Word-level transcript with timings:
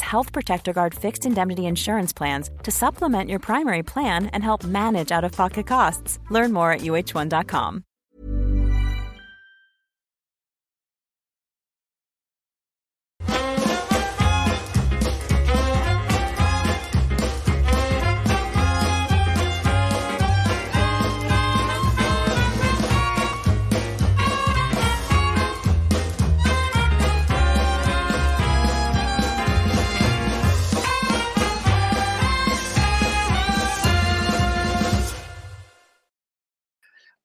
Health 0.00 0.32
Protector 0.32 0.72
Guard 0.72 0.94
fixed 0.94 1.26
indemnity 1.26 1.66
insurance 1.66 2.12
plans 2.12 2.50
to 2.62 2.70
supplement 2.70 3.30
your 3.30 3.38
primary 3.38 3.82
plan 3.82 4.26
and 4.32 4.42
help 4.42 4.64
manage 4.64 5.12
out 5.12 5.24
of 5.24 5.32
pocket 5.32 5.66
costs. 5.66 6.18
Learn 6.30 6.52
more 6.52 6.72
at 6.72 6.80
uh1.com. 6.80 7.84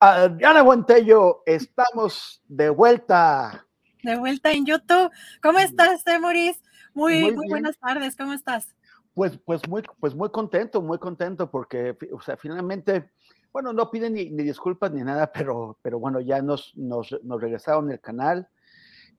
Diana 0.06 0.61
Guantello, 0.61 1.42
estamos 1.48 2.44
de 2.48 2.70
vuelta. 2.70 3.66
De 4.03 4.16
vuelta 4.17 4.52
en 4.52 4.66
YouTube. 4.66 5.09
¿Cómo 5.42 5.58
estás, 5.58 6.03
Temoris? 6.03 6.62
Muy, 6.94 7.31
muy, 7.31 7.50
buenas 7.50 7.78
tardes, 7.80 8.16
¿cómo 8.16 8.34
estás? 8.34 8.75
Pues, 9.16 9.39
pues, 9.44 9.67
muy, 9.67 9.81
pues 10.00 10.14
muy 10.14 10.30
contento, 10.30 10.81
muy 10.81 11.00
contento, 11.00 11.50
porque, 11.50 11.97
o 12.14 12.22
sea, 12.22 12.38
finalmente, 12.38 13.09
bueno, 13.52 13.73
no 13.73 13.89
piden 13.89 14.14
ni, 14.14 14.25
disculpas 14.44 14.92
ni 14.92 15.02
nada, 15.02 15.31
pero, 15.34 15.80
pero 15.81 15.97
bueno, 15.97 16.19
ya 16.22 16.40
nos, 16.42 16.75
nos, 16.78 17.17
nos 17.23 17.42
regresaron 17.42 17.90
el 17.90 18.00
canal 18.00 18.47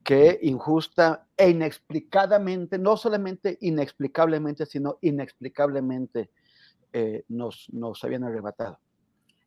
que 0.04 0.38
injusta 0.42 1.26
e 1.36 1.50
inexplicadamente, 1.50 2.78
no 2.78 2.96
solamente 2.96 3.58
inexplicablemente, 3.60 4.66
sino 4.66 4.98
inexplicablemente 5.00 6.30
eh, 6.92 7.24
nos, 7.28 7.66
nos 7.72 8.04
habían 8.04 8.22
arrebatado. 8.22 8.78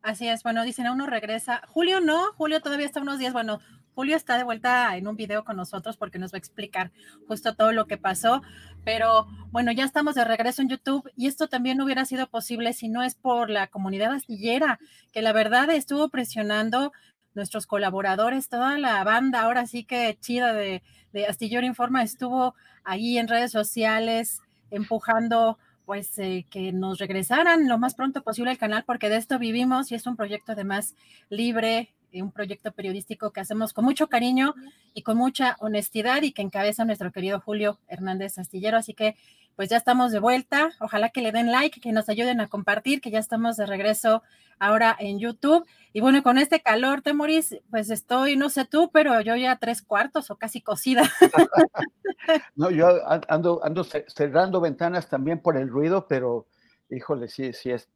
Así 0.02 0.28
es, 0.28 0.44
bueno, 0.44 0.64
dicen, 0.64 0.88
a 0.88 0.94
uno 0.94 1.08
regresa. 1.08 1.61
Julio 1.67 2.00
no, 2.00 2.31
Julio 2.33 2.61
todavía 2.61 2.86
está 2.86 3.02
unos 3.02 3.19
días, 3.19 3.33
bueno, 3.33 3.59
Julio 3.95 4.16
está 4.16 4.38
de 4.38 4.45
vuelta 4.45 4.95
en 4.95 5.08
un 5.08 5.17
video 5.17 5.44
con 5.44 5.58
nosotros 5.58 5.97
porque 5.97 6.19
nos 6.19 6.31
va 6.31 6.38
a 6.38 6.39
explicar 6.39 6.92
justo 7.28 7.53
todo 7.53 7.73
lo 7.73 7.86
que 7.86 7.97
pasó, 7.97 8.42
pero 8.86 9.27
bueno, 9.52 9.73
ya 9.73 9.83
estamos 9.83 10.16
de 10.16 10.23
regreso 10.23 10.61
en 10.61 10.70
YouTube 10.70 11.11
y 11.17 11.27
esto 11.27 11.50
también 11.50 11.77
no 11.77 11.83
hubiera 11.83 12.05
sido 12.05 12.27
posible 12.27 12.72
si 12.72 12.88
no 12.88 13.03
es 13.03 13.16
por 13.16 13.50
la 13.50 13.67
comunidad 13.67 14.14
astillera, 14.14 14.80
que 15.11 15.21
la 15.21 15.33
verdad 15.33 15.70
estuvo 15.70 16.08
presionando 16.08 16.93
nuestros 17.33 17.67
colaboradores, 17.67 18.48
toda 18.48 18.77
la 18.77 19.04
banda, 19.04 19.42
ahora 19.42 19.65
sí 19.65 19.83
que 19.83 20.17
chida 20.21 20.54
de, 20.54 20.82
de 21.11 21.27
Astillero 21.27 21.65
Informa 21.65 22.04
estuvo 22.04 22.55
ahí 22.86 23.17
en 23.17 23.27
redes 23.27 23.52
sociales 23.52 24.42
empujando 24.71 25.58
pues 25.89 26.20
eh, 26.20 26.45
que 26.52 26.72
nos 26.72 27.00
regresaran 27.00 27.67
lo 27.67 27.80
más 27.80 27.95
pronto 27.95 28.22
posible 28.22 28.52
al 28.52 28.60
canal, 28.60 28.83
porque 28.86 29.10
de 29.10 29.17
esto 29.17 29.39
vivimos 29.39 29.92
y 29.92 29.95
es 29.95 30.05
un 30.05 30.16
proyecto 30.16 30.52
además 30.52 30.94
libre, 31.32 31.95
un 32.14 32.31
proyecto 32.31 32.71
periodístico 32.71 33.31
que 33.31 33.42
hacemos 33.42 33.73
con 33.73 33.86
mucho 33.86 34.08
cariño 34.08 34.55
y 34.93 35.03
con 35.03 35.17
mucha 35.17 35.55
honestidad 35.59 36.21
y 36.23 36.31
que 36.31 36.42
encabeza 36.42 36.86
nuestro 36.86 37.11
querido 37.11 37.39
Julio 37.39 37.80
Hernández 37.87 38.37
Astillero. 38.37 38.77
Así 38.77 38.93
que 38.93 39.15
pues 39.55 39.67
ya 39.67 39.75
estamos 39.75 40.14
de 40.14 40.20
vuelta. 40.20 40.71
Ojalá 40.80 41.09
que 41.09 41.21
le 41.21 41.33
den 41.33 41.52
like, 41.52 41.81
que 41.81 41.92
nos 41.92 42.08
ayuden 42.08 42.39
a 42.39 42.47
compartir, 42.47 43.02
que 43.02 43.11
ya 43.11 43.20
estamos 43.20 43.58
de 43.58 43.65
regreso 43.65 44.23
ahora 44.58 44.95
en 44.97 45.20
YouTube. 45.20 45.65
Y 45.92 45.99
bueno, 45.99 46.23
con 46.23 46.37
este 46.37 46.61
calor, 46.61 47.02
Temoris, 47.02 47.58
pues 47.70 47.89
estoy, 47.89 48.37
no 48.37 48.49
sé 48.49 48.64
tú, 48.64 48.89
pero 48.93 49.20
yo 49.20 49.36
ya 49.36 49.58
tres 49.58 49.81
cuartos 49.81 50.31
o 50.31 50.37
casi 50.37 50.61
cocida. 50.61 51.03
no, 52.55 52.71
yo 52.71 52.87
ando, 53.27 53.59
ando 53.61 53.83
cerrando 53.83 54.61
ventanas 54.61 55.09
también 55.09 55.41
por 55.41 55.58
el 55.58 55.67
ruido, 55.67 56.08
pero 56.08 56.47
híjole, 56.89 57.27
sí, 57.27 57.52
sí, 57.52 57.71
es, 57.71 57.89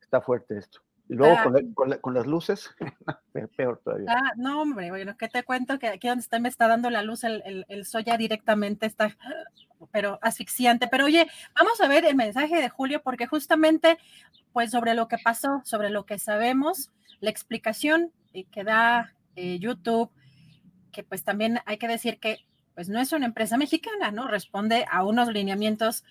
está 0.00 0.20
fuerte 0.20 0.58
esto. 0.58 0.80
Y 1.08 1.14
luego 1.14 1.36
ah. 1.38 1.98
con, 2.00 2.14
las 2.14 2.26
luces, 2.26 2.70
peor 3.56 3.80
todavía. 3.82 4.06
Ah, 4.10 4.32
no, 4.36 4.60
hombre, 4.60 4.90
bueno, 4.90 5.16
¿qué 5.16 5.28
te 5.28 5.42
cuento? 5.42 5.78
Que 5.78 5.88
aquí 5.88 6.08
donde 6.08 6.20
usted 6.20 6.40
me 6.40 6.48
está 6.48 6.68
dando 6.68 6.90
la 6.90 7.02
luz, 7.02 7.24
el, 7.24 7.42
el, 7.46 7.64
el 7.68 7.86
soya 7.86 8.16
directamente 8.16 8.86
está, 8.86 9.16
pero 9.92 10.18
asfixiante. 10.22 10.86
Pero 10.88 11.06
oye, 11.06 11.26
vamos 11.54 11.80
a 11.80 11.88
ver 11.88 12.04
el 12.04 12.14
mensaje 12.14 12.60
de 12.60 12.68
Julio, 12.68 13.02
porque 13.02 13.26
justamente, 13.26 13.98
pues 14.52 14.70
sobre 14.70 14.94
lo 14.94 15.08
que 15.08 15.16
pasó, 15.18 15.62
sobre 15.64 15.90
lo 15.90 16.04
que 16.04 16.18
sabemos, 16.18 16.90
la 17.20 17.30
explicación 17.30 18.12
que 18.50 18.64
da 18.64 19.14
eh, 19.36 19.58
YouTube, 19.58 20.10
que 20.92 21.02
pues 21.02 21.24
también 21.24 21.60
hay 21.66 21.78
que 21.78 21.88
decir 21.88 22.18
que 22.18 22.38
pues 22.74 22.88
no 22.88 23.00
es 23.00 23.12
una 23.12 23.26
empresa 23.26 23.56
mexicana, 23.56 24.10
¿no? 24.12 24.28
Responde 24.28 24.84
a 24.90 25.04
unos 25.04 25.28
lineamientos 25.28 26.04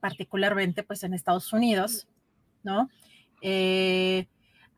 particularmente 0.00 0.82
pues 0.82 1.04
en 1.04 1.14
Estados 1.14 1.52
Unidos, 1.52 2.08
¿no? 2.62 2.88
Eh, 3.42 4.26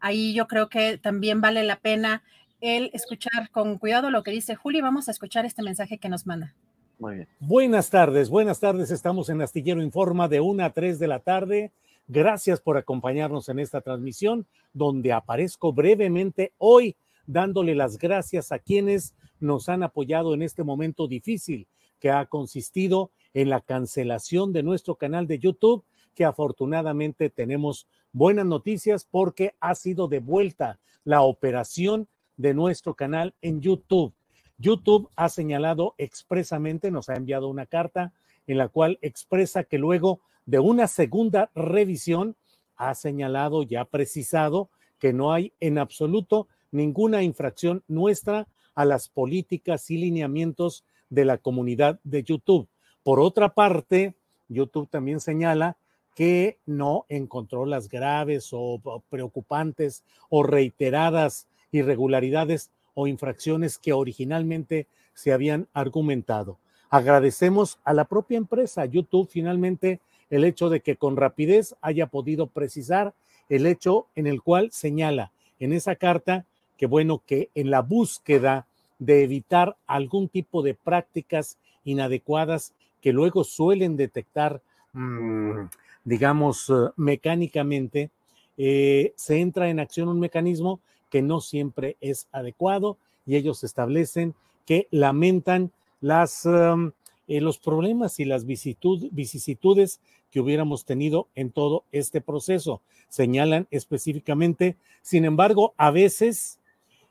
ahí 0.01 0.35
yo 0.35 0.47
creo 0.47 0.69
que 0.69 0.99
también 0.99 1.41
vale 1.41 1.63
la 1.63 1.77
pena 1.77 2.23
el 2.61 2.91
escuchar 2.93 3.51
con 3.51 3.79
cuidado 3.79 4.11
lo 4.11 4.23
que 4.23 4.31
dice 4.31 4.55
Juli. 4.55 4.81
Vamos 4.81 5.09
a 5.09 5.13
escuchar 5.13 5.47
este 5.47 5.63
mensaje 5.63 5.99
que 5.99 6.09
nos 6.09 6.27
manda. 6.27 6.55
Muy 6.99 7.17
bien. 7.17 7.29
Buenas 7.39 7.89
tardes, 7.89 8.29
buenas 8.29 8.61
tardes. 8.61 8.91
Estamos 8.91 9.31
en 9.31 9.41
Astillero 9.41 9.83
Informa 9.83 10.29
de 10.29 10.41
1 10.41 10.65
a 10.65 10.71
3 10.71 10.99
de 10.99 11.09
la 11.09 11.21
tarde. 11.21 11.73
Gracias 12.07 12.61
por 12.61 12.77
acompañarnos 12.77 13.49
en 13.49 13.59
esta 13.59 13.81
transmisión 13.81 14.47
donde 14.73 15.13
aparezco 15.13 15.73
brevemente 15.73 16.53
hoy 16.59 16.97
dándole 17.27 17.75
las 17.75 17.99
gracias 17.99 18.53
a 18.53 18.59
quienes 18.59 19.15
nos 19.39 19.69
han 19.69 19.83
apoyado 19.83 20.35
en 20.35 20.43
este 20.43 20.65
momento 20.65 21.07
difícil 21.07 21.69
que 22.01 22.11
ha 22.11 22.27
consistido 22.27 23.13
en 23.33 23.49
la 23.49 23.61
cancelación 23.61 24.53
de 24.53 24.63
nuestro 24.63 24.97
canal 24.97 25.27
de 25.27 25.39
YouTube, 25.39 25.85
que 26.15 26.25
afortunadamente 26.25 27.31
tenemos 27.31 27.87
buenas 28.13 28.47
noticias 28.47 29.07
porque 29.11 29.55
ha 29.61 29.75
sido 29.75 30.09
devuelta 30.09 30.79
la 31.05 31.23
operación 31.23 32.09
de 32.37 32.55
nuestro 32.55 32.95
canal 32.95 33.35
en 33.43 33.61
YouTube. 33.61 34.13
YouTube 34.59 35.09
ha 35.17 35.29
señalado 35.29 35.95
expresamente, 35.99 36.91
nos 36.91 37.09
ha 37.09 37.15
enviado 37.15 37.49
una 37.49 37.67
carta 37.67 38.13
en 38.47 38.59
la 38.59 38.69
cual 38.69 38.99
expresa 39.03 39.65
que 39.65 39.79
luego 39.79 40.21
de 40.47 40.59
una 40.59 40.87
segunda 40.87 41.51
revisión 41.55 42.37
ha 42.77 42.95
señalado 42.95 43.63
y 43.63 43.77
ha 43.77 43.85
precisado 43.85 44.71
que 44.99 45.13
no 45.13 45.33
hay 45.33 45.53
en 45.61 45.79
absoluto 45.79 46.49
ninguna 46.73 47.23
infracción 47.23 47.83
nuestra 47.89 48.49
a 48.75 48.85
las 48.85 49.09
políticas 49.09 49.91
y 49.91 49.99
lineamientos 49.99 50.85
de 51.09 51.25
la 51.25 51.39
comunidad 51.39 52.01
de 52.05 52.23
YouTube. 52.23 52.69
Por 53.03 53.21
otra 53.21 53.51
parte, 53.55 54.15
YouTube 54.49 54.89
también 54.89 55.21
señala 55.21 55.77
que 56.15 56.59
no 56.67 57.07
encontró 57.09 57.67
las 57.67 57.89
graves 57.89 58.51
o 58.53 59.03
preocupantes 59.09 60.03
o 60.29 60.43
reiteradas 60.43 61.47
irregularidades 61.73 62.71
o 62.95 63.07
infracciones 63.07 63.79
que 63.79 63.93
originalmente 63.93 64.87
se 65.15 65.33
habían 65.33 65.69
argumentado. 65.73 66.59
Agradecemos 66.91 67.79
a 67.85 67.95
la 67.95 68.05
propia 68.05 68.39
empresa 68.39 68.85
YouTube 68.85 69.29
finalmente 69.31 70.01
el 70.29 70.45
hecho 70.45 70.69
de 70.69 70.81
que 70.81 70.97
con 70.97 71.17
rapidez 71.17 71.75
haya 71.81 72.07
podido 72.07 72.47
precisar 72.47 73.15
el 73.49 73.67
hecho 73.67 74.07
en 74.15 74.27
el 74.27 74.43
cual 74.43 74.71
señala 74.73 75.33
en 75.59 75.73
esa 75.73 75.97
carta 75.97 76.47
que 76.77 76.87
bueno 76.87 77.23
que 77.25 77.51
en 77.55 77.71
la 77.71 77.83
búsqueda 77.83 78.67
de 78.99 79.23
evitar 79.25 79.77
algún 79.87 80.29
tipo 80.29 80.63
de 80.63 80.75
prácticas 80.75 81.59
inadecuadas 81.85 82.75
que 83.01 83.13
luego 83.13 83.45
suelen 83.45 83.97
detectar 83.97 84.63
mm, 84.93 85.67
digamos, 86.05 86.71
eh, 86.71 86.91
mecánicamente, 86.97 88.11
eh, 88.57 89.13
se 89.17 89.41
entra 89.41 89.71
en 89.71 89.81
acción 89.81 90.09
un 90.09 90.21
mecanismo 90.21 90.81
que 91.11 91.23
no 91.23 91.41
siempre 91.41 91.97
es 92.01 92.29
adecuado 92.33 92.99
y 93.27 93.37
ellos 93.37 93.65
establecen 93.65 94.35
que 94.67 94.87
lamentan 94.91 95.73
las, 96.01 96.47
um, 96.47 96.93
eh, 97.27 97.41
los 97.41 97.59
problemas 97.59 98.21
y 98.21 98.25
las 98.25 98.45
vicisitudes 98.47 100.01
que 100.31 100.41
hubiéramos 100.41 100.85
tenido 100.85 101.27
en 101.35 101.51
todo 101.51 101.85
este 101.93 102.21
proceso. 102.21 102.81
Señalan 103.09 103.67
específicamente, 103.71 104.77
sin 105.03 105.25
embargo, 105.25 105.75
a 105.77 105.91
veces 105.91 106.59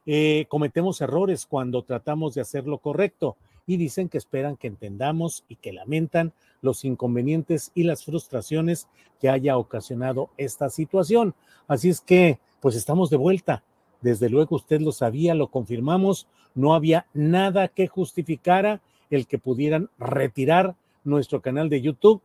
eh, 0.05 0.45
cometemos 0.49 1.01
errores 1.01 1.45
cuando 1.45 1.83
tratamos 1.83 2.33
de 2.33 2.41
hacer 2.41 2.65
lo 2.65 2.77
correcto 2.77 3.35
y 3.69 3.77
dicen 3.77 4.09
que 4.09 4.17
esperan 4.17 4.57
que 4.57 4.65
entendamos 4.65 5.45
y 5.47 5.55
que 5.57 5.71
lamentan 5.71 6.33
los 6.59 6.83
inconvenientes 6.85 7.71
y 7.75 7.83
las 7.83 8.03
frustraciones 8.03 8.87
que 9.21 9.29
haya 9.29 9.59
ocasionado 9.59 10.31
esta 10.37 10.71
situación. 10.71 11.35
Así 11.67 11.89
es 11.89 12.01
que, 12.01 12.39
pues 12.61 12.75
estamos 12.75 13.11
de 13.11 13.17
vuelta. 13.17 13.63
Desde 14.01 14.27
luego 14.27 14.55
usted 14.55 14.81
lo 14.81 14.91
sabía, 14.91 15.35
lo 15.35 15.51
confirmamos, 15.51 16.25
no 16.55 16.73
había 16.73 17.05
nada 17.13 17.67
que 17.67 17.85
justificara 17.85 18.81
el 19.11 19.27
que 19.27 19.37
pudieran 19.37 19.91
retirar 19.99 20.75
nuestro 21.03 21.39
canal 21.39 21.69
de 21.69 21.81
YouTube, 21.81 22.23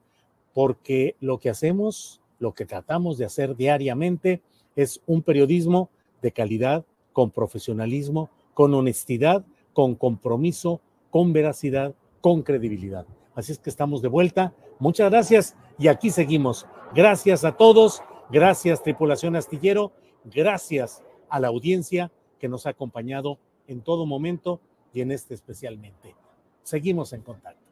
porque 0.55 1.15
lo 1.21 1.41
que 1.41 1.51
hacemos, 1.51 2.23
lo 2.39 2.55
que 2.55 2.65
tratamos 2.65 3.19
de 3.19 3.27
hacer 3.27 3.55
diariamente 3.55 4.41
es 4.77 5.03
un 5.07 5.21
periodismo 5.21 5.91
de 6.23 6.33
calidad, 6.33 6.87
con 7.13 7.31
profesionalismo, 7.31 8.31
con 8.55 8.73
honestidad, 8.73 9.45
con 9.75 9.95
compromiso, 9.95 10.81
con 11.15 11.33
veracidad, 11.33 11.95
con 12.21 12.43
credibilidad. 12.43 13.07
Así 13.37 13.53
es 13.53 13.61
que 13.61 13.71
estamos 13.71 14.03
de 14.03 14.09
vuelta. 14.09 14.53
Muchas 14.81 15.13
gracias 15.13 15.55
y 15.79 15.87
aquí 15.87 16.11
seguimos. 16.11 16.67
Gracias 16.93 17.45
a 17.45 17.57
todos, 17.57 18.03
gracias 18.31 18.83
tripulación 18.83 19.37
astillero, 19.37 19.93
gracias 20.25 21.05
a 21.29 21.39
la 21.39 21.47
audiencia 21.47 22.11
que 22.41 22.49
nos 22.49 22.67
ha 22.67 22.71
acompañado 22.71 23.39
en 23.69 23.83
todo 23.83 24.07
momento 24.07 24.61
y 24.93 25.03
en 25.03 25.13
este 25.13 25.35
especialmente. 25.35 26.17
Seguimos 26.65 27.13
en 27.13 27.23
contacto. 27.23 27.63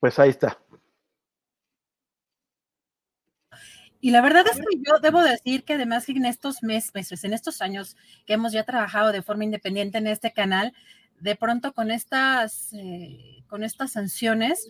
Pues 0.00 0.18
ahí 0.18 0.30
está. 0.30 0.58
Y 4.00 4.10
la 4.12 4.20
verdad 4.20 4.44
es 4.46 4.58
que 4.58 4.78
yo 4.86 4.98
debo 5.02 5.22
decir 5.22 5.64
que 5.64 5.74
además 5.74 6.08
en 6.08 6.24
estos 6.24 6.62
meses, 6.62 7.24
en 7.24 7.32
estos 7.32 7.60
años 7.60 7.96
que 8.26 8.34
hemos 8.34 8.52
ya 8.52 8.64
trabajado 8.64 9.10
de 9.12 9.22
forma 9.22 9.44
independiente 9.44 9.98
en 9.98 10.06
este 10.06 10.32
canal, 10.32 10.72
de 11.20 11.34
pronto 11.34 11.72
con 11.72 11.90
estas, 11.90 12.72
eh, 12.74 13.42
con 13.48 13.64
estas 13.64 13.92
sanciones, 13.92 14.68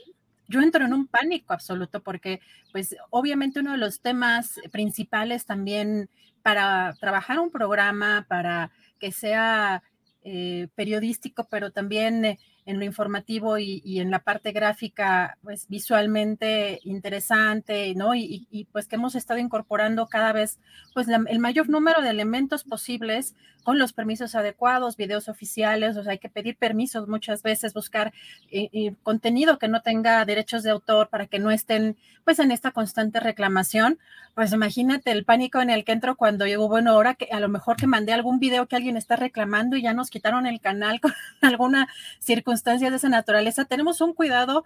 yo 0.48 0.62
entro 0.62 0.86
en 0.86 0.94
un 0.94 1.06
pánico 1.06 1.52
absoluto 1.52 2.02
porque, 2.02 2.40
pues, 2.72 2.96
obviamente 3.10 3.60
uno 3.60 3.72
de 3.72 3.78
los 3.78 4.00
temas 4.00 4.58
principales 4.72 5.44
también 5.44 6.08
para 6.42 6.94
trabajar 6.98 7.38
un 7.38 7.50
programa, 7.50 8.24
para 8.28 8.70
que 8.98 9.12
sea 9.12 9.82
eh, 10.24 10.68
periodístico, 10.74 11.46
pero 11.50 11.70
también 11.70 12.24
eh, 12.24 12.38
en 12.68 12.78
lo 12.78 12.84
informativo 12.84 13.56
y, 13.56 13.98
en 13.98 14.10
la 14.10 14.18
parte 14.18 14.52
gráfica, 14.52 15.38
pues 15.42 15.66
visualmente 15.68 16.80
interesante, 16.84 17.94
¿no? 17.96 18.14
Y, 18.14 18.68
pues 18.72 18.86
que 18.86 18.96
hemos 18.96 19.14
estado 19.14 19.40
incorporando 19.40 20.06
cada 20.06 20.34
vez, 20.34 20.58
pues 20.92 21.08
el 21.08 21.38
mayor 21.38 21.70
número 21.70 22.02
de 22.02 22.10
elementos 22.10 22.64
posibles 22.64 23.34
con 23.64 23.78
los 23.78 23.92
permisos 23.94 24.34
adecuados, 24.34 24.96
videos 24.96 25.28
oficiales, 25.28 25.96
o 25.96 26.02
sea, 26.02 26.12
hay 26.12 26.18
que 26.18 26.28
pedir 26.28 26.56
permisos 26.56 27.08
muchas 27.08 27.42
veces, 27.42 27.74
buscar 27.74 28.12
eh, 28.50 28.94
contenido 29.02 29.58
que 29.58 29.68
no 29.68 29.82
tenga 29.82 30.24
derechos 30.24 30.62
de 30.62 30.70
autor 30.70 31.08
para 31.08 31.26
que 31.26 31.38
no 31.38 31.50
estén, 31.50 31.96
pues, 32.24 32.38
en 32.38 32.50
esta 32.50 32.70
constante 32.70 33.20
reclamación. 33.20 33.98
Pues 34.34 34.52
imagínate 34.52 35.10
el 35.10 35.24
pánico 35.24 35.60
en 35.60 35.68
el 35.68 35.84
que 35.84 35.92
entro 35.92 36.16
cuando 36.16 36.46
llego, 36.46 36.68
bueno, 36.68 36.92
ahora 36.92 37.14
que 37.14 37.28
a 37.32 37.40
lo 37.40 37.48
mejor 37.48 37.76
que 37.76 37.88
mandé 37.88 38.12
algún 38.12 38.38
video 38.38 38.68
que 38.68 38.76
alguien 38.76 38.96
está 38.96 39.16
reclamando 39.16 39.76
y 39.76 39.82
ya 39.82 39.94
nos 39.94 40.10
quitaron 40.10 40.46
el 40.46 40.60
canal 40.60 41.00
con 41.00 41.12
alguna 41.42 41.88
circunstancia 42.20 42.57
de 42.64 42.96
esa 42.96 43.08
naturaleza, 43.08 43.64
tenemos 43.64 44.00
un 44.00 44.14
cuidado, 44.14 44.64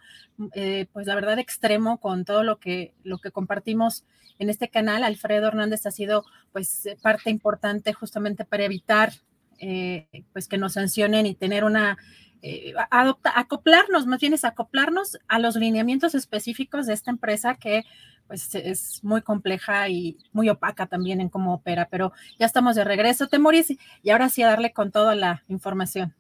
eh, 0.55 0.87
pues 0.93 1.07
la 1.07 1.15
verdad, 1.15 1.39
extremo 1.39 1.99
con 1.99 2.25
todo 2.25 2.43
lo 2.43 2.59
que, 2.59 2.95
lo 3.05 3.19
que 3.19 3.31
compartimos 3.31 4.05
en 4.39 4.51
este 4.51 4.69
canal. 4.69 5.05
Alfredo 5.05 5.49
Hernández 5.49 5.87
ha 5.87 5.91
sido 5.91 6.25
pues 6.53 6.89
parte 7.03 7.31
importante 7.31 7.93
justamente 7.93 8.45
para 8.45 8.65
evitar 8.65 9.13
eh, 9.59 10.25
pues 10.33 10.49
que 10.49 10.59
nos 10.59 10.73
sancionen 10.73 11.27
y 11.27 11.35
tener 11.35 11.65
una 11.65 11.97
eh, 12.43 12.75
adopta, 12.91 13.33
acoplarnos, 13.39 14.07
más 14.07 14.21
bien 14.21 14.35
es 14.35 14.45
acoplarnos 14.45 15.19
a 15.29 15.39
los 15.39 15.55
lineamientos 15.55 16.17
específicos 16.17 16.87
de 16.87 16.95
esta 16.95 17.13
empresa 17.13 17.55
que 17.55 17.85
pues 18.27 18.55
es 18.55 19.05
muy 19.05 19.23
compleja 19.23 19.89
y 19.89 20.17
muy 20.33 20.49
opaca 20.49 20.87
también 20.87 21.21
en 21.21 21.29
cómo 21.29 21.55
opera, 21.55 21.89
pero 21.91 22.13
ya 22.39 22.47
estamos 22.47 22.75
de 22.75 22.85
regreso, 22.85 23.29
Temoris, 23.29 23.77
y 24.03 24.11
ahora 24.11 24.29
sí 24.29 24.43
a 24.43 24.49
darle 24.49 24.73
con 24.73 24.91
toda 24.91 25.15
la 25.15 25.45
información 25.49 26.15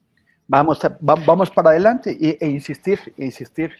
vamos, 0.52 0.80
vamos 1.00 1.50
para 1.50 1.70
adelante 1.70 2.16
e, 2.20 2.46
insistir, 2.46 2.98
insistir 3.16 3.72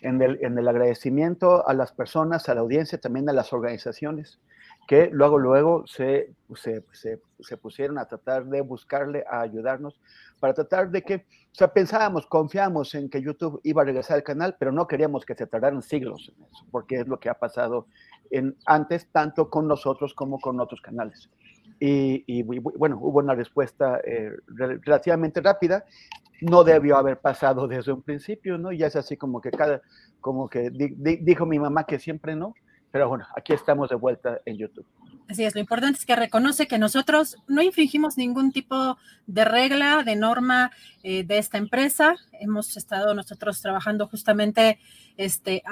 en 0.00 0.22
el, 0.22 0.38
en 0.42 0.56
el 0.56 0.68
agradecimiento 0.68 1.66
a 1.66 1.74
las 1.74 1.92
personas, 1.92 2.48
a 2.48 2.54
la 2.54 2.60
audiencia, 2.60 2.98
también 2.98 3.28
a 3.28 3.32
las 3.32 3.52
organizaciones 3.52 4.38
que 4.86 5.08
luego, 5.12 5.38
luego 5.38 5.86
se, 5.86 6.34
se, 6.56 6.82
se, 7.38 7.56
pusieron 7.56 7.96
a 7.98 8.06
tratar 8.06 8.44
de 8.46 8.60
buscarle, 8.60 9.24
a 9.30 9.40
ayudarnos, 9.40 10.00
para 10.40 10.52
tratar 10.52 10.90
de 10.90 11.02
que, 11.02 11.14
o 11.14 11.54
sea, 11.54 11.72
pensábamos, 11.72 12.26
confiamos 12.26 12.92
en 12.96 13.08
que 13.08 13.22
YouTube 13.22 13.60
iba 13.62 13.82
a 13.82 13.84
regresar 13.84 14.16
al 14.16 14.24
canal, 14.24 14.56
pero 14.58 14.72
no 14.72 14.88
queríamos 14.88 15.24
que 15.24 15.36
se 15.36 15.46
tardaran 15.46 15.82
siglos 15.82 16.32
en 16.36 16.42
eso, 16.42 16.66
porque 16.72 16.96
es 16.96 17.06
lo 17.06 17.20
que 17.20 17.28
ha 17.28 17.34
pasado 17.34 17.86
en, 18.32 18.56
antes, 18.66 19.06
tanto 19.12 19.48
con 19.48 19.68
nosotros 19.68 20.12
como 20.12 20.40
con 20.40 20.58
otros 20.58 20.80
canales. 20.80 21.30
Y, 21.82 22.42
bueno, 22.42 22.98
hubo 23.00 23.20
una 23.20 23.34
respuesta 23.34 24.00
eh, 24.04 24.32
relativamente 24.46 25.40
rápida. 25.40 25.84
No 26.42 26.62
debió 26.62 26.96
haber 26.96 27.18
pasado 27.18 27.66
desde 27.66 27.92
un 27.92 28.02
principio, 28.02 28.58
¿no? 28.58 28.70
Ya 28.70 28.86
es 28.86 28.96
así 28.96 29.16
como 29.16 29.40
que 29.40 29.50
cada, 29.50 29.80
como 30.20 30.48
que 30.48 30.70
dijo 30.70 31.46
mi 31.46 31.58
mamá 31.58 31.84
que 31.84 31.98
siempre 31.98 32.36
no, 32.36 32.54
pero 32.90 33.08
bueno, 33.08 33.26
aquí 33.36 33.52
estamos 33.54 33.88
de 33.88 33.96
vuelta 33.96 34.40
en 34.44 34.58
YouTube. 34.58 34.86
Así 35.30 35.44
es, 35.44 35.54
lo 35.54 35.60
importante 35.60 35.96
es 35.96 36.06
que 36.06 36.16
reconoce 36.16 36.66
que 36.66 36.76
nosotros 36.76 37.36
no 37.46 37.62
infringimos 37.62 38.18
ningún 38.18 38.50
tipo 38.50 38.98
de 39.28 39.44
regla, 39.44 40.02
de 40.02 40.16
norma 40.16 40.72
eh, 41.04 41.22
de 41.22 41.38
esta 41.38 41.56
empresa. 41.56 42.16
Hemos 42.40 42.76
estado 42.76 43.14
nosotros 43.14 43.62
trabajando 43.62 44.08
justamente 44.08 44.80
este, 45.16 45.62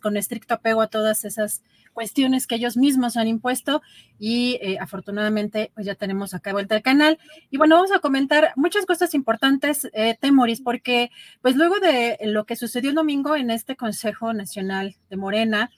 con 0.00 0.16
estricto 0.16 0.54
apego 0.54 0.80
a 0.80 0.86
todas 0.86 1.24
esas 1.24 1.64
cuestiones 1.92 2.46
que 2.46 2.54
ellos 2.54 2.76
mismos 2.76 3.16
han 3.16 3.26
impuesto 3.26 3.82
y 4.20 4.60
eh, 4.62 4.78
afortunadamente 4.80 5.72
pues 5.74 5.86
ya 5.86 5.96
tenemos 5.96 6.32
acá 6.32 6.52
vuelta 6.52 6.76
el 6.76 6.82
canal. 6.82 7.18
Y 7.50 7.58
bueno, 7.58 7.74
vamos 7.74 7.90
a 7.90 7.98
comentar 7.98 8.52
muchas 8.54 8.86
cosas 8.86 9.12
importantes, 9.14 9.88
eh, 9.92 10.16
Temoris, 10.20 10.60
porque 10.60 11.10
pues 11.42 11.56
luego 11.56 11.80
de 11.80 12.16
lo 12.26 12.44
que 12.44 12.54
sucedió 12.54 12.90
el 12.90 12.96
domingo 12.96 13.34
en 13.34 13.50
este 13.50 13.74
Consejo 13.74 14.32
Nacional 14.34 14.94
de 15.08 15.16
Morena, 15.16 15.72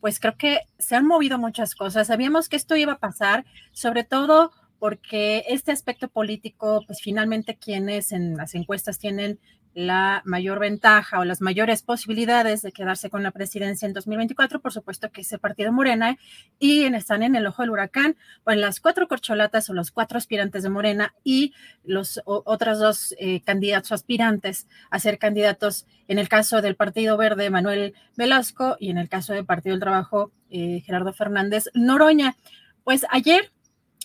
pues 0.00 0.20
creo 0.20 0.36
que 0.36 0.60
se 0.78 0.96
han 0.96 1.06
movido 1.06 1.38
muchas 1.38 1.74
cosas. 1.74 2.06
Sabíamos 2.06 2.48
que 2.48 2.56
esto 2.56 2.76
iba 2.76 2.94
a 2.94 2.98
pasar, 2.98 3.44
sobre 3.72 4.04
todo 4.04 4.52
porque 4.78 5.44
este 5.48 5.72
aspecto 5.72 6.08
político, 6.08 6.84
pues 6.86 7.00
finalmente 7.00 7.56
quienes 7.56 8.12
en 8.12 8.36
las 8.36 8.54
encuestas 8.54 8.98
tienen 8.98 9.40
la 9.78 10.22
mayor 10.24 10.58
ventaja 10.58 11.20
o 11.20 11.24
las 11.24 11.40
mayores 11.40 11.82
posibilidades 11.82 12.62
de 12.62 12.72
quedarse 12.72 13.10
con 13.10 13.22
la 13.22 13.30
presidencia 13.30 13.86
en 13.86 13.92
2024, 13.92 14.60
por 14.60 14.72
supuesto 14.72 15.12
que 15.12 15.20
ese 15.20 15.38
partido 15.38 15.72
Morena, 15.72 16.18
y 16.58 16.82
están 16.82 17.22
en 17.22 17.36
el 17.36 17.46
ojo 17.46 17.62
del 17.62 17.70
huracán, 17.70 18.16
pues 18.42 18.56
las 18.56 18.80
cuatro 18.80 19.06
corcholatas 19.06 19.70
o 19.70 19.74
los 19.74 19.92
cuatro 19.92 20.18
aspirantes 20.18 20.64
de 20.64 20.68
Morena 20.68 21.14
y 21.22 21.54
los 21.84 22.20
otros 22.24 22.80
dos 22.80 23.14
eh, 23.20 23.40
candidatos 23.42 23.92
aspirantes 23.92 24.66
a 24.90 24.98
ser 24.98 25.16
candidatos, 25.16 25.86
en 26.08 26.18
el 26.18 26.28
caso 26.28 26.60
del 26.60 26.74
Partido 26.74 27.16
Verde, 27.16 27.48
Manuel 27.48 27.94
Velasco, 28.16 28.76
y 28.80 28.90
en 28.90 28.98
el 28.98 29.08
caso 29.08 29.32
del 29.32 29.46
Partido 29.46 29.74
del 29.74 29.80
Trabajo, 29.80 30.32
eh, 30.50 30.82
Gerardo 30.84 31.12
Fernández 31.12 31.66
Noroña. 31.74 32.36
Pues 32.82 33.06
ayer, 33.10 33.52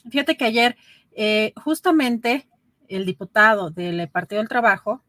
fíjate 0.08 0.38
que 0.38 0.46
ayer, 0.46 0.78
eh, 1.16 1.52
justamente 1.56 2.48
el 2.90 3.08
diputado 3.08 3.72
del 3.72 4.08
Partido 4.08 4.40
del 4.40 4.50
Trabajo, 4.50 5.02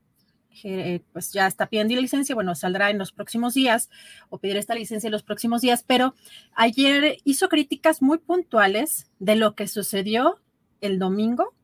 eh, 0.63 1.03
pues 1.13 1.33
ya 1.33 1.47
está 1.47 1.67
pidiendo 1.67 1.95
licencia, 2.01 2.35
bueno, 2.35 2.55
saldrá 2.55 2.91
en 2.91 2.99
los 2.99 3.13
próximos 3.13 3.55
días 3.55 3.91
o 4.29 4.39
pedirá 4.39 4.61
esta 4.61 4.75
licencia 4.75 5.09
en 5.09 5.13
los 5.13 5.23
próximos 5.23 5.61
días, 5.63 5.85
pero 5.87 6.15
ayer 6.55 7.19
hizo 7.25 7.49
críticas 7.49 8.03
muy 8.03 8.19
puntuales 8.19 9.11
de 9.19 9.37
lo 9.37 9.55
que 9.55 9.67
sucedió 9.67 10.41
el 10.81 10.99
domingo. 10.99 11.55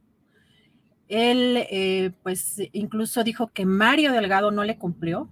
Él, 1.08 1.66
eh, 1.70 2.12
pues, 2.22 2.56
incluso 2.72 3.24
dijo 3.24 3.48
que 3.48 3.66
Mario 3.66 4.12
Delgado 4.12 4.50
no 4.50 4.64
le 4.64 4.78
cumplió, 4.78 5.30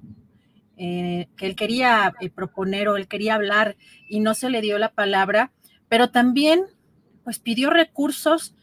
eh, 0.77 1.29
que 1.37 1.47
él 1.47 1.57
quería 1.57 2.15
proponer 2.35 2.89
o 2.89 2.97
él 2.97 3.09
quería 3.09 3.35
hablar 3.35 3.77
y 4.09 4.21
no 4.21 4.35
se 4.35 4.51
le 4.51 4.61
dio 4.61 4.79
la 4.79 4.93
palabra, 4.93 5.53
pero 5.89 6.11
también, 6.11 6.65
pues, 7.25 7.39
pidió 7.39 7.71
recursos 7.71 8.55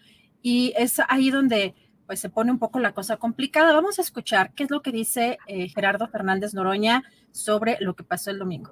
y 0.42 0.74
es 0.78 1.02
ahí 1.08 1.32
donde 1.32 1.74
pues 2.06 2.20
se 2.20 2.30
pone 2.30 2.52
un 2.52 2.60
poco 2.60 2.80
la 2.80 2.94
cosa 2.94 3.18
complicada. 3.18 3.74
Vamos 3.74 4.00
a 4.00 4.02
escuchar 4.02 4.52
qué 4.54 4.64
es 4.64 4.72
lo 4.72 4.82
que 4.82 4.92
dice 4.92 5.38
eh, 5.48 5.70
Gerardo 5.70 6.08
Fernández 6.08 6.54
Noroña 6.54 7.04
sobre 7.32 7.78
lo 7.80 7.96
que 7.96 8.04
pasó 8.04 8.32
el 8.32 8.40
domingo. 8.40 8.72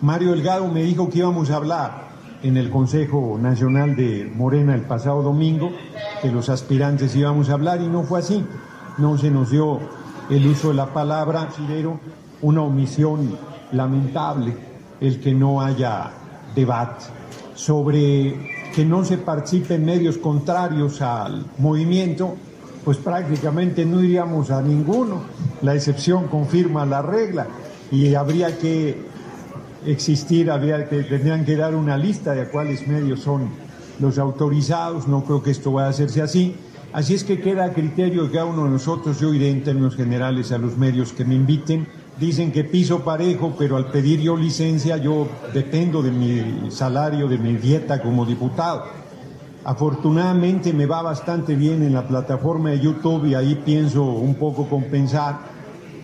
Mario 0.00 0.30
Delgado 0.30 0.68
me 0.68 0.82
dijo 0.82 1.10
que 1.10 1.18
íbamos 1.18 1.50
a 1.50 1.56
hablar 1.56 2.08
en 2.42 2.56
el 2.56 2.70
Consejo 2.70 3.36
Nacional 3.40 3.96
de 3.96 4.30
Morena 4.32 4.74
el 4.74 4.82
pasado 4.82 5.22
domingo 5.22 5.72
que 6.22 6.30
los 6.30 6.48
aspirantes 6.48 7.16
íbamos 7.16 7.50
a 7.50 7.54
hablar 7.54 7.80
y 7.80 7.88
no 7.88 8.04
fue 8.04 8.20
así. 8.20 8.44
No 8.96 9.18
se 9.18 9.30
nos 9.30 9.50
dio 9.50 9.80
el 10.30 10.46
uso 10.46 10.68
de 10.68 10.74
la 10.74 10.92
palabra, 10.92 11.46
considero 11.46 12.00
una 12.42 12.62
omisión 12.62 13.36
lamentable 13.72 14.56
el 15.00 15.20
que 15.20 15.34
no 15.34 15.60
haya 15.60 16.10
debate 16.54 17.06
sobre 17.54 18.70
que 18.74 18.84
no 18.84 19.04
se 19.04 19.18
participe 19.18 19.74
en 19.74 19.84
medios 19.84 20.18
contrarios 20.18 21.02
al 21.02 21.46
movimiento, 21.58 22.36
pues 22.88 22.96
prácticamente 22.96 23.84
no 23.84 24.02
iríamos 24.02 24.50
a 24.50 24.62
ninguno. 24.62 25.20
La 25.60 25.74
excepción 25.74 26.26
confirma 26.28 26.86
la 26.86 27.02
regla 27.02 27.46
y 27.92 28.14
habría 28.14 28.56
que 28.56 28.96
existir, 29.84 30.50
habría 30.50 30.88
que, 30.88 31.02
tendrían 31.02 31.44
que 31.44 31.54
dar 31.54 31.74
una 31.74 31.98
lista 31.98 32.32
de 32.32 32.48
cuáles 32.48 32.88
medios 32.88 33.20
son 33.20 33.50
los 34.00 34.16
autorizados, 34.16 35.06
no 35.06 35.22
creo 35.22 35.42
que 35.42 35.50
esto 35.50 35.70
vaya 35.70 35.88
a 35.88 35.90
hacerse 35.90 36.22
así. 36.22 36.54
Así 36.94 37.12
es 37.12 37.24
que 37.24 37.42
queda 37.42 37.66
a 37.66 37.74
criterio 37.74 38.24
de 38.24 38.30
cada 38.30 38.46
uno 38.46 38.64
de 38.64 38.70
nosotros, 38.70 39.20
yo 39.20 39.34
iré 39.34 39.50
en 39.50 39.62
términos 39.62 39.94
generales 39.94 40.50
a 40.52 40.56
los 40.56 40.78
medios 40.78 41.12
que 41.12 41.26
me 41.26 41.34
inviten. 41.34 41.86
Dicen 42.18 42.52
que 42.52 42.64
piso 42.64 43.04
parejo, 43.04 43.54
pero 43.58 43.76
al 43.76 43.90
pedir 43.90 44.22
yo 44.22 44.34
licencia 44.34 44.96
yo 44.96 45.28
dependo 45.52 46.02
de 46.02 46.10
mi 46.10 46.70
salario, 46.70 47.28
de 47.28 47.36
mi 47.36 47.54
dieta 47.56 48.00
como 48.00 48.24
diputado. 48.24 48.84
Afortunadamente 49.64 50.72
me 50.72 50.86
va 50.86 51.02
bastante 51.02 51.54
bien 51.54 51.82
en 51.82 51.92
la 51.92 52.06
plataforma 52.06 52.70
de 52.70 52.80
YouTube 52.80 53.26
y 53.26 53.34
ahí 53.34 53.60
pienso 53.64 54.04
un 54.04 54.34
poco 54.36 54.68
compensar 54.68 55.40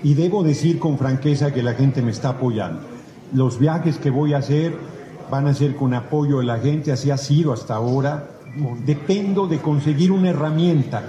y 0.03 0.15
debo 0.15 0.43
decir 0.43 0.79
con 0.79 0.99
franqueza 0.99 1.53
que 1.53 1.63
la 1.63 1.75
gente 1.75 2.03
me 2.03 2.11
está 2.11 2.31
apoyando. 2.31 2.81
Los 3.33 3.59
viajes 3.59 3.97
que 3.99 4.11
voy 4.11 4.35
a 4.35 4.39
hacer 4.39 4.77
van 5.31 5.47
a 5.47 5.55
ser 5.55 5.77
con 5.77 5.95
apoyo 5.95 6.39
de 6.39 6.45
la 6.45 6.59
gente, 6.59 6.93
así 6.93 7.11
ha 7.11 7.17
sido 7.17 7.53
hasta 7.53 7.75
ahora. 7.75 8.29
Dependo 8.85 9.47
de 9.47 9.59
conseguir 9.59 10.13
una 10.13 10.31
herramienta 10.31 11.03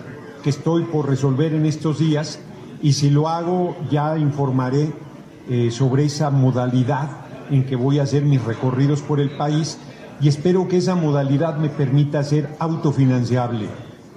que 0.43 0.49
estoy 0.49 0.83
por 0.83 1.09
resolver 1.09 1.53
en 1.53 1.65
estos 1.65 1.99
días 1.99 2.39
y 2.81 2.93
si 2.93 3.09
lo 3.09 3.27
hago 3.27 3.75
ya 3.91 4.17
informaré 4.17 4.93
eh, 5.49 5.69
sobre 5.71 6.05
esa 6.05 6.29
modalidad 6.29 7.09
en 7.49 7.65
que 7.65 7.75
voy 7.75 7.99
a 7.99 8.03
hacer 8.03 8.23
mis 8.23 8.43
recorridos 8.43 9.01
por 9.01 9.19
el 9.19 9.31
país 9.31 9.77
y 10.21 10.27
espero 10.27 10.67
que 10.67 10.77
esa 10.77 10.95
modalidad 10.95 11.57
me 11.57 11.69
permita 11.69 12.23
ser 12.23 12.55
autofinanciable 12.59 13.67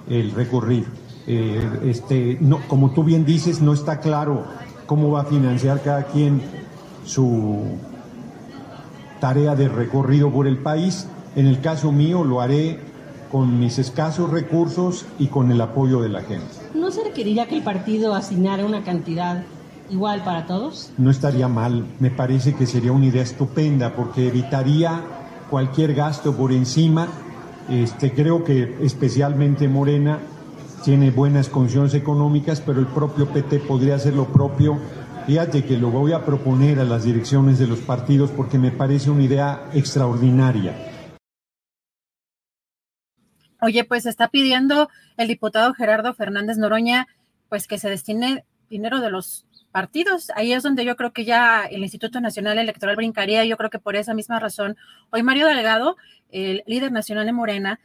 el 0.09 0.33
recorrido. 0.33 0.87
Eh, 1.27 1.81
este, 1.85 2.39
no, 2.41 2.61
como 2.69 2.93
tú 2.93 3.05
bien 3.05 3.25
dices, 3.25 3.61
no 3.61 3.73
está 3.73 4.01
claro 4.01 4.45
cómo 4.87 5.11
va 5.11 5.23
a 5.23 5.25
financiar 5.25 5.83
cada 5.83 6.05
quien 6.05 6.41
su 7.05 7.65
tarea 9.21 9.55
de 9.55 9.69
recorrido 9.69 10.31
por 10.31 10.47
el 10.47 10.59
país. 10.59 11.07
En 11.37 11.47
el 11.47 11.61
caso 11.61 11.93
mío 11.93 12.25
lo 12.25 12.41
haré 12.41 12.81
con 13.31 13.61
mis 13.61 13.79
escasos 13.79 14.31
recursos 14.31 15.05
y 15.19 15.27
con 15.27 15.53
el 15.53 15.61
apoyo 15.61 16.01
de 16.01 16.09
la 16.09 16.23
gente. 16.23 16.47
¿No 16.75 16.91
se 16.91 17.05
requeriría 17.05 17.47
que 17.47 17.57
el 17.57 17.63
partido 17.63 18.15
asignara 18.15 18.65
una 18.65 18.83
cantidad 18.83 19.43
igual 19.91 20.25
para 20.25 20.47
todos? 20.47 20.93
No 20.97 21.11
estaría 21.11 21.49
mal, 21.49 21.85
me 22.01 22.11
parece 22.11 22.55
que 22.55 22.67
sería 22.67 22.93
una 22.93 23.07
idea 23.07 23.23
estupenda 23.23 23.95
porque 23.95 24.29
evitaría 24.29 25.03
cualquier 25.51 25.95
gasto 25.95 26.37
por 26.37 26.53
encima. 26.53 27.09
Este, 27.69 28.13
creo 28.13 28.45
que 28.45 28.79
especialmente 28.83 29.69
Morena 29.69 30.19
tiene 30.85 31.11
buenas 31.11 31.49
condiciones 31.49 31.95
económicas, 31.95 32.61
pero 32.61 32.81
el 32.81 32.87
propio 32.87 33.27
PT 33.27 33.61
podría 33.61 33.97
hacer 33.97 34.15
lo 34.15 34.27
propio. 34.27 34.79
Fíjate 35.27 35.65
que 35.65 35.77
lo 35.77 35.91
voy 35.91 36.13
a 36.13 36.25
proponer 36.25 36.81
a 36.81 36.85
las 36.85 37.05
direcciones 37.05 37.59
de 37.59 37.67
los 37.67 37.81
partidos 37.81 38.31
porque 38.31 38.59
me 38.59 38.71
parece 38.71 39.11
una 39.11 39.25
idea 39.25 39.69
extraordinaria. 39.75 40.75
Oye, 43.61 43.85
pues 43.85 44.07
está 44.07 44.29
pidiendo 44.29 44.89
el 45.17 45.29
diputado 45.29 45.75
Gerardo 45.75 46.15
Fernández 46.15 46.59
Noroña, 46.59 47.09
pues 47.49 47.67
que 47.67 47.77
se 47.77 47.91
destine 47.91 48.45
dinero 48.71 49.01
de 49.01 49.11
los 49.11 49.47
partidos. 49.71 50.31
Ahí 50.35 50.53
es 50.53 50.63
donde 50.63 50.85
yo 50.85 50.97
creo 50.97 51.13
que 51.13 51.25
ya 51.25 51.65
el 51.65 51.83
Instituto 51.83 52.21
Nacional 52.21 52.59
Electoral 52.59 52.97
brincaría. 52.97 53.45
Yo 53.45 53.57
creo 53.57 53.71
que 53.71 53.79
por 53.79 53.97
esa 53.97 54.15
misma 54.15 54.41
razón, 54.41 54.77
hoy 55.11 55.23
Mario 55.23 55.47
Delgado, 55.47 55.97
el 56.31 56.63
líder 56.67 56.93
nacional 56.93 57.27
de 57.27 57.33
Morena, 57.33 57.81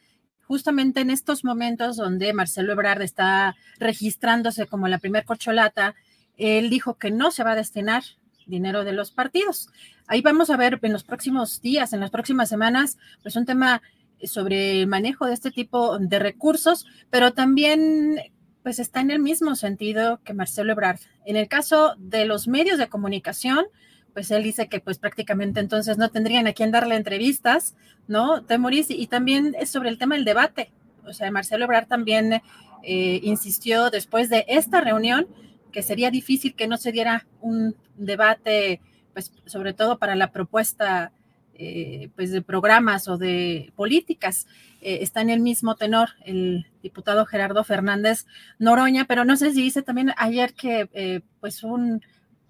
justamente 0.46 1.02
en 1.02 1.10
estos 1.10 1.44
momentos 1.44 1.98
donde 1.98 2.34
Marcelo 2.34 2.74
Ebrard 2.74 3.02
está 3.02 3.56
registrándose 3.80 4.68
como 4.68 4.88
la 4.88 5.00
primer 5.00 5.25
corcholata, 5.25 5.96
él 6.38 6.70
dijo 6.70 6.96
que 6.98 7.12
no 7.12 7.32
se 7.32 7.44
va 7.44 7.52
a 7.52 7.56
destinar 7.56 8.04
dinero 8.46 8.84
de 8.84 8.94
los 8.94 9.12
partidos. 9.12 9.70
Ahí 10.08 10.22
vamos 10.22 10.50
a 10.50 10.58
ver 10.58 10.80
en 10.82 10.94
los 10.94 11.04
próximos 11.04 11.62
días, 11.62 11.94
en 11.94 12.02
las 12.02 12.12
próximas 12.12 12.50
semanas, 12.50 12.98
pues 13.22 13.36
un 13.36 13.46
tema 13.46 13.82
sobre 14.24 14.82
el 14.82 14.88
manejo 14.88 15.25
de 15.25 15.34
este 15.34 15.52
tipo 15.52 15.98
de 16.00 16.20
recursos, 16.20 16.86
pero 17.10 17.34
también 17.34 18.18
pues 18.63 18.79
está 18.79 19.01
en 19.01 19.12
el 19.12 19.20
mismo 19.20 19.55
sentido 19.55 20.22
que 20.24 20.34
Marcelo 20.34 20.72
Ebrard. 20.72 21.00
En 21.25 21.36
el 21.36 21.48
caso 21.48 21.96
de 21.98 22.25
los 22.25 22.48
medios 22.48 22.79
de 22.79 22.88
comunicación, 22.88 23.65
pues 24.13 24.32
él 24.32 24.43
dice 24.43 24.70
que 24.70 24.79
pues 24.79 25.00
prácticamente 25.00 25.60
entonces 25.60 25.98
no 25.98 26.10
tendrían 26.10 26.48
a 26.48 26.53
quién 26.53 26.72
darle 26.72 26.96
entrevistas, 26.96 27.75
¿no? 28.08 28.43
Temoris, 28.43 28.89
y 28.89 29.08
también 29.08 29.55
es 29.60 29.70
sobre 29.70 29.89
el 29.89 29.98
tema 29.98 30.15
del 30.15 30.25
debate. 30.25 30.72
O 31.05 31.13
sea, 31.13 31.29
Marcelo 31.32 31.65
Ebrard 31.65 31.88
también 31.88 32.41
eh, 32.84 33.20
insistió 33.24 33.89
después 33.89 34.29
de 34.29 34.46
esta 34.48 34.82
reunión 34.82 35.27
que 35.72 35.82
sería 35.82 36.12
difícil 36.12 36.55
que 36.55 36.67
no 36.67 36.77
se 36.77 36.91
diera 36.91 37.25
un 37.41 37.75
debate, 37.98 38.79
pues 39.13 39.34
sobre 39.46 39.74
todo 39.74 39.98
para 39.98 40.15
la 40.15 40.32
propuesta 40.32 41.12
eh, 41.56 42.10
pues 42.16 42.32
de 42.32 42.42
programas 42.42 43.08
o 43.08 43.18
de 43.18 43.72
políticas. 43.76 44.48
Eh, 44.82 45.00
está 45.02 45.22
en 45.22 45.30
el 45.30 45.40
mismo 45.40 45.76
tenor 45.76 46.10
el 46.26 46.66
diputado 46.82 47.26
Gerardo 47.26 47.64
Fernández 47.64 48.26
Noroña, 48.58 49.06
pero 49.06 49.24
no 49.24 49.38
sé 49.38 49.52
si 49.52 49.62
dice 49.62 49.84
también 49.84 50.14
ayer 50.18 50.54
que 50.56 50.90
eh, 50.94 51.22
pues 51.40 51.64
un, 51.64 52.02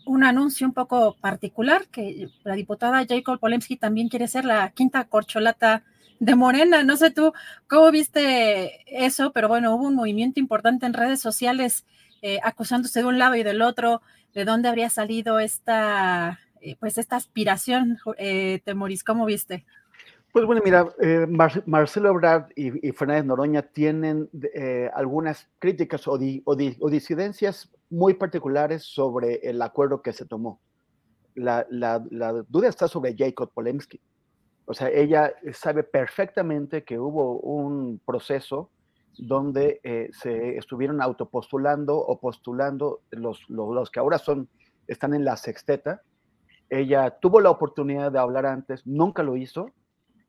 un, 0.05 0.23
anuncio 0.23 0.65
un 0.65 0.73
poco 0.73 1.17
particular, 1.19 1.87
que 1.91 2.29
la 2.43 2.55
diputada 2.55 3.05
Jacob 3.05 3.39
Polemski 3.39 3.75
también 3.75 4.07
quiere 4.07 4.29
ser 4.29 4.45
la 4.45 4.69
quinta 4.71 5.03
corcholata 5.03 5.83
de 6.19 6.35
Morena. 6.35 6.83
No 6.83 6.95
sé 6.95 7.11
tú 7.11 7.33
cómo 7.67 7.91
viste 7.91 8.83
eso, 8.87 9.33
pero 9.33 9.49
bueno, 9.49 9.75
hubo 9.75 9.87
un 9.87 9.95
movimiento 9.95 10.39
importante 10.39 10.85
en 10.85 10.93
redes 10.93 11.19
sociales 11.19 11.85
acusándose 12.41 13.01
de 13.01 13.05
un 13.05 13.19
lado 13.19 13.35
y 13.35 13.43
del 13.43 13.61
otro 13.61 14.01
de 14.33 14.45
dónde 14.45 14.69
habría 14.69 14.89
salido 14.89 15.39
esta 15.39 16.39
pues 16.79 16.97
esta 16.97 17.15
aspiración, 17.15 17.97
eh, 18.17 18.61
Temoris, 18.63 19.03
¿cómo 19.03 19.25
viste? 19.25 19.65
Pues 20.31 20.45
bueno, 20.45 20.61
mira, 20.65 20.89
eh, 20.99 21.27
Marcelo 21.65 22.09
Ebrard 22.09 22.47
y, 22.55 22.91
Fernández 22.91 23.25
Noroña 23.25 23.61
tienen 23.61 24.29
eh, 24.55 24.89
algunas 24.95 25.47
críticas 25.59 26.07
o, 26.07 26.17
disidencias 26.17 27.71
muy 27.91 28.15
particulares 28.15 28.83
sobre 28.83 29.35
el 29.47 29.61
acuerdo 29.61 30.01
que 30.01 30.11
se 30.11 30.25
tomó. 30.25 30.59
La, 31.35 31.65
duda 32.47 32.67
está 32.67 32.87
sobre 32.87 33.15
Jacob 33.15 33.51
Polemski. 33.53 34.01
O 34.65 34.73
sea, 34.73 34.89
ella 34.89 35.33
sabe 35.53 35.83
perfectamente 35.83 36.83
que 36.83 36.97
hubo 36.97 37.39
un 37.39 38.01
proceso 38.03 38.71
donde 39.19 40.09
se 40.13 40.57
estuvieron 40.57 40.99
autopostulando 40.99 41.95
o 41.95 42.19
postulando 42.19 43.01
los, 43.11 43.47
los 43.49 43.91
que 43.91 43.99
ahora 43.99 44.17
son, 44.17 44.49
están 44.87 45.13
en 45.13 45.25
la 45.25 45.37
sexteta, 45.37 46.01
ella 46.69 47.11
tuvo 47.19 47.39
la 47.39 47.49
oportunidad 47.49 48.11
de 48.11 48.19
hablar 48.19 48.45
antes, 48.45 48.85
nunca 48.85 49.23
lo 49.23 49.37
hizo, 49.37 49.67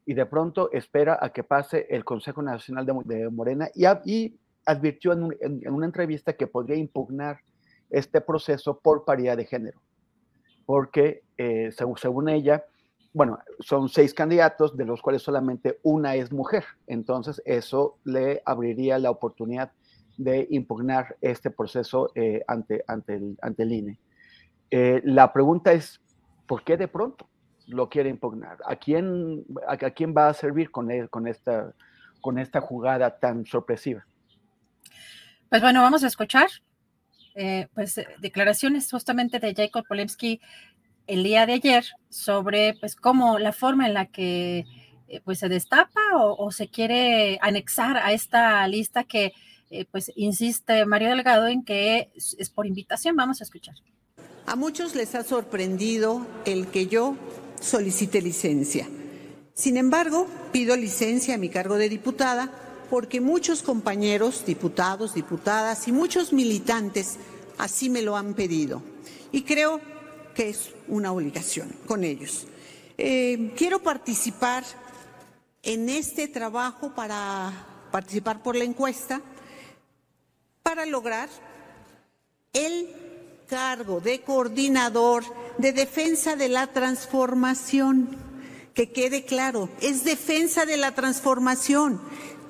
y 0.06 0.14
de 0.14 0.26
pronto 0.26 0.70
espera 0.72 1.18
a 1.20 1.30
que 1.30 1.44
pase 1.44 1.86
el 1.90 2.04
Consejo 2.04 2.42
Nacional 2.42 2.86
de, 2.86 3.30
Morena 3.30 3.70
y, 3.74 3.84
advirtió 4.66 5.12
en, 5.12 5.68
una 5.68 5.86
entrevista 5.86 6.34
que 6.34 6.46
podría 6.46 6.76
impugnar 6.76 7.40
este 7.90 8.20
proceso 8.20 8.78
por 8.78 9.04
paridad 9.04 9.36
de 9.36 9.44
género, 9.44 9.80
porque 10.66 11.22
eh, 11.36 11.70
según, 11.72 12.28
ella, 12.28 12.64
bueno, 13.12 13.38
son 13.60 13.88
seis 13.88 14.14
candidatos, 14.14 14.76
de 14.76 14.84
los 14.84 15.02
cuales 15.02 15.22
solamente 15.22 15.78
una 15.82 16.14
es 16.16 16.32
mujer, 16.32 16.64
entonces 16.86 17.42
eso 17.44 17.98
le 18.04 18.42
abriría 18.44 18.98
la 18.98 19.10
oportunidad 19.10 19.72
de 20.16 20.46
impugnar 20.50 21.16
este 21.20 21.50
proceso 21.50 22.10
eh, 22.14 22.42
ante, 22.46 22.84
ante, 22.86 23.14
el, 23.14 23.38
ante 23.42 23.62
el 23.64 23.72
INE. 23.72 23.98
Eh, 24.70 25.00
la 25.04 25.32
pregunta 25.32 25.72
es, 25.72 26.00
¿por 26.46 26.64
qué 26.64 26.76
de 26.76 26.88
pronto 26.88 27.28
lo 27.66 27.88
quiere 27.88 28.10
impugnar? 28.10 28.58
¿A 28.66 28.76
quién, 28.76 29.44
a, 29.66 29.76
quién 29.76 30.14
va 30.16 30.28
a 30.28 30.34
servir 30.34 30.70
con, 30.70 30.88
con, 31.08 31.26
esta, 31.26 31.72
con 32.20 32.38
esta 32.38 32.60
jugada 32.60 33.18
tan 33.18 33.46
sorpresiva? 33.46 34.04
Pues 35.48 35.62
bueno, 35.62 35.82
vamos 35.82 36.04
a 36.04 36.08
escuchar 36.08 36.48
eh, 37.34 37.68
pues, 37.74 37.98
eh, 37.98 38.06
declaraciones 38.18 38.90
justamente 38.90 39.38
de 39.38 39.54
Jacob 39.54 39.84
Polemski 39.86 40.40
el 41.06 41.22
día 41.22 41.46
de 41.46 41.54
ayer 41.54 41.84
sobre 42.08 42.74
pues 42.74 42.96
cómo 42.96 43.38
la 43.38 43.52
forma 43.52 43.86
en 43.86 43.94
la 43.94 44.06
que 44.06 44.64
eh, 45.08 45.20
pues 45.24 45.40
se 45.40 45.48
destapa 45.48 46.00
o, 46.16 46.50
se 46.50 46.68
quiere 46.68 47.38
anexar 47.42 47.98
a 47.98 48.12
esta 48.12 48.66
lista 48.68 49.04
que 49.04 49.32
pues 49.90 50.12
insiste 50.14 50.86
Mario 50.86 51.08
Delgado 51.08 51.48
en 51.48 51.64
que 51.64 52.12
es 52.14 52.48
por 52.50 52.66
invitación. 52.66 53.16
Vamos 53.16 53.40
a 53.40 53.44
escuchar. 53.44 53.74
A 54.46 54.56
muchos 54.56 54.94
les 54.94 55.14
ha 55.14 55.24
sorprendido 55.24 56.26
el 56.44 56.66
que 56.66 56.86
yo 56.86 57.16
solicite 57.60 58.20
licencia. 58.20 58.86
Sin 59.54 59.76
embargo, 59.76 60.26
pido 60.52 60.76
licencia 60.76 61.34
a 61.34 61.38
mi 61.38 61.48
cargo 61.48 61.76
de 61.76 61.88
diputada 61.88 62.50
porque 62.90 63.20
muchos 63.20 63.62
compañeros, 63.62 64.44
diputados, 64.44 65.14
diputadas 65.14 65.88
y 65.88 65.92
muchos 65.92 66.32
militantes 66.32 67.16
así 67.56 67.88
me 67.88 68.02
lo 68.02 68.16
han 68.16 68.34
pedido. 68.34 68.82
Y 69.32 69.42
creo 69.42 69.80
que 70.34 70.50
es 70.50 70.70
una 70.88 71.12
obligación 71.12 71.74
con 71.86 72.04
ellos. 72.04 72.46
Eh, 72.98 73.52
quiero 73.56 73.82
participar 73.82 74.64
en 75.62 75.88
este 75.88 76.28
trabajo 76.28 76.94
para 76.94 77.52
participar 77.90 78.42
por 78.42 78.56
la 78.56 78.64
encuesta 78.64 79.22
para 80.62 80.84
lograr 80.84 81.28
el 82.52 83.03
cargo 83.54 84.00
de 84.00 84.20
coordinador 84.20 85.22
de 85.58 85.72
defensa 85.72 86.34
de 86.34 86.48
la 86.48 86.66
transformación 86.66 88.08
que 88.74 88.90
quede 88.90 89.24
claro, 89.24 89.68
es 89.80 90.02
defensa 90.02 90.66
de 90.66 90.76
la 90.76 90.92
transformación. 90.96 92.00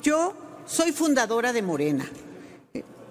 Yo 0.02 0.34
soy 0.64 0.92
fundadora 0.92 1.52
de 1.52 1.60
Morena. 1.60 2.10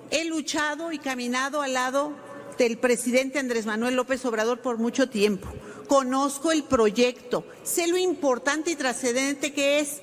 He 0.09 0.25
luchado 0.25 0.91
y 0.91 0.97
caminado 0.97 1.61
al 1.61 1.73
lado 1.73 2.13
del 2.57 2.79
presidente 2.79 3.37
Andrés 3.37 3.67
Manuel 3.67 3.95
López 3.95 4.25
Obrador 4.25 4.59
por 4.61 4.79
mucho 4.79 5.07
tiempo. 5.07 5.47
Conozco 5.87 6.51
el 6.51 6.63
proyecto, 6.63 7.45
sé 7.61 7.85
lo 7.85 7.97
importante 7.97 8.71
y 8.71 8.75
trascendente 8.75 9.53
que 9.53 9.81
es 9.81 10.01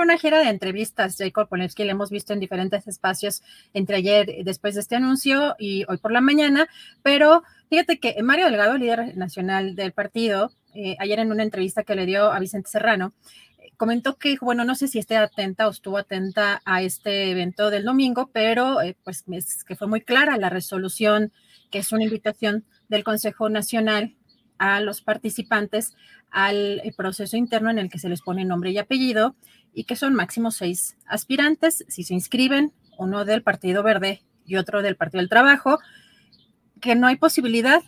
una 0.00 0.18
gira 0.18 0.38
de 0.38 0.48
entrevistas, 0.48 1.16
Jacob 1.18 1.48
Polensky, 1.48 1.84
le 1.84 1.92
hemos 1.92 2.10
visto 2.10 2.32
en 2.32 2.40
diferentes 2.40 2.86
espacios 2.86 3.42
entre 3.74 3.96
ayer, 3.96 4.44
después 4.44 4.74
de 4.74 4.80
este 4.80 4.96
anuncio 4.96 5.54
y 5.58 5.84
hoy 5.88 5.98
por 5.98 6.12
la 6.12 6.20
mañana, 6.20 6.68
pero 7.02 7.42
Fíjate 7.70 8.00
que 8.00 8.20
Mario 8.20 8.46
Delgado, 8.46 8.76
líder 8.76 9.16
nacional 9.16 9.76
del 9.76 9.92
partido, 9.92 10.50
eh, 10.74 10.96
ayer 10.98 11.20
en 11.20 11.30
una 11.30 11.44
entrevista 11.44 11.84
que 11.84 11.94
le 11.94 12.04
dio 12.04 12.32
a 12.32 12.40
Vicente 12.40 12.68
Serrano, 12.68 13.12
eh, 13.58 13.70
comentó 13.76 14.18
que, 14.18 14.36
bueno, 14.40 14.64
no 14.64 14.74
sé 14.74 14.88
si 14.88 14.98
esté 14.98 15.16
atenta 15.16 15.68
o 15.68 15.70
estuvo 15.70 15.96
atenta 15.96 16.62
a 16.64 16.82
este 16.82 17.30
evento 17.30 17.70
del 17.70 17.84
domingo, 17.84 18.28
pero 18.32 18.82
eh, 18.82 18.96
pues 19.04 19.22
es 19.30 19.62
que 19.62 19.76
fue 19.76 19.86
muy 19.86 20.00
clara 20.00 20.36
la 20.36 20.50
resolución, 20.50 21.32
que 21.70 21.78
es 21.78 21.92
una 21.92 22.02
invitación 22.02 22.64
del 22.88 23.04
Consejo 23.04 23.48
Nacional 23.48 24.16
a 24.58 24.80
los 24.80 25.00
participantes 25.00 25.94
al 26.32 26.82
proceso 26.96 27.36
interno 27.36 27.70
en 27.70 27.78
el 27.78 27.88
que 27.88 28.00
se 28.00 28.08
les 28.08 28.20
pone 28.20 28.44
nombre 28.44 28.72
y 28.72 28.78
apellido 28.78 29.36
y 29.72 29.84
que 29.84 29.96
son 29.96 30.14
máximo 30.14 30.50
seis 30.50 30.96
aspirantes, 31.06 31.84
si 31.88 32.02
se 32.02 32.14
inscriben, 32.14 32.72
uno 32.98 33.24
del 33.24 33.42
Partido 33.42 33.82
Verde 33.82 34.22
y 34.44 34.56
otro 34.56 34.82
del 34.82 34.96
Partido 34.96 35.20
del 35.20 35.28
Trabajo, 35.28 35.78
que 36.80 36.94
no 36.94 37.06
hay 37.06 37.16
posibilidad 37.16 37.82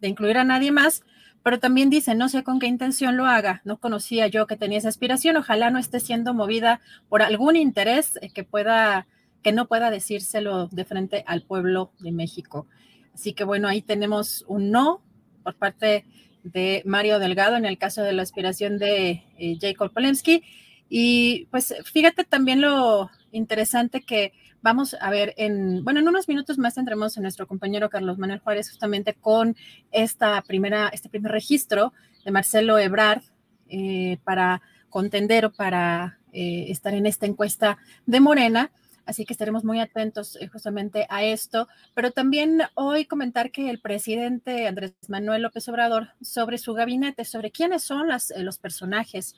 de 0.00 0.08
incluir 0.08 0.38
a 0.38 0.44
nadie 0.44 0.72
más, 0.72 1.02
pero 1.42 1.58
también 1.58 1.88
dice, 1.88 2.14
no 2.14 2.28
sé 2.28 2.42
con 2.42 2.58
qué 2.58 2.66
intención 2.66 3.16
lo 3.16 3.26
haga, 3.26 3.62
no 3.64 3.78
conocía 3.78 4.26
yo 4.26 4.46
que 4.46 4.56
tenía 4.56 4.78
esa 4.78 4.88
aspiración, 4.88 5.36
ojalá 5.36 5.70
no 5.70 5.78
esté 5.78 6.00
siendo 6.00 6.34
movida 6.34 6.80
por 7.08 7.22
algún 7.22 7.56
interés 7.56 8.18
que 8.34 8.44
pueda, 8.44 9.06
que 9.42 9.52
no 9.52 9.66
pueda 9.66 9.90
decírselo 9.90 10.68
de 10.68 10.84
frente 10.84 11.24
al 11.26 11.42
pueblo 11.42 11.92
de 11.98 12.12
México. 12.12 12.66
Así 13.14 13.32
que 13.32 13.44
bueno, 13.44 13.68
ahí 13.68 13.82
tenemos 13.82 14.44
un 14.48 14.70
no 14.70 15.02
por 15.42 15.54
parte 15.54 16.04
de 16.42 16.82
Mario 16.84 17.18
Delgado 17.18 17.56
en 17.56 17.64
el 17.64 17.78
caso 17.78 18.02
de 18.02 18.12
la 18.12 18.22
aspiración 18.22 18.78
de 18.78 19.24
eh, 19.38 19.58
Jacob 19.60 19.92
Polensky. 19.92 20.42
Y 20.90 21.46
pues 21.50 21.74
fíjate 21.90 22.24
también 22.24 22.60
lo 22.60 23.10
interesante 23.32 24.02
que 24.02 24.34
Vamos 24.62 24.94
a 25.00 25.08
ver, 25.10 25.32
en, 25.38 25.82
bueno, 25.84 26.00
en 26.00 26.08
unos 26.08 26.28
minutos 26.28 26.58
más 26.58 26.74
tendremos 26.74 27.16
a 27.16 27.22
nuestro 27.22 27.46
compañero 27.46 27.88
Carlos 27.88 28.18
Manuel 28.18 28.40
Juárez 28.40 28.68
justamente 28.68 29.14
con 29.14 29.56
esta 29.90 30.42
primera, 30.42 30.88
este 30.88 31.08
primer 31.08 31.32
registro 31.32 31.94
de 32.26 32.30
Marcelo 32.30 32.78
Ebrard 32.78 33.22
eh, 33.68 34.18
para 34.22 34.60
contender 34.90 35.46
o 35.46 35.52
para 35.52 36.18
eh, 36.32 36.66
estar 36.68 36.92
en 36.92 37.06
esta 37.06 37.24
encuesta 37.24 37.78
de 38.04 38.20
Morena. 38.20 38.70
Así 39.06 39.24
que 39.24 39.32
estaremos 39.32 39.64
muy 39.64 39.80
atentos 39.80 40.36
eh, 40.36 40.48
justamente 40.48 41.06
a 41.08 41.24
esto. 41.24 41.66
Pero 41.94 42.10
también 42.10 42.60
hoy 42.74 43.06
comentar 43.06 43.52
que 43.52 43.70
el 43.70 43.80
presidente 43.80 44.68
Andrés 44.68 44.92
Manuel 45.08 45.40
López 45.40 45.66
Obrador 45.70 46.10
sobre 46.20 46.58
su 46.58 46.74
gabinete, 46.74 47.24
sobre 47.24 47.50
quiénes 47.50 47.82
son 47.82 48.08
las, 48.08 48.30
los 48.36 48.58
personajes 48.58 49.36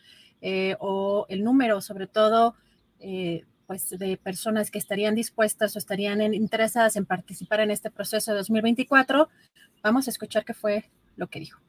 o 0.80 1.26
el 1.28 1.44
número, 1.44 1.80
sobre 1.80 2.06
todo, 2.06 2.56
pues, 3.66 3.88
de 3.90 4.16
personas 4.16 4.70
que 4.70 4.78
estarían 4.78 5.14
dispuestas 5.14 5.74
o 5.74 5.78
estarían 5.78 6.20
interesadas 6.34 6.96
en 6.96 7.06
participar 7.06 7.60
en 7.60 7.70
este 7.70 7.90
proceso 7.90 8.32
de 8.32 8.38
2024. 8.38 9.28
Vamos 9.82 10.06
a 10.06 10.10
escuchar 10.10 10.44
qué 10.44 10.52
fue 10.52 10.90
lo 11.16 11.26
que 11.28 11.40
dijo. 11.40 11.60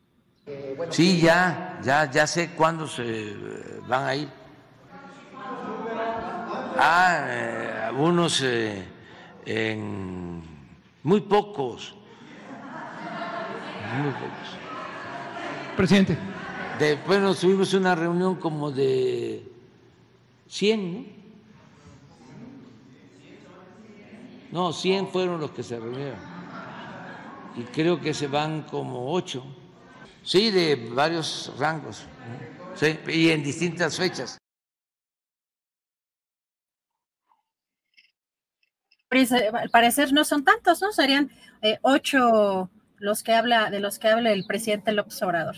Sí, 0.90 1.22
ya, 1.22 1.80
ya, 1.82 2.12
ya 2.12 2.28
sé 2.28 2.50
cuándo 2.50 2.88
se 2.88 3.34
van 3.88 4.04
a 4.04 4.16
ir. 4.16 4.30
Ah, 6.78 7.26
eh, 7.30 7.82
algunos 7.86 8.42
eh, 8.42 8.84
en 9.46 10.44
muy 11.04 11.22
pocos. 11.22 11.96
Muy 14.02 14.12
pocos. 14.12 14.58
Presidente. 15.78 16.18
Después 16.80 17.20
nos 17.22 17.40
tuvimos 17.40 17.74
una 17.74 17.94
reunión 17.96 18.36
como 18.36 18.72
de 18.72 19.44
100, 20.48 20.94
¿no? 20.94 21.24
No, 24.52 24.72
100 24.72 25.08
fueron 25.08 25.42
los 25.42 25.52
que 25.52 25.64
se 25.64 25.80
reunieron. 25.80 26.20
Y 27.56 27.64
creo 27.64 28.00
que 28.00 28.14
se 28.14 28.28
van 28.28 28.64
como 28.64 29.12
8. 29.12 29.44
Sí, 30.24 30.52
de 30.52 30.76
varios 30.94 31.52
rangos. 31.58 32.06
Y 33.08 33.30
en 33.30 33.44
distintas 33.44 33.98
fechas. 33.98 34.38
Al 39.10 39.70
parecer 39.70 40.12
no 40.12 40.24
son 40.24 40.44
tantos, 40.44 40.82
¿no? 40.82 40.92
Serían 40.92 41.32
eh, 41.62 41.78
ocho 41.82 42.70
los 42.98 43.22
que 43.22 43.34
habla, 43.34 43.70
de 43.70 43.80
los 43.80 44.00
que 44.00 44.08
habla 44.08 44.32
el 44.32 44.46
presidente 44.46 44.92
López 44.92 45.22
Obrador. 45.22 45.56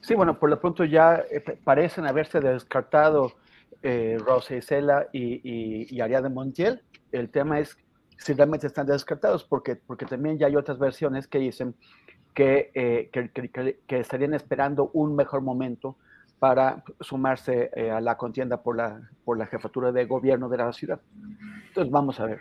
Sí, 0.00 0.14
bueno, 0.14 0.38
por 0.38 0.48
lo 0.50 0.60
pronto 0.60 0.84
ya 0.84 1.24
eh, 1.30 1.40
parecen 1.62 2.06
haberse 2.06 2.40
descartado 2.40 3.32
eh, 3.82 4.18
Rosa 4.18 4.56
Isela 4.56 5.08
y, 5.12 5.88
y, 5.94 6.00
Ariadne 6.00 6.28
Montiel. 6.28 6.82
El 7.12 7.30
tema 7.30 7.60
es 7.60 7.76
si 8.18 8.34
realmente 8.34 8.66
están 8.66 8.86
descartados, 8.86 9.44
porque, 9.44 9.76
porque 9.76 10.04
también 10.04 10.38
ya 10.38 10.46
hay 10.46 10.56
otras 10.56 10.78
versiones 10.78 11.26
que 11.26 11.38
dicen 11.38 11.74
que, 12.34 12.70
eh, 12.74 13.10
que, 13.10 13.98
estarían 13.98 14.34
esperando 14.34 14.90
un 14.92 15.16
mejor 15.16 15.40
momento 15.40 15.96
para 16.38 16.82
sumarse 17.00 17.70
eh, 17.74 17.90
a 17.90 18.00
la 18.00 18.16
contienda 18.16 18.62
por 18.62 18.76
la, 18.76 19.00
por 19.24 19.38
la 19.38 19.46
jefatura 19.46 19.92
de 19.92 20.04
gobierno 20.04 20.48
de 20.48 20.56
la 20.58 20.72
ciudad. 20.72 21.00
Entonces, 21.68 21.90
vamos 21.90 22.20
a 22.20 22.26
ver. 22.26 22.40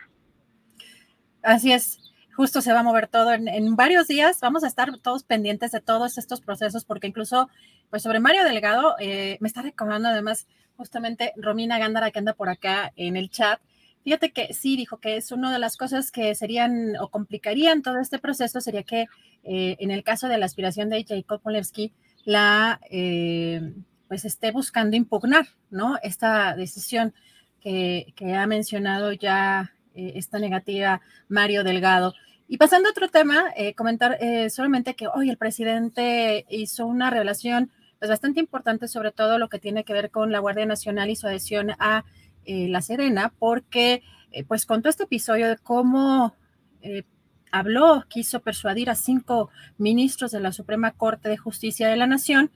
Así 1.41 1.71
es 1.71 2.09
justo 2.39 2.61
se 2.61 2.71
va 2.71 2.79
a 2.79 2.83
mover 2.83 3.07
todo 3.07 3.33
en, 3.33 3.75
varios 3.75 4.07
días. 4.07 4.39
Vamos 4.39 4.63
a 4.63 4.67
estar 4.67 4.97
todos 4.99 5.23
pendientes 5.23 5.71
de 5.71 5.81
todos 5.81 6.17
estos 6.17 6.39
procesos, 6.39 6.85
porque 6.85 7.07
incluso, 7.07 7.49
pues 7.89 8.01
sobre 8.01 8.21
Mario 8.21 8.45
Delgado, 8.45 8.95
eh, 8.97 9.35
me 9.41 9.49
está 9.49 9.61
recordando 9.61 10.07
además 10.07 10.47
justamente 10.77 11.33
Romina 11.35 11.77
Gándara 11.79 12.11
que 12.11 12.19
anda 12.19 12.31
por 12.31 12.47
acá 12.47 12.93
en 12.95 13.17
el 13.17 13.29
chat. 13.29 13.59
Fíjate 14.05 14.31
que 14.31 14.53
sí, 14.53 14.77
dijo 14.77 14.99
que 14.99 15.17
es 15.17 15.33
una 15.33 15.51
de 15.51 15.59
las 15.59 15.75
cosas 15.75 16.11
que 16.11 16.33
serían 16.33 16.95
o 17.01 17.09
complicarían 17.09 17.81
todo 17.81 17.99
este 17.99 18.19
proceso, 18.19 18.61
sería 18.61 18.83
que 18.83 19.07
eh, 19.43 19.75
en 19.77 19.91
el 19.91 20.05
caso 20.05 20.29
de 20.29 20.37
la 20.37 20.45
aspiración 20.45 20.89
de 20.89 21.03
Jacob 21.03 21.41
Polewski, 21.41 21.91
la 22.23 22.79
eh, 22.89 23.73
pues 24.07 24.23
esté 24.23 24.51
buscando 24.51 24.95
impugnar, 24.95 25.45
¿no? 25.71 25.97
Esta 26.03 26.55
decisión 26.55 27.13
que, 27.59 28.13
ha 28.33 28.47
mencionado 28.47 29.11
ya 29.11 29.73
esta 29.93 30.39
negativa 30.39 31.01
Mario 31.27 31.65
Delgado. 31.65 32.13
Y 32.49 32.57
pasando 32.57 32.89
a 32.89 32.91
otro 32.91 33.09
tema, 33.09 33.45
comentar 33.77 34.17
solamente 34.49 34.95
que 34.95 35.07
hoy 35.07 35.29
el 35.29 35.37
presidente 35.37 36.47
hizo 36.49 36.87
una 36.87 37.11
revelación 37.11 37.71
pues 37.99 38.09
bastante 38.09 38.39
importante, 38.39 38.87
sobre 38.87 39.11
todo 39.11 39.37
lo 39.37 39.49
que 39.49 39.59
tiene 39.59 39.83
que 39.83 39.93
ver 39.93 40.09
con 40.09 40.31
la 40.31 40.39
Guardia 40.39 40.65
Nacional 40.65 41.09
y 41.09 41.15
su 41.15 41.27
adhesión 41.27 41.71
a 41.79 42.05
eh, 42.45 42.69
La 42.69 42.81
Serena, 42.81 43.33
porque 43.37 44.01
eh, 44.31 44.43
pues 44.45 44.65
contó 44.65 44.89
este 44.89 45.03
episodio 45.03 45.49
de 45.49 45.57
cómo 45.57 46.33
eh, 46.81 47.03
habló, 47.51 48.05
quiso 48.07 48.39
persuadir 48.39 48.89
a 48.89 48.95
cinco 48.95 49.49
ministros 49.77 50.31
de 50.31 50.39
la 50.39 50.53
Suprema 50.53 50.91
Corte 50.91 51.27
de 51.27 51.37
Justicia 51.37 51.89
de 51.89 51.97
la 51.97 52.07
Nación 52.07 52.51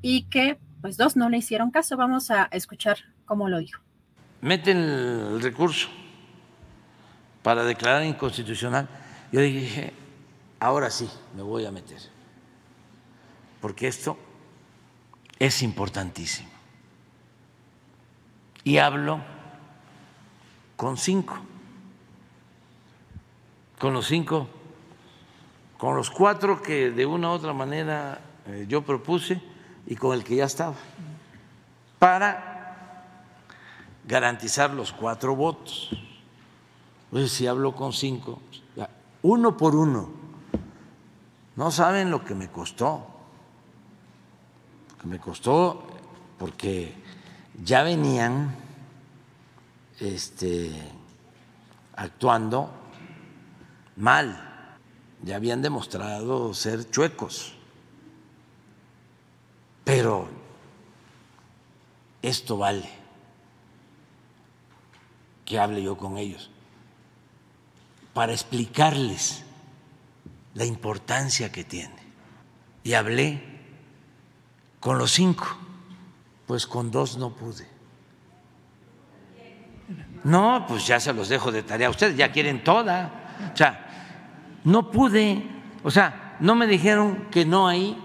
y 0.00 0.22
que 0.24 0.58
pues 0.80 0.96
dos 0.96 1.16
no 1.16 1.28
le 1.28 1.36
hicieron 1.36 1.70
caso. 1.70 1.96
Vamos 1.96 2.30
a 2.30 2.48
escuchar 2.50 2.96
cómo 3.26 3.48
lo 3.48 3.58
dijo. 3.58 3.82
Meten 4.40 4.78
el 4.78 5.42
recurso 5.42 5.88
para 7.42 7.64
declarar 7.64 8.04
inconstitucional. 8.04 8.88
Yo 9.30 9.40
dije, 9.40 9.92
ahora 10.58 10.90
sí, 10.90 11.08
me 11.36 11.42
voy 11.42 11.66
a 11.66 11.70
meter, 11.70 12.00
porque 13.60 13.88
esto 13.88 14.16
es 15.38 15.62
importantísimo. 15.62 16.48
Y 18.64 18.78
hablo 18.78 19.20
con 20.76 20.96
cinco, 20.96 21.38
con 23.78 23.92
los 23.92 24.06
cinco, 24.06 24.48
con 25.76 25.94
los 25.96 26.10
cuatro 26.10 26.62
que 26.62 26.90
de 26.90 27.06
una 27.06 27.28
u 27.28 27.32
otra 27.32 27.52
manera 27.52 28.20
eh, 28.46 28.66
yo 28.68 28.82
propuse 28.82 29.40
y 29.86 29.94
con 29.94 30.14
el 30.14 30.24
que 30.24 30.36
ya 30.36 30.44
estaba, 30.44 30.74
para 31.98 33.04
garantizar 34.04 34.70
los 34.70 34.92
cuatro 34.92 35.36
votos. 35.36 35.90
Pues 37.10 37.30
si 37.32 37.46
hablo 37.46 37.74
con 37.74 37.92
cinco, 37.92 38.40
uno 39.22 39.56
por 39.56 39.74
uno, 39.74 40.10
no 41.56 41.70
saben 41.70 42.10
lo 42.10 42.24
que 42.24 42.34
me 42.34 42.48
costó, 42.48 43.06
lo 44.90 44.98
que 44.98 45.06
me 45.08 45.18
costó 45.18 45.82
porque 46.38 46.94
ya 47.62 47.82
venían 47.82 48.54
este, 49.98 50.70
actuando 51.96 52.70
mal, 53.96 54.68
ya 55.22 55.36
habían 55.36 55.62
demostrado 55.62 56.54
ser 56.54 56.88
chuecos. 56.90 57.54
Pero 59.82 60.28
esto 62.22 62.58
vale. 62.58 62.88
Que 65.44 65.58
hable 65.58 65.82
yo 65.82 65.96
con 65.96 66.18
ellos 66.18 66.50
para 68.18 68.32
explicarles 68.32 69.44
la 70.54 70.64
importancia 70.64 71.52
que 71.52 71.62
tiene. 71.62 71.94
Y 72.82 72.94
hablé 72.94 73.40
con 74.80 74.98
los 74.98 75.12
cinco, 75.12 75.46
pues 76.44 76.66
con 76.66 76.90
dos 76.90 77.16
no 77.16 77.36
pude. 77.36 77.64
No, 80.24 80.64
pues 80.66 80.84
ya 80.84 80.98
se 80.98 81.12
los 81.12 81.28
dejo 81.28 81.52
de 81.52 81.62
tarea. 81.62 81.90
Ustedes 81.90 82.16
ya 82.16 82.32
quieren 82.32 82.64
toda. 82.64 83.50
O 83.54 83.56
sea, 83.56 83.86
no 84.64 84.90
pude. 84.90 85.48
O 85.84 85.90
sea, 85.92 86.36
no 86.40 86.56
me 86.56 86.66
dijeron 86.66 87.28
que 87.30 87.46
no 87.46 87.68
ahí. 87.68 87.96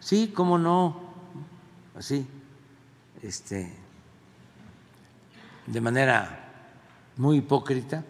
Sí, 0.00 0.32
cómo 0.34 0.58
no. 0.58 1.00
Así. 1.96 2.26
Este. 3.22 3.72
De 5.68 5.80
manera 5.80 6.40
muy 7.16 7.36
hipócrita. 7.36 8.02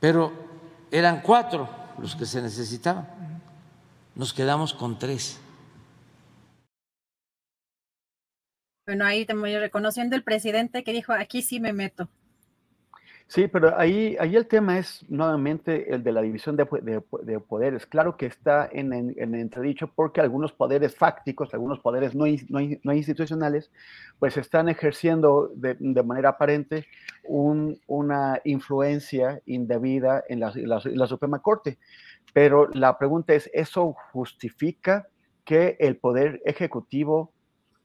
Pero 0.00 0.32
eran 0.90 1.20
cuatro 1.22 1.68
los 1.98 2.14
que 2.14 2.26
se 2.26 2.42
necesitaban. 2.42 3.06
Nos 4.14 4.32
quedamos 4.32 4.72
con 4.72 4.98
tres. 4.98 5.40
Bueno, 8.86 9.04
ahí 9.04 9.26
también 9.26 9.60
reconociendo 9.60 10.14
el 10.14 10.22
presidente 10.22 10.84
que 10.84 10.92
dijo, 10.92 11.12
aquí 11.12 11.42
sí 11.42 11.58
me 11.58 11.72
meto. 11.72 12.08
Sí, 13.28 13.48
pero 13.48 13.76
ahí, 13.76 14.16
ahí 14.20 14.36
el 14.36 14.46
tema 14.46 14.78
es 14.78 15.04
nuevamente 15.08 15.92
el 15.92 16.04
de 16.04 16.12
la 16.12 16.22
división 16.22 16.56
de, 16.56 16.64
poderes. 17.40 17.84
Claro 17.84 18.16
que 18.16 18.26
está 18.26 18.68
en, 18.70 18.92
en, 18.92 19.34
entredicho 19.34 19.88
porque 19.88 20.20
algunos 20.20 20.52
poderes 20.52 20.94
fácticos, 20.94 21.52
algunos 21.52 21.80
poderes 21.80 22.14
no, 22.14 22.24
no, 22.48 22.92
institucionales, 22.92 23.72
pues 24.20 24.36
están 24.36 24.68
ejerciendo 24.68 25.50
de, 25.56 25.76
manera 26.04 26.30
aparente 26.30 26.86
una 27.24 28.40
influencia 28.44 29.42
indebida 29.44 30.22
en 30.28 30.38
la, 30.38 30.52
la 30.54 31.06
Suprema 31.08 31.40
Corte. 31.40 31.78
Pero 32.32 32.68
la 32.68 32.96
pregunta 32.96 33.34
es, 33.34 33.50
¿eso 33.52 33.96
justifica 34.12 35.08
que 35.44 35.76
el 35.80 35.96
poder 35.96 36.40
ejecutivo 36.44 37.32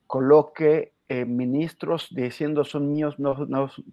coloque 0.06 0.91
eh, 1.12 1.26
ministros 1.26 2.08
diciendo 2.10 2.64
son 2.64 2.90
míos, 2.90 3.16
no, 3.18 3.36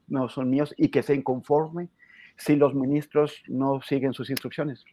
no, 0.06 0.28
son 0.28 0.50
míos 0.50 0.72
y 0.76 0.88
que 0.90 1.02
se 1.02 1.16
inconforme 1.16 1.88
si 2.36 2.54
los 2.54 2.76
ministros 2.76 3.42
no 3.48 3.80
siguen 3.82 4.12
sus 4.12 4.30
instrucciones. 4.30 4.84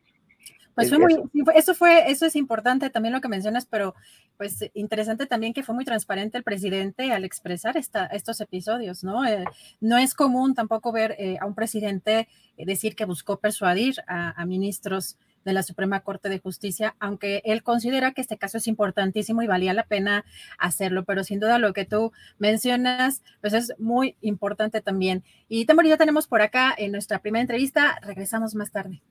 Pues 0.74 0.90
fue 0.90 0.98
muy, 0.98 1.16
eso 1.54 1.76
fue, 1.76 2.10
eso 2.10 2.26
es 2.26 2.36
importante 2.36 2.90
también 2.90 3.14
lo 3.14 3.22
que 3.22 3.28
mencionas, 3.28 3.68
pero 3.68 3.94
pues 4.38 4.72
interesante 4.74 5.28
también 5.28 5.54
que 5.54 5.62
fue 5.62 5.76
muy 5.76 5.86
transparente 5.86 6.40
el 6.40 6.44
presidente 6.44 7.12
al 7.12 7.26
expresar 7.26 7.78
esta, 7.78 8.08
estos 8.08 8.42
episodios, 8.42 9.04
¿no? 9.04 9.24
Eh, 9.24 9.46
no 9.80 10.00
es 10.00 10.16
común 10.16 10.56
tampoco 10.56 10.92
ver 10.92 11.16
eh, 11.20 11.38
a 11.40 11.46
un 11.46 11.54
presidente 11.54 12.28
decir 12.58 12.96
que 12.96 13.06
buscó 13.06 13.38
persuadir 13.38 13.98
a, 14.08 14.42
a 14.42 14.46
ministros 14.48 15.20
de 15.46 15.54
la 15.54 15.64
Suprema 15.64 16.02
Corte 16.02 16.28
de 16.28 16.40
Justicia, 16.40 16.96
aunque 17.00 17.42
él 17.46 17.64
considera 17.64 18.12
que 18.12 18.22
este 18.22 18.38
caso 18.38 18.58
es 18.58 18.68
importantísimo 18.68 19.42
y 19.42 19.48
valía 19.48 19.74
la 19.74 19.84
pena 19.84 20.26
hacerlo, 20.58 21.06
pero 21.06 21.24
sin 21.24 21.40
duda 21.40 21.60
lo 21.60 21.72
que 21.72 21.86
tú 21.86 22.12
mencionas, 22.40 23.24
pues 23.40 23.54
es 23.54 23.74
muy 23.80 24.18
importante 24.22 24.82
también. 24.82 25.24
Y 25.48 25.66
Temor, 25.66 25.86
ya 25.86 25.98
tenemos 25.98 26.28
por 26.28 26.42
acá 26.42 26.74
en 26.78 26.92
nuestra 26.92 27.20
primera 27.20 27.42
entrevista, 27.42 27.98
regresamos 28.02 28.56
más 28.56 28.72
tarde. 28.72 29.02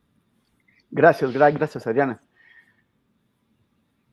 Gracias, 0.90 1.32
gracias 1.32 1.86
Adriana. 1.86 2.20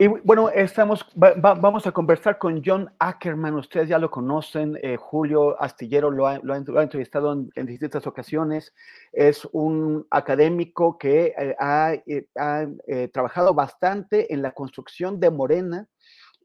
Y 0.01 0.07
bueno, 0.07 0.49
estamos, 0.49 1.05
vamos 1.13 1.85
a 1.85 1.91
conversar 1.91 2.39
con 2.39 2.63
John 2.65 2.91
Ackerman. 2.97 3.53
Ustedes 3.53 3.87
ya 3.87 3.99
lo 3.99 4.09
conocen. 4.09 4.75
Eh, 4.81 4.97
Julio 4.97 5.61
Astillero 5.61 6.09
lo 6.09 6.25
ha, 6.25 6.39
entrevistado 6.81 7.31
en, 7.53 7.65
distintas 7.67 8.07
ocasiones. 8.07 8.73
Es 9.11 9.47
un 9.51 10.07
académico 10.09 10.97
que 10.97 11.35
eh, 11.37 11.55
ha, 11.59 11.93
eh, 11.93 13.09
trabajado 13.13 13.53
bastante 13.53 14.33
en 14.33 14.41
la 14.41 14.53
construcción 14.53 15.19
de 15.19 15.29
Morena 15.29 15.87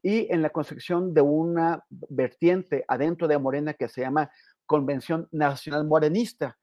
y 0.03 0.31
en 0.31 0.43
la 0.43 0.51
construcción 0.51 1.15
de 1.15 1.21
una 1.21 1.83
vertiente 1.89 2.85
adentro 2.87 3.27
de 3.27 3.39
Morena 3.39 3.73
que 3.73 3.89
se 3.89 4.01
llama 4.01 4.29
Convención 4.67 5.29
Nacional 5.31 5.83
Morenista. 5.83 6.59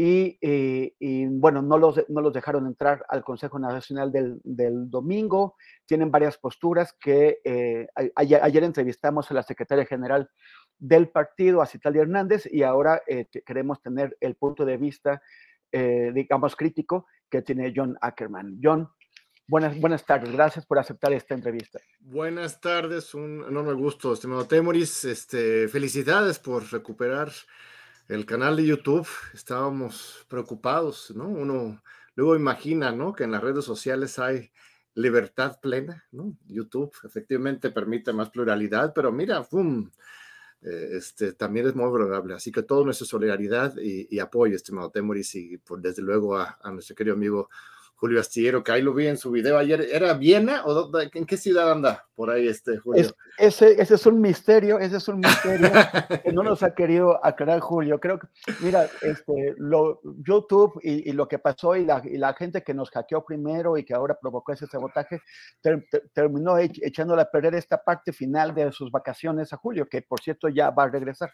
Eh, 0.00 0.94
y, 1.00 1.26
bueno, 1.26 1.60
no 1.60 1.76
los, 1.76 2.04
no 2.08 2.20
los 2.20 2.32
dejaron 2.32 2.68
entrar 2.68 3.04
al 3.08 3.24
Consejo 3.24 3.58
Nacional 3.58 4.12
del, 4.12 4.40
del 4.44 4.88
domingo. 4.88 5.56
Tienen 5.86 6.12
varias 6.12 6.38
posturas 6.38 6.92
que 6.92 7.40
eh, 7.42 7.88
ayer, 8.14 8.62
entrevistamos 8.62 9.28
a 9.28 9.34
la 9.34 9.42
secretaria 9.42 9.84
general 9.86 10.30
del 10.78 11.08
partido, 11.08 11.60
a 11.60 11.66
Citalia 11.66 12.02
Hernández, 12.02 12.48
y 12.48 12.62
ahora 12.62 13.02
eh, 13.08 13.26
queremos 13.44 13.82
tener 13.82 14.16
el 14.20 14.36
punto 14.36 14.64
de 14.64 14.76
vista, 14.76 15.20
digamos, 15.72 16.54
crítico 16.54 17.06
que 17.28 17.42
tiene 17.42 17.72
John 17.74 17.98
Ackerman. 18.00 18.58
John, 18.62 18.88
buenas, 19.48 19.78
buenas 19.80 20.06
tardes. 20.06 20.30
Gracias 20.32 20.64
por 20.64 20.78
aceptar 20.78 21.12
esta 21.12 21.34
entrevista. 21.34 21.80
Buenas 21.98 22.60
tardes, 22.60 23.14
un 23.14 23.44
enorme 23.48 23.72
gusto, 23.72 24.12
estimado 24.12 24.46
Temoris. 24.46 25.04
Este, 25.04 25.66
felicidades 25.66 26.38
por 26.38 26.70
recuperar 26.72 27.30
el 28.08 28.24
canal 28.24 28.56
de 28.56 28.64
YouTube, 28.64 29.06
estábamos 29.34 30.26
preocupados, 30.28 31.12
¿no? 31.14 31.28
Uno 31.28 31.82
luego 32.14 32.34
imagina, 32.34 32.90
¿no? 32.90 33.12
Que 33.12 33.24
en 33.24 33.32
las 33.32 33.42
redes 33.42 33.64
sociales 33.64 34.18
hay 34.18 34.50
libertad 34.94 35.60
plena, 35.60 36.04
¿no? 36.10 36.36
YouTube 36.46 36.92
efectivamente 37.04 37.70
permite 37.70 38.12
más 38.12 38.30
pluralidad, 38.30 38.92
pero 38.94 39.12
mira, 39.12 39.42
¡pum! 39.44 39.90
Eh, 40.62 40.96
este, 40.96 41.34
también 41.34 41.68
es 41.68 41.76
muy 41.76 41.88
vulnerable. 41.88 42.34
Así 42.34 42.50
que 42.50 42.62
toda 42.62 42.84
nuestra 42.84 43.06
solidaridad 43.06 43.76
y, 43.76 44.18
apoyo, 44.18 44.56
estimado 44.56 44.90
Temoris, 44.90 45.34
y 45.34 45.58
por, 45.58 45.80
desde 45.80 46.02
luego 46.02 46.36
a, 46.36 46.58
a 46.62 46.72
nuestro 46.72 46.96
querido 46.96 47.14
amigo 47.14 47.50
Julio 47.98 48.20
Astillero, 48.20 48.62
que 48.62 48.70
ahí 48.70 48.80
lo 48.80 48.94
vi 48.94 49.08
en 49.08 49.16
su 49.16 49.32
video 49.32 49.58
ayer. 49.58 49.80
¿Era 49.92 50.14
Viena 50.14 50.62
o 50.64 50.88
en 51.00 51.26
qué 51.26 51.36
ciudad 51.36 51.72
anda 51.72 52.06
por 52.14 52.30
ahí 52.30 52.46
este 52.46 52.78
Julio? 52.78 53.10
ese, 53.36 53.80
ese 53.82 53.94
es 53.96 54.06
un 54.06 54.20
misterio, 54.20 54.78
ese 54.78 54.98
es 54.98 55.08
un 55.08 55.18
misterio 55.18 55.68
que 56.22 56.32
no 56.32 56.44
nos 56.44 56.62
ha 56.62 56.76
querido 56.76 57.18
aclarar 57.24 57.58
Julio. 57.58 57.98
Creo 57.98 58.20
que, 58.20 58.28
mira, 58.60 58.88
este, 59.02 59.54
lo, 59.56 60.00
YouTube 60.24 60.78
y, 60.80 61.10
lo 61.10 61.26
que 61.26 61.40
pasó 61.40 61.74
y 61.74 61.84
la, 61.84 62.00
y 62.04 62.18
la, 62.18 62.34
gente 62.34 62.62
que 62.62 62.72
nos 62.72 62.88
hackeó 62.90 63.24
primero 63.24 63.76
y 63.76 63.84
que 63.84 63.94
ahora 63.94 64.16
provocó 64.20 64.52
ese 64.52 64.68
sabotaje, 64.68 65.20
terminó 66.14 66.56
echándole 66.56 67.22
a 67.22 67.30
perder 67.30 67.56
esta 67.56 67.82
parte 67.82 68.12
final 68.12 68.54
de 68.54 68.70
sus 68.70 68.92
vacaciones 68.92 69.52
a 69.52 69.56
Julio, 69.56 69.88
que 69.88 70.02
por 70.02 70.20
cierto 70.20 70.48
ya 70.48 70.70
va 70.70 70.84
a 70.84 70.88
regresar 70.88 71.32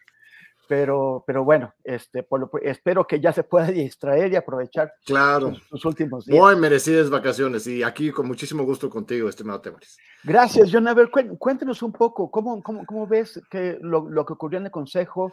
pero, 0.68 1.24
pero 1.26 1.44
bueno, 1.44 1.74
este, 1.82 2.26
espero 2.62 3.06
que 3.06 3.20
ya 3.20 3.32
se 3.32 3.44
pueda 3.44 3.66
distraer 3.72 4.32
y 4.32 4.36
aprovechar 4.36 4.92
claro. 5.04 5.54
sus, 5.68 5.84
últimos 5.84 6.24
días. 6.24 6.38
Muy 6.38 6.56
merecidas 6.56 7.10
vacaciones 7.10 7.66
y 7.66 7.82
aquí 7.82 8.10
con 8.10 8.26
muchísimo 8.26 8.64
gusto 8.64 8.88
contigo, 8.88 9.28
estimado 9.28 9.60
Temaris. 9.60 9.98
Gracias, 10.22 10.70
John. 10.72 10.88
A 10.88 10.94
ver, 10.94 11.10
cuéntenos 11.10 11.82
un 11.82 11.92
poco, 11.92 12.30
¿cómo, 12.30 12.62
cómo, 12.62 12.86
cómo 12.86 13.06
ves 13.06 13.40
que 13.50 13.78
lo, 13.80 14.08
lo, 14.08 14.24
que 14.24 14.32
ocurrió 14.32 14.58
en 14.58 14.66
el 14.66 14.70
Consejo? 14.70 15.32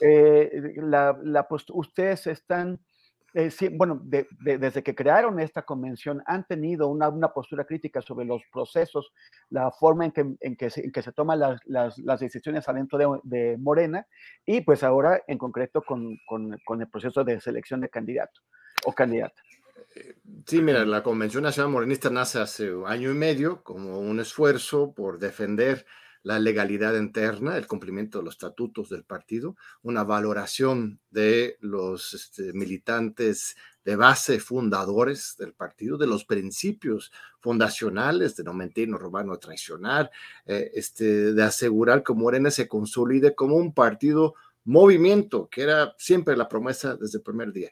Eh, 0.00 0.74
la, 0.76 1.18
la 1.22 1.46
ustedes 1.72 2.26
están 2.26 2.80
eh, 3.34 3.50
sí, 3.50 3.68
bueno, 3.68 4.00
desde 4.02 4.82
que 4.82 4.94
crearon 4.94 5.38
esta 5.38 5.62
convención 5.62 6.22
han 6.26 6.46
tenido 6.46 6.88
una, 6.88 7.08
una, 7.08 7.32
postura 7.32 7.64
crítica 7.64 8.02
sobre 8.02 8.26
los 8.26 8.42
procesos, 8.52 9.12
la 9.50 9.70
forma 9.70 10.04
en 10.06 10.12
que, 10.12 10.34
en 10.40 10.56
que, 10.56 10.70
se, 10.70 10.84
en 10.84 10.90
que 10.90 11.02
se, 11.02 11.12
toman 11.12 11.38
las, 11.38 11.60
las, 11.66 11.98
las, 11.98 12.20
decisiones 12.20 12.68
adentro 12.68 12.98
de, 12.98 13.20
de, 13.22 13.56
Morena 13.58 14.06
y 14.44 14.62
pues 14.62 14.82
ahora 14.82 15.22
en 15.28 15.38
concreto 15.38 15.82
con, 15.82 16.18
con, 16.26 16.58
con, 16.64 16.80
el 16.80 16.88
proceso 16.88 17.22
de 17.22 17.40
selección 17.40 17.80
de 17.80 17.88
candidato 17.88 18.40
o 18.84 18.92
candidata. 18.92 19.40
Sí, 20.46 20.60
mira, 20.60 20.84
la 20.84 21.02
Convención 21.02 21.42
Nacional 21.42 21.72
Morenista 21.72 22.10
nace 22.10 22.40
hace 22.40 22.72
año 22.86 23.10
y 23.10 23.14
medio 23.14 23.62
como 23.62 23.98
un 23.98 24.20
esfuerzo 24.20 24.92
por 24.92 25.18
defender 25.18 25.86
la 26.22 26.38
legalidad 26.38 26.96
interna, 26.96 27.56
el 27.56 27.66
cumplimiento 27.66 28.18
de 28.18 28.24
los 28.24 28.34
estatutos 28.34 28.90
del 28.90 29.04
partido, 29.04 29.56
una 29.82 30.04
valoración 30.04 31.00
de 31.10 31.56
los 31.60 32.12
este, 32.12 32.52
militantes 32.52 33.56
de 33.84 33.96
base 33.96 34.38
fundadores 34.38 35.36
del 35.38 35.54
partido, 35.54 35.96
de 35.96 36.06
los 36.06 36.24
principios 36.24 37.10
fundacionales 37.40 38.36
de 38.36 38.44
no 38.44 38.52
mentir, 38.52 38.88
no 38.88 38.98
robar, 38.98 39.24
no 39.24 39.38
traicionar, 39.38 40.10
eh, 40.44 40.70
este, 40.74 41.32
de 41.32 41.42
asegurar 41.42 42.02
que 42.02 42.12
Morena 42.12 42.50
se 42.50 42.68
consolide 42.68 43.34
como 43.34 43.56
un 43.56 43.72
partido 43.72 44.34
movimiento, 44.64 45.48
que 45.48 45.62
era 45.62 45.94
siempre 45.96 46.36
la 46.36 46.48
promesa 46.48 46.96
desde 46.96 47.18
el 47.18 47.24
primer 47.24 47.52
día. 47.52 47.70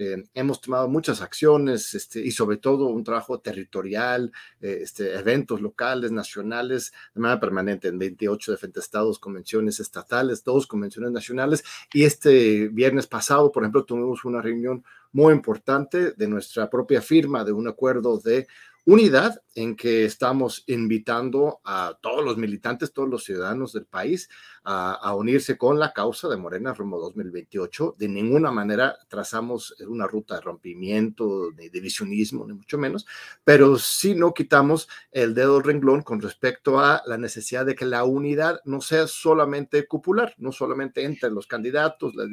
Eh, 0.00 0.24
hemos 0.32 0.62
tomado 0.62 0.88
muchas 0.88 1.20
acciones 1.20 1.94
este, 1.94 2.20
y 2.20 2.30
sobre 2.30 2.56
todo 2.56 2.86
un 2.86 3.04
trabajo 3.04 3.38
territorial, 3.40 4.32
eh, 4.62 4.78
este, 4.80 5.14
eventos 5.14 5.60
locales, 5.60 6.10
nacionales, 6.10 6.92
de 7.14 7.20
manera 7.20 7.38
permanente 7.38 7.88
en 7.88 7.98
28 7.98 8.52
diferentes 8.52 8.84
estados, 8.84 9.18
convenciones 9.18 9.78
estatales, 9.78 10.42
dos 10.42 10.66
convenciones 10.66 11.12
nacionales. 11.12 11.62
Y 11.92 12.04
este 12.04 12.68
viernes 12.68 13.06
pasado, 13.06 13.52
por 13.52 13.62
ejemplo, 13.62 13.84
tuvimos 13.84 14.24
una 14.24 14.40
reunión 14.40 14.82
muy 15.12 15.34
importante 15.34 16.12
de 16.12 16.28
nuestra 16.28 16.70
propia 16.70 17.02
firma 17.02 17.44
de 17.44 17.52
un 17.52 17.68
acuerdo 17.68 18.18
de 18.18 18.46
unidad 18.90 19.40
en 19.54 19.76
que 19.76 20.04
estamos 20.04 20.64
invitando 20.66 21.60
a 21.64 21.96
todos 22.00 22.24
los 22.24 22.36
militantes, 22.36 22.92
todos 22.92 23.08
los 23.08 23.24
ciudadanos 23.24 23.72
del 23.72 23.86
país 23.86 24.28
a, 24.62 25.14
unirse 25.14 25.56
con 25.56 25.78
la 25.78 25.92
causa 25.92 26.28
de 26.28 26.36
Morena 26.36 26.74
rumbo 26.74 27.00
2028. 27.00 27.96
De 27.98 28.08
ninguna 28.08 28.50
manera 28.50 28.96
trazamos 29.08 29.74
una 29.88 30.06
ruta 30.06 30.36
de 30.36 30.40
rompimiento, 30.42 31.50
de 31.52 31.70
divisionismo, 31.70 32.46
ni 32.46 32.54
mucho 32.54 32.78
menos, 32.78 33.06
pero 33.42 33.78
sí 33.78 34.14
no 34.14 34.34
quitamos 34.34 34.88
el 35.10 35.34
dedo 35.34 35.54
del 35.54 35.64
renglón 35.64 36.02
con 36.02 36.20
respecto 36.20 36.78
a 36.78 37.02
la 37.06 37.18
necesidad 37.18 37.66
de 37.66 37.74
que 37.74 37.86
la 37.86 38.04
unidad 38.04 38.60
no 38.64 38.80
sea 38.80 39.06
solamente 39.06 39.86
cupular, 39.86 40.34
no 40.38 40.52
solamente 40.52 41.04
entre 41.04 41.30
los 41.30 41.46
candidatos, 41.46 42.14
los, 42.14 42.28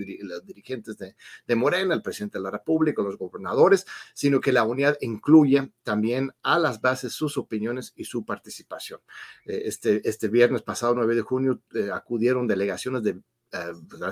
dirigentes 0.46 0.98
de, 0.98 1.16
de 1.46 1.56
Morena, 1.56 1.94
el 1.94 2.02
presidente 2.02 2.38
de 2.38 2.44
la 2.44 2.52
República, 2.52 3.02
los 3.02 3.18
gobernadores, 3.18 3.86
sino 4.14 4.40
que 4.40 4.52
la 4.52 4.64
unidad 4.64 4.98
incluya 5.02 5.70
también 5.84 6.32
a 6.48 6.58
las 6.58 6.80
bases 6.80 7.12
sus 7.12 7.38
opiniones 7.38 7.92
y 7.98 8.06
su 8.06 8.24
participación. 8.24 9.02
Eh, 9.46 9.64
este, 9.66 10.08
este 10.08 10.30
viernes 10.30 10.62
pasado, 10.62 10.96
9 10.96 11.16
de 11.16 11.22
junio, 11.22 11.62
eh, 11.74 11.90
acudieron 11.94 12.48
delegaciones 12.48 13.04
de 13.04 13.20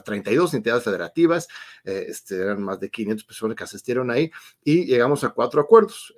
32 0.05 0.53
eh, 0.53 0.57
entidades 0.57 0.83
federativas, 0.85 1.47
este, 1.83 2.37
eran 2.37 2.63
más 2.63 2.79
de 2.79 2.89
500 2.89 3.25
personas 3.25 3.57
que 3.57 3.65
asistieron 3.65 4.09
ahí 4.09 4.31
y 4.63 4.85
llegamos 4.85 5.25
a 5.25 5.31
cuatro 5.31 5.59
acuerdos, 5.59 6.13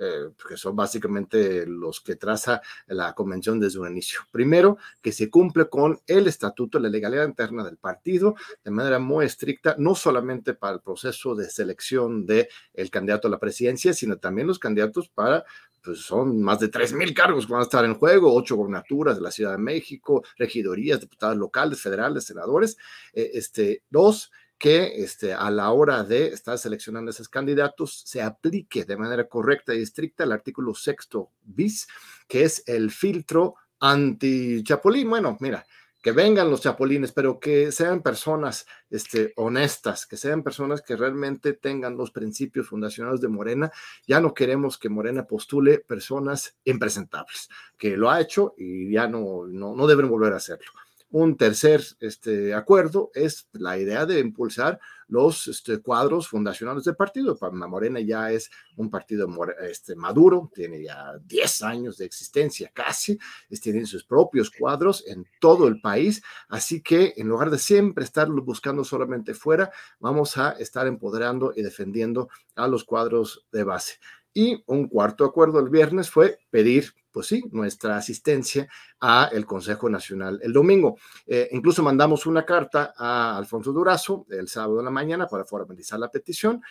que 0.47 0.55
son 0.55 0.75
básicamente 0.75 1.65
los 1.65 1.99
que 1.99 2.15
traza 2.15 2.61
la 2.85 3.13
convención 3.13 3.59
desde 3.59 3.79
un 3.79 3.89
inicio. 3.89 4.19
Primero, 4.31 4.77
que 5.01 5.11
se 5.11 5.31
cumple 5.31 5.67
con 5.67 5.99
el 6.05 6.27
estatuto, 6.27 6.77
la 6.77 6.89
legalidad 6.89 7.27
interna 7.27 7.63
del 7.63 7.77
partido 7.77 8.35
de 8.63 8.69
manera 8.69 8.99
muy 8.99 9.25
estricta, 9.25 9.75
no 9.79 9.95
solamente 9.95 10.53
para 10.53 10.75
el 10.75 10.81
proceso 10.81 11.33
de 11.33 11.49
selección 11.49 12.23
del 12.23 12.47
el 12.75 12.91
candidato 12.91 13.27
a 13.27 13.31
la 13.31 13.39
presidencia, 13.39 13.93
sino 13.93 14.17
también 14.17 14.47
los 14.47 14.59
candidatos 14.59 15.09
para 15.09 15.43
pues 15.87 16.01
son 16.01 16.41
más 16.41 16.59
de 16.59 16.69
3.000 16.69 17.13
cargos 17.13 17.45
que 17.45 17.53
van 17.53 17.61
a 17.61 17.63
estar 17.63 17.85
en 17.85 17.93
juego, 17.93 18.35
ocho 18.35 18.57
gobernaturas 18.57 19.15
de 19.15 19.21
la 19.21 19.31
Ciudad 19.31 19.53
de 19.53 19.57
México, 19.57 20.21
regidorías, 20.37 20.99
diputados 20.99 21.37
locales, 21.37 21.81
federales, 21.81 22.25
senadores. 22.25 22.75
Eh, 23.13 23.31
este, 23.35 23.83
dos, 23.89 24.29
que 24.57 25.01
este, 25.01 25.33
a 25.33 25.49
la 25.49 25.71
hora 25.71 26.03
de 26.03 26.27
estar 26.27 26.57
seleccionando 26.57 27.09
esos 27.09 27.29
candidatos 27.29 28.03
se 28.05 28.21
aplique 28.21 28.83
de 28.83 28.97
manera 28.97 29.29
correcta 29.29 29.73
y 29.73 29.81
estricta 29.81 30.25
el 30.25 30.33
artículo 30.33 30.73
sexto 30.73 31.31
bis, 31.41 31.87
que 32.27 32.43
es 32.43 32.63
el 32.67 32.91
filtro 32.91 33.55
anti-chapulín. 33.79 35.09
Bueno, 35.09 35.37
mira, 35.39 35.65
que 36.07 36.13
vengan 36.13 36.49
los 36.49 36.61
chapulines, 36.61 37.11
pero 37.11 37.37
que 37.37 37.69
sean 37.73 38.01
personas 38.01 38.65
este, 38.89 39.33
honestas, 39.35 40.05
que 40.05 40.15
sean 40.15 40.41
personas 40.41 40.81
que 40.81 40.95
realmente 40.95 41.51
tengan 41.51 41.97
los 41.97 42.11
principios 42.11 42.69
fundacionales 42.69 43.19
de 43.19 43.27
Morena. 43.27 43.73
Ya 44.07 44.21
no 44.21 44.33
queremos 44.33 44.77
que 44.77 44.87
Morena 44.87 45.27
postule 45.27 45.79
personas 45.79 46.55
impresentables, 46.63 47.49
que 47.77 47.97
lo 47.97 48.09
ha 48.09 48.21
hecho 48.21 48.53
y 48.57 48.89
ya 48.93 49.09
no, 49.09 49.47
no, 49.47 49.75
no 49.75 49.85
deben 49.85 50.07
volver 50.07 50.31
a 50.31 50.37
hacerlo. 50.37 50.71
Un 51.09 51.37
tercer 51.37 51.81
este, 51.99 52.53
acuerdo 52.53 53.11
es 53.13 53.47
la 53.53 53.77
idea 53.77 54.05
de 54.05 54.19
impulsar 54.19 54.77
los 55.07 55.47
este, 55.47 55.79
cuadros 55.79 56.27
fundacionales 56.27 56.83
del 56.83 56.97
partido. 56.97 57.37
Morena 57.67 58.01
ya 58.01 58.31
es 58.31 58.49
un 58.75 58.89
partido 58.89 59.27
este, 59.61 59.95
maduro, 59.95 60.51
tiene 60.53 60.83
ya 60.83 61.17
10 61.23 61.63
años 61.63 61.97
de 61.97 62.05
existencia 62.05 62.69
casi, 62.73 63.17
tienen 63.61 63.87
sus 63.87 64.03
propios 64.03 64.51
cuadros 64.51 65.05
en 65.07 65.25
todo 65.39 65.67
el 65.67 65.79
país, 65.79 66.21
así 66.49 66.81
que 66.81 67.13
en 67.15 67.29
lugar 67.29 67.49
de 67.49 67.59
siempre 67.59 68.03
estar 68.03 68.29
buscando 68.29 68.83
solamente 68.83 69.33
fuera, 69.33 69.71
vamos 69.99 70.37
a 70.37 70.51
estar 70.51 70.87
empoderando 70.87 71.53
y 71.55 71.61
defendiendo 71.61 72.29
a 72.55 72.67
los 72.67 72.83
cuadros 72.83 73.45
de 73.51 73.63
base. 73.63 73.93
Y 74.37 74.63
un 74.67 74.87
cuarto 74.87 75.25
acuerdo 75.25 75.59
el 75.59 75.69
viernes 75.69 76.11
fue 76.11 76.37
pedir 76.51 76.93
pues 77.11 77.25
sí, 77.25 77.43
nuestra 77.49 77.97
asistencia 77.97 78.67
a 79.01 79.31
el 79.33 79.47
Consejo 79.47 79.89
Nacional 79.89 80.39
el 80.43 80.53
domingo. 80.53 80.97
Eh, 81.25 81.49
incluso 81.53 81.81
mandamos 81.81 82.27
una 82.27 82.45
carta 82.45 82.93
a 82.95 83.35
Alfonso 83.35 83.71
Durazo 83.71 84.27
el 84.29 84.47
sábado 84.47 84.77
de 84.77 84.83
la 84.83 84.91
mañana 84.91 85.25
para 85.25 85.43
formalizar 85.43 85.99
la 85.99 86.11
petición 86.11 86.61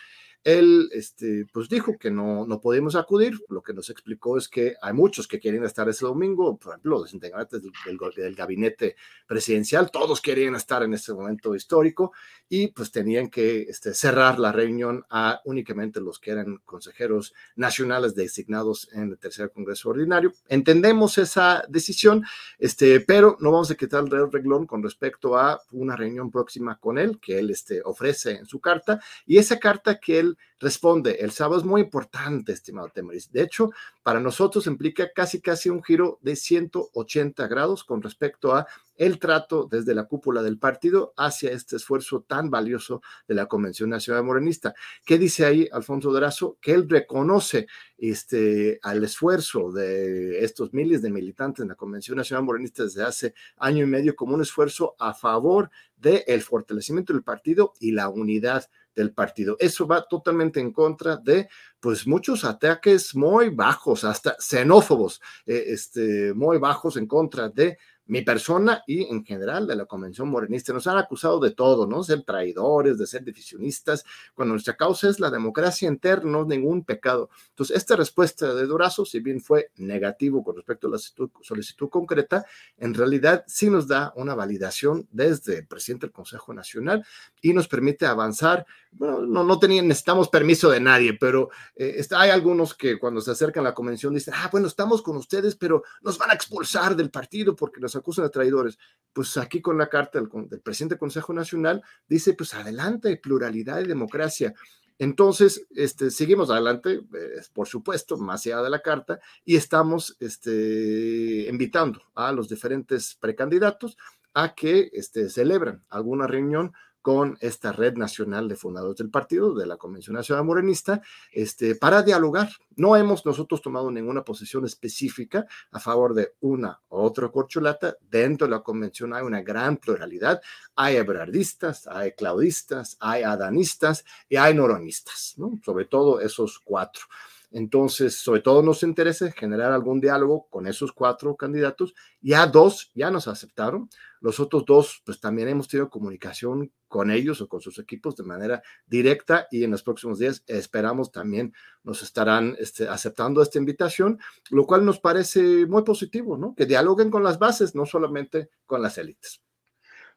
él 0.43 0.89
este, 0.93 1.45
pues 1.51 1.67
dijo 1.67 1.97
que 1.97 2.09
no, 2.09 2.45
no 2.45 2.61
podíamos 2.61 2.95
acudir. 2.95 3.37
Lo 3.49 3.61
que 3.61 3.73
nos 3.73 3.89
explicó 3.89 4.37
es 4.37 4.47
que 4.47 4.75
hay 4.81 4.93
muchos 4.93 5.27
que 5.27 5.39
quieren 5.39 5.63
estar 5.63 5.87
ese 5.89 6.05
domingo, 6.05 6.57
por 6.57 6.73
ejemplo, 6.73 6.99
los 6.99 7.13
integrantes 7.13 7.61
del, 7.61 7.97
del, 8.15 8.35
gabinete 8.35 8.95
presidencial, 9.27 9.91
todos 9.91 10.21
querían 10.21 10.55
estar 10.55 10.83
en 10.83 10.93
ese 10.93 11.13
momento 11.13 11.55
histórico 11.55 12.13
y 12.49 12.67
pues 12.67 12.91
tenían 12.91 13.29
que 13.29 13.63
este, 13.63 13.93
cerrar 13.93 14.39
la 14.39 14.51
reunión 14.51 15.05
a 15.09 15.41
únicamente 15.45 15.99
los 15.99 16.19
que 16.19 16.31
eran 16.31 16.57
consejeros 16.65 17.33
nacionales 17.55 18.15
designados 18.15 18.89
en 18.93 19.09
el 19.09 19.17
tercer 19.17 19.51
Congreso 19.51 19.89
Ordinario. 19.89 20.33
Entendemos 20.47 21.17
esa 21.17 21.63
decisión, 21.67 22.23
este, 22.57 23.01
pero 23.01 23.37
no 23.39 23.51
vamos 23.51 23.71
a 23.71 23.75
quitar 23.75 24.03
el 24.03 24.31
reglón 24.31 24.65
con 24.65 24.81
respecto 24.83 25.37
a 25.37 25.59
una 25.71 25.95
reunión 25.95 26.31
próxima 26.31 26.77
con 26.79 26.97
él 26.97 27.19
que 27.19 27.39
él 27.39 27.49
este, 27.49 27.81
ofrece 27.83 28.31
en 28.31 28.45
su 28.45 28.59
carta 28.59 29.01
y 29.25 29.37
esa 29.37 29.59
carta 29.59 29.99
que 29.99 30.19
él 30.19 30.26
responde. 30.59 31.17
El 31.19 31.31
sábado 31.31 31.59
es 31.59 31.65
muy 31.65 31.81
importante, 31.81 32.51
estimado 32.51 32.89
Temeris. 32.89 33.31
De 33.31 33.41
hecho, 33.41 33.71
para 34.03 34.19
nosotros 34.19 34.67
implica 34.67 35.11
casi, 35.13 35.41
casi 35.41 35.69
un 35.69 35.83
giro 35.83 36.19
de 36.21 36.35
180 36.35 37.47
grados 37.47 37.83
con 37.83 38.01
respecto 38.01 38.55
a 38.55 38.67
el 38.97 39.19
trato 39.19 39.67
desde 39.69 39.93
la 39.93 40.05
cúpula 40.05 40.41
del 40.41 40.57
partido 40.57 41.13
hacia 41.17 41.51
este 41.51 41.75
esfuerzo 41.75 42.21
tan 42.21 42.49
valioso 42.49 43.01
de 43.27 43.35
la 43.35 43.45
Convención 43.45 43.89
Nacional 43.89 44.23
Morenista. 44.23 44.73
¿Qué 45.05 45.17
dice 45.17 45.45
ahí 45.45 45.69
Alfonso 45.71 46.11
Durazo? 46.11 46.57
Que 46.59 46.73
él 46.73 46.89
reconoce 46.89 47.67
este, 47.97 48.79
al 48.81 49.03
esfuerzo 49.03 49.71
de 49.71 50.43
estos 50.43 50.73
miles 50.73 51.01
de 51.01 51.11
militantes 51.11 51.61
en 51.61 51.69
la 51.69 51.75
Convención 51.75 52.17
Nacional 52.17 52.43
Morenista 52.43 52.83
desde 52.83 53.03
hace 53.03 53.33
año 53.57 53.83
y 53.83 53.87
medio 53.87 54.15
como 54.15 54.33
un 54.33 54.41
esfuerzo 54.41 54.95
a 54.99 55.13
favor 55.13 55.69
del 55.95 56.41
fortalecimiento 56.41 57.13
del 57.13 57.23
partido 57.23 57.73
y 57.79 57.91
la 57.91 58.09
unidad 58.09 58.67
del 58.97 59.13
partido. 59.13 59.55
Eso 59.59 59.87
va 59.87 60.05
totalmente 60.05 60.59
en 60.59 60.73
contra 60.73 61.15
de 61.15 61.47
pues 61.79 62.07
muchos 62.07 62.43
ataques 62.43 63.15
muy 63.15 63.49
bajos, 63.49 64.03
hasta 64.03 64.35
xenófobos, 64.39 65.21
eh, 65.45 65.65
este, 65.67 66.33
muy 66.33 66.57
bajos 66.57 66.97
en 66.97 67.05
contra 67.05 67.47
de 67.47 67.77
mi 68.07 68.21
persona 68.21 68.83
y 68.87 69.03
en 69.03 69.23
general 69.25 69.67
de 69.67 69.75
la 69.75 69.85
Convención 69.85 70.29
Morenista. 70.29 70.73
Nos 70.73 70.87
han 70.87 70.97
acusado 70.97 71.39
de 71.39 71.51
todo, 71.51 71.85
¿no? 71.85 72.03
Ser 72.03 72.23
traidores, 72.23 72.97
de 72.97 73.05
ser 73.05 73.23
divisionistas, 73.23 74.05
cuando 74.33 74.53
nuestra 74.53 74.75
causa 74.75 75.09
es 75.09 75.19
la 75.19 75.29
democracia 75.29 75.87
interna, 75.87 76.31
no 76.31 76.45
ningún 76.45 76.83
pecado. 76.83 77.29
Entonces, 77.49 77.77
esta 77.77 77.95
respuesta 77.95 78.53
de 78.53 78.65
Durazo, 78.65 79.05
si 79.05 79.19
bien 79.19 79.41
fue 79.41 79.71
negativo 79.77 80.43
con 80.43 80.55
respecto 80.55 80.87
a 80.87 80.91
la 80.91 80.97
solicitud 81.41 81.89
concreta, 81.89 82.45
en 82.77 82.93
realidad 82.93 83.43
sí 83.45 83.69
nos 83.69 83.87
da 83.87 84.13
una 84.15 84.35
validación 84.35 85.07
desde 85.11 85.59
el 85.59 85.67
presidente 85.67 86.07
del 86.07 86.13
Consejo 86.13 86.53
Nacional 86.53 87.05
y 87.41 87.53
nos 87.53 87.67
permite 87.67 88.05
avanzar. 88.05 88.65
Bueno, 88.97 89.21
no, 89.21 89.43
no 89.43 89.59
necesitamos 89.61 90.27
permiso 90.27 90.71
de 90.71 90.79
nadie, 90.79 91.13
pero 91.13 91.49
eh, 91.75 92.03
hay 92.15 92.31
algunos 92.31 92.73
que 92.73 92.97
cuando 92.97 93.21
se 93.21 93.29
acercan 93.29 93.61
a 93.61 93.69
la 93.69 93.73
convención 93.75 94.13
dicen, 94.13 94.33
ah, 94.35 94.49
bueno, 94.51 94.67
estamos 94.67 95.03
con 95.03 95.17
ustedes, 95.17 95.55
pero 95.55 95.83
nos 96.01 96.17
van 96.17 96.31
a 96.31 96.33
expulsar 96.33 96.95
del 96.95 97.11
partido 97.11 97.55
porque 97.55 97.79
nos 97.79 97.95
acusan 97.95 98.25
de 98.25 98.31
traidores. 98.31 98.79
Pues 99.13 99.37
aquí 99.37 99.61
con 99.61 99.77
la 99.77 99.87
carta 99.87 100.19
del, 100.19 100.29
presidente 100.61 100.95
del 100.95 100.99
Consejo 100.99 101.31
Nacional 101.31 101.83
dice, 102.07 102.33
pues 102.33 102.55
adelante, 102.55 103.17
pluralidad 103.17 103.81
y 103.81 103.87
democracia. 103.87 104.55
Entonces, 104.97 105.67
este, 105.75 106.09
seguimos 106.09 106.49
adelante, 106.49 106.93
eh, 106.93 107.41
por 107.53 107.67
supuesto, 107.67 108.17
más 108.17 108.47
allá 108.47 108.63
de 108.63 108.71
la 108.71 108.81
carta, 108.81 109.19
y 109.45 109.55
estamos 109.55 110.17
este, 110.19 111.45
invitando 111.47 112.01
a 112.15 112.31
los 112.31 112.49
diferentes 112.49 113.13
precandidatos 113.13 113.95
a 114.33 114.55
que 114.55 114.89
este, 114.93 115.29
celebren 115.29 115.83
alguna 115.89 116.25
reunión 116.25 116.73
con 117.01 117.37
esta 117.41 117.71
red 117.71 117.95
nacional 117.95 118.47
de 118.47 118.55
fundadores 118.55 118.97
del 118.97 119.09
partido, 119.09 119.53
de 119.53 119.65
la 119.65 119.77
Convención 119.77 120.15
Nacional 120.15 120.45
Morenista, 120.45 121.01
este, 121.31 121.75
para 121.75 122.03
dialogar. 122.03 122.49
No 122.75 122.95
hemos 122.95 123.25
nosotros 123.25 123.61
tomado 123.61 123.89
ninguna 123.89 124.23
posición 124.23 124.65
específica 124.65 125.45
a 125.71 125.79
favor 125.79 126.13
de 126.13 126.33
una 126.41 126.79
u 126.89 126.97
otra 126.97 127.29
corcholata. 127.29 127.95
Dentro 128.09 128.47
de 128.47 128.51
la 128.51 128.59
convención 128.61 129.13
hay 129.13 129.23
una 129.23 129.41
gran 129.41 129.77
pluralidad. 129.77 130.41
Hay 130.75 130.97
ebrardistas, 130.97 131.87
hay 131.87 132.11
claudistas, 132.11 132.97
hay 132.99 133.23
adanistas 133.23 134.03
y 134.29 134.35
hay 134.35 134.53
noronistas, 134.53 135.33
¿no? 135.37 135.59
sobre 135.63 135.85
todo 135.85 136.19
esos 136.19 136.59
cuatro. 136.59 137.03
Entonces, 137.51 138.15
sobre 138.17 138.41
todo 138.41 138.61
nos 138.61 138.83
interesa 138.83 139.31
generar 139.31 139.71
algún 139.71 140.01
diálogo 140.01 140.47
con 140.49 140.67
esos 140.67 140.91
cuatro 140.91 141.35
candidatos. 141.37 141.95
Ya 142.21 142.45
dos 142.45 142.91
ya 142.93 143.09
nos 143.09 143.27
aceptaron. 143.27 143.89
Los 144.19 144.39
otros 144.39 144.65
dos, 144.65 145.01
pues 145.05 145.19
también 145.19 145.47
hemos 145.47 145.67
tenido 145.67 145.89
comunicación 145.89 146.71
con 146.87 147.09
ellos 147.09 147.41
o 147.41 147.47
con 147.47 147.61
sus 147.61 147.79
equipos 147.79 148.15
de 148.15 148.23
manera 148.23 148.61
directa 148.85 149.47
y 149.51 149.63
en 149.63 149.71
los 149.71 149.83
próximos 149.83 150.19
días 150.19 150.43
esperamos 150.47 151.11
también 151.11 151.53
nos 151.83 152.01
estarán 152.01 152.55
este, 152.59 152.87
aceptando 152.87 153.41
esta 153.41 153.59
invitación, 153.59 154.19
lo 154.49 154.65
cual 154.65 154.85
nos 154.85 154.99
parece 154.99 155.65
muy 155.67 155.83
positivo, 155.83 156.37
¿no? 156.37 156.55
Que 156.55 156.65
dialoguen 156.65 157.11
con 157.11 157.23
las 157.23 157.39
bases, 157.39 157.75
no 157.75 157.85
solamente 157.85 158.49
con 158.65 158.81
las 158.81 158.97
élites. 158.97 159.41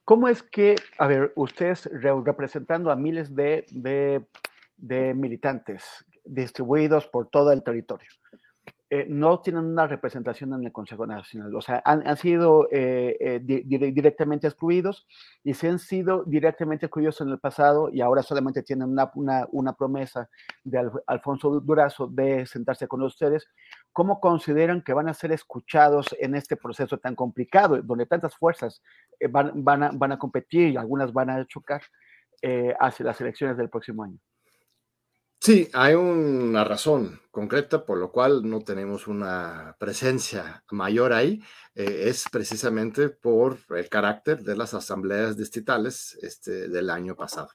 ¿Cómo 0.04 0.26
es 0.26 0.42
que, 0.42 0.76
a 0.98 1.06
ver, 1.06 1.32
ustedes 1.36 1.88
representando 1.92 2.90
a 2.90 2.96
miles 2.96 3.34
de, 3.34 3.66
de, 3.70 4.26
de 4.76 5.14
militantes 5.14 5.84
distribuidos 6.30 7.06
por 7.06 7.28
todo 7.28 7.52
el 7.52 7.62
territorio. 7.62 8.08
Eh, 8.92 9.06
no 9.08 9.38
tienen 9.40 9.66
una 9.66 9.86
representación 9.86 10.52
en 10.52 10.64
el 10.64 10.72
Consejo 10.72 11.06
Nacional, 11.06 11.54
o 11.54 11.60
sea, 11.60 11.80
han, 11.84 12.16
sido 12.16 12.66
eh, 12.72 13.16
eh, 13.20 13.38
directamente 13.40 14.48
excluidos 14.48 15.06
y 15.44 15.54
se 15.54 15.68
han 15.68 15.78
sido 15.78 16.24
directamente 16.24 16.86
excluidos 16.86 17.20
en 17.20 17.28
el 17.28 17.38
pasado 17.38 17.88
y 17.92 18.00
ahora 18.00 18.24
solamente 18.24 18.64
tienen 18.64 18.88
una, 18.88 19.48
una, 19.52 19.72
promesa 19.74 20.28
de 20.64 20.90
Alfonso 21.06 21.60
Durazo 21.60 22.08
de 22.08 22.46
sentarse 22.46 22.88
con 22.88 23.02
ustedes. 23.02 23.46
¿Cómo 23.92 24.18
consideran 24.18 24.82
que 24.82 24.92
van 24.92 25.08
a 25.08 25.14
ser 25.14 25.30
escuchados 25.30 26.08
en 26.18 26.34
este 26.34 26.56
proceso 26.56 26.98
tan 26.98 27.14
complicado, 27.14 27.80
donde 27.82 28.06
tantas 28.06 28.34
fuerzas 28.34 28.82
van, 29.30 29.52
van, 29.62 29.84
a, 29.84 29.90
van 29.92 30.10
a 30.10 30.18
competir 30.18 30.70
y 30.70 30.76
algunas 30.76 31.12
van 31.12 31.30
a 31.30 31.46
chocar 31.46 31.82
hacia 32.80 33.06
las 33.06 33.20
elecciones 33.20 33.56
del 33.56 33.70
próximo 33.70 34.02
año? 34.02 34.18
Sí, 35.42 35.70
hay 35.72 35.94
una 35.94 36.64
razón 36.64 37.18
concreta 37.30 37.86
por 37.86 37.96
lo 37.96 38.12
cual 38.12 38.42
no 38.48 38.60
tenemos 38.60 39.06
una 39.08 39.74
presencia 39.78 40.62
mayor 40.70 41.14
ahí. 41.14 41.40
Eh, 41.74 42.08
es 42.08 42.26
precisamente 42.30 43.08
por 43.08 43.56
el 43.70 43.88
carácter 43.88 44.42
de 44.42 44.54
las 44.54 44.74
asambleas 44.74 45.38
distritales 45.38 46.18
este, 46.20 46.68
del 46.68 46.90
año 46.90 47.16
pasado. 47.16 47.48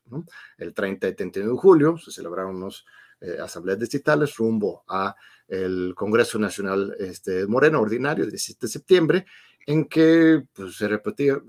El 0.58 0.74
30 0.74 1.10
y 1.10 1.14
31 1.14 1.52
de 1.52 1.58
julio 1.60 1.98
se 2.00 2.12
celebraron 2.12 2.56
unas 2.56 2.86
eh, 3.22 3.38
asambleas 3.40 3.78
distritales 3.78 4.36
rumbo 4.36 4.84
a 4.88 5.16
el 5.48 5.94
Congreso 5.96 6.40
Nacional 6.40 6.96
este, 6.98 7.46
Moreno 7.46 7.82
Ordinario, 7.82 8.24
el 8.24 8.32
17 8.32 8.66
de 8.66 8.72
septiembre, 8.72 9.26
en 9.68 9.86
que 9.86 10.44
pues, 10.54 10.76
se, 10.76 10.88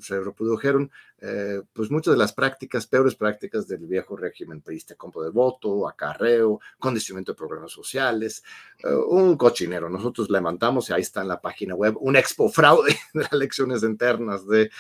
se 0.01 0.20
reprodujeron 0.20 0.90
eh, 1.18 1.62
pues 1.72 1.90
muchas 1.90 2.12
de 2.12 2.18
las 2.18 2.33
prácticas, 2.35 2.87
peores 2.87 3.14
prácticas 3.14 3.66
del 3.66 3.87
viejo 3.87 4.16
régimen 4.16 4.61
priista, 4.61 4.94
compra 4.96 5.22
de 5.22 5.31
voto, 5.31 5.88
acarreo, 5.88 6.61
condicionamiento 6.79 7.33
de 7.33 7.37
programas 7.37 7.72
sociales, 7.72 8.42
eh, 8.85 8.92
un 8.92 9.37
cochinero. 9.37 9.88
Nosotros 9.88 10.29
levantamos, 10.29 10.90
y 10.90 10.92
ahí 10.92 11.00
está 11.00 11.22
en 11.22 11.29
la 11.29 11.40
página 11.40 11.74
web, 11.74 11.96
un 12.00 12.16
expo 12.16 12.50
fraude 12.50 12.96
de 13.14 13.22
las 13.22 13.33
elecciones 13.33 13.83
internas 13.83 14.46
de, 14.46 14.70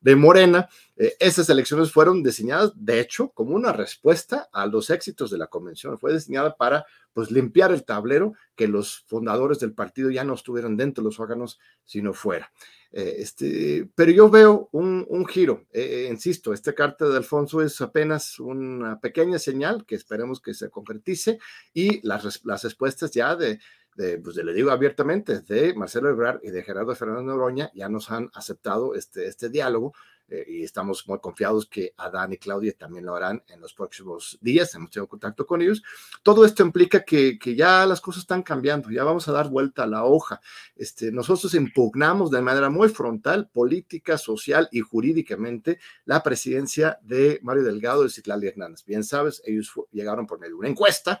de 0.00 0.16
Morena. 0.16 0.68
Eh, 0.96 1.14
esas 1.20 1.48
elecciones 1.48 1.92
fueron 1.92 2.22
diseñadas, 2.22 2.72
de 2.74 2.98
hecho, 2.98 3.30
como 3.30 3.54
una 3.54 3.72
respuesta 3.72 4.48
a 4.52 4.66
los 4.66 4.90
éxitos 4.90 5.30
de 5.30 5.38
la 5.38 5.46
convención. 5.46 5.98
Fue 5.98 6.12
diseñada 6.12 6.56
para 6.56 6.86
pues 7.12 7.30
limpiar 7.30 7.72
el 7.72 7.84
tablero, 7.84 8.34
que 8.56 8.66
los 8.66 9.04
fundadores 9.06 9.60
del 9.60 9.72
partido 9.72 10.10
ya 10.10 10.24
no 10.24 10.34
estuvieran 10.34 10.76
dentro 10.76 11.02
de 11.02 11.06
los 11.06 11.20
órganos, 11.20 11.60
sino 11.84 12.12
fuera. 12.12 12.50
Eh, 12.96 13.16
este, 13.18 13.88
pero 13.94 14.12
yo 14.12 14.30
veo 14.30 14.68
un, 14.70 15.26
giro, 15.26 15.64
eh, 15.84 16.08
insisto, 16.10 16.52
esta 16.52 16.74
carta 16.74 17.08
de 17.08 17.16
Alfonso 17.16 17.62
es 17.62 17.80
apenas 17.80 18.38
una 18.38 19.00
pequeña 19.00 19.38
señal 19.38 19.84
que 19.86 19.94
esperemos 19.94 20.40
que 20.40 20.54
se 20.54 20.70
concretice 20.70 21.38
y 21.72 22.06
las, 22.06 22.44
las 22.44 22.64
respuestas 22.64 23.10
ya 23.12 23.36
de, 23.36 23.60
de, 23.96 24.18
pues 24.18 24.36
le 24.36 24.52
digo 24.52 24.70
abiertamente, 24.70 25.40
de 25.40 25.74
Marcelo 25.74 26.10
Ebrard 26.10 26.40
y 26.42 26.50
de 26.50 26.62
Gerardo 26.62 26.94
Fernández 26.94 27.24
Noroña 27.24 27.70
ya 27.74 27.88
nos 27.88 28.10
han 28.10 28.30
aceptado 28.34 28.94
este, 28.94 29.26
este 29.26 29.48
diálogo 29.48 29.94
eh, 30.28 30.44
y 30.48 30.64
estamos 30.64 31.06
muy 31.06 31.18
confiados 31.18 31.66
que 31.66 31.92
Adán 31.98 32.32
y 32.32 32.38
Claudia 32.38 32.72
también 32.76 33.04
lo 33.04 33.14
harán 33.14 33.42
en 33.48 33.60
los 33.60 33.74
próximos 33.74 34.38
días. 34.40 34.74
Hemos 34.74 34.90
tenido 34.90 35.06
contacto 35.06 35.46
con 35.46 35.60
ellos. 35.60 35.82
Todo 36.22 36.46
esto 36.46 36.62
implica 36.62 37.04
que, 37.04 37.38
que, 37.38 37.54
ya 37.54 37.84
las 37.84 38.00
cosas 38.00 38.22
están 38.22 38.42
cambiando, 38.42 38.90
ya 38.90 39.04
vamos 39.04 39.28
a 39.28 39.32
dar 39.32 39.48
vuelta 39.50 39.82
a 39.82 39.86
la 39.86 40.04
hoja. 40.04 40.40
Este, 40.76 41.12
nosotros 41.12 41.54
impugnamos 41.54 42.30
de 42.30 42.40
manera 42.40 42.70
muy 42.70 42.88
frontal, 42.88 43.48
política, 43.48 44.16
social 44.16 44.68
y 44.72 44.80
jurídicamente 44.80 45.78
la 46.06 46.22
presidencia 46.22 46.98
de 47.02 47.38
Mario 47.42 47.64
Delgado 47.64 48.06
y 48.06 48.10
Citlali 48.10 48.48
Hernández. 48.48 48.84
Bien 48.86 49.04
sabes, 49.04 49.42
ellos 49.44 49.72
llegaron 49.92 50.26
por 50.26 50.38
medio 50.38 50.54
de 50.54 50.60
una 50.60 50.68
encuesta 50.68 51.20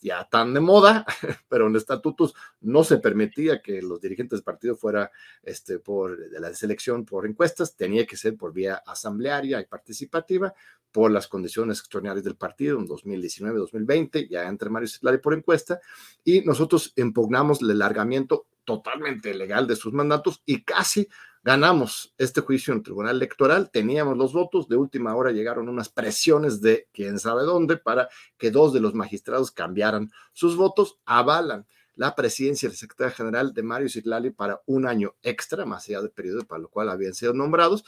ya 0.00 0.28
tan 0.28 0.54
de 0.54 0.60
moda, 0.60 1.06
pero 1.48 1.66
en 1.66 1.76
estatutos 1.76 2.34
no 2.60 2.84
se 2.84 2.98
permitía 2.98 3.62
que 3.62 3.82
los 3.82 4.00
dirigentes 4.00 4.38
del 4.38 4.44
partido 4.44 4.76
fuera 4.76 5.10
este, 5.42 5.78
por 5.78 6.16
de 6.30 6.40
la 6.40 6.52
selección 6.54 7.04
por 7.04 7.26
encuestas, 7.26 7.76
tenía 7.76 8.06
que 8.06 8.16
ser 8.16 8.36
por 8.36 8.52
vía 8.52 8.82
asamblearia 8.86 9.60
y 9.60 9.66
participativa 9.66 10.54
por 10.90 11.10
las 11.10 11.28
condiciones 11.28 11.80
extraordinarias 11.80 12.24
del 12.24 12.36
partido 12.36 12.78
en 12.78 12.86
2019-2020, 12.86 14.28
ya 14.28 14.48
entre 14.48 14.70
Mario 14.70 14.88
Citlari 14.88 15.18
por 15.18 15.34
encuesta, 15.34 15.80
y 16.24 16.40
nosotros 16.42 16.92
impugnamos 16.96 17.60
el 17.62 17.70
alargamiento 17.72 18.46
totalmente 18.64 19.32
legal 19.34 19.66
de 19.66 19.76
sus 19.76 19.92
mandatos 19.92 20.42
y 20.44 20.62
casi 20.62 21.08
ganamos 21.48 22.12
este 22.18 22.42
juicio 22.42 22.72
en 22.72 22.80
el 22.80 22.84
Tribunal 22.84 23.16
Electoral, 23.16 23.70
teníamos 23.70 24.18
los 24.18 24.34
votos, 24.34 24.68
de 24.68 24.76
última 24.76 25.16
hora 25.16 25.32
llegaron 25.32 25.70
unas 25.70 25.88
presiones 25.88 26.60
de 26.60 26.88
quién 26.92 27.18
sabe 27.18 27.44
dónde 27.44 27.78
para 27.78 28.10
que 28.36 28.50
dos 28.50 28.74
de 28.74 28.80
los 28.80 28.92
magistrados 28.92 29.50
cambiaran 29.50 30.10
sus 30.34 30.56
votos, 30.56 30.98
avalan 31.06 31.66
la 31.94 32.14
presidencia 32.14 32.68
del 32.68 32.76
secretario 32.76 33.14
general 33.14 33.54
de 33.54 33.62
Mario 33.62 33.88
Citlali 33.88 34.30
para 34.30 34.60
un 34.66 34.86
año 34.86 35.14
extra, 35.22 35.64
más 35.64 35.88
allá 35.88 36.02
del 36.02 36.10
periodo 36.10 36.44
para 36.44 36.60
lo 36.60 36.68
cual 36.68 36.90
habían 36.90 37.14
sido 37.14 37.32
nombrados, 37.32 37.82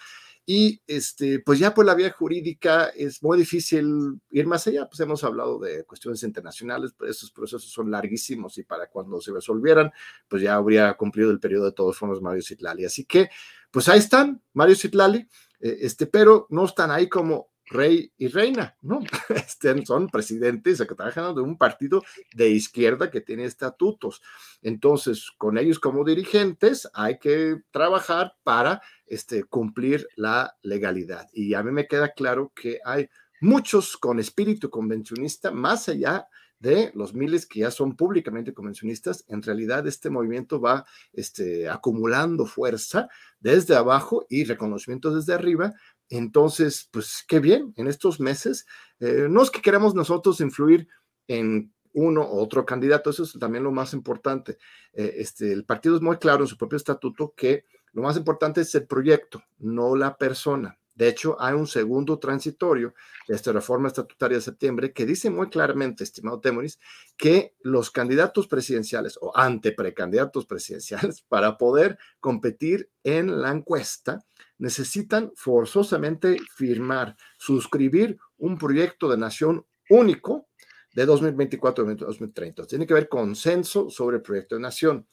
y 0.52 0.82
este, 0.88 1.38
pues 1.38 1.60
ya 1.60 1.72
por 1.72 1.86
la 1.86 1.94
vía 1.94 2.10
jurídica 2.10 2.86
es 2.96 3.22
muy 3.22 3.38
difícil 3.38 4.20
ir 4.32 4.48
más 4.48 4.66
allá. 4.66 4.88
Pues 4.88 4.98
hemos 4.98 5.22
hablado 5.22 5.60
de 5.60 5.84
cuestiones 5.84 6.24
internacionales, 6.24 6.92
pero 6.98 7.08
esos 7.08 7.30
procesos 7.30 7.70
son 7.70 7.88
larguísimos 7.88 8.58
y 8.58 8.64
para 8.64 8.88
cuando 8.88 9.20
se 9.20 9.32
resolvieran, 9.32 9.92
pues 10.26 10.42
ya 10.42 10.56
habría 10.56 10.92
cumplido 10.94 11.30
el 11.30 11.38
periodo 11.38 11.66
de 11.66 11.72
todos 11.72 11.96
formas 11.96 12.20
Mario 12.20 12.42
Citlali. 12.42 12.84
Así 12.84 13.04
que, 13.04 13.28
pues 13.70 13.88
ahí 13.88 14.00
están, 14.00 14.42
Mario 14.52 14.74
Citlali, 14.74 15.18
eh, 15.60 15.78
este, 15.82 16.08
pero 16.08 16.48
no 16.50 16.64
están 16.64 16.90
ahí 16.90 17.08
como 17.08 17.49
rey 17.70 18.12
y 18.18 18.28
reina, 18.28 18.76
¿no? 18.82 19.00
Este, 19.30 19.84
son 19.86 20.08
presidentes, 20.08 20.78
secretarios 20.78 21.34
de 21.34 21.42
un 21.42 21.56
partido 21.56 22.02
de 22.34 22.50
izquierda 22.50 23.10
que 23.10 23.20
tiene 23.20 23.44
estatutos. 23.44 24.20
Entonces, 24.60 25.30
con 25.38 25.56
ellos 25.56 25.78
como 25.78 26.04
dirigentes 26.04 26.88
hay 26.92 27.18
que 27.18 27.62
trabajar 27.70 28.34
para 28.42 28.82
este, 29.06 29.44
cumplir 29.44 30.06
la 30.16 30.56
legalidad. 30.62 31.28
Y 31.32 31.54
a 31.54 31.62
mí 31.62 31.70
me 31.70 31.86
queda 31.86 32.12
claro 32.12 32.52
que 32.54 32.80
hay 32.84 33.08
muchos 33.40 33.96
con 33.96 34.18
espíritu 34.18 34.68
convencionista, 34.68 35.50
más 35.50 35.88
allá 35.88 36.26
de 36.58 36.92
los 36.94 37.14
miles 37.14 37.46
que 37.46 37.60
ya 37.60 37.70
son 37.70 37.96
públicamente 37.96 38.52
convencionistas, 38.52 39.24
en 39.28 39.42
realidad 39.42 39.86
este 39.86 40.10
movimiento 40.10 40.60
va 40.60 40.84
este, 41.14 41.70
acumulando 41.70 42.44
fuerza 42.44 43.08
desde 43.40 43.74
abajo 43.74 44.26
y 44.28 44.44
reconocimiento 44.44 45.14
desde 45.14 45.32
arriba 45.32 45.72
entonces, 46.10 46.88
pues 46.90 47.24
qué 47.26 47.38
bien, 47.38 47.72
en 47.76 47.86
estos 47.86 48.18
meses, 48.18 48.66
eh, 48.98 49.28
no 49.30 49.42
es 49.42 49.50
que 49.50 49.62
queramos 49.62 49.94
nosotros 49.94 50.40
influir 50.40 50.88
en 51.28 51.72
uno 51.92 52.22
u 52.22 52.40
otro 52.40 52.66
candidato, 52.66 53.10
eso 53.10 53.22
es 53.22 53.32
también 53.38 53.62
lo 53.62 53.70
más 53.70 53.94
importante. 53.94 54.58
Eh, 54.92 55.14
este, 55.18 55.52
el 55.52 55.64
partido 55.64 55.94
es 55.94 56.02
muy 56.02 56.16
claro 56.18 56.42
en 56.42 56.48
su 56.48 56.58
propio 56.58 56.76
estatuto 56.76 57.32
que 57.36 57.64
lo 57.92 58.02
más 58.02 58.16
importante 58.16 58.60
es 58.60 58.74
el 58.74 58.86
proyecto, 58.86 59.42
no 59.58 59.94
la 59.94 60.16
persona. 60.16 60.79
De 60.94 61.08
hecho, 61.08 61.40
hay 61.40 61.54
un 61.54 61.66
segundo 61.66 62.18
transitorio 62.18 62.94
de 63.26 63.34
esta 63.34 63.52
reforma 63.52 63.88
estatutaria 63.88 64.38
de 64.38 64.42
septiembre 64.42 64.92
que 64.92 65.06
dice 65.06 65.30
muy 65.30 65.48
claramente, 65.48 66.04
estimado 66.04 66.40
Temoris, 66.40 66.78
que 67.16 67.54
los 67.60 67.90
candidatos 67.90 68.48
presidenciales 68.48 69.18
o 69.20 69.36
anteprecandidatos 69.36 70.46
presidenciales 70.46 71.22
para 71.28 71.56
poder 71.56 71.98
competir 72.20 72.90
en 73.04 73.40
la 73.40 73.50
encuesta 73.50 74.24
necesitan 74.58 75.32
forzosamente 75.36 76.36
firmar, 76.54 77.16
suscribir 77.38 78.18
un 78.36 78.58
proyecto 78.58 79.08
de 79.08 79.16
nación 79.16 79.64
único 79.88 80.48
de 80.94 81.06
2024 81.06 81.94
2030. 81.94 82.66
Tiene 82.66 82.86
que 82.86 82.92
haber 82.92 83.08
consenso 83.08 83.90
sobre 83.90 84.16
el 84.16 84.22
proyecto 84.22 84.56
de 84.56 84.60
nación. 84.60 85.06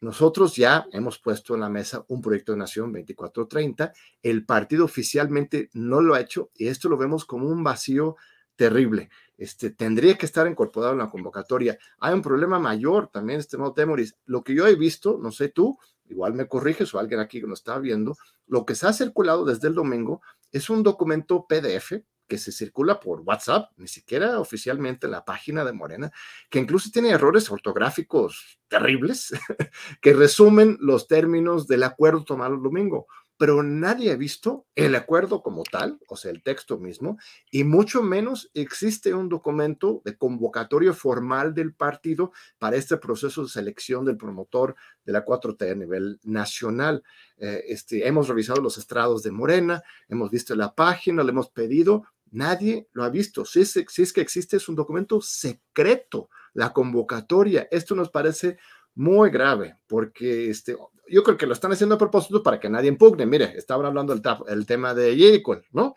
Nosotros 0.00 0.56
ya 0.56 0.86
hemos 0.92 1.18
puesto 1.18 1.54
en 1.54 1.60
la 1.60 1.68
mesa 1.68 2.04
un 2.08 2.20
proyecto 2.20 2.52
de 2.52 2.58
nación 2.58 2.92
2430. 2.92 3.92
El 4.22 4.44
partido 4.44 4.84
oficialmente 4.84 5.70
no 5.72 6.00
lo 6.00 6.14
ha 6.14 6.20
hecho 6.20 6.50
y 6.54 6.68
esto 6.68 6.88
lo 6.88 6.96
vemos 6.96 7.24
como 7.24 7.48
un 7.48 7.64
vacío 7.64 8.16
terrible. 8.56 9.08
Este, 9.38 9.70
tendría 9.70 10.16
que 10.16 10.26
estar 10.26 10.46
incorporado 10.46 10.92
en 10.92 10.98
la 10.98 11.10
convocatoria. 11.10 11.78
Hay 11.98 12.14
un 12.14 12.22
problema 12.22 12.58
mayor 12.58 13.08
también, 13.08 13.40
estimado 13.40 13.72
Temoris. 13.72 14.16
Lo 14.26 14.42
que 14.42 14.54
yo 14.54 14.66
he 14.66 14.74
visto, 14.74 15.18
no 15.20 15.30
sé 15.30 15.48
tú, 15.48 15.78
igual 16.08 16.34
me 16.34 16.46
corriges 16.46 16.94
o 16.94 16.98
alguien 16.98 17.20
aquí 17.20 17.40
que 17.40 17.46
lo 17.46 17.54
está 17.54 17.78
viendo, 17.78 18.16
lo 18.46 18.64
que 18.64 18.74
se 18.74 18.86
ha 18.86 18.92
circulado 18.92 19.44
desde 19.44 19.68
el 19.68 19.74
domingo 19.74 20.20
es 20.52 20.70
un 20.70 20.82
documento 20.82 21.46
PDF 21.46 22.02
que 22.26 22.38
se 22.38 22.52
circula 22.52 23.00
por 23.00 23.20
WhatsApp, 23.20 23.70
ni 23.76 23.88
siquiera 23.88 24.40
oficialmente 24.40 25.06
en 25.06 25.12
la 25.12 25.24
página 25.24 25.64
de 25.64 25.72
Morena, 25.72 26.12
que 26.50 26.58
incluso 26.58 26.90
tiene 26.92 27.10
errores 27.10 27.50
ortográficos 27.50 28.60
terribles, 28.68 29.32
que 30.00 30.12
resumen 30.12 30.76
los 30.80 31.06
términos 31.06 31.66
del 31.66 31.82
acuerdo 31.82 32.24
tomado 32.24 32.54
el 32.54 32.62
domingo 32.62 33.06
pero 33.38 33.62
nadie 33.62 34.12
ha 34.12 34.16
visto 34.16 34.66
el 34.74 34.94
acuerdo 34.94 35.42
como 35.42 35.62
tal, 35.62 35.98
o 36.08 36.16
sea, 36.16 36.30
el 36.30 36.42
texto 36.42 36.78
mismo, 36.78 37.18
y 37.50 37.64
mucho 37.64 38.02
menos 38.02 38.50
existe 38.54 39.12
un 39.14 39.28
documento 39.28 40.00
de 40.04 40.16
convocatoria 40.16 40.92
formal 40.92 41.54
del 41.54 41.74
partido 41.74 42.32
para 42.58 42.76
este 42.76 42.96
proceso 42.96 43.42
de 43.42 43.48
selección 43.48 44.04
del 44.04 44.16
promotor 44.16 44.74
de 45.04 45.12
la 45.12 45.24
4T 45.24 45.70
a 45.70 45.74
nivel 45.74 46.18
nacional. 46.22 47.02
Eh, 47.36 47.64
este, 47.68 48.06
hemos 48.06 48.28
revisado 48.28 48.62
los 48.62 48.78
estrados 48.78 49.22
de 49.22 49.32
Morena, 49.32 49.82
hemos 50.08 50.30
visto 50.30 50.54
la 50.54 50.74
página, 50.74 51.22
le 51.22 51.30
hemos 51.30 51.50
pedido, 51.50 52.04
nadie 52.36 52.88
lo 52.92 53.02
ha 53.04 53.10
visto. 53.10 53.44
Si 53.44 53.60
es, 53.60 53.84
si 53.88 54.02
es 54.02 54.12
que 54.12 54.20
existe, 54.20 54.56
es 54.56 54.68
un 54.68 54.76
documento 54.76 55.20
secreto, 55.20 56.28
la 56.54 56.72
convocatoria. 56.72 57.66
Esto 57.70 57.94
nos 57.94 58.10
parece 58.10 58.58
muy 58.94 59.30
grave, 59.30 59.76
porque 59.86 60.50
este, 60.50 60.76
yo 61.08 61.22
creo 61.22 61.36
que 61.36 61.46
lo 61.46 61.52
están 61.52 61.72
haciendo 61.72 61.96
a 61.96 61.98
propósito 61.98 62.42
para 62.42 62.60
que 62.60 62.68
nadie 62.68 62.88
impugne. 62.88 63.26
Mire, 63.26 63.56
estaban 63.56 63.86
hablando 63.86 64.14
del 64.14 64.22
el 64.48 64.66
tema 64.66 64.94
de 64.94 65.16
Jericho, 65.16 65.60
¿no? 65.72 65.94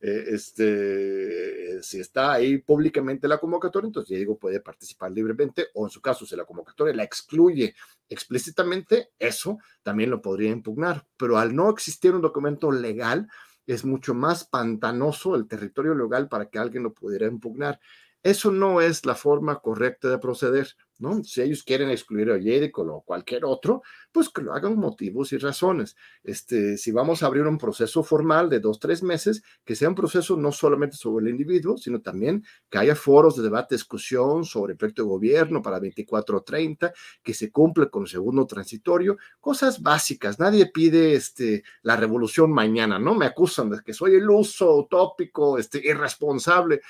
Eh, 0.00 0.24
este, 0.28 1.82
si 1.82 1.98
está 1.98 2.32
ahí 2.32 2.58
públicamente 2.58 3.26
la 3.26 3.38
convocatoria, 3.38 3.88
entonces 3.88 4.16
Diego 4.16 4.38
puede 4.38 4.60
participar 4.60 5.10
libremente, 5.10 5.68
o 5.74 5.86
en 5.86 5.90
su 5.90 6.00
caso, 6.00 6.24
si 6.24 6.36
la 6.36 6.44
convocatoria 6.44 6.94
la 6.94 7.02
excluye 7.02 7.74
explícitamente, 8.08 9.10
eso 9.18 9.58
también 9.82 10.10
lo 10.10 10.22
podría 10.22 10.50
impugnar. 10.50 11.06
Pero 11.16 11.38
al 11.38 11.54
no 11.54 11.68
existir 11.70 12.14
un 12.14 12.22
documento 12.22 12.70
legal, 12.70 13.28
es 13.68 13.84
mucho 13.84 14.14
más 14.14 14.44
pantanoso 14.44 15.36
el 15.36 15.46
territorio 15.46 15.94
legal 15.94 16.28
para 16.28 16.48
que 16.48 16.58
alguien 16.58 16.82
lo 16.82 16.94
pudiera 16.94 17.26
impugnar. 17.26 17.78
Eso 18.22 18.50
no 18.50 18.80
es 18.80 19.06
la 19.06 19.14
forma 19.14 19.60
correcta 19.60 20.08
de 20.08 20.18
proceder. 20.18 20.74
¿no? 20.98 21.22
Si 21.22 21.40
ellos 21.40 21.62
quieren 21.62 21.90
excluir 21.90 22.30
a 22.30 22.40
Jericho 22.40 22.82
o 22.82 23.02
cualquier 23.02 23.44
otro, 23.44 23.82
pues 24.10 24.28
que 24.28 24.42
lo 24.42 24.52
hagan 24.52 24.76
motivos 24.76 25.32
y 25.32 25.38
razones. 25.38 25.96
Este, 26.24 26.76
si 26.76 26.90
vamos 26.90 27.22
a 27.22 27.26
abrir 27.26 27.44
un 27.44 27.58
proceso 27.58 28.02
formal 28.02 28.50
de 28.50 28.60
dos, 28.60 28.80
tres 28.80 29.02
meses, 29.02 29.42
que 29.64 29.76
sea 29.76 29.88
un 29.88 29.94
proceso 29.94 30.36
no 30.36 30.50
solamente 30.50 30.96
sobre 30.96 31.26
el 31.26 31.30
individuo, 31.30 31.76
sino 31.78 32.00
también 32.00 32.44
que 32.68 32.78
haya 32.78 32.96
foros 32.96 33.36
de 33.36 33.44
debate, 33.44 33.76
discusión 33.76 34.44
sobre 34.44 34.72
el 34.72 34.78
proyecto 34.78 35.02
de 35.02 35.08
gobierno 35.08 35.62
para 35.62 35.80
24-30, 35.80 36.92
que 37.22 37.34
se 37.34 37.50
cumple 37.52 37.88
con 37.90 38.02
el 38.02 38.08
segundo 38.08 38.46
transitorio, 38.46 39.18
cosas 39.40 39.80
básicas. 39.80 40.38
Nadie 40.40 40.66
pide 40.66 41.14
este, 41.14 41.62
la 41.82 41.96
revolución 41.96 42.52
mañana, 42.52 42.98
¿no? 42.98 43.14
Me 43.14 43.26
acusan 43.26 43.70
de 43.70 43.80
que 43.84 43.94
soy 43.94 44.16
el 44.16 44.28
uso 44.28 44.74
utópico, 44.76 45.58
este, 45.58 45.78
irresponsable. 45.86 46.80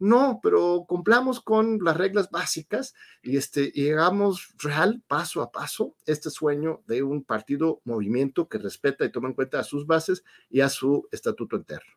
No, 0.00 0.38
pero 0.42 0.84
cumplamos 0.86 1.40
con 1.40 1.78
las 1.82 1.96
reglas 1.96 2.30
básicas 2.30 2.94
y, 3.22 3.36
este, 3.36 3.72
llegamos 3.72 4.54
real, 4.62 5.02
paso 5.08 5.42
a 5.42 5.50
paso, 5.50 5.96
este 6.06 6.30
sueño 6.30 6.82
de 6.86 7.02
un 7.02 7.24
partido, 7.24 7.80
movimiento 7.84 8.48
que 8.48 8.58
respeta 8.58 9.04
y 9.04 9.10
toma 9.10 9.28
en 9.28 9.34
cuenta 9.34 9.58
a 9.58 9.64
sus 9.64 9.86
bases 9.86 10.24
y 10.50 10.60
a 10.60 10.68
su 10.68 11.08
estatuto 11.10 11.56
interno. 11.56 11.92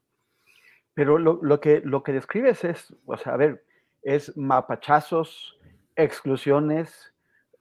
Pero 0.94 1.20
lo, 1.20 1.60
que, 1.60 1.82
lo 1.86 2.04
que 2.04 2.12
describes 2.12 2.64
es, 2.64 2.94
o 3.06 3.18
sea, 3.18 3.34
a 3.34 3.38
ver, 3.38 3.66
es 4.02 4.36
mapachazos, 4.36 5.58
exclusiones, 5.96 7.14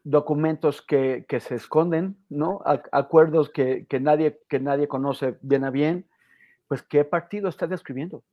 documentos 0.02 0.82
que, 0.82 1.26
se 1.40 1.54
esconden, 1.54 2.16
¿no? 2.28 2.62
acuerdos 2.64 3.50
que, 3.50 3.86
nadie, 4.00 4.40
que 4.48 4.58
nadie 4.58 4.88
conoce 4.88 5.38
bien 5.42 5.64
a 5.64 5.70
bien. 5.70 6.06
Pues, 6.66 6.82
¿qué 6.82 7.04
partido 7.04 7.48
está 7.48 7.66
describiendo? 7.66 8.24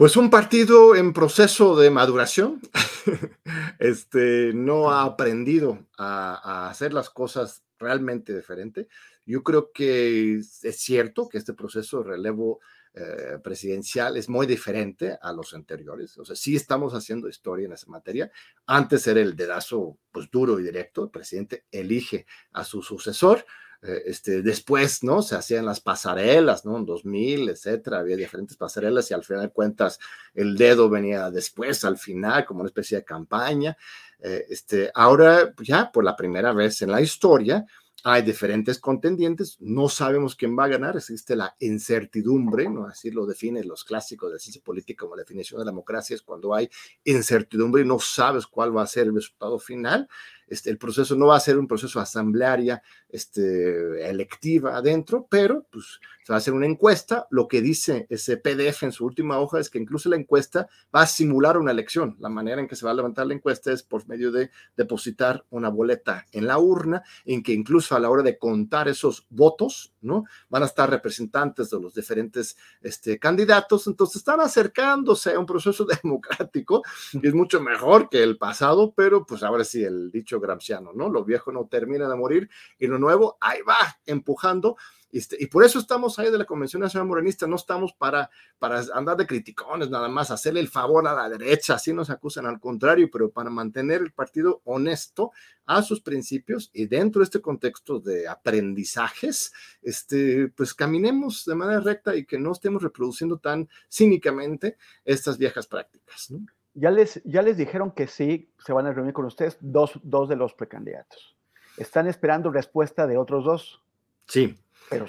Pues 0.00 0.16
un 0.16 0.30
partido 0.30 0.96
en 0.96 1.12
proceso 1.12 1.76
de 1.76 1.90
maduración, 1.90 2.62
este, 3.78 4.50
no 4.54 4.90
ha 4.90 5.04
aprendido 5.04 5.86
a, 5.98 6.70
hacer 6.70 6.94
las 6.94 7.10
cosas 7.10 7.64
realmente 7.78 8.34
diferente. 8.34 8.88
Yo 9.26 9.42
creo 9.42 9.72
que 9.72 10.36
es 10.36 10.80
cierto 10.80 11.28
que 11.28 11.36
este 11.36 11.52
proceso 11.52 11.98
de 11.98 12.12
relevo 12.12 12.60
eh, 12.94 13.36
presidencial 13.44 14.16
es 14.16 14.30
muy 14.30 14.46
diferente 14.46 15.18
a 15.20 15.34
los 15.34 15.52
anteriores. 15.52 16.16
O 16.16 16.24
sea, 16.24 16.34
sí 16.34 16.56
estamos 16.56 16.94
haciendo 16.94 17.28
historia 17.28 17.66
en 17.66 17.74
esa 17.74 17.90
materia. 17.90 18.32
Antes 18.64 19.06
era 19.06 19.20
el 19.20 19.36
dedazo 19.36 19.98
pues 20.10 20.30
duro 20.30 20.58
y 20.58 20.62
directo. 20.62 21.04
El 21.04 21.10
presidente 21.10 21.66
elige 21.70 22.24
a 22.52 22.64
su 22.64 22.80
sucesor. 22.80 23.44
Eh, 23.82 24.02
este, 24.06 24.42
después, 24.42 25.02
¿no? 25.02 25.22
Se 25.22 25.36
hacían 25.36 25.64
las 25.64 25.80
pasarelas, 25.80 26.66
¿no? 26.66 26.76
En 26.76 26.84
2000, 26.84 27.48
etcétera, 27.48 28.00
había 28.00 28.16
diferentes 28.16 28.56
pasarelas 28.56 29.10
y 29.10 29.14
al 29.14 29.24
final 29.24 29.44
de 29.44 29.50
cuentas 29.50 29.98
el 30.34 30.56
dedo 30.56 30.90
venía 30.90 31.30
después, 31.30 31.84
al 31.84 31.96
final, 31.96 32.44
como 32.44 32.60
una 32.60 32.68
especie 32.68 32.98
de 32.98 33.04
campaña. 33.04 33.76
Eh, 34.18 34.44
este, 34.50 34.90
ahora, 34.94 35.54
ya 35.62 35.90
por 35.90 36.04
la 36.04 36.14
primera 36.14 36.52
vez 36.52 36.82
en 36.82 36.90
la 36.90 37.00
historia, 37.00 37.64
hay 38.04 38.22
diferentes 38.22 38.78
contendientes, 38.78 39.56
no 39.60 39.88
sabemos 39.88 40.34
quién 40.34 40.58
va 40.58 40.64
a 40.64 40.68
ganar, 40.68 40.96
existe 40.96 41.36
la 41.36 41.54
incertidumbre, 41.60 42.68
¿no? 42.68 42.86
Así 42.86 43.10
lo 43.10 43.26
definen 43.26 43.68
los 43.68 43.84
clásicos 43.84 44.32
de 44.32 44.38
ciencia 44.38 44.62
política 44.62 45.04
como 45.04 45.16
la 45.16 45.22
definición 45.22 45.58
de 45.58 45.66
la 45.66 45.70
democracia, 45.70 46.16
es 46.16 46.22
cuando 46.22 46.54
hay 46.54 46.70
incertidumbre 47.04 47.82
y 47.82 47.86
no 47.86 47.98
sabes 47.98 48.46
cuál 48.46 48.74
va 48.76 48.82
a 48.82 48.86
ser 48.86 49.06
el 49.06 49.14
resultado 49.14 49.58
final. 49.58 50.08
Este, 50.50 50.68
el 50.68 50.78
proceso 50.78 51.14
no 51.16 51.28
va 51.28 51.36
a 51.36 51.40
ser 51.40 51.56
un 51.56 51.68
proceso 51.68 52.00
asamblearia, 52.00 52.82
este, 53.08 54.10
electiva 54.10 54.76
adentro, 54.76 55.26
pero 55.30 55.64
pues, 55.70 56.00
va 56.30 56.36
a 56.36 56.38
hacer 56.38 56.54
una 56.54 56.66
encuesta. 56.66 57.26
Lo 57.30 57.48
que 57.48 57.60
dice 57.60 58.06
ese 58.08 58.36
PDF 58.36 58.82
en 58.84 58.92
su 58.92 59.04
última 59.04 59.38
hoja 59.38 59.58
es 59.58 59.70
que 59.70 59.78
incluso 59.78 60.08
la 60.08 60.16
encuesta 60.16 60.68
va 60.94 61.02
a 61.02 61.06
simular 61.06 61.58
una 61.58 61.72
elección. 61.72 62.16
La 62.18 62.28
manera 62.28 62.60
en 62.60 62.68
que 62.68 62.76
se 62.76 62.84
va 62.84 62.92
a 62.92 62.94
levantar 62.94 63.26
la 63.26 63.34
encuesta 63.34 63.72
es 63.72 63.82
por 63.82 64.06
medio 64.08 64.30
de 64.30 64.50
depositar 64.76 65.44
una 65.50 65.68
boleta 65.68 66.26
en 66.32 66.46
la 66.46 66.58
urna, 66.58 67.02
en 67.24 67.42
que 67.42 67.52
incluso 67.52 67.96
a 67.96 68.00
la 68.00 68.10
hora 68.10 68.22
de 68.22 68.38
contar 68.38 68.88
esos 68.88 69.26
votos, 69.30 69.94
¿no? 70.00 70.24
Van 70.48 70.62
a 70.62 70.66
estar 70.66 70.88
representantes 70.88 71.70
de 71.70 71.80
los 71.80 71.94
diferentes 71.94 72.56
este, 72.80 73.18
candidatos, 73.18 73.86
entonces 73.86 74.16
están 74.16 74.40
acercándose 74.40 75.34
a 75.34 75.38
un 75.38 75.46
proceso 75.46 75.84
democrático 76.02 76.82
y 77.12 77.26
es 77.26 77.34
mucho 77.34 77.60
mejor 77.60 78.08
que 78.08 78.22
el 78.22 78.38
pasado, 78.38 78.92
pero 78.94 79.26
pues 79.26 79.42
ahora 79.42 79.64
sí, 79.64 79.82
el 79.82 80.10
dicho 80.10 80.40
gramsciano, 80.40 80.92
¿no? 80.92 81.08
Lo 81.08 81.24
viejo 81.24 81.52
no 81.52 81.66
termina 81.66 82.08
de 82.08 82.16
morir 82.16 82.50
y 82.78 82.86
lo 82.86 82.98
nuevo 82.98 83.36
ahí 83.40 83.60
va 83.62 83.98
empujando. 84.06 84.76
Este, 85.12 85.36
y 85.38 85.46
por 85.46 85.64
eso 85.64 85.78
estamos 85.78 86.18
ahí 86.18 86.30
de 86.30 86.38
la 86.38 86.44
Convención 86.44 86.82
Nacional 86.82 87.08
Morenista, 87.08 87.46
no 87.46 87.56
estamos 87.56 87.92
para, 87.92 88.30
para 88.58 88.80
andar 88.94 89.16
de 89.16 89.26
criticones, 89.26 89.90
nada 89.90 90.08
más 90.08 90.30
hacerle 90.30 90.60
el 90.60 90.68
favor 90.68 91.06
a 91.06 91.14
la 91.14 91.28
derecha, 91.28 91.74
así 91.74 91.92
nos 91.92 92.10
acusan 92.10 92.46
al 92.46 92.60
contrario, 92.60 93.08
pero 93.12 93.30
para 93.30 93.50
mantener 93.50 94.00
el 94.02 94.12
partido 94.12 94.60
honesto 94.64 95.32
a 95.66 95.82
sus 95.82 96.00
principios 96.00 96.70
y 96.72 96.86
dentro 96.86 97.20
de 97.20 97.24
este 97.24 97.40
contexto 97.40 98.00
de 98.00 98.28
aprendizajes, 98.28 99.52
este, 99.82 100.48
pues 100.48 100.74
caminemos 100.74 101.44
de 101.44 101.54
manera 101.54 101.80
recta 101.80 102.14
y 102.16 102.24
que 102.24 102.38
no 102.38 102.52
estemos 102.52 102.82
reproduciendo 102.82 103.38
tan 103.38 103.68
cínicamente 103.90 104.76
estas 105.04 105.38
viejas 105.38 105.66
prácticas. 105.66 106.30
¿no? 106.30 106.46
ya 106.74 106.90
les, 106.90 107.22
ya 107.24 107.42
les 107.42 107.56
dijeron 107.56 107.90
que 107.92 108.06
sí, 108.06 108.52
se 108.64 108.72
van 108.72 108.86
a 108.86 108.92
reunir 108.92 109.12
con 109.12 109.24
ustedes 109.24 109.58
dos, 109.60 109.98
dos 110.02 110.28
de 110.28 110.36
los 110.36 110.54
precandidatos. 110.54 111.36
¿Están 111.76 112.06
esperando 112.06 112.50
respuesta 112.50 113.06
de 113.06 113.16
otros 113.16 113.44
dos? 113.44 113.82
Sí. 114.26 114.56
Pero 114.90 115.06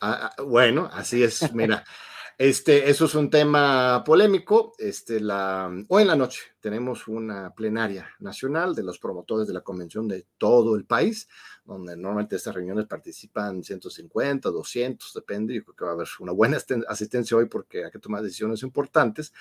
ah, 0.00 0.32
ah, 0.36 0.42
bueno, 0.42 0.90
así 0.92 1.22
es, 1.22 1.52
mira. 1.54 1.84
Este, 2.38 2.90
eso 2.90 3.04
es 3.04 3.14
un 3.14 3.30
tema 3.30 4.02
polémico. 4.04 4.72
Este, 4.76 5.20
la, 5.20 5.70
hoy 5.88 6.02
en 6.02 6.08
la 6.08 6.16
noche 6.16 6.40
tenemos 6.60 7.06
una 7.06 7.54
plenaria 7.54 8.08
nacional 8.18 8.74
de 8.74 8.82
los 8.82 8.98
promotores 8.98 9.46
de 9.46 9.54
la 9.54 9.60
convención 9.60 10.08
de 10.08 10.26
todo 10.38 10.74
el 10.74 10.84
país, 10.84 11.28
donde 11.64 11.96
normalmente 11.96 12.36
estas 12.36 12.54
reuniones 12.54 12.86
participan 12.86 13.62
150, 13.62 14.50
200, 14.50 15.12
depende. 15.14 15.54
Yo 15.54 15.62
creo 15.62 15.76
que 15.76 15.84
va 15.84 15.90
a 15.90 15.94
haber 15.94 16.08
una 16.18 16.32
buena 16.32 16.58
asistencia 16.88 17.36
hoy 17.36 17.46
porque 17.46 17.84
hay 17.84 17.90
que 17.92 18.00
tomar 18.00 18.22
decisiones 18.22 18.62
importantes. 18.64 19.32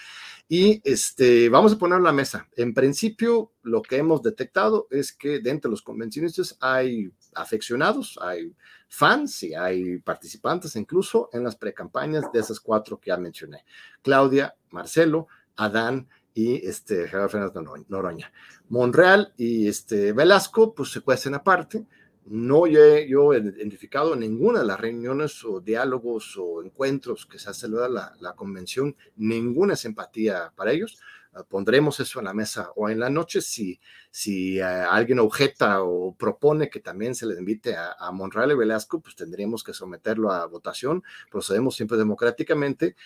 Y 0.47 0.81
este, 0.83 1.49
vamos 1.49 1.73
a 1.73 1.79
poner 1.79 2.01
la 2.01 2.11
mesa. 2.11 2.47
En 2.55 2.73
principio, 2.73 3.53
lo 3.63 3.81
que 3.81 3.97
hemos 3.97 4.21
detectado 4.21 4.87
es 4.91 5.11
que 5.11 5.39
dentro 5.39 5.69
de 5.69 5.73
los 5.73 5.81
convencionistas 5.81 6.57
hay 6.59 7.11
afeccionados, 7.33 8.19
hay 8.21 8.53
fans 8.91 9.41
y 9.43 9.55
hay 9.55 9.99
participantes 9.99 10.75
incluso 10.75 11.29
en 11.31 11.45
las 11.45 11.55
precampañas 11.55 12.29
de 12.31 12.41
esas 12.41 12.59
cuatro 12.59 12.99
que 12.99 13.07
ya 13.07 13.17
mencioné. 13.17 13.63
Claudia, 14.01 14.53
Marcelo, 14.69 15.27
Adán 15.55 16.09
y 16.33 16.67
este, 16.67 17.07
Gerardo 17.07 17.29
Fernández 17.29 17.85
Noroña. 17.87 18.31
Monreal 18.67 19.33
y 19.37 19.69
este, 19.69 20.11
Velasco, 20.11 20.75
pues 20.75 20.91
se 20.91 20.99
cuecen 20.99 21.35
aparte. 21.35 21.85
No 22.25 22.67
he 22.67 23.07
yo 23.07 23.33
identificado 23.33 24.13
ninguna 24.15 24.59
de 24.59 24.65
las 24.65 24.79
reuniones 24.79 25.43
o 25.45 25.61
diálogos 25.61 26.35
o 26.37 26.61
encuentros 26.61 27.25
que 27.25 27.39
se 27.39 27.49
ha 27.49 27.53
celebrado 27.53 27.93
la, 27.93 28.13
la 28.19 28.33
convención, 28.33 28.95
ninguna 29.15 29.77
simpatía 29.77 30.51
para 30.53 30.73
ellos. 30.73 30.99
Ah, 31.33 31.43
pondremos 31.47 31.99
eso 32.01 32.19
en 32.19 32.25
la 32.25 32.33
mesa 32.33 32.71
o 32.75 32.89
en 32.89 32.99
la 32.99 33.09
noche 33.09 33.39
si, 33.41 33.79
si 34.09 34.59
eh, 34.59 34.63
alguien 34.63 35.19
objeta 35.19 35.81
o 35.81 36.13
propone 36.13 36.69
que 36.69 36.81
también 36.81 37.15
se 37.15 37.25
le 37.25 37.39
invite 37.39 37.75
a, 37.75 37.93
a, 37.93 38.11
Monreal 38.11 38.51
y 38.51 38.55
Velasco, 38.55 38.99
pues 38.99 39.15
tendríamos 39.15 39.63
que 39.63 39.73
someterlo 39.73 40.31
a 40.31 40.45
votación. 40.47 41.03
Procedemos 41.29 41.75
siempre 41.75 41.97
democráticamente, 41.97 42.97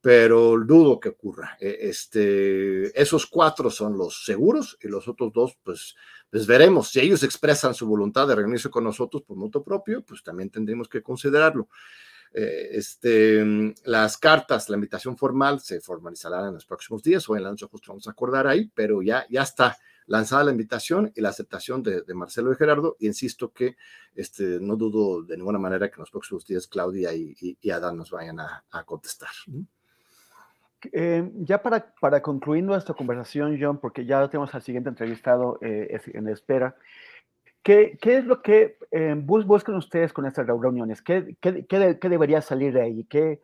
pero 0.00 0.58
dudo 0.58 1.00
que 1.00 1.10
ocurra. 1.10 1.56
E, 1.60 1.88
este, 1.88 3.00
esos 3.00 3.26
cuatro 3.26 3.70
son 3.70 3.96
los 3.98 4.24
seguros 4.26 4.78
y 4.80 4.88
los 4.88 5.08
otros 5.08 5.32
dos, 5.32 5.56
pues, 5.62 5.96
pues 6.30 6.46
veremos. 6.46 6.90
Si 6.90 7.00
ellos 7.00 7.22
expresan 7.24 7.74
su 7.74 7.86
voluntad 7.86 8.28
de 8.28 8.36
reunirse 8.36 8.70
con 8.70 8.84
nosotros 8.84 9.22
por 9.22 9.36
moto 9.36 9.62
propio, 9.64 10.02
pues 10.02 10.22
también 10.22 10.50
tendremos 10.50 10.88
que 10.88 11.02
considerarlo. 11.02 11.68
Eh, 12.34 12.70
este, 12.72 13.44
las 13.84 14.16
cartas, 14.16 14.68
la 14.68 14.76
invitación 14.76 15.16
formal 15.16 15.60
se 15.60 15.80
formalizará 15.80 16.48
en 16.48 16.54
los 16.54 16.64
próximos 16.64 17.02
días 17.02 17.28
o 17.28 17.36
en 17.36 17.42
la 17.42 17.50
noche 17.50 17.66
justo 17.70 17.92
vamos 17.92 18.08
a 18.08 18.12
acordar 18.12 18.46
ahí, 18.46 18.70
pero 18.74 19.02
ya, 19.02 19.26
ya 19.28 19.42
está 19.42 19.76
lanzada 20.06 20.44
la 20.44 20.50
invitación 20.50 21.12
y 21.14 21.20
la 21.20 21.28
aceptación 21.28 21.82
de, 21.82 22.02
de 22.02 22.14
Marcelo 22.14 22.52
y 22.52 22.56
Gerardo. 22.56 22.96
Y 22.98 23.06
insisto 23.06 23.52
que 23.52 23.76
este, 24.14 24.58
no 24.60 24.76
dudo 24.76 25.22
de 25.22 25.36
ninguna 25.36 25.58
manera 25.58 25.88
que 25.88 25.96
en 25.96 26.00
los 26.00 26.10
próximos 26.10 26.46
días 26.46 26.66
Claudia 26.66 27.12
y, 27.14 27.34
y, 27.40 27.58
y 27.60 27.70
Adán 27.70 27.96
nos 27.96 28.10
vayan 28.10 28.40
a, 28.40 28.64
a 28.70 28.84
contestar. 28.84 29.30
Eh, 30.90 31.30
ya 31.36 31.62
para, 31.62 31.94
para 32.00 32.20
concluir 32.20 32.64
nuestra 32.64 32.94
conversación, 32.94 33.56
John, 33.60 33.78
porque 33.78 34.04
ya 34.04 34.28
tenemos 34.28 34.52
al 34.54 34.62
siguiente 34.62 34.88
entrevistado 34.88 35.58
eh, 35.60 36.00
en 36.06 36.28
espera, 36.28 36.74
¿Qué, 37.62 37.96
¿Qué, 38.00 38.18
es 38.18 38.24
lo 38.24 38.42
que 38.42 38.76
eh, 38.90 39.14
buscan 39.16 39.76
ustedes 39.76 40.12
con 40.12 40.26
estas 40.26 40.46
reuniones? 40.46 41.00
¿Qué, 41.00 41.36
debería 42.02 42.40
salir 42.40 42.72
de 42.72 42.82
ahí? 42.82 43.04
¿Qué, 43.04 43.42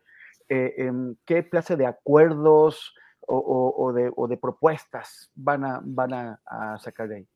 eh, 0.49 0.91
qué 1.25 1.47
clase 1.47 1.77
de 1.77 1.85
acuerdos 1.85 2.93
o, 3.21 3.37
o, 3.37 3.85
o, 3.85 3.93
de, 3.93 4.11
o, 4.13 4.27
propuestas 4.39 5.31
van 5.35 5.63
a, 5.63 6.77
sacar 6.79 7.07
de 7.07 7.15
ahí? 7.15 7.27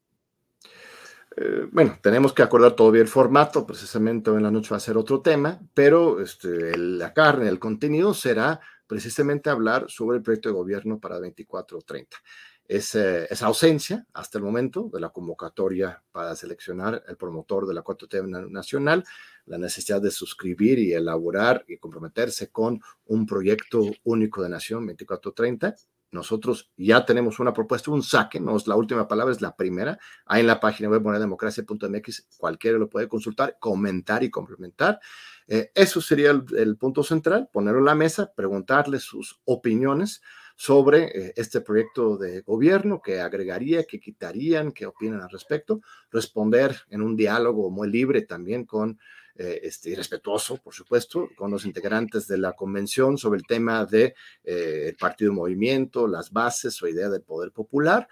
Eh, 1.38 1.68
bueno, 1.72 1.98
tenemos 2.02 2.34
que 2.34 2.44
acordar 2.44 2.74
todavía 2.74 3.02
el 3.02 3.08
formato, 3.08 3.66
precisamente 3.66 4.30
hoy 4.30 4.38
en 4.38 4.44
la 4.44 4.52
noche 4.52 4.70
va 4.72 4.78
a 4.78 4.82
ser 4.82 4.98
otro 4.98 5.22
tema, 5.22 5.60
pero 5.74 6.20
este, 6.20 6.78
la 6.78 7.14
carne, 7.14 7.48
el 7.48 7.60
contenido 7.60 8.14
será 8.14 8.60
precisamente 8.88 9.50
hablar 9.50 9.86
sobre 9.88 10.18
el 10.18 10.24
proyecto 10.24 10.50
de 10.50 10.56
gobierno 10.56 11.00
para 11.00 11.20
24-30 12.70 13.28
esa, 13.30 13.46
ausencia 13.46 14.06
hasta 14.14 14.38
el 14.38 14.44
momento 14.44 14.90
de 14.92 15.00
la 15.00 15.10
convocatoria 15.10 16.02
para 16.12 16.36
seleccionar 16.36 17.04
el 17.08 17.18
promotor 17.18 17.68
de 17.68 17.74
la 17.74 17.84
4T 17.84 18.50
nacional, 18.50 19.04
la 19.46 19.58
necesidad 19.58 20.02
de 20.02 20.12
suscribir 20.12 20.80
y 20.80 20.94
elaborar 20.94 21.66
y 21.68 21.78
comprometerse 21.78 22.52
con 22.52 22.82
un 23.06 23.26
proyecto 23.26 23.84
único 24.04 24.42
de 24.42 24.50
nación 24.50 24.86
2430. 24.86 25.76
Nosotros 26.12 26.72
ya 26.78 27.04
tenemos 27.06 27.40
una 27.40 27.54
propuesta, 27.54 27.90
un 27.90 28.04
saque, 28.04 28.40
no 28.40 28.56
es 28.56 28.68
la 28.68 28.76
última 28.76 29.08
palabra, 29.08 29.34
es 29.34 29.42
la 29.42 29.56
primera. 29.56 29.98
Ahí 30.28 30.42
en 30.42 30.48
la 30.48 30.60
página 30.60 30.88
web 30.88 31.02
monedemocracia.mx, 31.02 32.28
cualquiera 32.38 32.78
lo 32.78 32.88
puede 32.88 33.08
consultar, 33.08 33.58
comentar 33.60 34.24
y 34.24 34.30
complementar. 34.30 35.00
Eh, 35.48 35.72
eso 35.74 36.02
sería 36.02 36.30
el 36.30 36.78
punto 36.78 37.04
central, 37.04 37.50
ponerlo 37.52 37.80
en 37.80 37.86
la 37.86 37.96
mesa, 37.96 38.32
preguntarle 38.32 39.00
sus 39.00 39.42
opiniones 39.46 40.22
sobre 40.56 41.04
eh, 41.06 41.34
este 41.36 41.62
proyecto 41.62 42.18
de 42.18 42.42
gobierno, 42.42 43.02
qué 43.02 43.20
agregaría, 43.20 43.84
qué 43.84 44.00
quitarían, 44.00 44.72
qué 44.72 44.86
opinan 44.86 45.22
al 45.22 45.30
respecto, 45.30 45.82
responder 46.12 46.78
en 46.90 47.02
un 47.02 47.16
diálogo 47.16 47.70
muy 47.70 47.90
libre 47.90 48.22
también 48.22 48.66
con, 48.66 49.00
eh, 49.36 49.62
este, 49.64 49.90
y 49.90 49.96
respetuoso, 49.96 50.58
por 50.58 50.74
supuesto, 50.74 51.30
con 51.36 51.50
los 51.50 51.66
integrantes 51.66 52.28
de 52.28 52.38
la 52.38 52.54
convención 52.54 53.18
sobre 53.18 53.40
el 53.40 53.48
tema 53.48 53.86
del 53.86 54.14
de, 54.46 54.88
eh, 54.90 54.96
partido 55.00 55.34
movimiento, 55.34 56.08
las 56.08 56.32
bases 56.32 56.82
o 56.82 56.88
idea 56.88 57.10
del 57.10 57.22
poder 57.22 57.52
popular, 57.52 58.08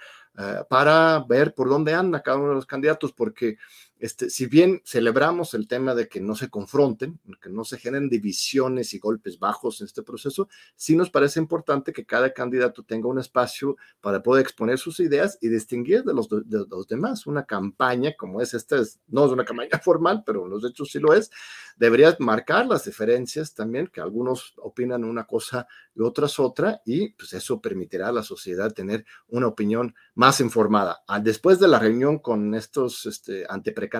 para 0.70 1.26
ver 1.28 1.54
por 1.54 1.68
dónde 1.68 1.94
anda 1.94 2.22
cada 2.22 2.38
uno 2.38 2.50
de 2.50 2.56
los 2.56 2.66
candidatos, 2.66 3.12
porque 3.12 3.58
este, 4.02 4.32
si 4.32 4.48
bien 4.48 4.82
celebramos 4.84 5.54
el 5.54 5.68
tema 5.68 5.94
de 5.94 6.08
que 6.08 6.20
no 6.20 6.36
se 6.36 6.50
confronten, 6.50 7.20
que 7.40 7.50
no 7.50 7.64
se 7.64 7.78
generen 7.78 8.10
divisiones 8.10 8.96
y 8.96 9.00
golpes 9.00 9.38
bajos 9.38 9.80
en 9.80 9.86
este 9.86 10.02
proceso, 10.02 10.50
sí 10.76 10.96
nos 10.96 11.12
parece 11.12 11.40
importante 11.40 11.94
que 11.94 12.04
cada 12.04 12.34
candidato 12.34 12.82
tenga 12.82 13.08
un 13.08 13.20
espacio 13.20 13.78
para 14.02 14.24
poder 14.24 14.42
exponer 14.42 14.80
sus 14.80 15.00
ideas 15.00 15.38
y 15.40 15.50
distinguir 15.50 16.04
de 16.04 16.16
los, 16.16 16.28
de, 16.28 16.42
de 16.46 16.66
los 16.68 16.88
demás. 16.88 17.28
Una 17.28 17.46
campaña 17.46 18.16
como 18.18 18.42
es 18.42 18.56
esta, 18.56 18.78
es, 18.78 19.00
no 19.08 19.24
es 19.28 19.32
una 19.32 19.46
campaña 19.46 19.70
formal, 19.84 20.24
pero 20.26 20.46
en 20.46 20.50
los 20.50 20.66
hechos 20.66 20.90
sí 20.92 20.98
lo 20.98 21.14
es, 21.14 21.30
debería 21.78 22.16
marcar 22.20 22.66
las 22.66 22.86
diferencias 22.86 23.54
también, 23.54 23.88
que 23.88 24.02
algunos 24.02 24.54
opinan 24.58 25.04
una 25.04 25.26
cosa 25.26 25.68
y 25.96 26.02
otras 26.02 26.40
otra, 26.40 26.82
y 26.86 27.10
pues 27.10 27.34
eso 27.34 27.62
permitirá 27.62 28.10
a 28.10 28.12
la 28.12 28.24
sociedad 28.24 28.74
tener 28.74 29.06
una 29.28 29.48
opinión 29.48 29.94
más 30.16 30.40
informada. 30.42 31.04
Ah, 31.08 31.20
después 31.20 31.60
de 31.60 31.68
la 31.68 31.80
reunión 31.80 32.20
con 32.20 32.56
estos 32.56 33.06
este, 33.06 33.46
anteprecandidatos, 33.48 33.91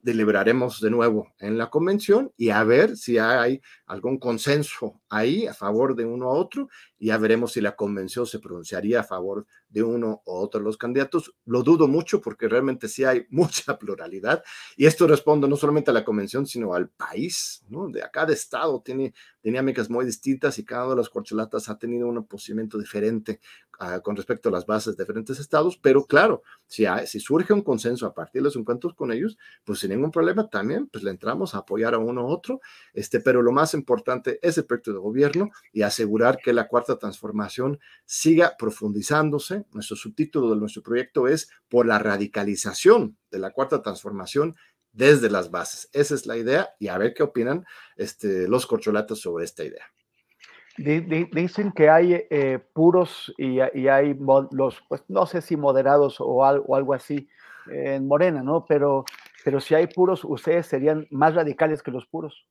deliberaremos 0.00 0.80
de 0.80 0.90
nuevo 0.90 1.32
en 1.38 1.56
la 1.58 1.70
convención 1.70 2.32
y 2.36 2.50
a 2.50 2.64
ver 2.64 2.96
si 2.96 3.18
hay 3.18 3.60
algún 3.86 4.18
consenso 4.18 5.00
ahí 5.08 5.46
a 5.46 5.54
favor 5.54 5.94
de 5.94 6.04
uno 6.04 6.26
a 6.26 6.34
otro 6.34 6.68
y 6.98 7.06
ya 7.06 7.18
veremos 7.18 7.52
si 7.52 7.60
la 7.60 7.76
convención 7.76 8.26
se 8.26 8.38
pronunciaría 8.38 9.00
a 9.00 9.04
favor 9.04 9.46
de 9.68 9.82
uno 9.82 10.22
o 10.24 10.40
otro 10.40 10.60
de 10.60 10.64
los 10.64 10.76
candidatos. 10.76 11.34
Lo 11.44 11.62
dudo 11.62 11.88
mucho 11.88 12.20
porque 12.20 12.48
realmente 12.48 12.88
sí 12.88 13.04
hay 13.04 13.26
mucha 13.30 13.78
pluralidad 13.78 14.42
y 14.76 14.86
esto 14.86 15.06
responde 15.06 15.48
no 15.48 15.56
solamente 15.56 15.90
a 15.90 15.94
la 15.94 16.04
convención, 16.04 16.46
sino 16.46 16.74
al 16.74 16.88
país, 16.88 17.62
¿no? 17.68 17.88
De 17.88 18.02
cada 18.12 18.32
estado 18.32 18.80
tiene 18.82 19.14
dinámicas 19.42 19.90
muy 19.90 20.04
distintas 20.04 20.58
y 20.58 20.64
cada 20.64 20.84
una 20.84 20.94
de 20.94 21.00
las 21.00 21.10
corcholatas 21.10 21.68
ha 21.68 21.78
tenido 21.78 22.08
un 22.08 22.26
procedimiento 22.26 22.78
diferente 22.78 23.40
con 24.02 24.16
respecto 24.16 24.48
a 24.48 24.52
las 24.52 24.66
bases 24.66 24.96
de 24.96 25.04
diferentes 25.04 25.38
estados, 25.38 25.76
pero 25.76 26.04
claro, 26.04 26.42
si, 26.66 26.86
hay, 26.86 27.06
si 27.06 27.20
surge 27.20 27.52
un 27.52 27.62
consenso 27.62 28.06
a 28.06 28.14
partir 28.14 28.40
de 28.40 28.44
los 28.44 28.56
encuentros 28.56 28.94
con 28.94 29.12
ellos, 29.12 29.36
pues 29.64 29.80
sin 29.80 29.90
ningún 29.90 30.10
problema 30.10 30.48
también, 30.48 30.86
pues 30.88 31.04
le 31.04 31.10
entramos 31.10 31.54
a 31.54 31.58
apoyar 31.58 31.94
a 31.94 31.98
uno 31.98 32.26
u 32.26 32.28
otro, 32.28 32.60
este, 32.92 33.20
pero 33.20 33.42
lo 33.42 33.52
más 33.52 33.74
importante 33.74 34.38
es 34.42 34.58
el 34.58 34.64
proyecto 34.64 34.92
de 34.92 34.98
gobierno 34.98 35.50
y 35.72 35.82
asegurar 35.82 36.38
que 36.42 36.52
la 36.52 36.68
cuarta 36.68 36.98
transformación 36.98 37.78
siga 38.04 38.56
profundizándose. 38.58 39.64
Nuestro 39.72 39.96
subtítulo 39.96 40.50
de 40.50 40.56
nuestro 40.56 40.82
proyecto 40.82 41.28
es 41.28 41.48
por 41.68 41.86
la 41.86 41.98
radicalización 41.98 43.16
de 43.30 43.38
la 43.38 43.50
cuarta 43.50 43.82
transformación 43.82 44.56
desde 44.92 45.28
las 45.28 45.50
bases. 45.50 45.88
Esa 45.92 46.14
es 46.14 46.26
la 46.26 46.36
idea 46.36 46.70
y 46.78 46.88
a 46.88 46.98
ver 46.98 47.14
qué 47.14 47.22
opinan 47.22 47.64
este, 47.96 48.48
los 48.48 48.66
corcholatos 48.66 49.20
sobre 49.20 49.44
esta 49.44 49.64
idea. 49.64 49.93
Dicen 50.76 51.72
que 51.72 51.88
hay 51.88 52.26
eh, 52.30 52.58
puros 52.72 53.32
y, 53.38 53.58
y, 53.74 53.88
hay 53.88 54.16
los, 54.50 54.82
pues 54.88 55.02
no 55.08 55.26
sé 55.26 55.40
si 55.40 55.56
moderados 55.56 56.16
o 56.20 56.44
algo, 56.44 56.64
o 56.66 56.76
algo 56.76 56.94
así 56.94 57.28
en 57.66 58.06
Morena, 58.06 58.42
¿no? 58.42 58.64
Pero, 58.66 59.04
pero 59.44 59.60
si 59.60 59.74
hay 59.74 59.86
puros, 59.86 60.24
ustedes 60.24 60.66
serían 60.66 61.06
más 61.10 61.34
radicales 61.34 61.82
que 61.82 61.90
los 61.90 62.06
puros. 62.06 62.46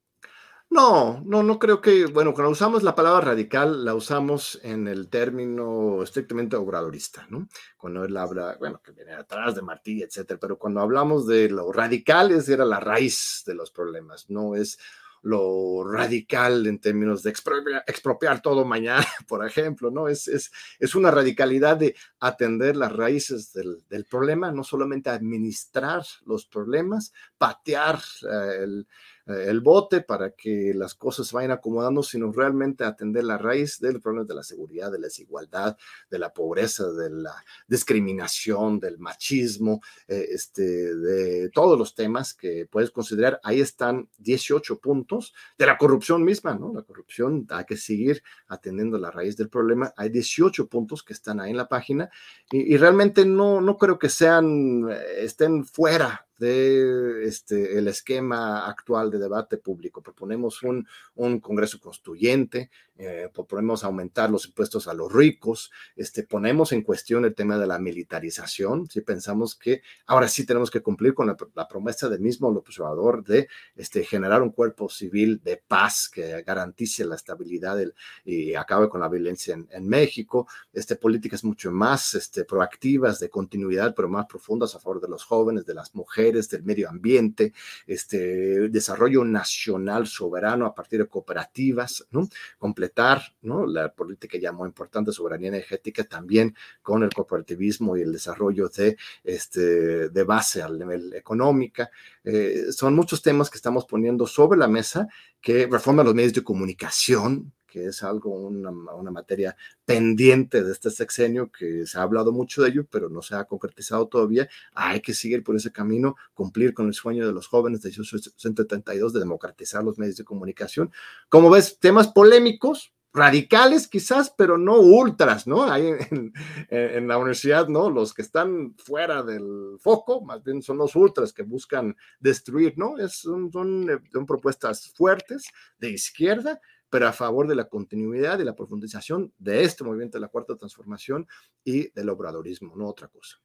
No, 0.70 1.22
no, 1.26 1.44
no 1.44 1.60
creo 1.60 1.82
que, 1.82 2.08
bueno, 2.08 2.34
cuando 2.34 2.50
usamos 2.50 2.82
la 2.82 2.96
palabra 2.96 3.22
radical, 3.22 3.86
la 3.86 3.94
usamos 3.94 4.60
en 4.64 4.88
el 4.88 5.08
término 5.08 6.02
estrictamente 6.02 6.56
obradorista, 6.56 7.28
¿no? 7.30 7.48
Cuando 7.78 8.04
él 8.04 8.18
habla, 8.18 8.56
bueno, 8.58 8.82
que 8.84 8.92
viene 8.92 9.14
atrás 9.14 9.54
de 9.54 9.62
Martí, 9.62 10.02
etcétera, 10.02 10.40
pero 10.40 10.58
cuando 10.58 10.82
hablamos 10.82 11.28
de 11.28 11.48
lo 11.50 11.72
radical, 11.72 12.32
es 12.32 12.50
era 12.50 12.66
la 12.66 12.80
raíz 12.80 13.44
de 13.46 13.54
los 13.54 13.70
problemas, 13.70 14.32
no 14.32 14.56
es 14.56 14.80
lo 15.24 15.86
radical 15.86 16.68
en 16.68 16.80
términos 16.80 17.24
de 17.24 17.30
expropiar, 17.30 18.42
todo 18.42 18.66
mañana, 18.66 19.06
por 19.28 19.46
ejemplo, 19.48 19.90
¿no? 19.90 20.10
Es, 20.10 20.28
es, 20.28 20.52
es, 20.80 20.96
una 20.96 21.12
radicalidad 21.12 21.78
de 21.78 21.96
atender 22.20 22.76
las 22.76 22.92
raíces 22.92 23.54
del, 23.54 23.84
del 23.90 24.04
problema, 24.04 24.52
no 24.52 24.66
solamente 24.66 25.10
administrar 25.10 26.04
los 26.26 26.46
problemas, 26.46 27.14
patear 27.38 28.00
eh, 28.30 28.64
el, 28.64 28.88
el 29.26 29.62
bote 29.62 30.02
para 30.02 30.32
que 30.32 30.74
las 30.74 30.96
cosas 30.96 31.32
vayan 31.32 31.52
acomodando, 31.52 32.04
sino 32.04 32.32
realmente 32.32 32.84
atender 32.84 33.24
la 33.24 33.38
raíz 33.38 33.80
del 33.80 34.02
problema 34.02 34.26
de 34.26 34.36
la 34.36 34.44
seguridad, 34.44 34.92
de 34.92 35.00
la 35.00 35.08
desigualdad, 35.08 35.78
de 36.10 36.20
la 36.20 36.34
pobreza, 36.34 36.92
de 36.92 37.10
la 37.10 37.34
discriminación, 37.68 38.80
del 38.80 39.00
machismo, 39.00 39.82
eh, 40.08 40.28
este, 40.32 40.96
de 40.96 41.50
todos 41.50 41.80
los 41.80 41.96
temas 41.96 42.34
que 42.34 42.68
puedes 42.70 42.92
considerar. 42.92 43.40
Ahí 43.44 43.62
están 43.62 44.10
18 44.18 44.80
puntos 44.80 45.34
de 45.58 45.66
la 45.66 45.78
corrupción 45.78 46.24
misma, 46.24 46.56
¿no? 46.56 46.74
La 46.74 46.84
corrupción 46.84 47.48
hay 47.50 47.66
que 47.66 47.78
seguir 47.78 48.22
atendiendo 48.48 48.98
la 48.98 49.12
raíz 49.12 49.38
del 49.38 49.50
problema. 49.50 49.94
Hay 49.96 50.10
18 50.10 50.68
puntos 50.68 51.02
que 51.02 51.14
están 51.14 51.40
ahí 51.40 51.52
en 51.52 51.58
la 51.58 51.70
página 51.70 52.10
y, 52.52 52.74
y 52.74 52.78
realmente 52.78 53.26
no, 53.26 53.62
no 53.62 53.78
creo 53.78 53.98
que 53.98 54.10
sean, 54.10 54.90
estén 55.18 55.66
fuera 55.66 56.28
de 56.38 57.26
este, 57.26 57.78
el 57.78 57.88
esquema 57.88 58.68
actual 58.68 59.12
de 59.12 59.20
debate 59.20 59.58
público. 59.58 60.02
Proponemos 60.02 60.64
un, 60.64 60.88
un 61.16 61.40
Congreso 61.40 61.80
constituyente, 61.80 62.70
eh, 62.96 63.28
proponemos 63.34 63.84
aumentar 63.84 64.30
los 64.30 64.46
impuestos 64.46 64.88
a 64.88 64.94
los 64.94 65.12
ricos, 65.12 65.72
este, 65.96 66.22
ponemos 66.22 66.72
en 66.74 66.84
cuestión 66.84 67.26
el 67.26 67.34
tema 67.34 67.58
de 67.58 67.66
la 67.66 67.80
militarización, 67.80 68.88
si 68.88 69.02
pensamos 69.02 69.56
que 69.56 69.82
ahora 70.06 70.28
sí 70.28 70.46
tenemos 70.46 70.70
que 70.70 70.82
cumplir 70.82 71.16
con 71.16 71.36
la, 71.56 71.68
promesa 71.68 72.08
del 72.08 72.20
mismo 72.20 72.50
observador 72.50 73.24
de 73.24 73.48
este, 73.76 74.06
generar 74.06 74.44
un 74.44 74.52
cuerpo 74.52 74.90
civil 74.90 75.42
de 75.44 75.58
paz 75.58 76.08
que 76.08 76.44
garantice 76.44 77.04
la 77.04 77.16
estabilidad 77.16 77.80
y 78.26 78.54
acabe 78.54 78.90
con 78.90 79.02
la 79.02 79.10
violencia 79.10 79.56
en, 79.56 79.88
México, 79.88 80.48
este, 80.72 80.96
políticas 80.96 81.44
mucho 81.44 81.72
más 81.72 82.14
este, 82.14 82.46
proactivas 82.46 83.20
de 83.20 83.30
continuidad, 83.30 83.96
pero 83.96 84.08
más 84.08 84.28
profundas 84.28 84.76
a 84.76 84.80
favor 84.80 85.02
de 85.02 85.10
los 85.10 85.24
jóvenes, 85.24 85.66
de 85.66 85.74
las 85.74 85.96
mujeres, 85.96 86.23
del 86.32 86.64
medio 86.64 86.90
ambiente, 86.90 87.54
este, 87.86 88.70
desarrollo 88.70 89.24
nacional 89.24 90.08
soberano 90.08 90.66
a 90.66 90.74
partir 90.74 91.00
de 91.00 91.08
cooperativas, 91.08 92.06
¿no? 92.12 92.28
completar 92.58 93.22
¿no? 93.42 93.66
la 93.66 93.94
política 93.94 94.38
ya 94.38 94.52
muy 94.52 94.68
importante, 94.68 95.12
soberanía 95.12 95.50
energética, 95.50 96.04
también 96.04 96.56
con 96.82 97.04
el 97.04 97.14
cooperativismo 97.14 97.98
y 97.98 98.02
el 98.02 98.12
desarrollo 98.12 98.70
de, 98.70 98.98
este, 99.24 100.10
de 100.10 100.24
base 100.24 100.62
al 100.62 100.78
nivel 100.78 101.14
económica. 101.14 101.90
Eh, 102.24 102.66
son 102.72 102.96
muchos 102.96 103.22
temas 103.22 103.50
que 103.50 103.58
estamos 103.58 103.86
poniendo 103.86 104.28
sobre 104.28 104.58
la 104.58 104.68
mesa 104.68 105.08
que 105.42 105.68
reforman 105.68 106.06
los 106.06 106.16
medios 106.16 106.34
de 106.34 106.44
comunicación, 106.44 107.52
que 107.74 107.88
es 107.88 108.04
algo, 108.04 108.30
una, 108.36 108.70
una, 108.70 109.10
materia 109.10 109.58
pendiente 109.84 110.64
de 110.64 110.72
este 110.72 110.92
sexenio, 110.92 111.52
que 111.52 111.88
se 111.88 111.98
ha 111.98 112.04
hablado 112.04 112.32
mucho 112.32 112.62
de 112.62 112.70
ello, 112.70 112.86
pero 112.88 113.10
no 113.10 113.24
se 113.24 113.34
ha 113.34 113.46
concretizado 113.46 114.08
todavía. 114.08 114.48
Hay 114.76 115.02
que 115.02 115.16
seguir 115.16 115.44
por 115.44 115.56
ese 115.56 115.72
camino, 115.72 116.16
cumplir 116.36 116.76
con 116.76 116.86
el 116.86 116.94
sueño 116.94 117.26
de 117.26 117.34
los 117.34 117.48
jóvenes 117.48 117.82
de 117.82 117.92
172 117.92 119.12
de 119.14 119.20
democratizar 119.20 119.84
los 119.84 119.98
medios 119.98 120.18
de 120.18 120.24
comunicación. 120.24 120.92
Como 121.30 121.50
ves, 121.50 121.80
temas 121.80 122.10
polémicos, 122.10 122.94
radicales 123.12 123.88
quizás, 123.88 124.32
pero 124.38 124.60
no 124.60 124.80
ultras, 124.80 125.48
¿no? 125.48 125.76
En, 125.76 126.32
en, 126.70 127.08
la 127.08 127.18
universidad, 127.18 127.68
¿no? 127.70 127.90
Los 127.90 128.14
que 128.14 128.22
están 128.22 128.76
fuera 128.78 129.24
del 129.24 129.78
foco, 129.80 130.22
más 130.22 130.44
bien 130.44 130.62
son 130.62 130.78
los 130.78 130.96
ultras 130.96 131.34
que 131.34 131.42
buscan 131.42 131.96
destruir, 132.20 132.76
¿no? 132.78 133.00
Es, 133.00 133.14
son, 133.14 133.52
son, 133.52 133.90
eh, 133.90 134.00
son 134.12 134.28
propuestas 134.28 134.94
fuertes 134.96 135.46
de 135.80 135.90
izquierda 135.90 136.62
pero 136.94 137.08
a 137.08 137.12
favor 137.12 137.48
de 137.48 137.56
la 137.56 137.64
continuidad 137.64 138.38
y 138.38 138.44
la 138.44 138.54
profundización 138.54 139.34
de 139.40 139.64
este 139.64 139.84
movimiento 139.84 140.20
de 140.20 140.22
la 140.22 140.28
cuarta 140.28 140.56
transformación 140.56 141.28
y 141.64 141.90
del 141.90 142.08
obradorismo, 142.10 142.76
no 142.76 142.86
otra 142.86 143.08
cosa. 143.08 143.38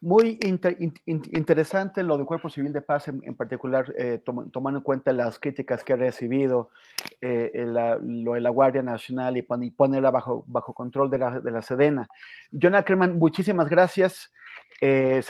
Muy 0.00 0.36
interesante 1.06 2.02
lo 2.02 2.16
del 2.16 2.26
Cuerpo 2.26 2.50
Civil 2.50 2.72
de 2.72 2.82
Paz, 2.82 3.06
en, 3.06 3.36
particular, 3.36 3.94
eh, 3.96 4.20
tomando 4.24 4.78
en 4.78 4.82
cuenta 4.82 5.12
las 5.12 5.38
críticas 5.38 5.84
que 5.84 5.92
ha 5.92 5.96
recibido 5.96 6.70
eh, 7.20 7.52
lo 8.02 8.32
de 8.32 8.40
la 8.40 8.50
Guardia 8.50 8.82
Nacional 8.82 9.36
y, 9.36 9.42
ponerla 9.42 10.10
bajo, 10.10 10.42
bajo 10.48 10.74
control 10.74 11.08
de 11.08 11.18
la, 11.18 11.38
de 11.38 11.52
la 11.52 11.62
Sedena. 11.62 12.08
John 12.50 12.74
Ackerman, 12.74 13.16
muchísimas 13.16 13.68
gracias. 13.68 14.32
Eh, 14.80 15.22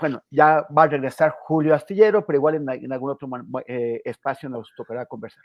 bueno, 0.00 0.24
ya 0.28 0.66
va 0.76 0.82
a 0.82 0.88
regresar 0.88 1.36
Julio 1.38 1.72
Astillero, 1.72 2.26
pero 2.26 2.38
igual 2.38 2.56
en, 2.56 2.92
algún 2.92 3.10
otro 3.10 3.28
espacio 4.04 4.48
nos 4.48 4.72
tocará 4.76 5.06
conversar. 5.06 5.44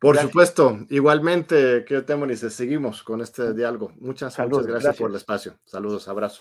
Por 0.00 0.16
supuesto, 0.16 0.78
igualmente, 0.88 1.84
que 1.84 2.00
Temoris, 2.00 2.40
seguimos 2.40 3.02
con 3.02 3.20
este 3.20 3.52
diálogo. 3.52 3.92
Muchas, 4.00 4.38
muchas 4.38 4.66
gracias, 4.66 4.96
por 4.96 5.10
el 5.10 5.16
espacio. 5.16 5.58
Saludos, 5.66 6.08
abrazo. 6.08 6.40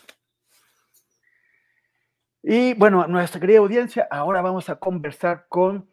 Y 2.42 2.74
bueno, 2.76 3.06
nuestra 3.08 3.42
querida 3.42 3.60
audiencia, 3.60 4.08
ahora 4.10 4.42
vamos 4.42 4.70
a 4.70 4.78
conversar 4.78 5.46
con, 5.50 5.90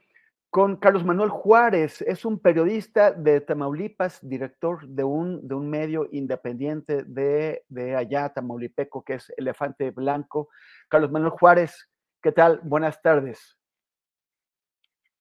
con 0.48 0.76
Carlos 0.76 1.04
Manuel 1.04 1.30
Juárez. 1.30 2.02
Es 2.02 2.24
un 2.24 2.38
periodista 2.38 3.10
de 3.10 3.40
Tamaulipas, 3.40 4.20
director 4.22 4.86
de 4.86 5.02
un, 5.02 5.48
de 5.48 5.56
un 5.56 5.68
medio 5.68 6.08
independiente 6.12 7.02
de, 7.02 7.64
de 7.68 7.96
allá, 7.96 8.28
Tamaulipeco, 8.28 9.02
que 9.02 9.14
es 9.14 9.32
Elefante 9.36 9.90
Blanco. 9.90 10.50
Carlos 10.88 11.10
Manuel 11.10 11.32
Juárez, 11.32 11.90
¿qué 12.22 12.30
tal? 12.30 12.60
Buenas 12.62 13.02
tardes. 13.02 13.58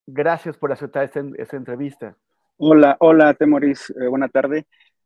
Gracias 0.06 0.56
por 0.58 0.72
aceptar 0.72 1.06
esta, 1.06 1.24
esta 1.40 1.58
entrevista. 1.58 2.16
Hola, 2.58 2.96
hola, 3.02 3.34
Temoris, 3.34 3.90
eh, 3.92 4.08
buena 4.08 4.30
tarde. 4.30 4.66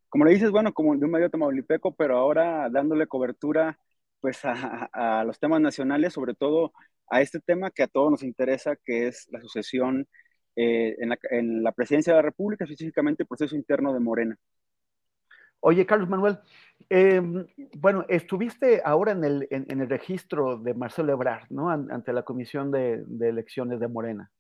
Como 0.10 0.26
le 0.26 0.32
dices, 0.34 0.52
bueno, 0.52 0.74
como 0.74 0.95
de 0.95 1.06
un 1.06 1.12
medio 1.12 1.30
tamaulipeco, 1.32 1.95
pero 1.95 2.18
ahora 2.18 2.70
dándole 2.70 3.08
cobertura 3.08 3.80
pues 4.20 4.39
a, 4.43 5.24
los 5.26 5.39
temas 5.39 5.62
nacionales, 5.62 6.14
sobre 6.14 6.36
todo 6.36 6.74
a 7.10 7.22
este 7.22 7.39
tema 7.39 7.72
que 7.72 7.84
a 7.84 7.88
todos 7.88 8.12
nos 8.12 8.24
interesa, 8.24 8.76
que 8.76 9.08
es 9.08 9.28
la 9.32 9.41
sucesión 9.41 10.08
eh, 10.56 10.95
en, 11.00 11.64
la, 11.64 11.72
presidencia 11.72 12.14
de 12.14 12.18
la 12.18 12.24
República, 12.24 12.66
específicamente 12.66 13.24
el 13.24 13.28
proceso 13.28 13.56
interno 13.56 13.93
de 13.93 14.00
Morena. 14.00 14.38
Oye, 15.62 15.86
Carlos 15.86 16.10
Manuel, 16.10 16.39
em, 16.89 17.45
bueno, 17.78 18.06
estuviste 18.10 18.82
ahora 18.86 19.12
en 19.14 19.24
el, 19.24 19.47
en, 19.52 19.82
el, 19.82 19.89
registro 19.89 20.58
de 20.58 20.74
Marcelo 20.74 21.14
Ebrard, 21.14 21.47
¿no? 21.50 21.70
ante 21.70 22.14
la 22.14 22.24
Comisión 22.24 22.72
de 22.72 23.04
Elecciones 23.22 23.80
de 23.80 23.88
Morena. 23.88 24.32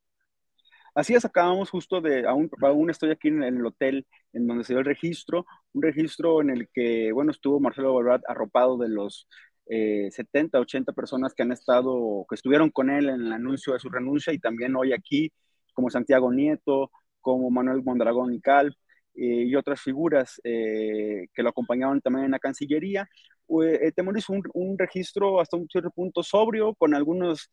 Así 0.99 1.13
es, 1.15 1.23
acabamos 1.23 1.69
justo 1.69 2.01
de, 2.01 2.27
aún, 2.27 2.49
aún 2.61 2.89
estoy 2.89 3.11
aquí 3.11 3.29
en 3.29 3.41
el 3.41 3.65
hotel 3.65 4.05
en 4.33 4.45
donde 4.45 4.65
se 4.65 4.73
dio 4.73 4.79
el 4.79 4.85
registro, 4.85 5.45
un 5.71 5.81
registro 5.81 6.41
en 6.41 6.49
el 6.49 6.67
que, 6.73 7.13
bueno, 7.13 7.31
estuvo 7.31 7.61
Marcelo 7.61 7.97
Ebrard 7.97 8.21
arropado 8.27 8.77
de 8.77 8.89
los 8.89 9.25
70, 9.65 10.57
eh, 10.57 10.61
80 10.61 10.91
personas 10.91 11.33
que 11.33 11.43
han 11.43 11.53
estado, 11.53 12.25
que 12.27 12.35
estuvieron 12.35 12.69
con 12.69 12.89
él 12.89 13.07
en 13.07 13.21
el 13.27 13.31
anuncio 13.31 13.71
de 13.71 13.79
su 13.79 13.87
renuncia 13.87 14.33
y 14.33 14.39
también 14.39 14.75
hoy 14.75 14.91
aquí, 14.91 15.31
como 15.73 15.89
Santiago 15.89 16.33
Nieto, 16.33 16.91
como 17.21 17.49
Manuel 17.49 17.81
Mondragón 17.81 18.33
y 18.33 18.41
Cal, 18.41 18.75
eh, 19.15 19.43
y 19.47 19.55
otras 19.55 19.81
figuras 19.81 20.39
eh, 20.43 21.27
que 21.33 21.43
lo 21.43 21.49
acompañaban 21.49 22.01
también 22.01 22.25
en 22.25 22.31
la 22.31 22.39
Cancillería. 22.39 23.09
Eh, 23.63 23.91
hizo 24.17 24.33
un, 24.33 24.43
un, 24.53 24.77
registro 24.77 25.41
hasta 25.41 25.57
un 25.57 25.67
cierto 25.67 25.91
punto 25.91 26.23
sobrio, 26.23 26.75
con 26.75 26.93
algunos 26.93 27.49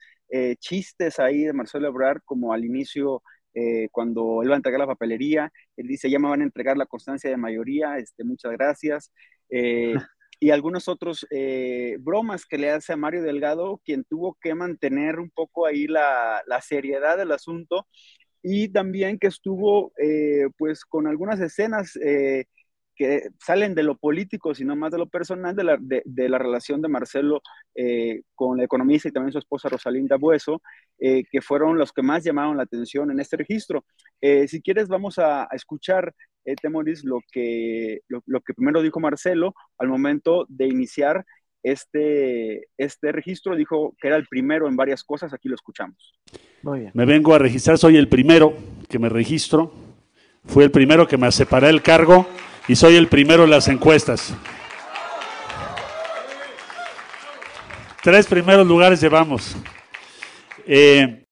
chistes 0.60 1.18
ahí 1.18 1.44
de 1.44 1.52
Marcelo 1.52 1.88
Ebrard, 1.88 2.20
como 2.24 2.52
al 2.52 2.64
inicio 2.64 3.22
eh, 3.58 3.88
cuando 3.90 4.42
él 4.42 4.50
va 4.50 4.54
a 4.54 4.56
entregar 4.58 4.78
la 4.78 4.86
papelería, 4.86 5.50
él 5.78 5.86
dice, 5.86 6.10
ya 6.10 6.18
me 6.18 6.28
van 6.28 6.42
a 6.42 6.44
entregar 6.44 6.76
la 6.76 6.84
constancia 6.84 7.30
de 7.30 7.38
mayoría, 7.38 7.96
este, 7.96 8.22
muchas 8.22 8.52
gracias. 8.52 9.10
Eh, 9.48 9.94
y 10.40 10.50
algunos 10.50 10.88
otros 10.88 11.26
eh, 11.30 11.96
bromas 12.00 12.44
que 12.44 12.58
le 12.58 12.70
hace 12.70 12.92
a 12.92 12.98
Mario 12.98 13.22
Delgado, 13.22 13.80
quien 13.82 14.04
tuvo 14.04 14.36
que 14.42 14.54
mantener 14.54 15.18
un 15.18 15.30
poco 15.30 15.64
ahí 15.64 15.86
la, 15.86 16.42
la 16.46 16.60
seriedad 16.60 17.16
del 17.16 17.32
asunto 17.32 17.86
y 18.42 18.68
también 18.68 19.18
que 19.18 19.28
estuvo 19.28 19.92
pues 20.58 20.84
con 20.84 21.08
algunas 21.08 21.40
escenas 21.40 21.98
que 22.96 23.28
salen 23.38 23.74
de 23.74 23.82
lo 23.82 23.96
político, 23.96 24.54
sino 24.54 24.74
más 24.74 24.90
de 24.90 24.98
lo 24.98 25.06
personal, 25.06 25.54
de 25.54 25.64
la, 25.64 25.78
de, 25.78 26.28
la 26.28 26.38
relación 26.38 26.80
de 26.80 26.88
Marcelo 26.88 27.42
eh, 27.74 28.22
con 28.34 28.56
la 28.56 28.64
economista 28.64 29.08
y 29.08 29.12
también 29.12 29.32
su 29.32 29.38
esposa 29.38 29.68
Rosalinda 29.68 30.16
Bueso, 30.16 30.62
eh, 30.98 31.24
que 31.30 31.42
fueron 31.42 31.76
los 31.76 31.92
que 31.92 32.02
más 32.02 32.24
llamaron 32.24 32.56
la 32.56 32.62
atención 32.62 33.10
en 33.10 33.20
este 33.20 33.36
registro. 33.36 33.84
Eh, 34.20 34.48
si 34.48 34.62
quieres, 34.62 34.88
vamos 34.88 35.18
a, 35.18 35.46
escuchar, 35.52 36.14
Temoris, 36.62 37.04
lo 37.04 37.18
que, 37.32 38.00
lo, 38.08 38.40
que 38.40 38.54
primero 38.54 38.80
dijo 38.80 39.00
Marcelo 39.00 39.54
al 39.78 39.88
momento 39.88 40.46
de 40.48 40.66
iniciar 40.66 41.24
este, 41.62 42.68
este 42.78 43.12
registro. 43.12 43.56
Dijo 43.56 43.94
que 44.00 44.08
era 44.08 44.16
el 44.16 44.26
primero 44.26 44.68
en 44.68 44.76
varias 44.76 45.02
cosas, 45.02 45.34
aquí 45.34 45.48
lo 45.48 45.56
escuchamos. 45.56 46.14
Muy 46.62 46.80
bien. 46.80 46.92
Me 46.94 47.04
vengo 47.04 47.34
a 47.34 47.38
registrar, 47.38 47.78
soy 47.78 47.96
el 47.96 48.08
primero 48.08 48.54
que 48.88 49.00
me 49.00 49.08
registro, 49.08 49.72
fui 50.44 50.62
el 50.62 50.70
primero 50.70 51.08
que 51.08 51.18
me 51.18 51.30
separé 51.32 51.68
el 51.68 51.82
cargo 51.82 52.26
y 52.68 52.76
soy 52.76 52.96
el 52.96 53.08
primero 53.08 53.44
en 53.44 53.50
las 53.50 53.68
encuestas. 53.68 54.34
Tres 58.02 58.26
primeros 58.26 58.66
lugares 58.66 59.00
llevamos. 59.00 59.56
Eh, 60.66 61.24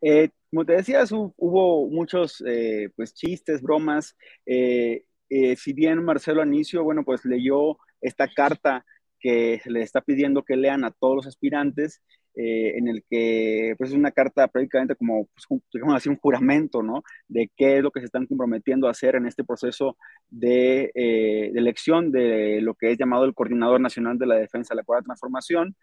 eh, 0.00 0.30
como 0.50 0.64
te 0.64 0.74
decías, 0.74 1.12
hubo 1.12 1.88
muchos 1.88 2.42
eh, 2.46 2.90
pues, 2.96 3.14
chistes, 3.14 3.62
bromas. 3.62 4.16
si 4.46 5.72
bien 5.72 6.04
Marcelo 6.04 6.42
Anicio, 6.42 6.84
bueno, 6.84 7.04
pues 7.04 7.24
leyó 7.24 7.78
esta 8.00 8.28
carta 8.28 8.84
que 9.20 9.60
le 9.66 9.82
está 9.82 10.00
pidiendo 10.00 10.44
que 10.44 10.56
lean 10.56 10.84
a 10.84 10.90
todos 10.92 11.16
los 11.16 11.26
aspirantes 11.26 12.00
eh, 12.40 12.78
en 12.78 12.86
el 12.86 13.02
que 13.10 13.74
pues, 13.76 13.90
es 13.90 13.96
una 13.96 14.12
carta 14.12 14.46
prácticamente 14.46 14.94
como, 14.94 15.26
pues, 15.26 15.60
digamos 15.72 15.96
así, 15.96 16.08
un 16.08 16.18
juramento, 16.18 16.84
¿no? 16.84 17.02
De 17.26 17.50
qué 17.56 17.78
es 17.78 17.82
lo 17.82 17.90
que 17.90 17.98
se 17.98 18.06
están 18.06 18.26
comprometiendo 18.26 18.86
a 18.86 18.92
hacer 18.92 19.16
en 19.16 19.26
este 19.26 19.42
proceso 19.42 19.96
de, 20.30 20.92
eh, 20.94 21.50
elección 21.56 22.12
de 22.12 22.60
lo 22.62 22.74
que 22.74 22.92
es 22.92 22.98
llamado 22.98 23.24
el 23.24 23.34
Coordinador 23.34 23.80
Nacional 23.80 24.18
de 24.18 24.26
la 24.26 24.36
Defensa 24.36 24.72
de 24.72 24.76
la 24.76 24.84
Cuarta 24.84 25.06
Transformación. 25.06 25.74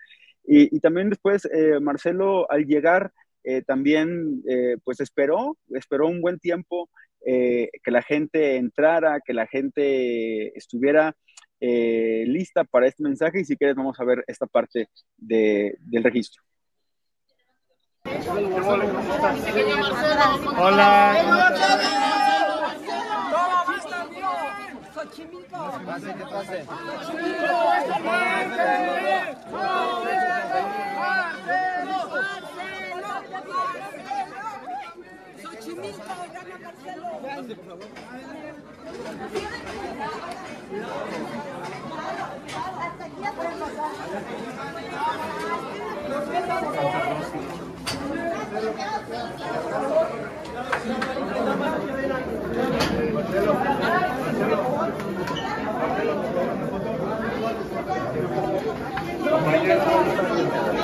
Y, 0.45 0.79
también 0.79 1.09
después, 1.09 1.43
eh, 1.43 1.81
Marcelo, 1.81 2.49
al 2.49 2.65
llegar, 2.65 3.11
también 3.67 4.41
pues 4.83 4.99
esperó, 5.01 5.55
esperó 5.69 6.07
un 6.07 6.19
buen 6.19 6.39
tiempo 6.39 6.89
que 7.23 7.91
la 7.91 8.01
gente 8.01 8.55
entrara, 8.55 9.19
que 9.23 9.33
la 9.33 9.45
gente 9.45 10.57
estuviera 10.57 11.15
eh, 11.59 12.23
lista 12.27 12.63
para 12.63 12.87
este 12.87 13.03
mensaje 13.03 13.41
y 13.41 13.45
si 13.45 13.55
quieres 13.55 13.75
vamos 13.75 13.99
a 13.99 14.03
ver 14.03 14.23
esta 14.27 14.45
parte 14.45 14.89
del 15.17 16.03
registro. 16.03 16.43
Hola. 20.57 21.65
Gracias. 59.65 60.74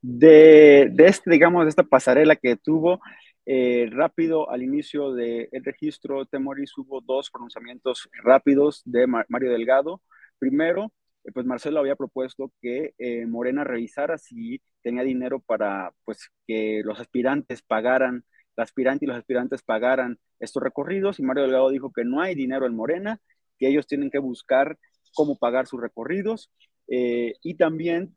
De, 0.00 0.88
de 0.92 1.06
este, 1.06 1.30
digamos, 1.30 1.64
de 1.64 1.68
esta 1.70 1.84
pasarela 1.84 2.36
que 2.36 2.56
tuvo, 2.56 3.00
eh, 3.44 3.88
rápido 3.90 4.48
al 4.50 4.62
inicio 4.62 5.12
del 5.14 5.48
registro 5.64 6.24
Temoris 6.26 6.78
hubo 6.78 7.00
dos 7.00 7.28
pronunciamientos 7.30 8.08
rápidos 8.22 8.82
de 8.84 9.06
Mario 9.06 9.50
Delgado. 9.50 10.00
Primero, 10.38 10.92
eh, 11.24 11.32
pues 11.32 11.44
Marcelo 11.44 11.80
había 11.80 11.96
propuesto 11.96 12.52
que 12.60 12.94
eh, 12.98 13.26
Morena 13.26 13.64
revisara 13.64 14.16
si 14.18 14.60
tenía 14.82 15.02
dinero 15.02 15.40
para 15.40 15.92
pues 16.04 16.30
que 16.46 16.82
los 16.84 17.00
aspirantes 17.00 17.62
pagaran, 17.62 18.24
la 18.56 18.64
aspirante 18.64 19.06
y 19.06 19.08
los 19.08 19.16
aspirantes 19.16 19.62
pagaran 19.62 20.18
estos 20.38 20.62
recorridos 20.62 21.18
y 21.18 21.22
Mario 21.22 21.44
Delgado 21.44 21.70
dijo 21.70 21.92
que 21.92 22.04
no 22.04 22.20
hay 22.20 22.34
dinero 22.34 22.66
en 22.66 22.76
Morena, 22.76 23.20
que 23.58 23.68
ellos 23.68 23.86
tienen 23.86 24.10
que 24.10 24.18
buscar 24.18 24.78
cómo 25.14 25.38
pagar 25.38 25.66
sus 25.66 25.80
recorridos. 25.80 26.50
y 26.88 27.54
también 27.54 28.14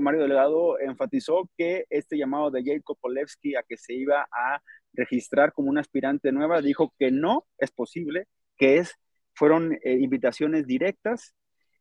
Mario 0.00 0.22
Delgado 0.22 0.80
enfatizó 0.80 1.48
que 1.56 1.84
este 1.90 2.16
llamado 2.18 2.50
de 2.50 2.64
Jacob 2.64 2.98
Polewski 3.00 3.54
a 3.54 3.62
que 3.62 3.76
se 3.76 3.94
iba 3.94 4.26
a 4.32 4.60
registrar 4.94 5.52
como 5.52 5.70
una 5.70 5.82
aspirante 5.82 6.32
nueva, 6.32 6.60
dijo 6.62 6.92
que 6.98 7.10
no 7.10 7.46
es 7.58 7.70
posible, 7.70 8.26
que 8.56 8.78
es, 8.78 8.94
fueron 9.34 9.78
invitaciones 9.84 10.66
directas 10.66 11.34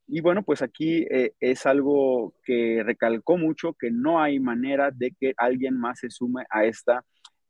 y 0.07 0.21
bueno, 0.21 0.43
pues 0.43 0.61
aquí 0.61 1.05
eh, 1.09 1.33
es 1.39 1.65
algo 1.65 2.35
que 2.43 2.83
recalcó 2.83 3.37
mucho, 3.37 3.73
que 3.73 3.89
no 3.91 4.21
hay 4.21 4.39
manera 4.39 4.91
de 4.91 5.11
que 5.19 5.33
alguien 5.37 5.79
más 5.79 5.99
se 5.99 6.09
sume 6.09 6.45
a 6.49 6.65
esta 6.65 7.03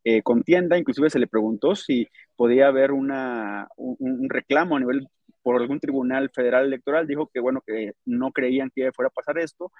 eh, 0.04 0.22
contienda. 0.22 0.78
Inclusive 0.78 1.10
se 1.10 1.18
le 1.18 1.26
preguntó 1.26 1.74
si 1.74 2.06
podía 2.34 2.68
haber 2.68 2.92
una, 2.92 3.68
un, 3.76 3.96
un, 3.98 4.30
reclamo 4.30 4.76
a 4.76 4.80
nivel 4.80 5.06
por 5.46 5.62
algún 5.62 5.78
tribunal 5.78 6.28
federal 6.34 6.64
electoral. 6.64 7.06
Dijo 7.06 7.30
que 7.32 7.38
bueno, 7.38 7.62
que 7.64 7.92
no 8.04 8.32
creían 8.32 8.68
que 8.74 8.90
fuera 8.90 9.10
a 9.10 9.12
pasar 9.12 9.38
esto. 9.38 9.70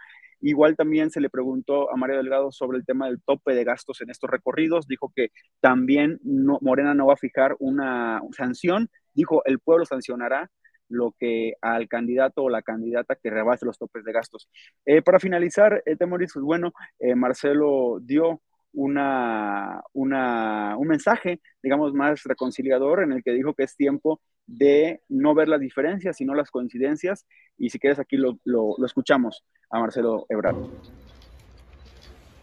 Igual 0.41 0.77
también 0.77 1.11
se 1.11 1.21
le 1.21 1.29
preguntó 1.29 1.91
a 1.93 1.97
Mario 1.97 2.19
Delgado 2.19 2.53
sobre 2.53 2.79
el 2.79 2.87
tema 2.87 3.07
del 3.07 3.21
tope 3.21 3.53
de 3.53 3.65
gastos 3.65 4.01
en 4.01 4.11
estos 4.11 4.31
recorridos. 4.31 4.87
Dijo 4.87 5.13
que 5.13 5.31
también 5.61 6.21
Morena 6.23 6.95
no 6.95 7.07
va 7.09 7.15
a 7.15 7.17
fijar 7.17 7.57
una 7.59 8.23
sanción. 8.31 8.89
Dijo, 9.13 9.43
el 9.45 9.59
pueblo 9.59 9.85
sancionará 9.85 10.53
lo 10.89 11.17
que 11.19 11.55
al 11.61 11.89
candidato 11.89 12.45
o 12.45 12.49
la 12.49 12.63
candidata 12.63 13.17
que 13.21 13.31
rebase 13.31 13.67
los 13.67 13.77
topes 13.77 14.05
de 14.05 14.13
gastos. 14.13 14.49
Eh, 14.85 15.03
para 15.03 15.19
finalizar, 15.19 15.83
eh, 15.85 15.97
Temoris, 15.97 16.31
pues 16.33 16.45
bueno, 16.45 16.75
eh, 17.01 17.17
Marcelo 17.17 17.99
dio 18.01 18.41
una, 18.77 19.83
una, 19.95 20.77
un 20.77 20.87
mensaje, 20.87 21.41
digamos, 21.63 21.95
más 21.95 22.23
reconciliador 22.25 23.03
en 23.03 23.13
el 23.13 23.23
que 23.23 23.33
dijo 23.33 23.55
que 23.55 23.65
es 23.65 23.75
tiempo 23.75 24.21
de 24.47 25.01
no 25.09 25.35
ver 25.35 25.49
las 25.49 25.61
diferencias, 25.61 26.19
sino 26.19 26.35
las 26.35 26.51
coincidencias. 26.51 27.27
Y 27.57 27.71
si 27.71 27.79
quieres, 27.79 27.99
aquí 27.99 28.17
lo, 28.17 28.39
lo, 28.45 28.77
escuchamos 28.85 29.45
a 29.71 29.81
Marcelo 29.81 30.27
Ebrard. 30.29 30.57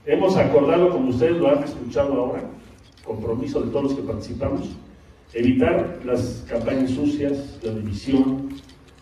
Hemos 0.06 0.36
acordado, 0.36 0.90
como 0.90 1.10
ustedes 1.10 1.38
lo 1.38 1.50
han 1.50 1.64
escuchado 1.64 2.14
ahora, 2.14 2.42
compromiso 3.06 3.62
de 3.62 3.72
todos 3.72 3.84
los 3.84 3.96
que 3.96 4.02
participamos, 4.02 4.76
evitar 5.34 6.00
las 6.04 6.46
campañas 6.50 6.90
sucias, 6.90 7.60
la 7.64 7.74
división, 7.74 8.50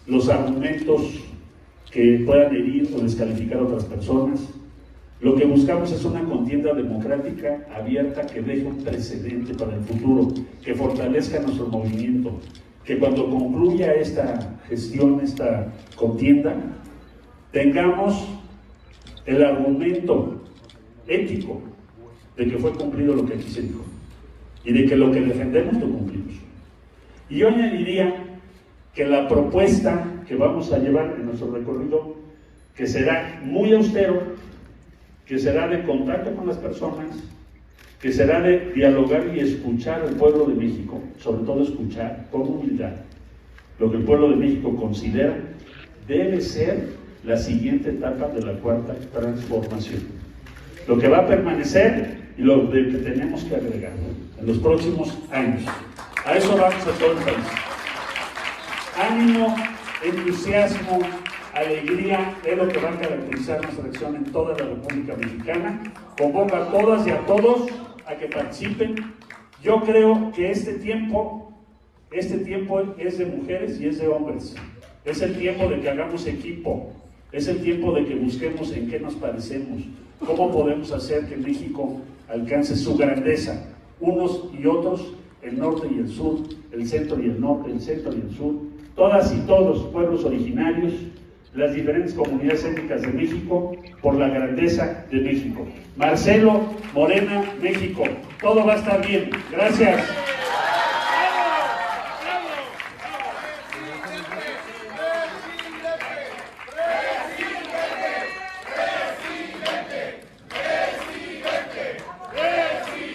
los 0.05 0.27
argumentos 0.27 1.23
que 1.89 2.23
puedan 2.25 2.53
herir 2.53 2.93
o 2.93 2.99
descalificar 2.99 3.59
a 3.59 3.63
otras 3.63 3.85
personas. 3.85 4.60
Lo 5.21 5.35
que 5.35 5.45
buscamos 5.45 5.91
es 5.91 6.03
una 6.03 6.23
contienda 6.23 6.73
democrática 6.73 7.59
abierta 7.75 8.25
que 8.25 8.41
deje 8.41 8.65
un 8.65 8.77
precedente 8.77 9.53
para 9.53 9.75
el 9.75 9.81
futuro, 9.81 10.29
que 10.63 10.73
fortalezca 10.73 11.39
nuestro 11.39 11.67
movimiento, 11.67 12.39
que 12.83 12.97
cuando 12.97 13.29
concluya 13.29 13.93
esta 13.93 14.57
gestión, 14.67 15.21
esta 15.23 15.71
contienda, 15.95 16.55
tengamos 17.51 18.27
el 19.27 19.43
argumento 19.43 20.41
ético 21.07 21.61
de 22.35 22.47
que 22.47 22.57
fue 22.57 22.71
cumplido 22.71 23.13
lo 23.13 23.23
que 23.23 23.35
aquí 23.35 23.47
se 23.47 23.61
dijo 23.61 23.85
y 24.65 24.73
de 24.73 24.85
que 24.87 24.95
lo 24.95 25.11
que 25.11 25.21
defendemos 25.21 25.75
lo 25.75 25.87
cumplimos. 25.87 26.33
Y 27.29 27.37
yo 27.37 27.49
añadiría 27.49 28.39
que 28.95 29.05
la 29.05 29.27
propuesta 29.27 30.23
que 30.27 30.35
vamos 30.35 30.71
a 30.73 30.79
llevar 30.79 31.15
en 31.19 31.27
nuestro 31.27 31.51
recorrido, 31.51 32.15
que 32.75 32.87
será 32.87 33.39
muy 33.45 33.71
austero, 33.73 34.41
que 35.31 35.39
será 35.39 35.65
de 35.65 35.81
contacto 35.83 36.35
con 36.35 36.45
las 36.45 36.57
personas, 36.57 37.07
que 38.01 38.11
será 38.11 38.41
de 38.41 38.73
dialogar 38.75 39.31
y 39.33 39.39
escuchar 39.39 40.01
al 40.01 40.15
pueblo 40.15 40.43
de 40.43 40.55
México, 40.55 41.01
sobre 41.19 41.45
todo 41.45 41.63
escuchar 41.63 42.27
con 42.29 42.41
humildad 42.41 42.91
lo 43.79 43.89
que 43.89 43.95
el 43.95 44.03
pueblo 44.03 44.31
de 44.31 44.35
México 44.35 44.75
considera 44.75 45.33
debe 46.05 46.41
ser 46.41 46.89
la 47.23 47.37
siguiente 47.37 47.91
etapa 47.91 48.27
de 48.27 48.41
la 48.41 48.59
cuarta 48.59 48.93
transformación. 49.13 50.01
Lo 50.85 50.97
que 50.97 51.07
va 51.07 51.19
a 51.19 51.27
permanecer 51.27 52.17
y 52.37 52.41
lo 52.41 52.69
que 52.69 52.81
tenemos 52.81 53.45
que 53.45 53.55
agregar 53.55 53.93
en 54.37 54.45
los 54.45 54.57
próximos 54.57 55.17
años. 55.31 55.63
A 56.25 56.35
eso 56.35 56.57
vamos 56.57 56.85
a 56.85 56.91
todo 56.99 57.13
el 57.13 57.23
país. 57.23 57.47
Ánimo, 58.99 59.55
entusiasmo, 60.03 60.99
alegría 61.53 62.37
es 62.45 62.57
lo 62.57 62.67
que 62.67 62.79
va 62.79 62.89
a 62.89 62.99
caracterizar 62.99 63.61
nuestra 63.61 63.85
acción 63.85 64.15
en 64.15 64.23
toda 64.25 64.57
la 64.57 64.65
República 64.65 65.15
Mexicana. 65.15 65.81
Convoca 66.17 66.65
a 66.65 66.71
todas 66.71 67.07
y 67.07 67.11
a 67.11 67.25
todos 67.25 67.69
a 68.05 68.15
que 68.15 68.27
participen. 68.27 68.95
Yo 69.63 69.81
creo 69.81 70.31
que 70.33 70.51
este 70.51 70.73
tiempo, 70.73 71.53
este 72.11 72.39
tiempo 72.39 72.81
es 72.97 73.17
de 73.17 73.25
mujeres 73.25 73.79
y 73.79 73.87
es 73.87 73.99
de 73.99 74.07
hombres. 74.07 74.55
Es 75.05 75.21
el 75.21 75.37
tiempo 75.37 75.67
de 75.67 75.79
que 75.79 75.89
hagamos 75.89 76.25
equipo. 76.27 76.91
Es 77.31 77.47
el 77.47 77.61
tiempo 77.61 77.93
de 77.93 78.05
que 78.05 78.15
busquemos 78.15 78.71
en 78.73 78.89
qué 78.89 78.99
nos 78.99 79.15
parecemos. 79.15 79.83
¿Cómo 80.25 80.51
podemos 80.51 80.91
hacer 80.91 81.27
que 81.27 81.37
México 81.37 81.99
alcance 82.29 82.75
su 82.75 82.95
grandeza? 82.97 83.67
Unos 83.99 84.49
y 84.57 84.65
otros, 84.65 85.13
el 85.41 85.57
norte 85.57 85.87
y 85.89 85.99
el 85.99 86.09
sur, 86.09 86.39
el 86.71 86.87
centro 86.87 87.21
y 87.21 87.25
el 87.25 87.39
norte, 87.39 87.71
el 87.71 87.81
centro 87.81 88.13
y 88.13 88.21
el 88.21 88.35
sur, 88.35 88.55
todas 88.95 89.33
y 89.33 89.39
todos 89.41 89.77
los 89.77 89.91
pueblos 89.91 90.25
originarios, 90.25 90.93
las 91.53 91.73
diferentes 91.73 92.13
comunidades 92.13 92.63
étnicas 92.63 93.01
de 93.01 93.07
México, 93.09 93.75
por 94.01 94.15
la 94.15 94.29
grandeza 94.29 95.05
de 95.11 95.19
México. 95.21 95.67
Marcelo 95.97 96.73
Morena, 96.93 97.43
México. 97.61 98.03
Todo 98.39 98.65
va 98.65 98.73
a 98.73 98.77
estar 98.77 99.05
bien. 99.05 99.29
Gracias. 99.51 100.07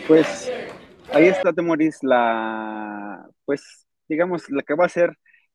Pues 0.06 0.52
ahí 1.12 1.26
está, 1.26 1.52
Temoris, 1.52 1.98
la, 2.02 3.26
pues, 3.44 3.86
digamos, 4.08 4.48
la 4.50 4.62
que 4.62 4.74
va 4.74 4.86
a 4.86 4.88
ser 4.88 5.10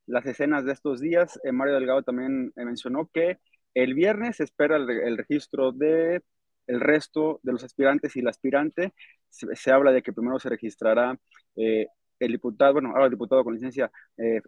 las 0.06 0.26
escenas 0.26 0.64
de 0.64 0.72
estos 0.72 1.00
días. 1.00 1.38
Eh, 1.44 1.52
Mario 1.52 1.74
Delgado 1.74 2.02
también 2.02 2.52
eh, 2.56 2.64
mencionó 2.64 3.08
que 3.12 3.38
el 3.74 3.94
viernes 3.94 4.36
se 4.36 4.44
espera 4.44 4.76
el, 4.76 5.16
registro 5.16 5.72
de 5.72 6.22
el 6.66 6.80
resto 6.80 7.40
de 7.42 7.52
los 7.52 7.64
aspirantes 7.64 8.16
y 8.16 8.20
el 8.20 8.28
aspirante. 8.28 8.92
Se, 9.28 9.72
habla 9.72 9.92
de 9.92 10.02
que 10.02 10.12
primero 10.12 10.38
se 10.38 10.50
registrará 10.50 11.18
eh, 11.56 11.86
el 12.18 12.32
diputado, 12.32 12.74
bueno, 12.74 12.90
ahora 12.90 13.06
el 13.06 13.10
diputado 13.10 13.42
con 13.44 13.54
licencia 13.54 13.90
eh, 14.16 14.42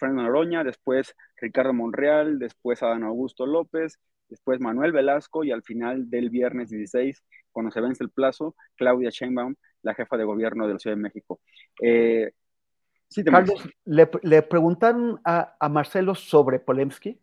Noroña, 0.00 0.64
después 0.64 1.14
Ricardo 1.36 1.72
Monreal, 1.72 2.38
después 2.38 2.82
Adán 2.82 3.02
Augusto 3.02 3.46
López, 3.46 3.98
después 4.28 4.60
Manuel 4.60 4.92
Velasco 4.92 5.44
y 5.44 5.50
al 5.50 5.62
final 5.62 6.08
del 6.10 6.30
viernes 6.30 6.70
16, 6.70 7.22
cuando 7.50 7.70
se 7.70 7.80
vence 7.80 8.04
el 8.04 8.10
plazo, 8.10 8.54
Claudia 8.76 9.10
Sheinbaum, 9.10 9.54
la 9.82 9.94
jefa 9.94 10.16
de 10.16 10.24
gobierno 10.24 10.66
de 10.66 10.72
la 10.74 10.78
Ciudad 10.78 10.96
de 10.96 11.02
México. 11.02 11.40
Eh, 11.82 12.32
Carlos, 13.24 13.68
¿le, 13.84 14.42
preguntaron 14.42 15.20
a, 15.24 15.68
Marcelo 15.70 16.14
sobre 16.14 16.58
Polemski? 16.60 17.18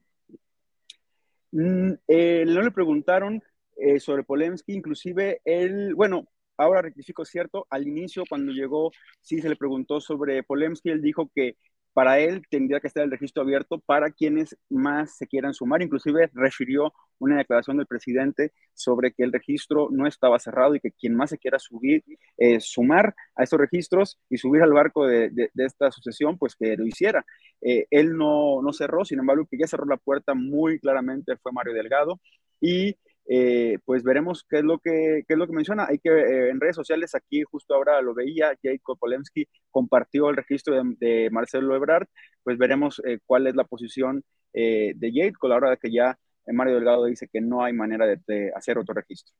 Mm, 1.51 1.93
eh, 2.07 2.43
no 2.47 2.61
le 2.61 2.71
preguntaron 2.71 3.41
eh, 3.77 3.99
sobre 3.99 4.23
Polemski, 4.23 4.73
inclusive 4.73 5.41
él, 5.45 5.93
bueno, 5.95 6.27
ahora 6.57 6.81
rectifico, 6.81 7.23
cierto, 7.23 7.67
al 7.69 7.87
inicio 7.87 8.23
cuando 8.27 8.51
llegó, 8.51 8.91
sí 9.21 9.39
se 9.41 9.49
le 9.49 9.55
preguntó 9.55 10.01
sobre 10.01 10.43
Polemski, 10.43 10.89
él 10.89 11.01
dijo 11.01 11.29
que 11.33 11.57
para 11.95 12.19
él 12.19 12.43
tendría 12.49 12.81
que 12.81 12.87
estar 12.87 13.05
el 13.05 13.09
registro 13.09 13.41
abierto 13.41 13.79
para 13.79 14.11
quienes 14.11 14.57
más 14.69 15.15
se 15.15 15.27
quieran 15.27 15.53
sumar. 15.53 15.81
Inclusive 15.81 16.29
refirió 16.33 16.93
una 17.19 17.37
declaración 17.37 17.77
del 17.77 17.87
presidente 17.87 18.51
sobre 18.73 19.13
que 19.13 19.23
el 19.23 19.31
registro 19.31 19.87
no 19.89 20.05
estaba 20.05 20.37
cerrado 20.37 20.75
y 20.75 20.81
que 20.81 20.91
quien 20.91 21.15
más 21.15 21.29
se 21.29 21.37
quiera 21.37 21.57
subir, 21.57 22.03
eh, 22.37 22.59
sumar 22.59 23.15
a 23.37 23.43
estos 23.43 23.57
registros 23.57 24.19
y 24.29 24.37
subir 24.37 24.61
al 24.61 24.73
barco 24.73 25.07
de, 25.07 25.31
esta 25.55 25.89
sucesión, 25.89 26.37
pues 26.37 26.57
que 26.57 26.75
lo 26.75 26.85
hiciera. 26.85 27.25
Eh, 27.61 27.87
él 27.89 28.17
no, 28.17 28.61
no 28.61 28.73
cerró, 28.73 29.05
sin 29.05 29.19
embargo, 29.19 29.47
que 29.49 29.57
ya 29.57 29.65
cerró 29.65 29.85
la 29.85 29.95
puerta 29.95 30.33
muy 30.33 30.79
claramente 30.81 31.37
fue 31.37 31.53
Mario 31.53 31.73
Delgado 31.73 32.19
y 32.59 32.97
eh, 33.27 33.79
pues 33.85 34.03
veremos 34.03 34.45
qué 34.47 34.57
es 34.57 34.63
lo 34.63 34.77
que, 34.77 35.23
qué 35.27 35.33
es 35.33 35.37
lo 35.37 35.47
que 35.47 35.53
menciona. 35.53 35.87
Hay 35.89 35.99
que, 35.99 36.09
eh, 36.09 36.49
en 36.49 36.59
redes 36.59 36.75
sociales, 36.75 37.15
aquí 37.15 37.43
justo 37.43 37.73
ahora 37.73 38.01
lo 38.01 38.13
veía, 38.13 38.53
Jacob 38.61 38.97
Polemski 38.99 39.47
compartió 39.71 40.29
el 40.29 40.35
registro 40.35 40.75
de, 40.99 41.29
Marcelo 41.31 41.75
Ebrard, 41.75 42.07
pues 42.43 42.57
veremos 42.57 43.01
eh, 43.05 43.19
cuál 43.25 43.47
es 43.47 43.55
la 43.55 43.63
posición 43.63 44.23
de 44.53 45.11
Jacob 45.13 45.47
a 45.47 45.49
la 45.49 45.55
hora 45.57 45.69
de 45.71 45.77
que 45.77 45.91
ya 45.91 46.17
Mario 46.47 46.75
Delgado 46.75 47.03
dice 47.03 47.27
que 47.27 47.41
no 47.41 47.61
hay 47.61 47.73
manera 47.73 48.05
de, 48.05 48.53
hacer 48.55 48.77
otro 48.77 48.93
registro. 48.93 49.35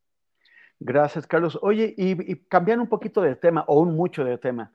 Gracias, 0.78 1.26
Carlos. 1.26 1.58
Oye, 1.62 1.94
y, 1.96 2.36
cambiando 2.50 2.84
un 2.84 2.90
poquito 2.90 3.22
de 3.22 3.38
tema, 3.38 3.64
o 3.68 3.80
un 3.80 3.96
mucho 3.96 4.26
de 4.26 4.38
tema, 4.38 4.74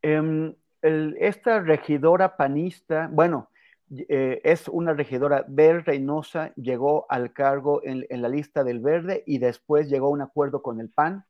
em, 0.00 0.54
esta 0.80 1.58
regidora 1.58 2.36
panista, 2.36 3.08
bueno, 3.12 3.49
eh, 3.90 4.40
es 4.44 4.68
una 4.68 4.92
regidora 4.94 5.44
Ver 5.48 5.84
Reynosa, 5.84 6.52
llegó 6.54 7.06
al 7.08 7.32
cargo 7.32 7.80
en, 7.82 8.06
la 8.22 8.28
lista 8.28 8.62
del 8.62 8.80
Verde 8.80 9.24
y 9.26 9.38
después 9.38 9.88
llegó 9.88 10.06
a 10.06 10.10
un 10.10 10.22
acuerdo 10.22 10.62
con 10.62 10.80
el 10.80 10.90
PAN 10.90 11.24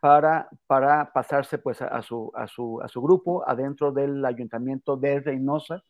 para, 0.00 0.48
para 0.66 1.12
pasarse 1.12 1.58
pues 1.58 1.80
a, 1.82 2.02
su, 2.02 2.32
a, 2.34 2.48
su, 2.48 2.80
a 2.82 2.88
su 2.88 3.00
grupo 3.00 3.48
adentro 3.48 3.92
del 3.92 4.24
ayuntamiento 4.24 4.96
de 4.96 5.20
Reynosa. 5.20 5.84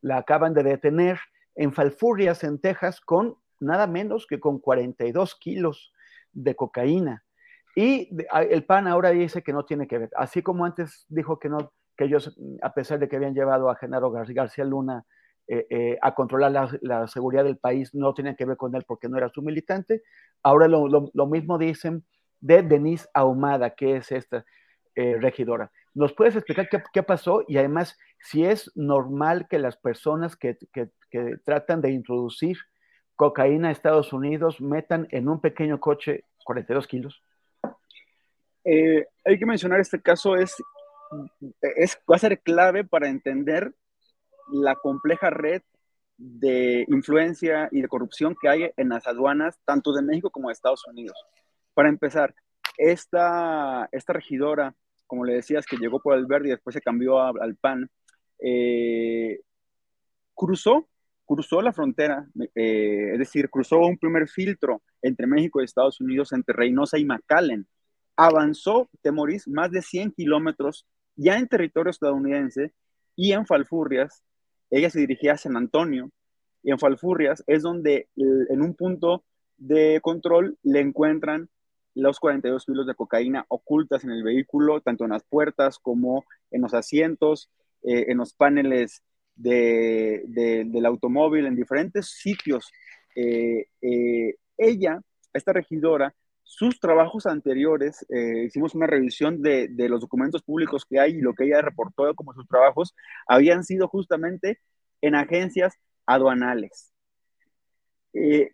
La 0.00 0.18
acaban 0.18 0.54
de 0.54 0.62
detener 0.62 1.18
en 1.54 1.72
Falfurrias, 1.72 2.42
en 2.44 2.58
Texas, 2.58 3.00
con 3.00 3.36
nada 3.60 3.86
menos 3.86 4.26
que 4.26 4.40
con 4.40 4.58
42 4.58 5.34
kilos 5.34 5.92
de 6.32 6.54
cocaína. 6.54 7.24
Y 7.74 8.08
el 8.48 8.64
PAN 8.64 8.86
ahora 8.86 9.10
dice 9.10 9.42
que 9.42 9.52
no 9.52 9.66
tiene 9.66 9.86
que 9.86 9.98
ver, 9.98 10.10
así 10.16 10.42
como 10.42 10.64
antes 10.64 11.04
dijo 11.10 11.38
que 11.38 11.50
no, 11.50 11.74
que 11.94 12.04
ellos, 12.04 12.34
a 12.62 12.72
pesar 12.72 12.98
de 12.98 13.08
que 13.08 13.16
habían 13.16 13.34
llevado 13.34 13.68
a 13.68 13.76
Genaro 13.76 14.10
García 14.10 14.64
Luna 14.64 15.04
eh, 15.48 15.64
eh, 15.70 15.98
a 16.02 16.12
controlar 16.12 16.50
la, 16.80 17.06
seguridad 17.06 17.44
del 17.44 17.56
país 17.56 17.94
no 17.94 18.12
tenían 18.12 18.34
que 18.34 18.44
ver 18.44 18.56
con 18.56 18.74
él 18.74 18.82
porque 18.84 19.08
no 19.08 19.16
era 19.16 19.28
su 19.28 19.42
militante. 19.42 20.02
Ahora 20.42 20.66
lo, 20.66 21.26
mismo 21.28 21.56
dicen 21.56 22.04
de 22.40 22.62
Denise 22.62 23.08
Ahumada, 23.14 23.70
que 23.70 23.96
es 23.96 24.10
esta 24.10 24.44
eh, 24.96 25.16
regidora. 25.20 25.70
¿Nos 25.94 26.12
puedes 26.14 26.34
explicar 26.34 26.68
qué, 26.68 27.02
pasó 27.04 27.44
y 27.46 27.58
además 27.58 27.96
si 28.18 28.44
es 28.44 28.72
normal 28.74 29.46
que 29.48 29.60
las 29.60 29.76
personas 29.76 30.36
que, 30.36 30.58
tratan 31.44 31.80
de 31.80 31.92
introducir 31.92 32.58
cocaína 33.14 33.68
a 33.68 33.72
Estados 33.72 34.12
Unidos 34.12 34.60
metan 34.60 35.06
en 35.12 35.28
un 35.28 35.40
pequeño 35.40 35.78
coche 35.78 36.24
42 36.44 36.86
kilos? 36.86 37.22
hay 38.64 39.38
que 39.38 39.46
mencionar 39.46 39.78
este 39.78 40.02
caso, 40.02 40.34
es, 40.34 40.56
es, 41.60 42.00
va 42.10 42.16
a 42.16 42.18
ser 42.18 42.40
clave 42.40 42.82
para 42.82 43.08
entender 43.08 43.72
la 44.52 44.74
compleja 44.76 45.30
red 45.30 45.62
de 46.18 46.84
influencia 46.88 47.68
y 47.70 47.82
de 47.82 47.88
corrupción 47.88 48.36
que 48.40 48.48
hay 48.48 48.70
en 48.76 48.88
las 48.88 49.06
aduanas, 49.06 49.58
tanto 49.64 49.92
de 49.92 50.02
México 50.02 50.30
como 50.30 50.48
de 50.48 50.54
Estados 50.54 50.86
Unidos. 50.86 51.16
Para 51.74 51.88
empezar, 51.88 52.34
esta, 52.78 53.88
esta 53.92 54.12
regidora, 54.12 54.74
como 55.06 55.24
le 55.24 55.34
decías, 55.34 55.66
que 55.66 55.76
llegó 55.76 56.00
por 56.00 56.16
el 56.16 56.26
verde 56.26 56.48
y 56.48 56.50
después 56.52 56.74
se 56.74 56.80
cambió 56.80 57.20
al 57.20 57.56
PAN, 57.56 57.90
eh, 58.38 59.40
cruzó, 60.34 60.88
cruzó 61.24 61.60
la 61.60 61.72
frontera, 61.72 62.26
eh, 62.54 63.10
es 63.12 63.18
decir, 63.18 63.50
cruzó 63.50 63.78
un 63.80 63.98
primer 63.98 64.28
filtro 64.28 64.82
entre 65.02 65.26
México 65.26 65.60
y 65.60 65.64
Estados 65.64 66.00
Unidos, 66.00 66.32
entre 66.32 66.54
Reynosa 66.54 66.98
y 66.98 67.04
McAllen. 67.04 67.66
Avanzó, 68.16 68.88
Temoris, 69.02 69.46
más 69.48 69.70
de 69.70 69.82
100 69.82 70.12
kilómetros 70.12 70.86
ya 71.16 71.36
en 71.38 71.48
territorio 71.48 71.90
estadounidense 71.90 72.72
y 73.14 73.32
en 73.32 73.46
Falfurrias, 73.46 74.22
ella 74.70 74.90
se 74.90 75.00
dirigía 75.00 75.32
a 75.32 75.38
San 75.38 75.56
Antonio 75.56 76.10
y 76.62 76.70
en 76.70 76.78
Falfurrias 76.78 77.44
es 77.46 77.62
donde 77.62 78.08
en 78.16 78.60
un 78.60 78.74
punto 78.74 79.24
de 79.56 80.00
control 80.02 80.58
le 80.62 80.80
encuentran 80.80 81.48
los 81.94 82.20
42 82.20 82.66
kilos 82.66 82.86
de 82.86 82.94
cocaína 82.94 83.46
ocultas 83.48 84.04
en 84.04 84.10
el 84.10 84.22
vehículo, 84.22 84.80
tanto 84.82 85.04
en 85.04 85.10
las 85.10 85.24
puertas 85.24 85.78
como 85.78 86.24
en 86.50 86.60
los 86.60 86.74
asientos, 86.74 87.48
eh, 87.82 88.06
en 88.08 88.18
los 88.18 88.34
paneles 88.34 89.02
del 89.34 90.86
automóvil, 90.86 91.46
en 91.46 91.56
diferentes 91.56 92.08
sitios. 92.08 92.70
Eh, 93.14 93.66
eh, 93.80 94.34
ella, 94.58 95.00
esta 95.32 95.52
regidora, 95.52 96.14
sus 96.46 96.78
trabajos 96.78 97.26
anteriores, 97.26 98.06
eh, 98.08 98.44
hicimos 98.46 98.76
una 98.76 98.86
revisión 98.86 99.42
de, 99.42 99.68
los 99.88 100.00
documentos 100.00 100.42
públicos 100.42 100.84
que 100.88 101.00
hay 101.00 101.14
y 101.14 101.20
lo 101.20 101.34
que 101.34 101.44
ella 101.44 101.60
reportó 101.60 102.14
como 102.14 102.32
sus 102.34 102.46
trabajos, 102.46 102.94
habían 103.26 103.64
sido 103.64 103.88
justamente 103.88 104.60
en 105.00 105.16
agencias 105.16 105.74
aduanales. 106.06 106.92
Eh, 108.12 108.48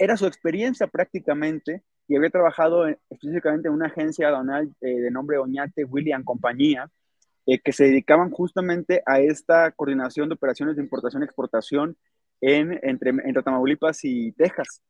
era 0.00 0.16
su 0.16 0.26
experiencia 0.26 0.88
prácticamente 0.88 1.84
y 2.08 2.16
había 2.16 2.28
trabajado 2.28 2.88
específicamente 2.88 3.68
en 3.68 3.74
una 3.74 3.86
agencia 3.86 4.28
aduanal 4.28 4.74
eh, 4.80 5.00
de 5.00 5.10
nombre 5.12 5.38
Oñate 5.38 5.84
William 5.84 6.24
Compañía, 6.24 6.90
que 7.64 7.72
se 7.72 7.84
dedicaban 7.84 8.30
justamente 8.30 9.00
a 9.06 9.20
esta 9.20 9.70
coordinación 9.70 10.28
de 10.28 10.34
operaciones 10.34 10.76
de 10.76 10.82
importación 10.82 11.22
y 11.22 11.24
exportación 11.24 11.96
en, 12.42 12.78
entre, 12.82 13.10
entre 13.10 13.42
Tamaulipas 13.42 14.00
y 14.02 14.32
Texas. 14.32 14.82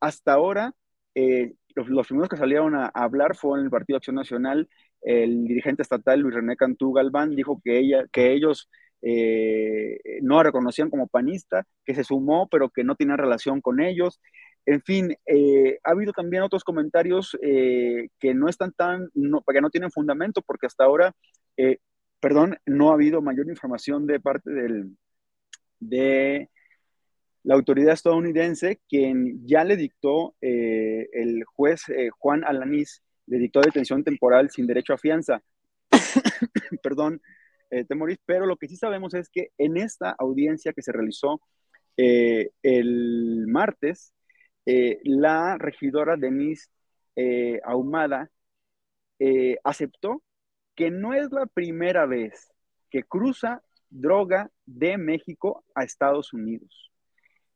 hasta 0.00 0.32
ahora, 0.34 0.72
eh, 1.14 1.54
los, 1.74 2.06
primeros 2.06 2.28
que 2.28 2.36
salieron 2.36 2.74
a, 2.74 2.86
hablar 2.86 3.36
fue 3.36 3.58
en 3.58 3.64
el 3.64 3.70
Partido 3.70 3.96
Acción 3.96 4.16
Nacional. 4.16 4.68
El 5.02 5.44
dirigente 5.44 5.82
estatal 5.82 6.20
Luis 6.20 6.34
René 6.34 6.56
Cantú 6.56 6.92
Galván 6.92 7.34
dijo 7.34 7.60
que, 7.64 7.78
ella, 7.78 8.04
que 8.12 8.32
ellos 8.32 8.68
eh, 9.02 9.98
no 10.22 10.36
la 10.36 10.44
reconocían 10.44 10.90
como 10.90 11.08
panista, 11.08 11.64
que 11.84 11.94
se 11.94 12.04
sumó, 12.04 12.48
pero 12.50 12.70
que 12.70 12.84
no 12.84 12.96
tenía 12.96 13.16
relación 13.16 13.60
con 13.60 13.80
ellos. 13.80 14.20
En 14.66 14.82
fin, 14.82 15.16
eh, 15.26 15.78
ha 15.84 15.90
habido 15.92 16.12
también 16.12 16.42
otros 16.42 16.64
comentarios 16.64 17.36
que 17.40 18.34
no 18.34 18.48
están 18.48 18.72
tan, 18.72 19.08
no, 19.14 19.42
que 19.42 19.60
no 19.60 19.70
tienen 19.70 19.90
fundamento, 19.90 20.42
porque 20.42 20.66
hasta 20.66 20.84
ahora, 20.84 21.14
perdón, 22.20 22.58
no 22.66 22.90
ha 22.90 22.94
habido 22.94 23.22
mayor 23.22 23.48
información 23.48 24.06
de 24.06 24.20
parte 24.20 24.50
del, 24.50 24.96
de 25.80 26.50
la 27.42 27.54
autoridad 27.54 27.94
estadounidense, 27.94 28.80
quien 28.88 29.46
ya 29.46 29.64
le 29.64 29.76
dictó, 29.76 30.34
eh, 30.40 31.08
el 31.12 31.44
juez 31.44 31.88
eh, 31.88 32.10
Juan 32.10 32.44
Alanís, 32.44 33.02
le 33.26 33.38
dictó 33.38 33.60
detención 33.60 34.04
temporal 34.04 34.50
sin 34.50 34.66
derecho 34.66 34.92
a 34.92 34.98
fianza. 34.98 35.42
Perdón, 36.82 37.22
eh, 37.70 37.84
Temoris, 37.84 38.18
pero 38.26 38.46
lo 38.46 38.56
que 38.56 38.68
sí 38.68 38.76
sabemos 38.76 39.14
es 39.14 39.28
que 39.30 39.50
en 39.58 39.76
esta 39.76 40.14
audiencia 40.18 40.72
que 40.72 40.82
se 40.82 40.92
realizó 40.92 41.40
el 41.96 43.44
martes, 43.46 44.14
la 44.64 45.58
regidora 45.58 46.16
Denise 46.16 46.68
Ahumada 47.62 48.30
aceptó 49.64 50.22
que 50.74 50.90
no 50.90 51.12
es 51.12 51.30
la 51.30 51.44
primera 51.44 52.06
vez 52.06 52.50
que 52.90 53.02
cruza 53.02 53.62
droga 53.90 54.50
de 54.64 54.96
México 54.96 55.62
a 55.74 55.84
Estados 55.84 56.32
Unidos. 56.32 56.89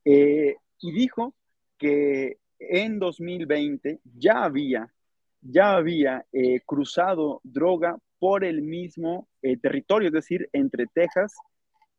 Eh, 0.05 0.57
y 0.80 0.92
dijo 0.92 1.34
que 1.78 2.38
en 2.59 2.98
2020 2.98 4.00
ya 4.05 4.44
había, 4.44 4.92
ya 5.40 5.76
había 5.76 6.26
eh, 6.32 6.61
cruzado 6.66 7.40
droga 7.42 7.96
por 8.18 8.44
el 8.44 8.62
mismo 8.62 9.28
eh, 9.42 9.57
territorio, 9.57 10.09
es 10.09 10.14
decir, 10.14 10.48
entre 10.52 10.86
Texas 10.86 11.34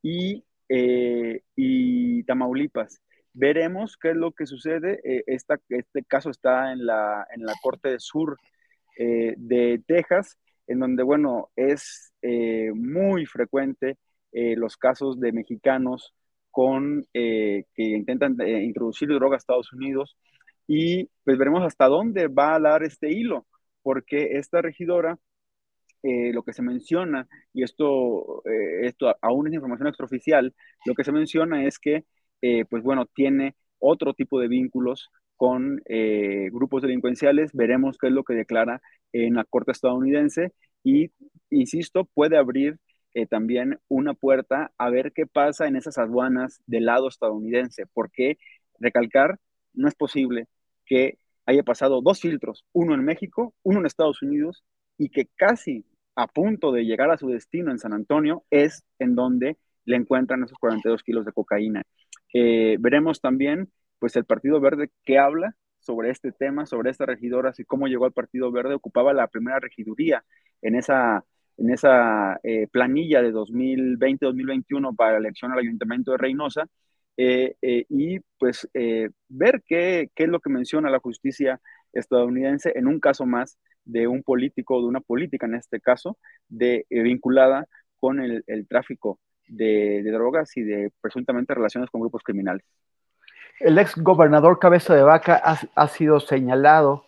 y, 0.02 0.44
y, 0.68 2.24
Tamaulipas. 2.24 3.02
Veremos 3.34 3.98
qué 3.98 4.12
es 4.12 4.16
lo 4.16 4.32
que 4.32 4.46
sucede. 4.46 5.02
este 5.28 6.04
caso 6.08 6.30
está 6.30 6.72
en 6.72 6.86
la, 6.86 7.28
en 7.36 7.44
la 7.46 7.54
Corte 7.62 8.00
Sur 8.00 8.38
de 8.98 9.84
Texas, 9.86 10.38
en 10.68 10.80
donde, 10.80 11.04
bueno, 11.04 11.50
es 11.56 12.14
muy 12.74 13.26
frecuente 13.26 13.98
los 14.32 14.78
casos 14.78 15.20
de 15.20 15.34
mexicanos 15.34 16.14
con 16.56 17.06
eh, 17.14 17.66
que 17.76 17.84
intentan 17.84 18.40
eh, 18.40 18.64
introducir 18.64 19.10
droga 19.10 19.36
a 19.36 19.38
Estados 19.40 19.74
Unidos 19.74 20.16
y 20.66 21.10
pues 21.26 21.38
veremos 21.38 21.62
hasta 21.66 21.88
dónde 21.88 22.30
va 22.30 22.56
a 22.56 22.62
dar 22.62 22.82
este 22.84 23.12
hilo, 23.12 23.46
porque 23.84 24.38
esta 24.38 24.62
regidora 24.62 25.20
eh, 26.02 26.32
lo 26.32 26.44
que 26.44 26.54
se 26.54 26.62
menciona, 26.62 27.28
y 27.52 27.64
esto, 27.64 28.42
esto 28.82 29.14
aún 29.22 29.48
es 29.48 29.54
información 29.54 29.90
extraoficial, 29.90 30.56
lo 30.86 30.94
que 30.94 31.04
se 31.04 31.12
menciona 31.12 31.66
es 31.66 31.78
que, 31.78 32.06
pues 32.70 32.84
bueno, 32.84 33.06
tiene 33.14 33.56
otro 33.80 34.14
tipo 34.14 34.40
de 34.40 34.48
vínculos 34.48 35.10
con 35.36 35.82
grupos 36.52 36.84
delincuenciales. 36.84 37.52
Veremos 37.54 37.98
qué 37.98 38.08
es 38.08 38.14
lo 38.14 38.24
que 38.24 38.36
declara 38.36 38.82
en 39.12 39.34
la 39.34 39.44
Corte 39.46 39.72
estadounidense 39.72 40.54
y, 40.84 41.12
insisto, 41.50 42.06
puede 42.14 42.38
abrir 42.38 42.78
también 43.30 43.80
una 43.88 44.14
puerta 44.14 44.72
a 44.78 44.90
ver 44.90 45.14
qué 45.14 45.26
pasa 45.26 45.68
en 45.68 45.78
esas 45.78 45.98
aduanas 45.98 46.62
del 46.68 46.86
lado 46.86 47.08
estadounidense, 47.08 47.86
porque 47.94 48.38
recalcar, 48.80 49.40
no 49.74 49.88
es 49.88 49.96
posible 49.96 50.48
que 50.86 51.18
haya 51.46 51.64
pasado 51.64 52.02
dos 52.02 52.20
filtros, 52.20 52.66
uno 52.74 52.94
en 52.94 53.06
México, 53.06 53.54
uno 53.64 53.80
en 53.80 53.86
Estados 53.86 54.22
Unidos, 54.22 54.64
y 54.98 55.10
que 55.10 55.28
casi 55.36 55.86
a 56.16 56.28
punto 56.28 56.72
de 56.72 56.86
llegar 56.86 57.10
a 57.12 57.18
su 57.18 57.28
destino 57.30 57.72
en 57.72 57.80
San 57.80 57.94
Antonio 57.94 58.44
es 58.50 58.84
en 59.00 59.16
donde 59.16 59.58
le 59.86 59.98
encuentran 59.98 60.44
esos 60.44 60.58
42 60.58 61.04
kilos 61.04 61.26
de 61.26 61.34
cocaína. 61.34 61.84
Eh, 62.34 62.78
veremos 62.80 63.22
también, 63.22 63.72
pues, 64.00 64.16
el 64.16 64.26
Partido 64.26 64.60
Verde 64.60 64.90
que 65.04 65.20
habla 65.20 65.56
sobre 65.80 66.10
este 66.10 66.32
tema, 66.32 66.66
sobre 66.66 66.90
esta 66.90 67.06
regidora, 67.06 67.52
así 67.52 67.64
cómo 67.64 67.88
llegó 67.88 68.06
al 68.06 68.14
Partido 68.14 68.52
Verde, 68.52 68.74
ocupaba 68.74 69.14
la 69.14 69.28
primera 69.28 69.60
regiduría 69.60 70.26
en 70.62 70.76
esa, 70.76 71.24
en 71.58 71.72
esa 71.72 72.40
eh, 72.44 72.68
planilla 72.68 73.22
de 73.22 73.34
2020-2021 73.34 74.96
para 74.96 75.14
la 75.14 75.18
elección 75.20 75.52
al 75.52 75.60
Ayuntamiento 75.60 76.12
de 76.12 76.18
Reynosa, 76.18 76.68
eh, 77.18 77.56
y 77.62 78.20
pues 78.38 78.68
ver 79.30 79.64
qué, 79.66 80.10
qué 80.14 80.24
es 80.24 80.30
lo 80.30 80.42
que 80.42 80.50
menciona 80.50 80.90
la 80.90 81.00
justicia 81.00 81.62
estadounidense 81.94 82.74
en 82.76 82.88
un 82.88 83.00
caso 83.00 83.26
más 83.26 83.58
de 83.86 84.08
un 84.08 84.24
político 84.24 84.76
o 84.76 84.82
de 84.82 84.88
una 84.88 85.00
política 85.00 85.46
en 85.46 85.56
este 85.56 85.80
caso, 85.80 86.18
de, 86.50 86.86
eh, 86.90 87.02
vinculada 87.02 87.68
con 87.98 88.20
el, 88.20 88.44
tráfico 88.68 89.20
de, 89.48 90.04
drogas 90.04 90.56
y 90.58 90.64
de 90.64 90.92
presuntamente 91.02 91.54
relaciones 91.54 91.90
con 91.90 92.02
grupos 92.02 92.24
criminales. 92.24 92.66
El 93.60 93.78
ex 93.78 93.96
gobernador 93.96 94.60
Cabeza 94.60 94.94
de 94.94 95.04
Vaca 95.04 95.36
ha, 95.38 95.88
sido 95.88 96.20
señalado 96.20 97.06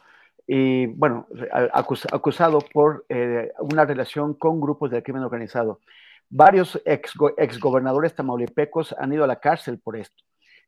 y, 0.48 0.86
bueno, 0.88 1.28
acusado 1.74 2.60
por 2.74 3.06
eh, 3.10 3.52
una 3.60 3.86
relación 3.86 4.34
con 4.34 4.62
grupos 4.62 4.90
del 4.90 5.04
crimen 5.04 5.24
organizado. 5.24 5.82
Varios 6.30 6.82
ex, 6.86 7.14
ex 7.38 7.60
tamaulipecos 8.16 8.96
han 8.98 9.14
ido 9.14 9.26
a 9.26 9.28
la 9.28 9.40
cárcel 9.40 9.80
por 9.80 9.98
esto. 9.98 10.24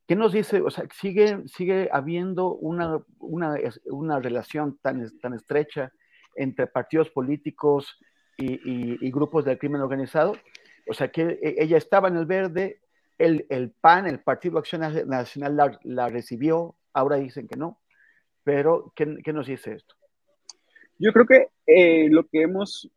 ¿Qué 0.05 0.15
nos 0.15 0.33
dice? 0.33 0.61
O 0.61 0.69
sea, 0.69 0.85
sigue, 0.93 1.43
sigue 1.45 1.87
habiendo 1.93 2.55
una, 2.55 2.99
una, 3.19 3.55
una 3.85 4.19
relación 4.19 4.77
tan, 4.81 5.07
tan 5.19 5.33
estrecha 5.33 5.91
entre 6.35 6.67
partidos 6.67 7.09
políticos 7.09 7.99
y, 8.37 9.11
grupos 9.11 9.45
del 9.45 9.57
crimen 9.57 9.81
organizado. 9.81 10.35
O 10.87 10.93
sea, 10.93 11.09
que 11.09 11.39
e, 11.41 11.55
ella 11.59 11.77
estaba 11.77 12.07
en 12.07 12.17
el 12.17 12.25
verde, 12.25 12.81
el, 13.17 13.45
el 13.49 13.71
PAN, 13.71 14.07
el 14.07 14.19
Partido 14.19 14.57
Acción 14.57 14.81
Nacional, 15.07 15.79
la, 15.83 16.09
recibió, 16.09 16.75
ahora 16.93 17.17
dicen 17.17 17.47
que 17.47 17.57
no. 17.57 17.79
Pero, 18.49 18.91
¿qué, 18.95 19.05
nos 19.31 19.45
dice 19.45 19.73
esto? 19.73 19.93
Yo 20.97 21.13
creo 21.13 21.27
que 21.27 21.49
eh, 21.67 22.09
lo 22.09 22.27
que 22.27 22.41
hemos, 22.41 22.89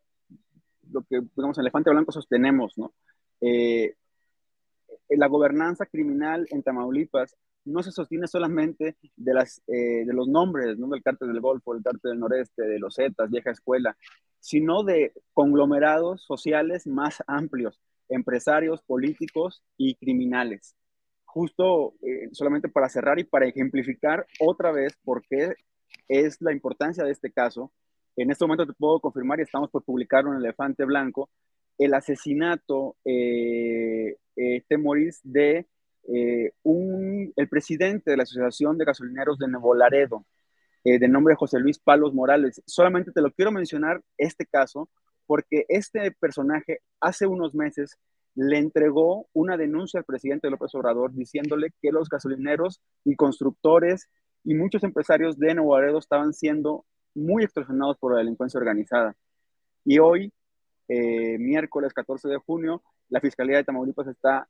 lo 0.91 1.03
que, 1.03 1.21
digamos, 1.37 1.59
Elefante 1.59 1.91
Blanco 1.91 2.11
sostenemos, 2.11 2.79
¿no? 2.79 2.95
Eh, 3.43 3.95
la 5.11 5.27
gobernanza 5.27 5.85
criminal 5.85 6.47
en 6.49 6.63
Tamaulipas 6.63 7.37
no 7.67 7.83
se 7.83 7.93
sostiene 7.93 8.29
solamente 8.29 8.97
de, 9.15 9.35
las, 9.35 9.61
eh, 9.67 10.07
de 10.07 10.13
los 10.15 10.27
nombres, 10.27 10.79
¿no? 10.79 10.89
del 10.89 11.03
cártel 11.03 11.29
del 11.29 11.43
Golfo, 11.43 11.75
del 11.75 11.83
cártel 11.83 12.13
del 12.13 12.21
Noreste, 12.21 12.63
de 12.63 12.79
los 12.79 12.95
Zetas, 12.95 13.31
vieja 13.31 13.51
escuela, 13.51 13.95
sino 14.41 14.85
de 14.85 15.13
conglomerados 15.35 16.23
sociales 16.23 16.87
más 16.87 17.23
amplios, 17.27 17.79
empresarios, 18.09 18.81
políticos 18.81 19.63
y 19.77 19.97
criminales. 19.97 20.77
Justo 21.33 21.95
eh, 22.03 22.29
solamente 22.33 22.69
para 22.69 22.91
cerrar 22.91 23.19
y 23.19 23.25
para 23.25 23.47
ejemplificar 23.47 24.27
otra 24.39 24.71
vez 24.71 24.99
por 25.03 25.23
qué 25.27 25.55
es 26.07 26.37
la 26.43 26.53
importancia 26.53 27.05
de 27.05 27.11
este 27.11 27.33
caso, 27.33 27.73
en 28.17 28.31
este 28.31 28.45
momento 28.45 28.67
te 28.67 28.75
puedo 28.75 29.01
confirmar 29.01 29.39
y 29.39 29.45
estamos 29.45 29.71
por 29.71 29.83
publicar 29.83 30.27
un 30.27 30.37
elefante 30.37 30.85
blanco, 30.85 31.31
el 31.79 31.95
asesinato, 31.95 32.97
eh, 33.07 34.19
eh 34.37 34.63
Temoris, 34.69 35.21
de 35.23 35.67
eh, 36.07 36.53
un, 36.65 37.33
el 37.35 37.49
presidente 37.49 38.11
de 38.11 38.19
la 38.19 38.25
Asociación 38.25 38.77
de 38.77 38.85
Gasolineros 38.85 39.39
de 39.39 39.49
Nuevo 39.49 39.75
Laredo, 39.75 40.27
de 40.85 41.09
nombre 41.09 41.35
José 41.35 41.61
Luis 41.61 41.79
Palos 41.79 42.13
Morales. 42.13 42.61
Solamente 42.67 43.11
te 43.11 43.23
lo 43.23 43.31
quiero 43.31 43.53
mencionar 43.53 44.03
este 44.19 44.45
caso 44.45 44.91
porque 45.27 45.65
este 45.69 46.11
personaje 46.11 46.81
hace 47.01 47.27
unos 47.27 47.55
meses 47.55 47.97
le 48.35 48.59
entregó 48.59 49.29
una 49.33 49.57
denuncia 49.57 49.99
al 49.99 50.05
presidente 50.05 50.51
López 50.51 50.75
Obrador 50.75 51.13
diciéndole 51.13 51.73
que 51.81 51.93
los 51.93 52.09
gasolineros 52.09 52.81
y 53.05 53.15
constructores 53.15 54.09
y 54.45 54.55
muchos 54.55 54.83
empresarios 54.85 55.39
de 55.39 55.55
Nuevo 55.55 55.79
Laredo 55.79 55.99
estaban 55.99 56.33
siendo 56.33 56.85
muy 57.15 57.45
extorsionados 57.45 57.99
por 57.99 58.13
la 58.13 58.19
delincuencia 58.19 58.59
organizada. 58.59 59.15
Y 59.85 59.99
hoy, 59.99 60.33
eh, 60.89 61.37
miércoles 61.39 61.93
14 61.93 62.29
de 62.29 62.39
junio, 62.39 62.83
la 63.09 63.21
Fiscalía 63.21 63.59
de 63.59 63.65
Tamaulipas 63.65 64.09
está 64.09 64.49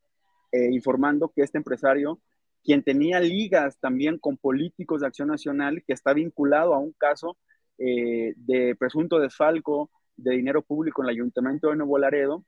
eh, 0.52 0.68
informando 0.70 1.32
que 1.34 1.42
este 1.42 1.58
empresario, 1.58 2.20
quien 2.62 2.82
tenía 2.82 3.18
ligas 3.20 3.78
también 3.80 4.18
con 4.18 4.36
políticos 4.36 5.00
de 5.00 5.08
Acción 5.08 5.28
Nacional, 5.28 5.82
que 5.84 5.92
está 5.92 6.12
vinculado 6.12 6.74
a 6.74 6.78
un 6.78 6.92
caso 6.92 7.36
eh, 7.78 8.34
de 8.36 8.76
presunto 8.76 9.18
desfalco 9.18 9.90
de 10.16 10.36
dinero 10.36 10.62
público 10.62 11.02
en 11.02 11.08
el 11.08 11.14
Ayuntamiento 11.16 11.70
de 11.70 11.76
Nuevo 11.76 11.98
Laredo, 11.98 12.44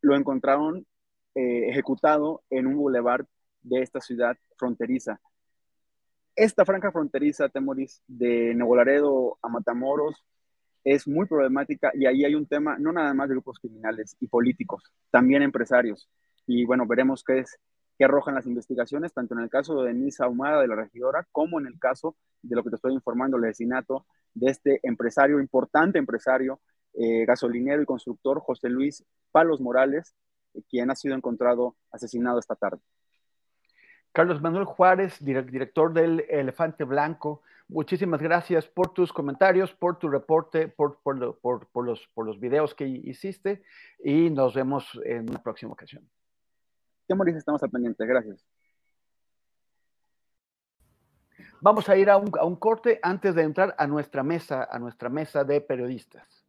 lo 0.00 0.16
encontraron 0.16 0.86
eh, 1.34 1.68
ejecutado 1.68 2.42
en 2.50 2.66
un 2.66 2.76
bulevar 2.76 3.26
de 3.62 3.82
esta 3.82 4.00
ciudad 4.00 4.36
fronteriza. 4.56 5.20
Esta 6.34 6.64
franja 6.64 6.92
fronteriza, 6.92 7.48
Temoris, 7.48 8.02
de 8.06 8.54
Nuevo 8.54 8.76
Laredo 8.76 9.38
a 9.42 9.48
Matamoros, 9.48 10.24
es 10.84 11.08
muy 11.08 11.26
problemática 11.26 11.90
y 11.94 12.06
ahí 12.06 12.24
hay 12.24 12.34
un 12.34 12.46
tema 12.46 12.78
no 12.78 12.92
nada 12.92 13.12
más 13.12 13.28
de 13.28 13.34
grupos 13.34 13.58
criminales 13.58 14.16
y 14.20 14.28
políticos, 14.28 14.84
también 15.10 15.42
empresarios 15.42 16.08
y 16.46 16.64
bueno, 16.64 16.86
veremos 16.86 17.24
qué 17.24 17.40
es 17.40 17.58
qué 17.98 18.04
arrojan 18.04 18.34
las 18.34 18.46
investigaciones, 18.46 19.12
tanto 19.12 19.34
en 19.34 19.40
el 19.40 19.50
caso 19.50 19.82
de 19.82 19.88
Denise 19.88 20.22
Ahumada, 20.22 20.60
de 20.60 20.68
la 20.68 20.76
regidora, 20.76 21.26
como 21.32 21.58
en 21.58 21.66
el 21.66 21.78
caso 21.78 22.16
de 22.42 22.54
lo 22.54 22.62
que 22.62 22.70
te 22.70 22.76
estoy 22.76 22.92
informando, 22.92 23.36
el 23.36 23.44
asesinato 23.44 24.06
de 24.34 24.50
este 24.50 24.80
empresario, 24.82 25.40
importante 25.40 25.98
empresario, 25.98 26.60
eh, 26.96 27.24
gasolinero 27.26 27.82
y 27.82 27.86
constructor, 27.86 28.40
José 28.40 28.68
Luis 28.68 29.04
Palos 29.30 29.60
Morales, 29.60 30.14
eh, 30.54 30.62
quien 30.68 30.90
ha 30.90 30.96
sido 30.96 31.14
encontrado 31.14 31.76
asesinado 31.90 32.38
esta 32.38 32.56
tarde. 32.56 32.80
Carlos 34.12 34.40
Manuel 34.40 34.64
Juárez, 34.64 35.22
director 35.22 35.92
del 35.92 36.24
Elefante 36.30 36.84
Blanco, 36.84 37.42
muchísimas 37.68 38.22
gracias 38.22 38.66
por 38.66 38.94
tus 38.94 39.12
comentarios, 39.12 39.74
por 39.74 39.98
tu 39.98 40.08
reporte, 40.08 40.68
por, 40.68 41.00
por, 41.02 41.18
los, 41.18 42.08
por 42.14 42.24
los 42.24 42.40
videos 42.40 42.74
que 42.74 42.86
hiciste 42.86 43.62
y 44.02 44.30
nos 44.30 44.54
vemos 44.54 44.98
en 45.04 45.28
una 45.28 45.42
próxima 45.42 45.72
ocasión. 45.72 46.08
¿Qué 47.06 47.14
Mauricio? 47.14 47.38
Estamos 47.38 47.62
al 47.62 47.70
pendiente. 47.70 48.06
Gracias. 48.06 48.42
Vamos 51.60 51.86
a 51.90 51.96
ir 51.98 52.08
a 52.08 52.16
un, 52.16 52.32
a 52.38 52.44
un 52.44 52.56
corte 52.56 52.98
antes 53.02 53.34
de 53.34 53.42
entrar 53.42 53.74
a 53.76 53.86
nuestra 53.86 54.22
mesa, 54.22 54.66
a 54.70 54.78
nuestra 54.78 55.10
mesa 55.10 55.44
de 55.44 55.60
periodistas. 55.60 56.45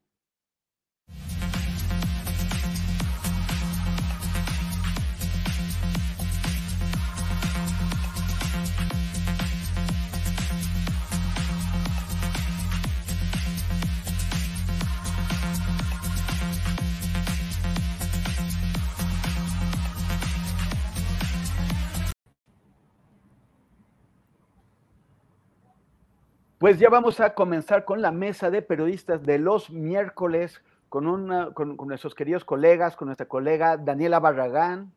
Pues 26.67 26.79
ya 26.79 26.89
vamos 26.89 27.21
a 27.21 27.33
comenzar 27.33 27.85
con 27.85 28.01
la 28.01 28.11
mesa 28.11 28.51
de 28.51 28.61
periodistas 28.61 29.23
de 29.23 29.39
los 29.39 29.69
miércoles 29.69 30.61
con, 30.89 31.07
una, 31.07 31.53
con, 31.53 31.77
nuestros 31.77 32.13
queridos 32.13 32.43
colegas, 32.43 32.97
con 32.97 33.05
nuestra 33.05 33.25
colega 33.25 33.77
Daniela 33.77 34.19
Barragán. 34.19 34.91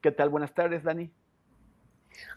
¿Qué 0.00 0.10
tal? 0.10 0.30
Buenas 0.30 0.52
tardes, 0.52 0.82
Dani. 0.82 1.08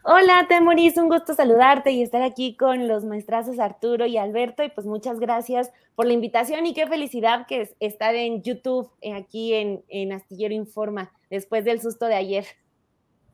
Hola, 0.04 0.46
Temoris, 0.48 0.96
un 0.98 1.08
gusto 1.08 1.34
saludarte 1.34 1.90
y 1.90 2.04
estar 2.04 2.22
aquí 2.22 2.56
con 2.56 2.86
los 2.86 3.04
maestrazos 3.04 3.58
Arturo 3.58 4.06
y 4.06 4.18
Alberto. 4.18 4.62
Y 4.62 4.68
pues 4.68 4.86
muchas 4.86 5.18
gracias 5.18 5.72
por 5.96 6.06
la 6.06 6.12
invitación 6.12 6.64
y 6.64 6.74
qué 6.74 6.86
felicidad 6.86 7.48
que 7.48 7.62
es 7.62 7.74
estar 7.80 8.14
en 8.14 8.44
YouTube, 8.44 8.88
eh, 9.00 9.14
aquí 9.14 9.52
en, 9.52 9.82
en 9.88 10.12
Astillero 10.12 10.54
Informa, 10.54 11.10
después 11.28 11.64
del 11.64 11.80
susto 11.80 12.06
de 12.06 12.14
ayer. 12.14 12.44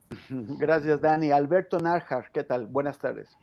Gracias, 0.57 0.99
Dani. 0.99 1.29
Alberto 1.29 1.77
Narjar, 1.77 2.31
¿qué 2.31 2.43
tal? 2.43 2.65
Buenas 2.65 2.97
tardes. 2.97 3.37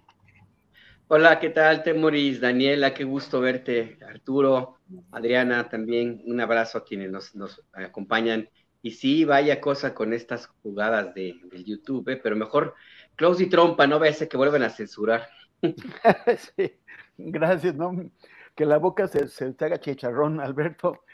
Hola, 1.11 1.41
¿qué 1.41 1.49
tal, 1.49 1.83
Temoris? 1.83 2.39
Daniela, 2.39 2.93
qué 2.93 3.05
gusto 3.05 3.41
verte. 3.41 3.99
Arturo, 4.07 4.77
Adriana, 5.11 5.67
también 5.71 6.23
un 6.27 6.39
abrazo 6.39 6.77
a 6.77 6.85
quienes 6.85 7.35
nos, 7.35 7.65
acompañan. 7.73 8.51
Y 8.83 8.91
sí, 8.91 9.25
vaya 9.25 9.59
cosa 9.59 9.95
con 9.95 10.13
estas 10.13 10.49
jugadas 10.63 11.15
de, 11.15 11.41
del 11.51 11.65
YouTube, 11.65 12.11
¿eh? 12.11 12.21
pero 12.23 12.37
mejor 12.37 12.75
close 13.17 13.45
y 13.45 13.49
trompa, 13.49 13.87
no 13.87 13.99
vaya 13.99 14.13
a 14.13 14.17
ser 14.17 14.29
que 14.29 14.37
vuelvan 14.37 14.65
a 14.65 14.69
censurar. 14.69 15.27
sí, 16.57 16.79
gracias, 17.17 17.75
¿no? 17.75 18.11
Que 18.55 18.67
la 18.67 18.77
boca 18.77 19.09
se, 19.09 19.29
se 19.29 19.55
te 19.55 19.65
haga 19.65 19.81
chicharrón, 19.81 20.41
Alberto. 20.41 21.05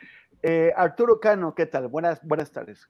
Eh, 0.43 0.73
Arturo 0.77 1.21
Cano, 1.21 1.55
¿qué 1.55 1.67
tal? 1.67 1.87
Buenas, 1.87 2.19
buenas 2.25 2.51
tardes. 2.51 2.89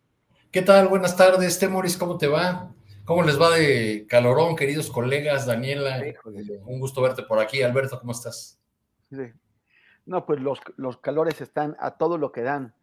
¿Qué 0.51 0.63
tal? 0.63 0.89
Buenas 0.89 1.15
tardes, 1.19 1.59
Temoris, 1.59 1.99
¿cómo 1.99 2.17
te 2.17 2.29
va? 2.29 2.73
¿Cómo 3.05 3.23
les 3.23 3.41
va 3.41 3.51
de 3.51 4.07
calorón, 4.09 4.57
queridos 4.57 4.91
colegas? 4.91 5.47
Daniela, 5.47 6.03
un 6.65 6.81
gusto 6.81 7.03
verte 7.03 7.23
por 7.23 7.39
aquí. 7.39 7.63
Alberto, 7.63 7.99
¿cómo 8.01 8.13
estás? 8.13 8.59
Sí. 9.11 9.33
No, 10.07 10.27
pues 10.27 10.41
los, 10.41 10.61
los 10.77 10.99
calores 10.99 11.41
están 11.41 11.77
a 11.79 11.93
todo 11.93 12.19
lo 12.19 12.33
que 12.33 12.43
dan. 12.43 12.75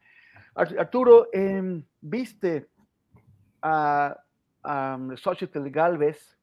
Arturo, 0.55 1.27
em, 1.31 1.83
¿viste 2.01 2.67
a, 3.61 4.23
a 4.63 4.99
Xochitl 5.15 5.69
Galvez 5.69 6.37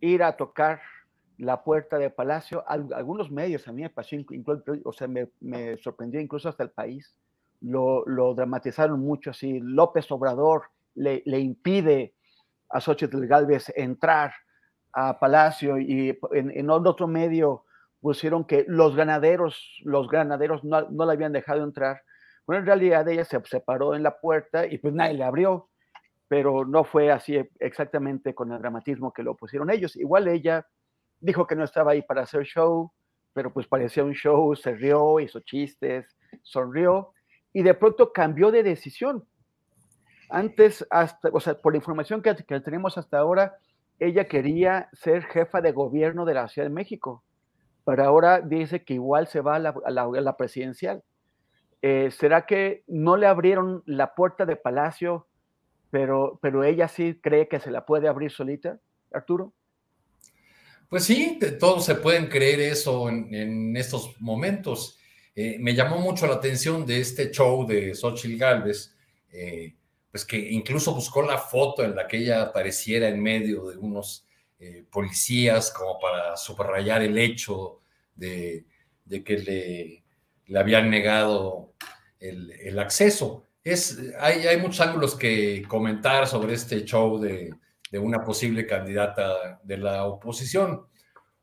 ir 0.00 0.22
a 0.22 0.36
tocar 0.36 0.80
la 1.38 1.62
puerta 1.64 1.98
de 1.98 2.10
Palacio? 2.10 2.64
Algunos 2.68 3.30
medios 3.30 3.66
a 3.68 3.72
mí 3.72 3.82
me 3.82 3.90
pasó, 3.90 4.16
o 4.84 4.92
sea, 4.92 5.08
me, 5.08 5.28
me 5.40 5.76
sorprendió 5.78 6.20
incluso 6.20 6.48
hasta 6.48 6.62
el 6.62 6.70
país 6.70 7.16
lo, 7.62 8.34
dramatizaron 8.34 9.00
mucho 9.00 9.30
así. 9.30 9.60
López 9.60 10.10
Obrador 10.10 10.64
le, 10.94 11.22
impide 11.38 12.14
a 12.72 12.80
Xochitl 12.80 13.26
Galvez 13.26 13.72
entrar 13.76 14.32
a 14.92 15.18
Palacio 15.18 15.78
y 15.78 16.18
en, 16.32 16.70
otro 16.70 17.06
medio 17.06 17.64
pusieron 18.00 18.44
que 18.44 18.64
los 18.66 18.96
ganaderos, 18.96 19.80
los 19.84 20.08
ganaderos 20.08 20.64
no, 20.64 20.90
no 20.90 21.06
la 21.06 21.12
habían 21.12 21.32
dejado 21.32 21.62
entrar. 21.62 22.02
Bueno, 22.46 22.60
en 22.60 22.66
realidad 22.66 23.08
ella 23.08 23.24
se 23.24 23.40
separó 23.44 23.94
en 23.94 24.02
la 24.02 24.18
puerta 24.18 24.66
y 24.66 24.78
pues 24.78 24.92
nadie 24.92 25.14
le 25.14 25.24
abrió, 25.24 25.68
pero 26.28 26.64
no 26.64 26.84
fue 26.84 27.10
así 27.10 27.38
exactamente 27.60 28.34
con 28.34 28.52
el 28.52 28.58
dramatismo 28.58 29.12
que 29.12 29.22
lo 29.22 29.36
pusieron 29.36 29.70
ellos. 29.70 29.96
Igual 29.96 30.28
ella 30.28 30.66
dijo 31.20 31.46
que 31.46 31.54
no 31.54 31.64
estaba 31.64 31.92
ahí 31.92 32.02
para 32.02 32.22
hacer 32.22 32.44
show, 32.44 32.92
pero 33.32 33.52
pues 33.52 33.66
parecía 33.66 34.04
un 34.04 34.14
show, 34.14 34.54
se 34.56 34.74
rió, 34.74 35.20
hizo 35.20 35.40
chistes, 35.40 36.16
sonrió 36.42 37.12
y 37.52 37.62
de 37.62 37.74
pronto 37.74 38.12
cambió 38.12 38.50
de 38.50 38.62
decisión. 38.62 39.24
Antes, 40.32 40.86
hasta, 40.90 41.28
o 41.32 41.40
sea, 41.40 41.54
por 41.54 41.72
la 41.72 41.76
información 41.76 42.22
que, 42.22 42.34
tenemos 42.60 42.96
hasta 42.96 43.18
ahora, 43.18 43.58
ella 43.98 44.26
quería 44.26 44.88
ser 44.92 45.24
jefa 45.24 45.60
de 45.60 45.72
gobierno 45.72 46.24
de 46.24 46.34
la 46.34 46.48
Ciudad 46.48 46.68
de 46.68 46.74
México, 46.74 47.22
pero 47.84 48.04
ahora 48.04 48.40
dice 48.40 48.82
que 48.82 48.94
igual 48.94 49.26
se 49.26 49.40
va 49.40 49.56
a 49.56 49.58
la, 49.60 50.36
presidencial. 50.36 51.02
Eh, 51.82 52.10
¿Será 52.10 52.46
que 52.46 52.84
no 52.86 53.16
le 53.16 53.26
abrieron 53.26 53.82
la 53.86 54.14
puerta 54.14 54.46
de 54.46 54.56
Palacio, 54.56 55.26
pero, 55.90 56.38
pero 56.40 56.64
ella 56.64 56.88
sí 56.88 57.18
cree 57.20 57.48
que 57.48 57.60
se 57.60 57.70
la 57.70 57.84
puede 57.84 58.08
abrir 58.08 58.30
solita, 58.30 58.78
Arturo? 59.12 59.52
Pues 60.88 61.04
sí, 61.04 61.38
todos 61.60 61.84
se 61.84 61.96
pueden 61.96 62.26
creer 62.26 62.60
eso 62.60 63.08
en, 63.08 63.34
en 63.34 63.76
estos 63.76 64.20
momentos. 64.20 64.98
Eh, 65.34 65.56
me 65.58 65.74
llamó 65.74 65.98
mucho 65.98 66.26
la 66.26 66.34
atención 66.34 66.84
de 66.84 67.00
este 67.00 67.30
show 67.30 67.66
de 67.66 67.94
Xochitl 67.94 68.36
Galvez, 68.36 68.94
eh, 69.30 69.74
pues 70.12 70.26
que 70.26 70.38
incluso 70.38 70.94
buscó 70.94 71.22
la 71.22 71.38
foto 71.38 71.82
en 71.82 71.96
la 71.96 72.06
que 72.06 72.18
ella 72.18 72.42
apareciera 72.42 73.08
en 73.08 73.20
medio 73.20 73.70
de 73.70 73.78
unos 73.78 74.26
eh, 74.60 74.84
policías 74.92 75.72
como 75.72 75.98
para 75.98 76.36
subrayar 76.36 77.02
el 77.02 77.16
hecho 77.16 77.80
de, 78.14 78.66
que 79.24 79.38
le, 79.38 80.04
le, 80.46 80.58
habían 80.58 80.90
negado 80.90 81.72
el, 82.20 82.78
acceso. 82.78 83.48
Es, 83.64 83.98
hay, 84.20 84.46
hay, 84.46 84.58
muchos 84.58 84.82
ángulos 84.82 85.14
que 85.14 85.64
comentar 85.66 86.26
sobre 86.26 86.54
este 86.54 86.84
show 86.84 87.18
de, 87.18 87.54
de 87.90 87.98
una 87.98 88.22
posible 88.22 88.66
candidata 88.66 89.60
de 89.64 89.78
la 89.78 90.04
oposición. 90.04 90.82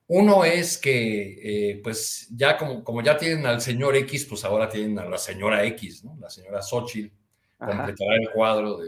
Uno 0.05 0.45
es 0.45 0.77
que, 0.77 1.71
eh, 1.71 1.81
pues 1.83 2.27
ya 2.31 2.55
como, 2.55 2.83
como 2.83 3.01
ya 3.01 3.17
tienen 3.17 3.47
al 3.47 3.61
señor 3.61 3.95
X, 3.95 4.25
pues 4.25 4.45
ahora 4.45 4.69
tienen 4.69 4.99
a 4.99 5.05
la 5.05 5.17
señora 5.17 5.65
X, 5.65 6.03
¿no? 6.03 6.17
La 6.19 6.29
señora 6.29 6.61
Xochitl 6.61 7.18
completará 7.59 8.15
el 8.15 8.29
cuadro 8.31 8.79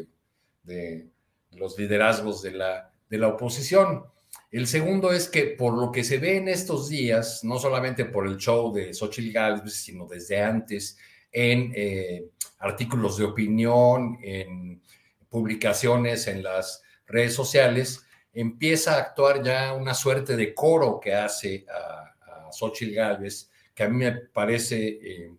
de, 0.63 1.07
los 1.51 1.77
liderazgos 1.77 2.41
de 2.41 2.51
la, 2.51 2.91
de 3.09 3.17
la 3.17 3.27
oposición. 3.27 4.05
El 4.49 4.67
segundo 4.67 5.11
es 5.11 5.27
que 5.27 5.43
por 5.47 5.73
lo 5.73 5.91
que 5.91 6.03
se 6.03 6.17
ve 6.17 6.37
en 6.37 6.47
estos 6.47 6.89
días, 6.89 7.43
no 7.43 7.59
solamente 7.59 8.05
por 8.05 8.25
el 8.25 8.37
show 8.37 8.73
de 8.73 8.93
Xochitl 8.93 9.31
Galvez, 9.31 9.73
sino 9.73 10.07
desde 10.07 10.41
antes, 10.41 10.97
en 11.31 11.71
eh, 11.75 12.25
artículos 12.59 13.17
de 13.17 13.25
opinión, 13.25 14.17
en 14.21 14.81
publicaciones 15.29 16.27
en 16.27 16.43
las 16.43 16.83
redes 17.05 17.33
sociales, 17.33 18.05
empieza 18.33 18.95
a 18.95 18.99
actuar 18.99 19.43
ya 19.43 19.73
una 19.73 19.93
suerte 19.93 20.35
de 20.35 20.53
coro 20.53 20.99
que 20.99 21.13
hace 21.13 21.65
a, 21.69 22.47
a 22.47 22.51
Xochitl 22.51 22.93
Galvez, 22.93 23.49
que 23.73 23.83
a 23.83 23.89
mí 23.89 23.97
me 23.97 24.11
parece, 24.11 24.87
eh, 24.87 25.31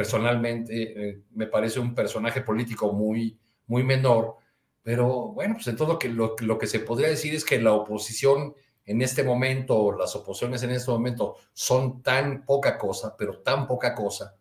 personalmente, 0.00 1.10
eh, 1.10 1.20
me 1.34 1.46
parece 1.46 1.78
un 1.78 1.94
personaje 1.94 2.40
político 2.40 2.90
muy, 2.90 3.38
muy 3.66 3.84
menor, 3.84 4.36
pero 4.82 5.28
bueno, 5.34 5.56
pues 5.56 5.66
entonces 5.66 5.92
lo 5.92 5.98
que, 5.98 6.42
lo, 6.42 6.58
que 6.58 6.66
se 6.66 6.80
podría 6.80 7.08
decir 7.08 7.34
es 7.34 7.44
que 7.44 7.60
la 7.60 7.74
oposición 7.74 8.54
en 8.86 9.02
este 9.02 9.22
momento, 9.22 9.92
las 9.92 10.16
oposiciones 10.16 10.62
en 10.62 10.70
este 10.70 10.90
momento 10.90 11.36
son 11.52 12.00
tan 12.02 12.46
poca 12.46 12.78
cosa, 12.78 13.14
pero 13.14 13.40
tan 13.40 13.66
poca 13.66 13.94
cosa, 13.94 14.38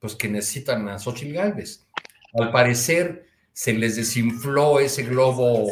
pues 0.00 0.16
que 0.16 0.28
necesitan 0.28 0.88
a 0.88 0.98
Xochitl 0.98 1.34
Galvez. 1.34 1.86
Al 2.34 2.50
parecer 2.50 3.28
se 3.52 3.74
les 3.74 3.94
desinfló 3.94 4.80
ese 4.80 5.04
globo 5.04 5.68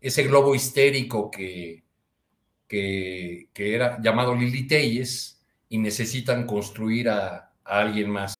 ese 0.00 0.22
globo 0.22 0.54
histérico 0.54 1.28
que, 1.28 1.82
que, 2.68 3.48
que 3.52 3.74
era 3.74 4.00
llamado 4.00 4.32
Lili 4.32 4.68
Telles 4.68 5.42
y 5.68 5.78
necesitan 5.78 6.46
construir 6.46 7.08
a 7.08 7.52
alguien 7.64 8.10
más. 8.10 8.39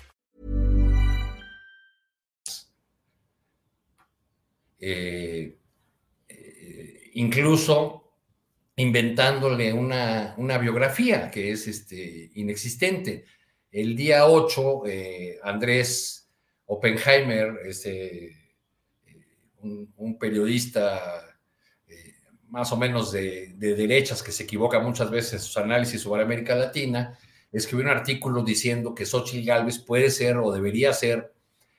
Eh, 4.83 5.59
eh, 6.27 7.11
incluso 7.13 8.15
inventándole 8.75 9.71
una, 9.71 10.57
biografía 10.59 11.29
que 11.29 11.51
es 11.51 11.67
este, 11.67 12.31
inexistente. 12.33 13.25
El 13.71 13.95
día 13.95 14.25
8, 14.25 14.87
eh, 14.87 15.39
Andrés 15.43 16.27
Oppenheimer, 16.65 17.59
este, 17.65 18.35
un, 19.59 20.17
periodista 20.17 21.27
más 22.47 22.71
o 22.71 22.77
menos 22.77 23.11
de, 23.11 23.53
de, 23.55 23.75
derechas 23.75 24.21
que 24.23 24.31
se 24.31 24.43
equivoca 24.43 24.79
muchas 24.79 25.09
veces 25.09 25.33
en 25.33 25.39
sus 25.39 25.57
análisis 25.57 26.01
sobre 26.01 26.23
América 26.23 26.55
Latina, 26.55 27.17
escribió 27.51 27.85
un 27.85 27.91
artículo 27.91 28.43
diciendo 28.43 28.93
que 28.95 29.05
Xochitl 29.05 29.45
Gálvez 29.45 29.79
puede 29.79 30.09
ser 30.09 30.37
o 30.37 30.51
debería 30.51 30.91
ser 30.91 31.33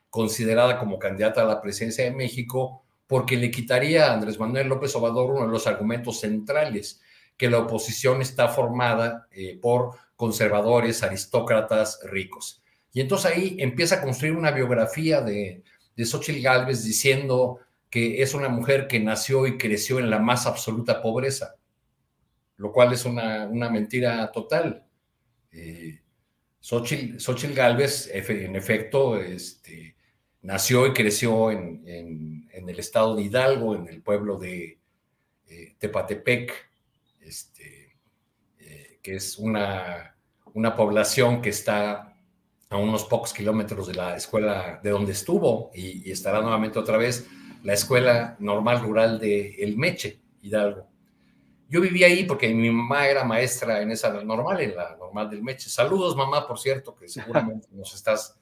considerada 0.08 0.78
como 0.78 0.98
candidata 0.98 1.42
a 1.42 1.46
la 1.46 1.60
presidencia 1.60 2.04
de 2.04 2.12
México 2.12 2.81
porque 3.12 3.36
le 3.36 3.50
quitaría 3.50 4.06
a 4.06 4.14
Andrés 4.14 4.38
Manuel 4.38 4.68
López 4.68 4.96
Obrador 4.96 5.32
uno 5.32 5.44
de 5.44 5.52
los 5.52 5.66
argumentos 5.66 6.20
centrales, 6.20 7.02
que 7.36 7.50
la 7.50 7.58
oposición 7.58 8.22
está 8.22 8.48
formada 8.48 9.28
eh, 9.30 9.58
por 9.60 9.90
conservadores, 10.16 11.02
aristócratas, 11.02 12.00
ricos. 12.04 12.62
Y 12.90 13.02
entonces 13.02 13.30
ahí 13.30 13.56
empieza 13.58 13.96
a 13.96 14.00
construir 14.00 14.34
una 14.34 14.50
biografía 14.50 15.20
de, 15.20 15.62
de 15.94 16.04
Xochitl 16.06 16.40
Galvez 16.40 16.84
diciendo 16.84 17.58
que 17.90 18.22
es 18.22 18.32
una 18.32 18.48
mujer 18.48 18.88
que 18.88 18.98
nació 18.98 19.46
y 19.46 19.58
creció 19.58 19.98
en 19.98 20.08
la 20.08 20.18
más 20.18 20.46
absoluta 20.46 21.02
pobreza, 21.02 21.56
lo 22.56 22.72
cual 22.72 22.94
es 22.94 23.04
una, 23.04 23.46
mentira 23.46 24.32
total. 24.32 24.86
Eh, 25.52 26.00
Xochitl, 26.60 27.52
Galvez, 27.52 28.10
en 28.10 28.56
efecto, 28.56 29.18
este, 29.18 29.91
nació 30.42 30.86
y 30.86 30.92
creció 30.92 31.50
en, 31.50 31.82
el 32.52 32.78
estado 32.78 33.16
de 33.16 33.22
Hidalgo, 33.22 33.74
en 33.74 33.88
el 33.88 34.02
pueblo 34.02 34.38
de 34.38 34.78
eh, 35.48 35.74
Tepatepec, 35.78 36.52
este, 37.20 37.96
eh, 38.58 38.98
que 39.02 39.16
es 39.16 39.36
una, 39.36 40.16
una 40.54 40.76
población 40.76 41.42
que 41.42 41.50
está 41.50 42.12
a 42.72 42.76
unos 42.76 43.04
pocos 43.04 43.32
kilómetros 43.32 43.86
de 43.86 43.94
la 43.94 44.16
escuela 44.16 44.80
de 44.82 44.90
donde 44.90 45.12
estuvo 45.12 45.70
y, 45.74 46.10
estará 46.10 46.40
nuevamente 46.40 46.78
otra 46.78 46.96
vez 46.96 47.26
la 47.62 47.74
escuela 47.74 48.36
normal 48.38 48.80
rural 48.80 49.18
de 49.18 49.56
El 49.62 49.76
Meche, 49.76 50.20
Hidalgo. 50.40 50.88
Yo 51.68 51.80
viví 51.80 52.02
ahí 52.02 52.24
porque 52.24 52.52
mi 52.52 52.70
mamá 52.70 53.06
era 53.06 53.24
maestra 53.24 53.80
en 53.82 53.90
esa 53.90 54.10
normal, 54.24 54.60
en 54.60 54.76
la 54.76 54.96
normal 54.96 55.30
del 55.30 55.42
Meche. 55.42 55.70
Saludos, 55.70 56.16
mamá, 56.16 56.46
por 56.46 56.58
cierto, 56.58 56.94
que 56.94 57.08
seguramente 57.08 57.68
nos 57.70 57.94
estás, 57.94 58.38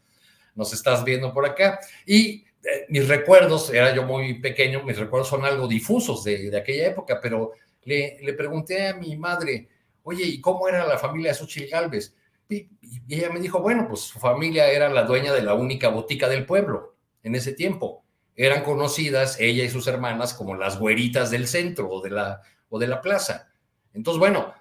nos 0.55 0.72
estás 0.72 1.05
viendo 1.05 1.32
por 1.32 1.47
acá. 1.47 1.81
Y 2.06 2.44
eh, 2.62 2.86
mis 2.89 3.09
recuerdos, 3.09 3.72
era 3.72 3.94
yo 3.94 4.05
muy 4.05 4.40
pequeño, 4.40 4.82
mis 4.82 4.98
recuerdos 4.98 5.28
son 5.28 5.44
algo 5.44 5.66
difusos 5.66 6.24
de, 6.24 6.56
aquella 6.56 6.89
época, 6.89 7.18
pero 7.20 7.52
le, 7.85 8.18
le, 8.22 8.32
pregunté 8.35 8.89
a 8.89 8.94
mi 8.94 9.16
madre, 9.16 9.68
oye, 10.02 10.24
¿y 10.24 10.40
cómo 10.40 10.68
era 10.68 10.86
la 10.86 10.98
familia 10.98 11.32
de 11.32 11.39
Xochitl 11.39 11.70
Galvez? 11.70 12.14
Y, 12.48 12.68
y 13.06 13.14
ella 13.14 13.31
me 13.31 13.40
dijo, 13.40 13.60
bueno, 13.60 13.86
pues 13.89 14.01
su 14.01 14.18
familia 14.18 14.70
era 14.70 14.89
la 14.89 15.05
dueña 15.05 15.32
de 15.32 15.43
la 15.43 15.55
única 15.55 15.89
botica 15.89 16.28
del 16.28 16.47
pueblo 16.47 16.97
en 17.22 17.35
ese 17.35 17.52
tiempo. 17.52 18.05
Eran 18.36 18.62
conocidas, 18.62 19.39
ella 19.40 19.64
y 19.64 19.70
sus 19.70 19.86
hermanas, 19.86 20.35
como 20.35 20.55
las 20.55 20.78
güeritas 20.78 21.31
del 21.31 21.47
centro 21.47 21.89
o 21.89 22.01
de 22.01 22.10
la 22.10 22.43
o 22.70 22.78
de 22.78 22.86
la 22.86 23.02
plaza. 23.02 23.48
Entonces, 23.93 24.18
bueno, 24.18 24.55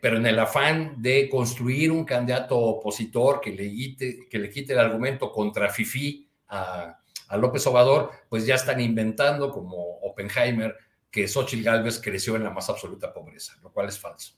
pero 0.00 0.16
en 0.16 0.26
el 0.26 0.38
afán 0.38 1.00
de 1.00 1.28
construir 1.28 1.90
un 1.90 2.04
candidato 2.04 2.58
opositor 2.58 3.40
que 3.40 3.50
le 3.52 3.70
quite, 3.70 4.28
que 4.28 4.38
le 4.38 4.50
quite 4.50 4.72
el 4.72 4.78
argumento 4.78 5.32
contra 5.32 5.68
Fifi 5.68 6.28
a, 6.48 6.96
López 7.36 7.64
Obrador, 7.68 8.10
pues 8.28 8.44
ya 8.44 8.56
están 8.56 8.80
inventando 8.80 9.52
como 9.52 9.98
Oppenheimer 10.00 10.76
que 11.10 11.28
Xochitl 11.28 11.62
Gálvez 11.62 12.00
creció 12.02 12.34
en 12.34 12.42
la 12.42 12.50
más 12.50 12.68
absoluta 12.68 13.12
pobreza, 13.12 13.54
lo 13.62 13.72
cual 13.72 13.88
es 13.88 13.98
falso. 13.98 14.34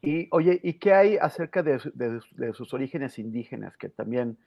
Y 0.00 0.28
oye, 0.30 0.60
¿y 0.62 0.74
qué 0.74 0.92
hay 0.92 1.16
acerca 1.16 1.62
de, 1.62 1.78
sus 2.54 2.72
orígenes 2.72 3.18
indígenas? 3.18 3.76
Que 3.76 3.88
también 3.88 4.38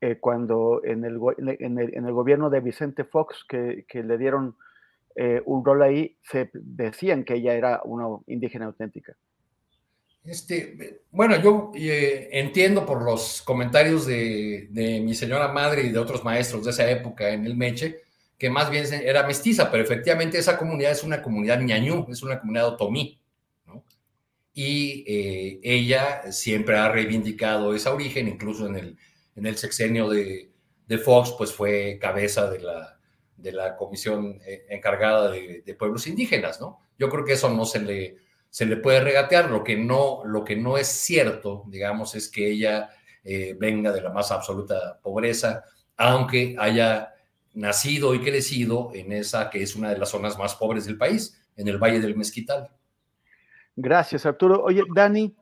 eh, 0.00 0.18
cuando 0.18 0.82
en 0.84 1.04
el, 1.04 1.18
en, 1.38 1.78
el, 1.78 2.12
gobierno 2.12 2.50
de 2.50 2.60
Vicente 2.60 3.04
Fox, 3.04 3.44
que, 3.48 3.86
le 3.92 4.18
dieron 4.18 4.56
eh, 5.14 5.40
un 5.44 5.64
rol 5.64 5.82
ahí, 5.82 6.18
se 6.22 6.50
decían 6.52 7.24
que 7.24 7.34
ella 7.34 7.54
era 7.54 7.80
una 7.84 8.06
indígena 8.26 8.66
auténtica. 8.66 9.16
Este, 10.26 11.02
bueno, 11.12 11.40
yo 11.40 11.70
eh, 11.76 12.28
entiendo 12.32 12.84
por 12.84 13.02
los 13.02 13.42
comentarios 13.42 14.06
de, 14.06 14.68
mi 15.02 15.14
señora 15.14 15.48
madre 15.48 15.82
y 15.82 15.90
de 15.90 15.98
otros 15.98 16.24
maestros 16.24 16.64
de 16.64 16.72
esa 16.72 16.90
época 16.90 17.30
en 17.30 17.46
el 17.46 17.56
Meche, 17.56 18.02
que 18.36 18.50
más 18.50 18.68
bien 18.68 18.84
era 18.92 19.26
mestiza, 19.26 19.70
pero 19.70 19.84
efectivamente 19.84 20.38
esa 20.38 20.58
comunidad 20.58 20.92
es 20.92 21.04
una 21.04 21.22
comunidad 21.22 21.60
ñañú, 21.60 22.06
es 22.10 22.22
una 22.22 22.40
comunidad 22.40 22.68
otomí, 22.68 23.20
Y 24.52 25.04
eh, 25.06 25.60
ella 25.62 26.32
siempre 26.32 26.76
ha 26.76 26.88
reivindicado 26.90 27.74
ese 27.74 27.88
origen, 27.88 28.26
incluso 28.26 28.66
en 28.66 28.76
el, 28.76 28.98
en 29.36 29.46
el 29.46 29.56
sexenio 29.56 30.08
de, 30.08 30.50
de 30.86 30.98
Fox, 30.98 31.34
pues 31.36 31.52
fue 31.52 31.98
cabeza 32.00 32.50
de 32.50 32.60
la, 32.60 32.98
de 33.36 33.54
comisión 33.78 34.40
eh, 34.46 34.66
encargada 34.70 35.30
de, 35.30 35.76
pueblos 35.78 36.06
indígenas, 36.06 36.60
¿no? 36.60 36.80
Yo 36.98 37.08
creo 37.10 37.24
que 37.24 37.34
eso 37.34 37.50
no 37.50 37.64
se 37.64 37.80
le, 37.80 38.16
se 38.56 38.64
le 38.64 38.78
puede 38.78 39.00
regatear. 39.00 39.50
Lo 39.50 39.62
que 39.62 39.76
no, 39.76 40.24
lo 40.24 40.42
que 40.42 40.56
no 40.56 40.78
es 40.78 40.86
cierto, 40.86 41.64
digamos, 41.66 42.14
es 42.14 42.30
que 42.30 42.50
ella 42.50 42.88
eh, 43.22 43.54
venga 43.60 43.92
de 43.92 44.00
la 44.00 44.08
más 44.08 44.32
absoluta 44.32 44.98
pobreza, 45.02 45.62
aunque 45.94 46.56
haya 46.58 47.12
nacido 47.52 48.14
y 48.14 48.20
crecido 48.20 48.92
en 48.94 49.12
esa 49.12 49.50
que 49.50 49.62
es 49.62 49.76
una 49.76 49.90
de 49.90 49.98
las 49.98 50.08
zonas 50.08 50.38
más 50.38 50.54
pobres 50.54 50.86
del 50.86 50.96
país, 50.96 51.38
en 51.54 51.68
el 51.68 51.76
Valle 51.76 52.00
del 52.00 52.16
Mezquital. 52.16 52.70
Gracias, 53.76 54.24
Arturo. 54.24 54.62
Oye, 54.62 54.84
Dani, 54.94 55.36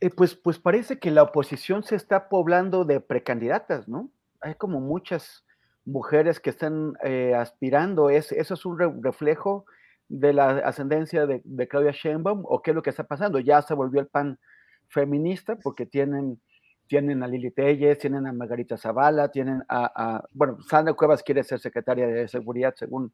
eh, 0.00 0.10
pues, 0.10 0.34
pues 0.34 0.58
parece 0.58 0.98
que 0.98 1.10
la 1.10 1.22
oposición 1.22 1.84
se 1.84 1.96
está 1.96 2.28
poblando 2.28 2.84
de 2.84 3.00
precandidatas, 3.00 3.88
¿no? 3.88 4.10
Hay 4.42 4.56
como 4.56 4.78
muchas 4.78 5.42
mujeres 5.86 6.38
que 6.38 6.50
están 6.50 6.98
eh, 7.02 7.32
aspirando, 7.34 8.10
¿es, 8.10 8.30
¿eso 8.30 8.52
es 8.52 8.66
un 8.66 9.02
reflejo 9.02 9.64
de 10.12 10.34
la 10.34 10.58
ascendencia 10.58 11.26
de, 11.26 11.68
Claudia 11.68 11.92
Sheinbaum 11.92 12.42
o 12.44 12.60
qué 12.60 12.72
es 12.72 12.74
lo 12.74 12.82
que 12.82 12.90
está 12.90 13.04
pasando? 13.04 13.38
Ya 13.38 13.62
se 13.62 13.72
volvió 13.72 14.00
el 14.00 14.08
PAN 14.08 14.38
feminista 14.88 15.56
porque 15.56 15.86
tienen, 15.86 16.38
tienen 16.86 17.22
a 17.22 17.26
Lili 17.26 17.50
Telles, 17.50 17.98
tienen 17.98 18.26
a 18.26 18.32
Margarita 18.32 18.76
Zavala, 18.76 19.30
tienen 19.30 19.62
a, 19.70 20.22
bueno, 20.32 20.58
Sandra 20.68 20.92
Cuevas 20.92 21.22
quiere 21.22 21.42
ser 21.42 21.60
secretaria 21.60 22.06
de 22.06 22.28
Seguridad 22.28 22.74
según, 22.76 23.12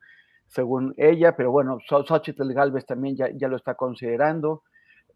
según 0.49 0.93
ella, 0.97 1.37
pero 1.37 1.53
bueno, 1.53 1.79
Xochitl 1.89 2.53
Galvez 2.53 2.85
también 2.85 3.15
ya, 3.15 3.31
ya 3.31 3.47
lo 3.47 3.57
está 3.57 3.75
considerando. 3.75 4.65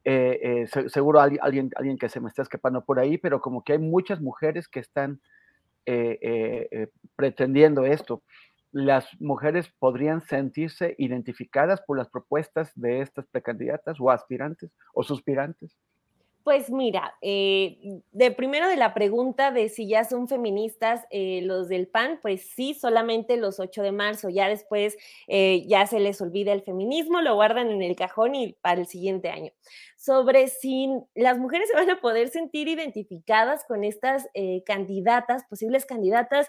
Eh, 0.04 0.66
eh, 0.72 0.88
seguro 0.88 1.20
alguien, 1.20 1.70
alguien 1.74 1.98
que 1.98 2.08
se 2.08 2.20
me 2.20 2.28
está 2.28 2.42
escapando 2.42 2.84
por 2.84 3.00
ahí, 3.00 3.18
pero 3.18 3.40
como 3.40 3.64
que 3.64 3.72
hay 3.72 3.78
muchas 3.80 4.20
mujeres 4.20 4.68
que 4.68 4.78
están 4.78 5.20
eh, 5.84 6.68
eh, 6.70 6.88
pretendiendo 7.16 7.84
esto. 7.84 8.22
¿Las 8.72 9.06
mujeres 9.20 9.70
podrían 9.78 10.22
sentirse 10.22 10.94
identificadas 10.98 11.80
por 11.82 11.98
las 11.98 12.08
propuestas 12.08 12.72
de 12.74 13.00
estas 13.00 13.26
precandidatas 13.26 14.00
o 14.00 14.10
aspirantes 14.10 14.72
o 14.94 15.02
suspirantes? 15.02 15.76
Pues 16.42 16.70
mira, 16.70 17.14
de 17.22 18.34
primero 18.36 18.66
de 18.66 18.76
la 18.76 18.94
pregunta 18.94 19.52
de 19.52 19.68
si 19.68 19.86
ya 19.86 20.02
son 20.02 20.26
feministas 20.26 21.06
los 21.12 21.68
del 21.68 21.86
PAN, 21.86 22.18
pues 22.20 22.50
sí, 22.50 22.74
solamente 22.74 23.36
los 23.36 23.60
8 23.60 23.80
de 23.82 23.92
marzo, 23.92 24.28
ya 24.28 24.48
después 24.48 24.96
ya 25.28 25.86
se 25.86 26.00
les 26.00 26.20
olvida 26.20 26.52
el 26.52 26.62
feminismo, 26.62 27.20
lo 27.20 27.36
guardan 27.36 27.70
en 27.70 27.80
el 27.80 27.94
cajón 27.94 28.34
y 28.34 28.54
para 28.54 28.80
el 28.80 28.88
siguiente 28.88 29.30
año 29.30 29.52
sobre 30.02 30.48
si 30.48 30.88
las 31.14 31.38
mujeres 31.38 31.68
se 31.68 31.76
van 31.76 31.88
a 31.88 32.00
poder 32.00 32.28
sentir 32.28 32.66
identificadas 32.66 33.64
con 33.64 33.84
estas 33.84 34.28
eh, 34.34 34.64
candidatas, 34.66 35.44
posibles 35.44 35.86
candidatas. 35.86 36.48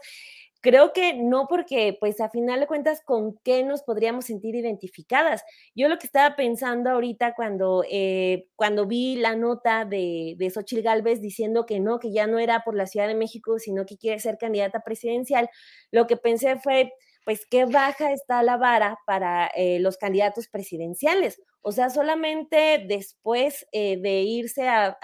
Creo 0.64 0.94
que 0.94 1.14
no, 1.14 1.48
porque 1.50 1.98
pues 2.00 2.22
a 2.22 2.30
final 2.30 2.62
de 2.62 2.68
cuentas, 2.68 3.02
¿con 3.04 3.38
qué 3.44 3.66
nos 3.66 3.84
podríamos 3.84 4.24
sentir 4.24 4.56
identificadas? 4.56 5.44
Yo 5.76 5.90
lo 5.90 5.98
que 6.00 6.06
estaba 6.08 6.38
pensando 6.38 6.90
ahorita 6.90 7.34
cuando, 7.36 7.84
eh, 7.92 8.48
cuando 8.56 8.88
vi 8.88 9.18
la 9.18 9.36
nota 9.36 9.84
de, 9.84 10.36
de 10.38 10.50
Xochil 10.50 10.82
Gálvez 10.82 11.20
diciendo 11.22 11.66
que 11.66 11.82
no, 11.82 12.00
que 12.00 12.14
ya 12.14 12.28
no 12.28 12.40
era 12.40 12.64
por 12.64 12.76
la 12.76 12.88
Ciudad 12.88 13.10
de 13.10 13.16
México, 13.16 13.60
sino 13.60 13.86
que 13.86 13.98
quiere 13.98 14.20
ser 14.20 14.38
candidata 14.38 14.80
presidencial, 14.86 15.50
lo 15.92 16.08
que 16.08 16.16
pensé 16.16 16.56
fue, 16.58 16.94
pues 17.26 17.46
qué 17.46 17.66
baja 17.66 18.14
está 18.14 18.42
la 18.42 18.56
vara 18.56 19.00
para 19.06 19.48
eh, 19.48 19.80
los 19.82 19.98
candidatos 19.98 20.48
presidenciales. 20.48 21.42
O 21.66 21.72
sea, 21.72 21.90
solamente 21.90 22.84
después 22.86 23.66
eh, 23.72 23.98
de 24.02 24.22
irse 24.24 24.68
a, 24.68 24.98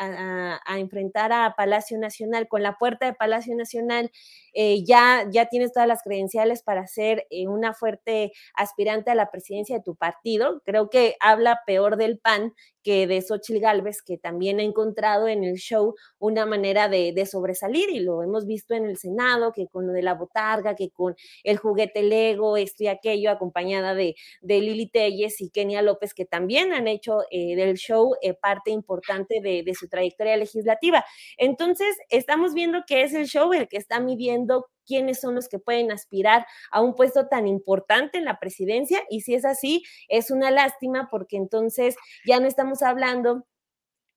enfrentar 0.77 1.31
a 1.31 1.53
Palacio 1.55 1.97
Nacional, 1.97 2.49
con 2.49 2.63
la 2.63 2.77
puerta 2.77 3.05
de 3.05 3.13
Palacio 3.13 3.55
Nacional, 3.55 4.11
eh, 4.53 4.83
ya, 4.83 5.25
ya 5.31 5.45
tienes 5.45 5.71
todas 5.71 5.87
las 5.87 6.03
credenciales 6.03 6.61
para 6.61 6.85
ser 6.85 7.25
eh, 7.29 7.47
una 7.47 7.73
fuerte 7.73 8.33
aspirante 8.55 9.09
a 9.09 9.15
la 9.15 9.31
presidencia 9.31 9.77
de 9.77 9.83
tu 9.83 9.95
partido. 9.95 10.61
Creo 10.65 10.89
que 10.89 11.15
habla 11.21 11.61
peor 11.65 11.95
del 11.95 12.19
PAN 12.19 12.53
que 12.89 13.05
de 13.05 13.21
Xochitl 13.21 13.59
Galvez, 13.59 14.01
que 14.01 14.17
también 14.17 14.59
ha 14.59 14.63
encontrado 14.63 15.27
en 15.27 15.43
el 15.43 15.57
show 15.57 15.93
una 16.17 16.47
manera 16.47 16.89
de, 16.89 17.13
sobresalir 17.27 17.87
y 17.91 17.99
lo 17.99 18.23
hemos 18.23 18.47
visto 18.47 18.73
en 18.73 18.83
el 18.85 18.97
Senado, 18.97 19.51
que 19.51 19.67
con 19.67 19.85
lo 19.85 19.93
de 19.93 20.01
la 20.01 20.15
botarga, 20.15 20.75
que 20.75 20.89
con 20.89 21.15
el 21.43 21.57
juguete 21.57 22.01
Lego, 22.01 22.57
esto 22.57 22.85
y 22.85 22.87
aquello, 22.87 23.29
acompañada 23.29 23.93
de, 23.93 24.15
de 24.41 24.59
Lili 24.59 24.89
Telles 24.89 25.39
y 25.39 25.51
Kenia 25.51 25.83
López, 25.83 26.15
que 26.15 26.25
también 26.25 26.73
han 26.73 26.87
hecho 26.87 27.19
eh, 27.29 27.55
del 27.55 27.77
show 27.77 28.15
eh, 28.23 28.33
parte 28.33 28.71
importante 28.71 29.39
de, 29.39 29.71
su 29.75 29.87
trayectoria 29.87 30.35
legislativa. 30.35 31.05
Entonces, 31.37 31.95
estamos 32.09 32.55
viendo 32.55 32.79
que 32.87 33.03
es 33.03 33.13
el 33.13 33.27
show 33.27 33.53
el 33.53 33.67
que 33.67 33.77
está 33.77 33.99
midiendo 33.99 34.65
quiénes 34.89 35.21
son 35.21 35.35
los 35.35 35.47
que 35.47 35.59
pueden 35.59 35.91
aspirar 35.91 36.47
a 36.71 36.81
un 36.81 36.95
puesto 36.95 37.27
tan 37.27 37.47
importante 37.47 38.17
en 38.17 38.25
la 38.25 38.39
presidencia. 38.39 39.03
Y 39.09 39.21
si 39.21 39.35
es 39.35 39.45
así, 39.45 39.83
es 40.07 40.31
una 40.31 40.49
lástima 40.49 41.09
porque 41.11 41.37
entonces 41.37 41.95
ya 42.25 42.39
no 42.39 42.47
estamos 42.47 42.81
hablando 42.81 43.45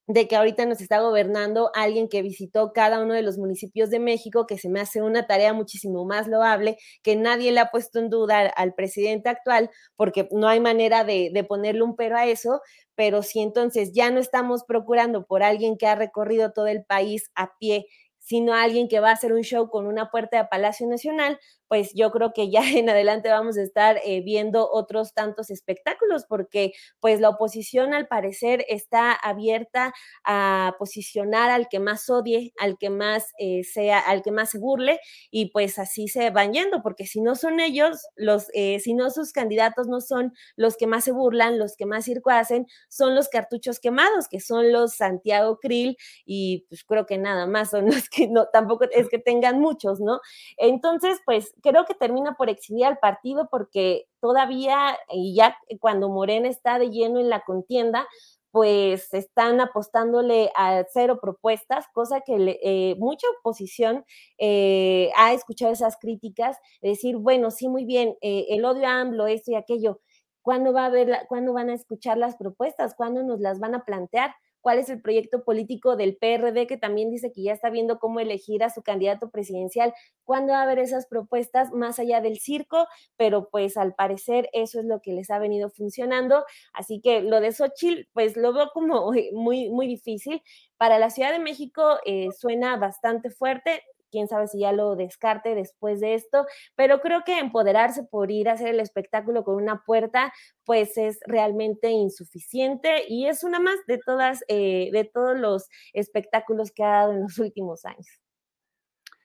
de 0.07 0.27
que 0.27 0.35
ahorita 0.35 0.65
nos 0.65 0.81
está 0.81 0.99
gobernando 0.99 1.71
alguien 1.73 2.09
que 2.09 2.21
visitó 2.21 2.73
cada 2.73 3.01
uno 3.01 3.13
de 3.13 3.21
los 3.21 3.37
municipios 3.37 3.89
de 3.89 3.99
México, 3.99 4.45
que 4.45 4.57
se 4.57 4.67
me 4.69 4.81
hace 4.81 5.01
una 5.01 5.27
tarea 5.27 5.53
muchísimo 5.53 6.05
más 6.05 6.27
loable, 6.27 6.77
que 7.03 7.15
nadie 7.15 7.51
le 7.51 7.61
ha 7.61 7.71
puesto 7.71 7.99
en 7.99 8.09
duda 8.09 8.47
al 8.47 8.73
presidente 8.73 9.29
actual, 9.29 9.69
porque 9.95 10.27
no 10.31 10.47
hay 10.47 10.59
manera 10.59 11.05
de, 11.05 11.31
ponerle 11.47 11.83
un 11.83 11.95
pero 11.95 12.17
a 12.17 12.25
eso, 12.25 12.61
pero 12.95 13.21
si 13.23 13.41
entonces 13.41 13.91
ya 13.93 14.11
no 14.11 14.19
estamos 14.19 14.63
procurando 14.65 15.25
por 15.25 15.41
alguien 15.41 15.77
que 15.77 15.87
ha 15.87 15.95
recorrido 15.95 16.51
todo 16.51 16.67
el 16.67 16.83
país 16.83 17.31
a 17.35 17.51
pie, 17.57 17.85
sino 18.23 18.53
alguien 18.55 18.87
que 18.87 18.99
va 18.99 19.09
a 19.09 19.13
hacer 19.13 19.33
un 19.33 19.43
show 19.43 19.69
con 19.69 19.85
una 19.85 20.09
puerta 20.09 20.37
de 20.37 20.45
Palacio 20.45 20.87
Nacional, 20.87 21.39
pues 21.67 21.91
yo 21.95 22.11
creo 22.11 22.33
que 22.33 22.49
ya 22.51 22.61
en 22.69 22.89
adelante 22.89 23.29
vamos 23.29 23.57
a 23.57 23.63
estar 23.63 23.99
eh, 24.05 24.21
viendo 24.21 24.69
otros 24.71 25.13
tantos 25.13 25.49
espectáculos, 25.49 26.25
porque 26.27 26.71
pues 26.99 27.19
la 27.19 27.29
oposición 27.29 27.93
al 27.93 28.07
parecer 28.07 28.63
está 28.69 29.11
abierta 29.13 29.93
a 30.23 30.75
posicionar 30.79 31.49
al 31.49 31.67
que 31.69 31.79
más 31.79 32.09
odie, 32.09 32.53
al 32.59 32.77
que 32.77 32.89
más 32.89 33.31
eh, 33.39 33.63
sea, 33.63 33.99
al 33.99 34.21
que 34.21 34.31
más 34.31 34.51
se 34.51 34.59
burle, 34.59 34.99
y 35.31 35.47
pues 35.51 35.79
así 35.79 36.07
se 36.07 36.29
van 36.29 36.53
yendo, 36.53 36.81
porque 36.83 37.05
si 37.07 37.21
no 37.21 37.35
son 37.35 37.59
ellos, 37.59 38.05
los, 38.15 38.47
eh, 38.53 38.79
si 38.79 38.93
no 38.93 39.09
sus 39.09 39.31
candidatos 39.33 39.87
no 39.87 39.99
son 40.01 40.33
los 40.55 40.77
que 40.77 40.87
más 40.87 41.03
se 41.05 41.11
burlan, 41.11 41.59
los 41.59 41.75
que 41.75 41.85
más 41.85 42.05
circo 42.05 42.29
hacen, 42.29 42.67
son 42.89 43.15
los 43.15 43.29
cartuchos 43.29 43.79
quemados, 43.79 44.27
que 44.29 44.39
son 44.39 44.71
los 44.71 44.95
Santiago 44.95 45.57
Krill, 45.59 45.97
y 46.25 46.65
pues 46.69 46.83
creo 46.83 47.05
que 47.05 47.17
nada 47.17 47.47
más 47.47 47.71
son 47.71 47.87
los 47.87 48.09
que 48.13 48.27
no, 48.27 48.47
tampoco 48.53 48.85
es 48.91 49.09
que 49.09 49.19
tengan 49.19 49.59
muchos, 49.59 49.99
¿no? 49.99 50.19
Entonces, 50.57 51.19
pues 51.25 51.53
creo 51.61 51.85
que 51.85 51.95
termina 51.95 52.35
por 52.35 52.49
exhibir 52.49 52.85
al 52.85 52.99
partido 52.99 53.47
porque 53.49 54.07
todavía, 54.21 54.97
y 55.09 55.35
ya 55.35 55.57
cuando 55.79 56.09
Morena 56.09 56.47
está 56.49 56.79
de 56.79 56.89
lleno 56.89 57.19
en 57.19 57.29
la 57.29 57.41
contienda, 57.41 58.07
pues 58.51 59.11
están 59.15 59.59
apostándole 59.61 60.51
a 60.55 60.83
cero 60.93 61.17
propuestas, 61.19 61.87
cosa 61.91 62.21
que 62.21 62.59
eh, 62.61 62.95
mucha 62.99 63.25
oposición 63.39 64.05
eh, 64.37 65.09
ha 65.17 65.33
escuchado 65.33 65.73
esas 65.73 65.97
críticas, 65.97 66.57
decir, 66.79 67.17
bueno, 67.17 67.49
sí, 67.49 67.67
muy 67.67 67.83
bien, 67.83 68.15
eh, 68.21 68.45
el 68.49 68.63
odio 68.63 68.87
a 68.87 69.01
AMLO, 69.01 69.25
esto 69.25 69.49
y 69.51 69.55
aquello, 69.55 70.01
¿cuándo, 70.43 70.71
va 70.71 70.83
a 70.83 70.85
haber 70.85 71.25
¿cuándo 71.29 71.53
van 71.53 71.71
a 71.71 71.73
escuchar 71.73 72.19
las 72.19 72.35
propuestas? 72.35 72.93
¿Cuándo 72.93 73.23
nos 73.23 73.39
las 73.39 73.59
van 73.59 73.73
a 73.73 73.85
plantear? 73.85 74.35
Cuál 74.63 74.79
es 74.79 74.89
el 74.89 75.01
proyecto 75.01 75.43
político 75.43 75.97
del 75.97 76.15
PRD, 76.15 76.67
que 76.67 76.77
también 76.77 77.11
dice 77.11 77.33
que 77.33 77.43
ya 77.43 77.51
está 77.51 77.69
viendo 77.69 77.99
cómo 77.99 78.21
elegir 78.21 78.63
a 78.63 78.69
su 78.69 78.81
candidato 78.81 79.29
presidencial, 79.29 79.93
cuándo 80.23 80.53
va 80.53 80.59
a 80.59 80.63
haber 80.63 80.79
esas 80.79 81.05
propuestas 81.05 81.73
más 81.73 81.99
allá 81.99 82.21
del 82.21 82.39
circo, 82.39 82.87
pero 83.17 83.49
pues 83.49 83.75
al 83.75 83.93
parecer 83.93 84.49
eso 84.53 84.79
es 84.79 84.85
lo 84.85 85.01
que 85.01 85.11
les 85.11 85.29
ha 85.29 85.37
venido 85.37 85.69
funcionando. 85.69 86.45
Así 86.71 87.01
que 87.01 87.21
lo 87.21 87.41
de 87.41 87.51
Xochitl, 87.51 88.07
pues 88.13 88.37
lo 88.37 88.53
veo 88.53 88.69
como 88.73 89.11
muy, 89.33 89.69
muy 89.69 89.85
difícil. 89.85 90.41
Para 90.77 90.97
la 90.97 91.09
Ciudad 91.09 91.33
de 91.33 91.39
México 91.39 91.97
eh, 92.05 92.29
suena 92.31 92.77
bastante 92.77 93.31
fuerte, 93.31 93.83
quién 94.13 94.27
sabe 94.27 94.47
si 94.47 94.59
ya 94.59 94.71
lo 94.71 94.95
descarte 94.95 95.55
después 95.55 95.99
de 95.99 96.13
esto, 96.13 96.45
pero 96.75 97.01
creo 97.01 97.23
que 97.25 97.39
empoderarse 97.39 98.03
por 98.03 98.29
ir 98.29 98.47
a 98.47 98.53
hacer 98.53 98.67
el 98.67 98.79
espectáculo 98.79 99.43
con 99.43 99.55
una 99.55 99.83
puerta, 99.83 100.31
pues 100.63 100.97
es 100.97 101.19
realmente 101.25 101.89
insuficiente 101.89 103.05
y 103.09 103.25
es 103.25 103.43
una 103.43 103.59
más 103.59 103.79
de 103.87 103.97
todas, 103.97 104.45
eh, 104.47 104.91
de 104.93 105.03
todos 105.03 105.37
los 105.37 105.67
espectáculos 105.93 106.71
que 106.71 106.83
ha 106.83 106.89
dado 106.89 107.13
en 107.13 107.23
los 107.23 107.39
últimos 107.39 107.85
años. 107.85 108.07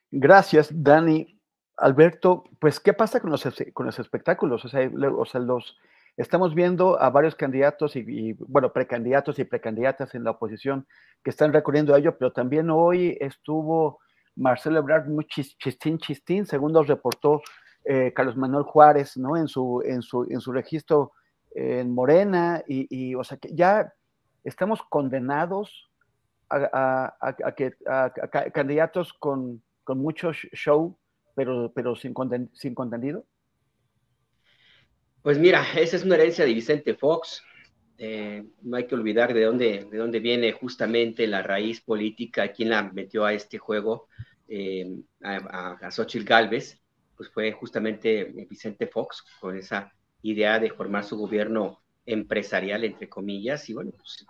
Gracias, 0.09 0.69
Dani. 0.71 1.39
Alberto, 1.77 2.43
pues, 2.59 2.79
¿qué 2.79 2.93
pasa 2.93 3.19
con 3.21 3.29
los, 3.29 3.47
con 3.73 3.85
los 3.85 3.99
espectáculos? 3.99 4.65
O 4.65 4.69
sea, 4.69 4.89
o 5.15 5.25
sea, 5.25 5.39
los, 5.39 5.77
estamos 6.17 6.55
viendo 6.55 6.99
a 6.99 7.11
varios 7.11 7.35
candidatos 7.35 7.95
y, 7.95 7.99
y, 7.99 8.33
bueno, 8.39 8.73
precandidatos 8.73 9.37
y 9.37 9.45
precandidatas 9.45 10.15
en 10.15 10.23
la 10.23 10.31
oposición 10.31 10.87
que 11.23 11.29
están 11.29 11.53
recurriendo 11.53 11.93
a 11.93 11.99
ello, 11.99 12.17
pero 12.17 12.33
también 12.33 12.69
hoy 12.71 13.17
estuvo 13.21 13.99
Marcelo 14.39 14.79
Ebrard 14.79 15.07
muy 15.07 15.25
chistín, 15.25 15.97
chistín, 15.97 16.45
según 16.45 16.73
reportó 16.87 17.41
eh, 17.83 18.13
Carlos 18.15 18.37
Manuel 18.37 18.63
Juárez, 18.63 19.17
¿no? 19.17 19.35
En 19.35 19.47
su, 19.47 19.83
en 19.85 20.01
su, 20.01 20.25
en 20.29 20.39
su 20.39 20.51
registro 20.51 21.11
en 21.51 21.93
Morena, 21.93 22.63
y, 22.67 23.15
o 23.15 23.23
sea 23.23 23.37
que 23.37 23.49
ya 23.53 23.91
estamos 24.43 24.81
condenados 24.89 25.89
a, 26.49 27.53
que 27.57 27.73
candidatos 28.53 29.13
con, 29.13 29.61
con, 29.83 29.99
mucho 29.99 30.31
show, 30.31 30.97
pero, 31.35 31.71
pero 31.73 31.95
sin, 31.95 32.13
sin 32.53 32.73
contenido. 32.75 33.25
Pues 35.21 35.37
mira, 35.37 35.63
esa 35.75 35.97
es 35.97 36.03
una 36.03 36.15
herencia 36.15 36.45
de 36.45 36.53
Vicente 36.53 36.93
Fox. 36.95 37.43
Eh, 37.97 38.45
no 38.61 38.77
hay 38.77 38.87
que 38.87 38.95
olvidar 38.95 39.33
de 39.33 39.43
dónde, 39.43 39.87
de 39.91 39.97
dónde 39.97 40.19
viene 40.19 40.53
justamente 40.53 41.27
la 41.27 41.41
raíz 41.41 41.81
política, 41.81 42.53
quién 42.53 42.69
la 42.69 42.83
metió 42.83 43.25
a 43.25 43.33
este 43.33 43.57
juego 43.57 44.07
eh, 44.49 44.91
a, 45.23 45.77
a 45.81 45.91
Xochitl 45.91 46.25
Galvez, 46.25 46.81
pues 47.15 47.29
fue 47.29 47.51
justamente 47.51 48.25
Vicente 48.49 48.87
Fox 48.87 49.23
con 49.39 49.57
esa 49.57 49.91
idea 50.21 50.59
de 50.59 50.71
formar 50.71 51.03
su 51.03 51.17
gobierno 51.17 51.81
empresarial, 52.05 52.83
entre 52.83 53.07
comillas, 53.09 53.69
y 53.69 53.73
bueno, 53.73 53.91
pues, 53.91 54.25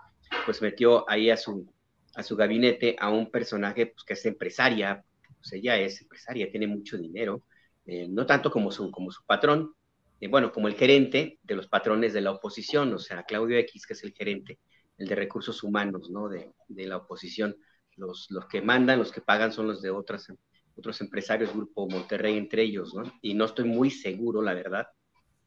pues, 0.46 0.62
metió 0.62 1.10
ahí 1.10 1.30
a 1.30 1.38
su, 1.38 1.72
a 2.16 2.24
su 2.24 2.36
gabinete 2.36 2.96
a 3.00 3.10
un 3.10 3.32
personaje 3.32 3.88
pues, 3.88 4.04
que 4.04 4.14
es 4.14 4.26
empresaria, 4.26 5.04
pues 5.38 5.54
ella 5.54 5.78
es 5.78 6.02
empresaria, 6.02 6.50
tiene 6.52 6.68
mucho 6.68 6.98
dinero, 6.98 7.44
eh, 7.86 8.08
no 8.10 8.26
tanto 8.26 8.52
como 8.52 8.72
su, 8.72 8.92
como 8.92 9.12
su 9.12 9.24
patrón, 9.26 9.74
eh, 10.20 10.28
bueno, 10.28 10.52
como 10.52 10.68
el 10.68 10.76
gerente 10.76 11.40
de 11.44 11.56
los 11.56 11.68
patrones 11.68 12.14
de 12.14 12.22
la 12.22 12.32
oposición, 12.32 12.94
o 12.94 13.00
sea, 13.00 13.24
Claudio 13.24 13.58
X, 13.60 13.86
que 13.88 13.94
es 13.94 14.04
el 14.04 14.14
gerente, 14.14 14.60
el 14.98 15.08
de 15.08 15.16
recursos 15.16 15.64
humanos, 15.64 16.10
¿no? 16.10 16.28
De, 16.28 16.52
de 16.68 16.86
la 16.86 16.98
oposición 16.98 17.56
los, 18.00 18.28
los 18.30 18.46
que 18.48 18.62
mandan, 18.62 19.00
los 19.00 19.12
que 19.12 19.22
pagan 19.22 19.52
son 19.52 19.68
los 19.68 19.82
de 19.82 19.90
otras, 19.90 20.28
otros 20.76 21.02
empresarios, 21.02 21.54
Grupo 21.54 21.88
Monterrey 21.88 22.38
entre 22.38 22.64
ellos, 22.64 22.94
¿no? 22.94 23.04
Y 23.22 23.34
no 23.34 23.46
estoy 23.46 23.66
muy 23.66 23.92
seguro, 23.92 24.42
la 24.42 24.54
verdad, 24.54 24.88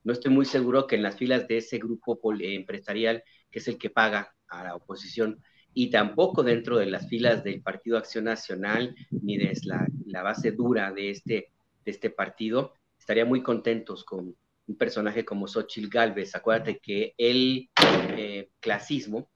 no 0.05 0.13
estoy 0.13 0.33
muy 0.33 0.45
seguro 0.45 0.87
que 0.87 0.97
en 0.97 1.03
las 1.03 1.17
filas 1.17 1.47
de 1.49 1.59
ese 1.59 1.79
grupo 1.79 2.19
empresarial, 2.41 3.23
que 3.51 3.61
es 3.61 3.69
el 3.69 3.79
que 3.79 3.91
paga 3.91 4.35
a 4.49 4.65
la 4.65 4.75
oposición, 4.75 5.43
y 5.75 5.91
tampoco 5.91 6.43
dentro 6.43 6.77
de 6.77 6.87
las 6.87 7.09
filas 7.09 7.43
del 7.45 7.63
Partido 7.63 7.97
Acción 7.97 8.25
Nacional, 8.25 8.95
ni 9.11 9.39
de 9.39 9.53
la, 9.65 9.87
la 10.07 10.23
base 10.23 10.53
dura 10.53 10.93
de 10.93 11.11
este, 11.11 11.53
de 11.85 11.91
este 11.91 12.11
partido, 12.11 12.75
estaría 12.99 13.25
muy 13.25 13.43
contentos 13.43 14.05
con 14.05 14.37
un 14.67 14.77
personaje 14.77 15.25
como 15.25 15.49
Xochitl 15.49 15.89
Galvez. 15.89 16.35
Acuérdate 16.35 16.79
que 16.79 17.15
el 17.17 17.71
eh, 18.17 18.51
clasismo, 18.61 19.31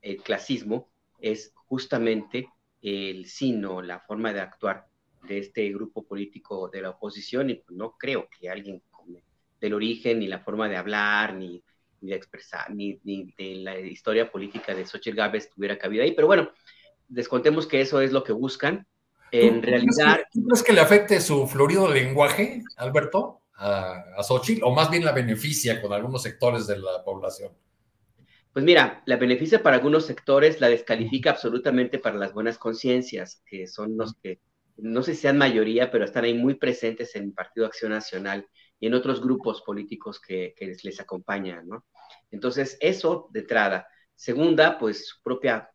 el 0.00 0.22
clasismo 0.22 0.90
es 1.18 1.52
justamente 1.66 2.48
el 2.84 3.26
sino, 3.26 3.80
la 3.80 3.98
forma 3.98 4.32
de 4.32 4.40
actuar 4.40 4.86
de 5.26 5.38
este 5.38 5.70
grupo 5.70 6.06
político 6.06 6.68
de 6.68 6.82
la 6.82 6.90
oposición 6.90 7.48
y 7.48 7.54
pues, 7.54 7.76
no 7.76 7.96
creo 7.98 8.28
que 8.28 8.50
alguien 8.50 8.82
del 9.58 9.72
origen, 9.72 10.18
ni 10.18 10.26
la 10.26 10.40
forma 10.40 10.68
de 10.68 10.76
hablar, 10.76 11.34
ni, 11.34 11.62
de 12.02 12.14
expresar, 12.14 12.70
ni, 12.74 13.00
de 13.02 13.54
la 13.62 13.80
historia 13.80 14.30
política 14.30 14.74
de 14.74 14.84
Xochitl 14.84 15.16
Gávez 15.16 15.48
tuviera 15.48 15.78
cabida 15.78 16.02
ahí, 16.02 16.12
pero 16.12 16.26
bueno, 16.26 16.50
descontemos 17.08 17.66
que 17.66 17.80
eso 17.80 18.02
es 18.02 18.12
lo 18.12 18.22
que 18.22 18.34
buscan. 18.34 18.86
En 19.30 19.62
realidad... 19.62 20.20
¿Tú 20.30 20.44
crees 20.44 20.62
que 20.62 20.74
le 20.74 20.80
afecte 20.80 21.18
su 21.22 21.46
florido 21.46 21.90
lenguaje, 21.90 22.62
Alberto, 22.76 23.40
a, 23.54 24.04
a 24.18 24.22
Xochitl, 24.22 24.62
o 24.62 24.74
más 24.74 24.90
bien 24.90 25.06
la 25.06 25.12
beneficia 25.12 25.80
con 25.80 25.94
algunos 25.94 26.22
sectores 26.22 26.66
de 26.66 26.78
la 26.78 27.02
población? 27.02 27.50
Pues 28.54 28.64
mira, 28.64 29.02
la 29.06 29.16
beneficia 29.16 29.64
para 29.64 29.74
algunos 29.74 30.06
sectores, 30.06 30.60
la 30.60 30.68
descalifica 30.68 31.30
absolutamente 31.30 31.98
para 31.98 32.16
las 32.16 32.32
buenas 32.32 32.56
conciencias, 32.56 33.42
que 33.44 33.66
son 33.66 33.96
los 33.96 34.14
que, 34.22 34.38
no 34.76 35.02
sé 35.02 35.16
si 35.16 35.22
sean 35.22 35.38
mayoría, 35.38 35.90
pero 35.90 36.04
están 36.04 36.22
ahí 36.22 36.34
muy 36.34 36.54
presentes 36.54 37.16
en 37.16 37.24
el 37.24 37.32
Partido 37.32 37.66
Acción 37.66 37.90
Nacional 37.90 38.46
y 38.78 38.86
en 38.86 38.94
otros 38.94 39.20
grupos 39.20 39.60
políticos 39.62 40.20
que, 40.20 40.54
les, 40.60 41.00
acompañan, 41.00 41.66
¿no? 41.66 41.84
Entonces, 42.30 42.78
eso 42.80 43.28
de 43.32 43.40
entrada. 43.40 43.88
Segunda, 44.14 44.78
pues 44.78 45.08
su 45.08 45.20
propia 45.24 45.68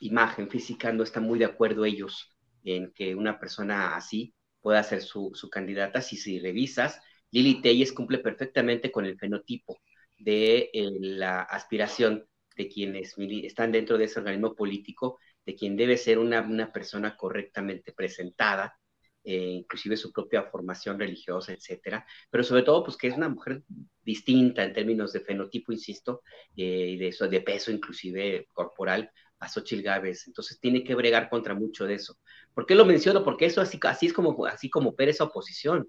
imagen 0.00 0.48
física 0.48 0.90
no 0.90 1.02
está 1.02 1.20
muy 1.20 1.38
de 1.38 1.44
acuerdo 1.44 1.84
ellos 1.84 2.34
en 2.64 2.92
que 2.94 3.14
una 3.14 3.38
persona 3.38 3.94
así 3.94 4.34
pueda 4.62 4.82
ser 4.82 5.02
su, 5.02 5.32
su 5.34 5.50
candidata. 5.50 6.00
Si, 6.00 6.16
si 6.16 6.38
revisas, 6.38 6.98
Lili 7.30 7.60
Telles 7.60 7.92
cumple 7.92 8.20
perfectamente 8.20 8.90
con 8.90 9.04
el 9.04 9.18
fenotipo 9.18 9.78
de 10.22 10.70
eh, 10.72 10.90
la 11.00 11.42
aspiración 11.42 12.26
de 12.56 12.68
quienes 12.68 13.14
están 13.44 13.72
dentro 13.72 13.98
de 13.98 14.04
ese 14.04 14.20
organismo 14.20 14.54
político, 14.54 15.18
de 15.44 15.54
quien 15.54 15.76
debe 15.76 15.96
ser 15.96 16.18
una, 16.18 16.42
una 16.42 16.72
persona 16.72 17.16
correctamente 17.16 17.92
presentada, 17.92 18.78
eh, 19.24 19.36
inclusive 19.36 19.96
su 19.96 20.12
propia 20.12 20.44
formación 20.44 20.98
religiosa, 20.98 21.52
etcétera, 21.52 22.06
pero 22.30 22.44
sobre 22.44 22.62
todo, 22.62 22.84
pues 22.84 22.96
que 22.96 23.08
es 23.08 23.16
una 23.16 23.28
mujer 23.28 23.62
distinta 24.02 24.64
en 24.64 24.72
términos 24.72 25.12
de 25.12 25.20
fenotipo, 25.20 25.72
insisto, 25.72 26.22
eh, 26.56 26.88
y 26.90 26.96
de, 26.98 27.14
de 27.28 27.40
peso 27.40 27.70
inclusive 27.72 28.46
corporal 28.52 29.10
a 29.38 29.48
Xochitl 29.48 29.82
Gávez, 29.82 30.26
entonces 30.28 30.60
tiene 30.60 30.84
que 30.84 30.94
bregar 30.94 31.28
contra 31.28 31.54
mucho 31.54 31.84
de 31.84 31.94
eso. 31.94 32.18
¿Por 32.54 32.64
qué 32.66 32.74
lo 32.76 32.84
menciono? 32.84 33.24
Porque 33.24 33.46
eso 33.46 33.60
así, 33.60 33.78
así 33.82 34.06
es 34.06 34.12
como, 34.12 34.46
así 34.46 34.70
como 34.70 34.90
opera 34.90 35.12
oposición. 35.20 35.88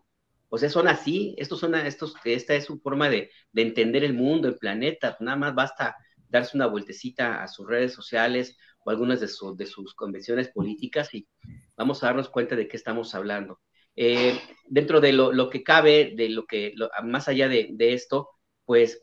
O 0.53 0.57
sea, 0.59 0.69
son 0.69 0.87
así, 0.87 1.33
estos 1.39 1.59
son, 1.59 1.73
estos, 1.73 2.13
esta 2.25 2.53
es 2.53 2.65
su 2.65 2.77
forma 2.79 3.09
de, 3.09 3.31
entender 3.55 4.03
el 4.03 4.13
mundo, 4.13 4.47
el 4.47 4.59
planeta, 4.59 5.17
nada 5.19 5.35
más 5.35 5.55
basta 5.55 5.95
darse 6.29 6.55
una 6.55 6.67
vueltecita 6.67 7.41
a 7.41 7.47
sus 7.47 7.67
redes 7.67 7.91
sociales 7.91 8.55
o 8.85 8.91
algunas 8.91 9.19
de, 9.19 9.27
sus 9.27 9.95
convenciones 9.95 10.49
políticas 10.49 11.11
y 11.15 11.27
vamos 11.75 12.03
a 12.03 12.05
darnos 12.05 12.29
cuenta 12.29 12.55
de 12.55 12.67
qué 12.67 12.77
estamos 12.77 13.15
hablando. 13.15 13.61
Eh, 13.95 14.39
dentro 14.67 15.01
de 15.01 15.13
lo, 15.13 15.49
que 15.49 15.63
cabe, 15.63 16.13
de 16.15 16.29
lo 16.29 16.45
que, 16.45 16.75
más 17.03 17.27
allá 17.27 17.47
de, 17.47 17.69
de, 17.71 17.95
esto, 17.95 18.29
pues 18.63 19.01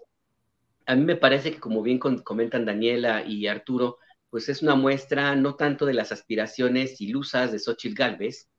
a 0.87 0.95
mí 0.95 1.05
me 1.05 1.17
parece 1.17 1.51
que 1.51 1.59
como 1.59 1.83
bien 1.83 1.99
comentan 1.99 2.65
Daniela 2.65 3.25
y 3.27 3.49
Arturo, 3.49 3.99
pues 4.29 4.49
es 4.49 4.63
una 4.63 4.77
muestra 4.77 5.35
no 5.35 5.57
tanto 5.57 5.85
de 5.85 5.95
las 5.95 6.13
aspiraciones 6.13 7.01
ilusas 7.01 7.51
de 7.51 7.59
Xochitl 7.59 7.97
Galvez, 7.97 8.50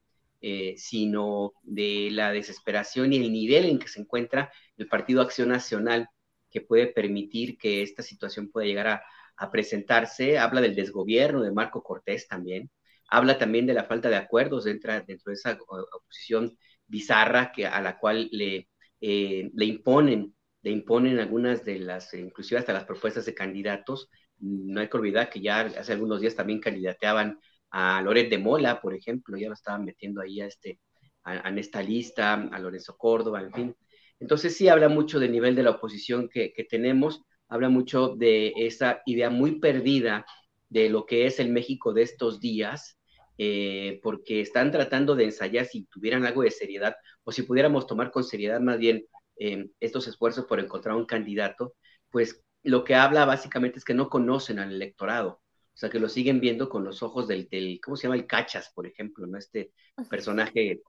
eh, 0.41 0.75
sino 0.77 1.53
de 1.63 2.09
la 2.11 2.31
desesperación 2.31 3.13
y 3.13 3.17
el 3.17 3.31
nivel 3.31 3.65
en 3.65 3.79
que 3.79 3.87
se 3.87 4.01
encuentra 4.01 4.51
el 4.77 4.87
Partido 4.87 5.21
Acción 5.21 5.49
Nacional 5.49 6.07
que 6.49 6.61
puede 6.61 6.87
permitir 6.87 7.57
que 7.57 7.81
esta 7.81 8.03
situación 8.03 8.51
pueda 8.51 8.67
llegar 8.67 8.87
a, 8.87 9.03
presentarse. 9.51 10.37
Habla 10.37 10.61
del 10.61 10.75
desgobierno 10.75 11.41
de 11.41 11.51
Marco 11.51 11.81
Cortés 11.81 12.27
también. 12.27 12.69
Habla 13.09 13.39
también 13.39 13.65
de 13.65 13.73
la 13.73 13.85
falta 13.85 14.07
de 14.09 14.15
acuerdos 14.15 14.65
dentro, 14.65 14.93
dentro 14.93 15.31
de 15.31 15.33
esa 15.33 15.57
oposición 15.67 16.55
bizarra 16.85 17.51
que, 17.51 17.65
a 17.65 17.81
la 17.81 17.97
cual 17.97 18.29
le, 18.31 18.69
eh, 19.01 19.49
le 19.53 19.65
imponen 19.65 20.35
le 20.61 20.71
imponen 20.71 21.19
algunas 21.19 21.65
de 21.65 21.79
las, 21.79 22.13
inclusive 22.13 22.59
hasta 22.59 22.73
las 22.73 22.85
propuestas 22.85 23.25
de 23.25 23.33
candidatos. 23.33 24.09
No 24.37 24.81
hay 24.81 24.89
que 24.89 24.97
olvidar 24.97 25.29
que 25.29 25.41
ya 25.41 25.61
hace 25.61 25.93
algunos 25.93 26.21
días 26.21 26.35
también 26.35 26.59
candidateaban 26.59 27.39
a 27.71 28.01
Loret 28.01 28.29
de 28.29 28.37
Mola, 28.37 28.81
por 28.81 28.93
ejemplo, 28.93 29.37
ya 29.37 29.47
lo 29.47 29.53
estaban 29.53 29.85
metiendo 29.85 30.21
ahí 30.21 30.41
a, 30.41 30.45
este, 30.45 30.79
a, 31.23 31.49
esta 31.49 31.81
lista, 31.81 32.33
a 32.33 32.59
Lorenzo 32.59 32.97
Córdoba, 32.97 33.41
en 33.41 33.53
fin. 33.53 33.75
Entonces 34.19 34.55
sí 34.55 34.67
habla 34.67 34.89
mucho 34.89 35.19
del 35.19 35.31
nivel 35.31 35.55
de 35.55 35.63
la 35.63 35.71
oposición 35.71 36.29
que, 36.29 36.53
que 36.53 36.63
tenemos, 36.63 37.21
habla 37.47 37.69
mucho 37.69 38.15
de 38.15 38.53
esa 38.57 39.01
idea 39.05 39.29
muy 39.29 39.59
perdida 39.59 40.25
de 40.69 40.89
lo 40.89 41.05
que 41.05 41.25
es 41.25 41.39
el 41.39 41.49
México 41.49 41.93
de 41.93 42.03
estos 42.03 42.39
días, 42.39 42.97
eh, 43.37 43.99
porque 44.03 44.41
están 44.41 44.71
tratando 44.71 45.15
de 45.15 45.25
ensayar 45.25 45.65
si 45.65 45.85
tuvieran 45.85 46.25
algo 46.25 46.43
de 46.43 46.51
seriedad 46.51 46.95
o 47.23 47.31
si 47.31 47.43
pudiéramos 47.43 47.87
tomar 47.87 48.11
con 48.11 48.23
seriedad 48.23 48.59
más 48.59 48.77
bien 48.77 49.05
eh, 49.37 49.67
estos 49.79 50.07
esfuerzos 50.07 50.45
por 50.45 50.59
encontrar 50.59 50.95
un 50.95 51.05
candidato, 51.05 51.73
pues 52.11 52.43
lo 52.63 52.83
que 52.83 52.95
habla 52.95 53.25
básicamente 53.25 53.79
es 53.79 53.85
que 53.85 53.95
no 53.95 54.09
conocen 54.09 54.59
al 54.59 54.71
electorado, 54.71 55.41
o 55.73 55.77
sea, 55.77 55.89
que 55.89 55.99
lo 55.99 56.09
siguen 56.09 56.39
viendo 56.39 56.69
con 56.69 56.83
los 56.83 57.01
ojos 57.01 57.27
del, 57.27 57.47
del 57.49 57.79
¿cómo 57.83 57.95
se 57.95 58.03
llama? 58.03 58.15
El 58.15 58.27
Cachas, 58.27 58.71
por 58.73 58.85
ejemplo, 58.85 59.25
¿no? 59.25 59.37
Este 59.37 59.71
personaje. 60.09 60.81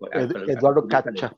Eduardo 0.48 0.86
Cacha. 0.86 1.36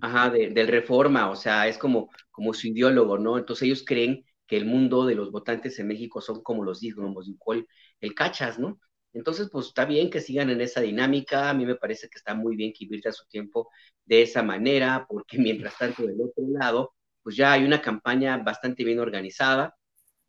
Ajá, 0.00 0.30
del 0.30 0.68
Reforma, 0.68 1.30
o 1.30 1.36
sea, 1.36 1.66
es 1.66 1.78
como, 1.78 2.10
como 2.30 2.52
su 2.52 2.68
ideólogo, 2.68 3.18
¿no? 3.18 3.38
Entonces 3.38 3.62
ellos 3.62 3.84
creen 3.86 4.24
que 4.46 4.56
el 4.56 4.66
mundo 4.66 5.06
de 5.06 5.14
los 5.14 5.30
votantes 5.30 5.78
en 5.78 5.88
México 5.88 6.20
son 6.20 6.42
como 6.42 6.64
los 6.64 6.80
dignos, 6.80 7.26
el, 7.26 7.66
el 8.00 8.14
Cachas, 8.14 8.58
¿no? 8.58 8.78
Entonces, 9.14 9.48
pues 9.50 9.68
está 9.68 9.84
bien 9.84 10.10
que 10.10 10.20
sigan 10.20 10.50
en 10.50 10.60
esa 10.60 10.80
dinámica. 10.80 11.48
A 11.48 11.54
mí 11.54 11.64
me 11.64 11.76
parece 11.76 12.08
que 12.08 12.18
está 12.18 12.34
muy 12.34 12.56
bien 12.56 12.72
que 12.76 12.84
invierta 12.84 13.12
su 13.12 13.24
tiempo 13.26 13.70
de 14.04 14.22
esa 14.22 14.42
manera, 14.42 15.06
porque 15.08 15.38
mientras 15.38 15.78
tanto, 15.78 16.02
del 16.02 16.20
otro 16.20 16.44
lado, 16.48 16.92
pues 17.22 17.36
ya 17.36 17.52
hay 17.52 17.64
una 17.64 17.80
campaña 17.80 18.36
bastante 18.38 18.84
bien 18.84 18.98
organizada, 18.98 19.74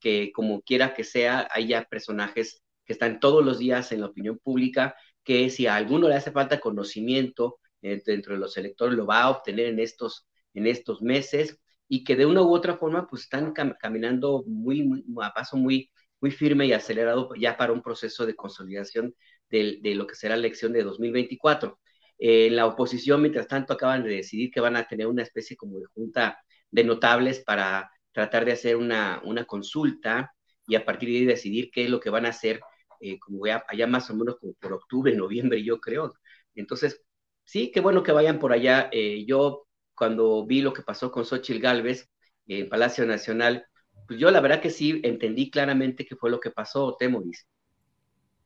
que 0.05 0.31
como 0.31 0.61
quiera 0.61 0.93
que 0.93 1.03
sea, 1.03 1.47
hay 1.49 1.69
ya 1.69 1.83
personajes 1.85 2.61
que 2.85 2.93
están 2.93 3.19
todos 3.19 3.43
los 3.43 3.57
días 3.57 3.91
en 3.91 4.01
la 4.01 4.05
opinión 4.05 4.37
pública, 4.37 4.95
que 5.23 5.49
si 5.49 5.65
a 5.65 5.75
alguno 5.75 6.07
le 6.07 6.13
hace 6.13 6.31
falta 6.31 6.59
conocimiento 6.59 7.57
eh, 7.81 8.03
dentro 8.05 8.35
de 8.35 8.39
los 8.39 8.55
electores, 8.55 8.95
lo 8.95 9.07
va 9.07 9.23
a 9.23 9.31
obtener 9.31 9.65
en 9.65 9.79
estos, 9.79 10.27
en 10.53 10.67
estos 10.67 11.01
meses, 11.01 11.59
y 11.87 12.03
que 12.03 12.15
de 12.15 12.27
una 12.27 12.43
u 12.43 12.53
otra 12.53 12.77
forma, 12.77 13.07
pues 13.07 13.23
están 13.23 13.51
caminando 13.79 14.43
muy, 14.45 15.03
a 15.23 15.33
paso 15.33 15.57
muy, 15.57 15.89
muy 16.21 16.29
firme 16.29 16.67
y 16.67 16.73
acelerado 16.73 17.31
ya 17.35 17.57
para 17.57 17.73
un 17.73 17.81
proceso 17.81 18.27
de 18.27 18.35
consolidación 18.35 19.15
de, 19.49 19.79
de 19.81 19.95
lo 19.95 20.05
que 20.05 20.13
será 20.13 20.35
la 20.35 20.41
elección 20.41 20.71
de 20.71 20.83
2024. 20.83 21.79
En 22.19 22.53
eh, 22.53 22.55
la 22.55 22.67
oposición, 22.67 23.21
mientras 23.21 23.47
tanto, 23.47 23.73
acaban 23.73 24.03
de 24.03 24.11
decidir 24.17 24.51
que 24.51 24.61
van 24.61 24.75
a 24.75 24.87
tener 24.87 25.07
una 25.07 25.23
especie 25.23 25.57
como 25.57 25.79
de 25.79 25.87
junta 25.87 26.37
de 26.69 26.83
notables 26.83 27.39
para 27.43 27.89
tratar 28.15 28.45
de 28.45 28.53
hacer 28.53 28.77
una, 28.77 29.21
una 29.25 29.43
consulta 29.43 30.31
y 30.67 30.75
a 30.75 30.85
partir 30.85 31.09
de 31.09 31.17
ahí 31.17 31.25
decidir 31.25 31.69
qué 31.69 31.83
es 31.83 31.89
lo 31.89 31.99
que 31.99 32.09
van 32.09 32.25
a 32.25 32.29
hacer, 32.29 32.61
eh, 33.01 33.19
como 33.19 33.43
allá 33.45 33.87
más 33.87 34.09
o 34.09 34.15
menos 34.15 34.37
por 34.59 34.73
octubre, 34.73 35.13
noviembre, 35.13 35.61
yo 35.63 35.81
creo. 35.81 36.13
Entonces, 36.55 37.03
sí, 37.43 37.71
qué 37.73 37.81
bueno 37.81 38.03
que 38.03 38.13
vayan 38.13 38.39
por 38.39 38.53
allá. 38.53 38.89
Eh, 38.93 39.25
yo, 39.27 39.67
cuando 39.93 40.45
vi 40.45 40.61
lo 40.61 40.71
que 40.71 40.81
pasó 40.81 41.11
con 41.11 41.25
Xochitl 41.25 41.59
Galvez 41.59 42.09
en 42.47 42.69
Palacio 42.69 43.05
Nacional, 43.05 43.65
pues 44.07 44.17
yo 44.17 44.31
la 44.31 44.39
verdad 44.39 44.61
que 44.61 44.69
sí 44.69 45.01
entendí 45.03 45.51
claramente 45.51 46.05
qué 46.05 46.15
fue 46.15 46.31
lo 46.31 46.39
que 46.39 46.51
pasó, 46.51 46.95
Temoris. 46.97 47.47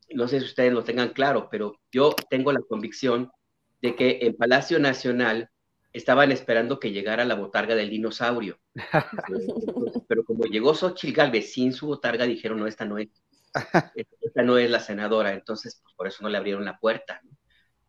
No 0.10 0.28
sé 0.28 0.40
si 0.40 0.48
ustedes 0.48 0.74
lo 0.74 0.84
tengan 0.84 1.10
claro, 1.10 1.48
pero 1.52 1.80
yo 1.92 2.16
tengo 2.32 2.52
la 2.52 2.62
convicción 2.62 3.30
de 3.84 3.96
que 3.96 4.18
en 4.24 4.36
Palacio 4.36 4.80
Nacional 4.80 5.52
estaban 5.94 6.32
esperando 6.32 6.80
que 6.80 6.92
llegara 6.92 7.26
la 7.26 7.36
botarga 7.36 7.76
del 7.76 7.90
dinosaurio. 7.90 8.60
Pero 10.08 10.24
como 10.24 10.46
llegó 10.46 10.74
Xochitl 10.74 11.16
Galvez 11.16 11.52
sin 11.54 11.74
su 11.74 11.88
botarga, 11.88 12.26
dijeron, 12.26 12.60
no, 12.60 12.68
esta 12.68 12.86
no 12.86 12.98
es, 12.98 13.10
esta 14.22 14.44
no 14.44 14.58
es 14.58 14.70
la 14.70 14.80
senadora, 14.80 15.34
entonces 15.34 15.80
pues, 15.84 15.96
por 15.96 16.08
eso 16.08 16.24
no 16.24 16.30
le 16.30 16.38
abrieron 16.38 16.66
la 16.66 16.78
puerta. 16.78 17.22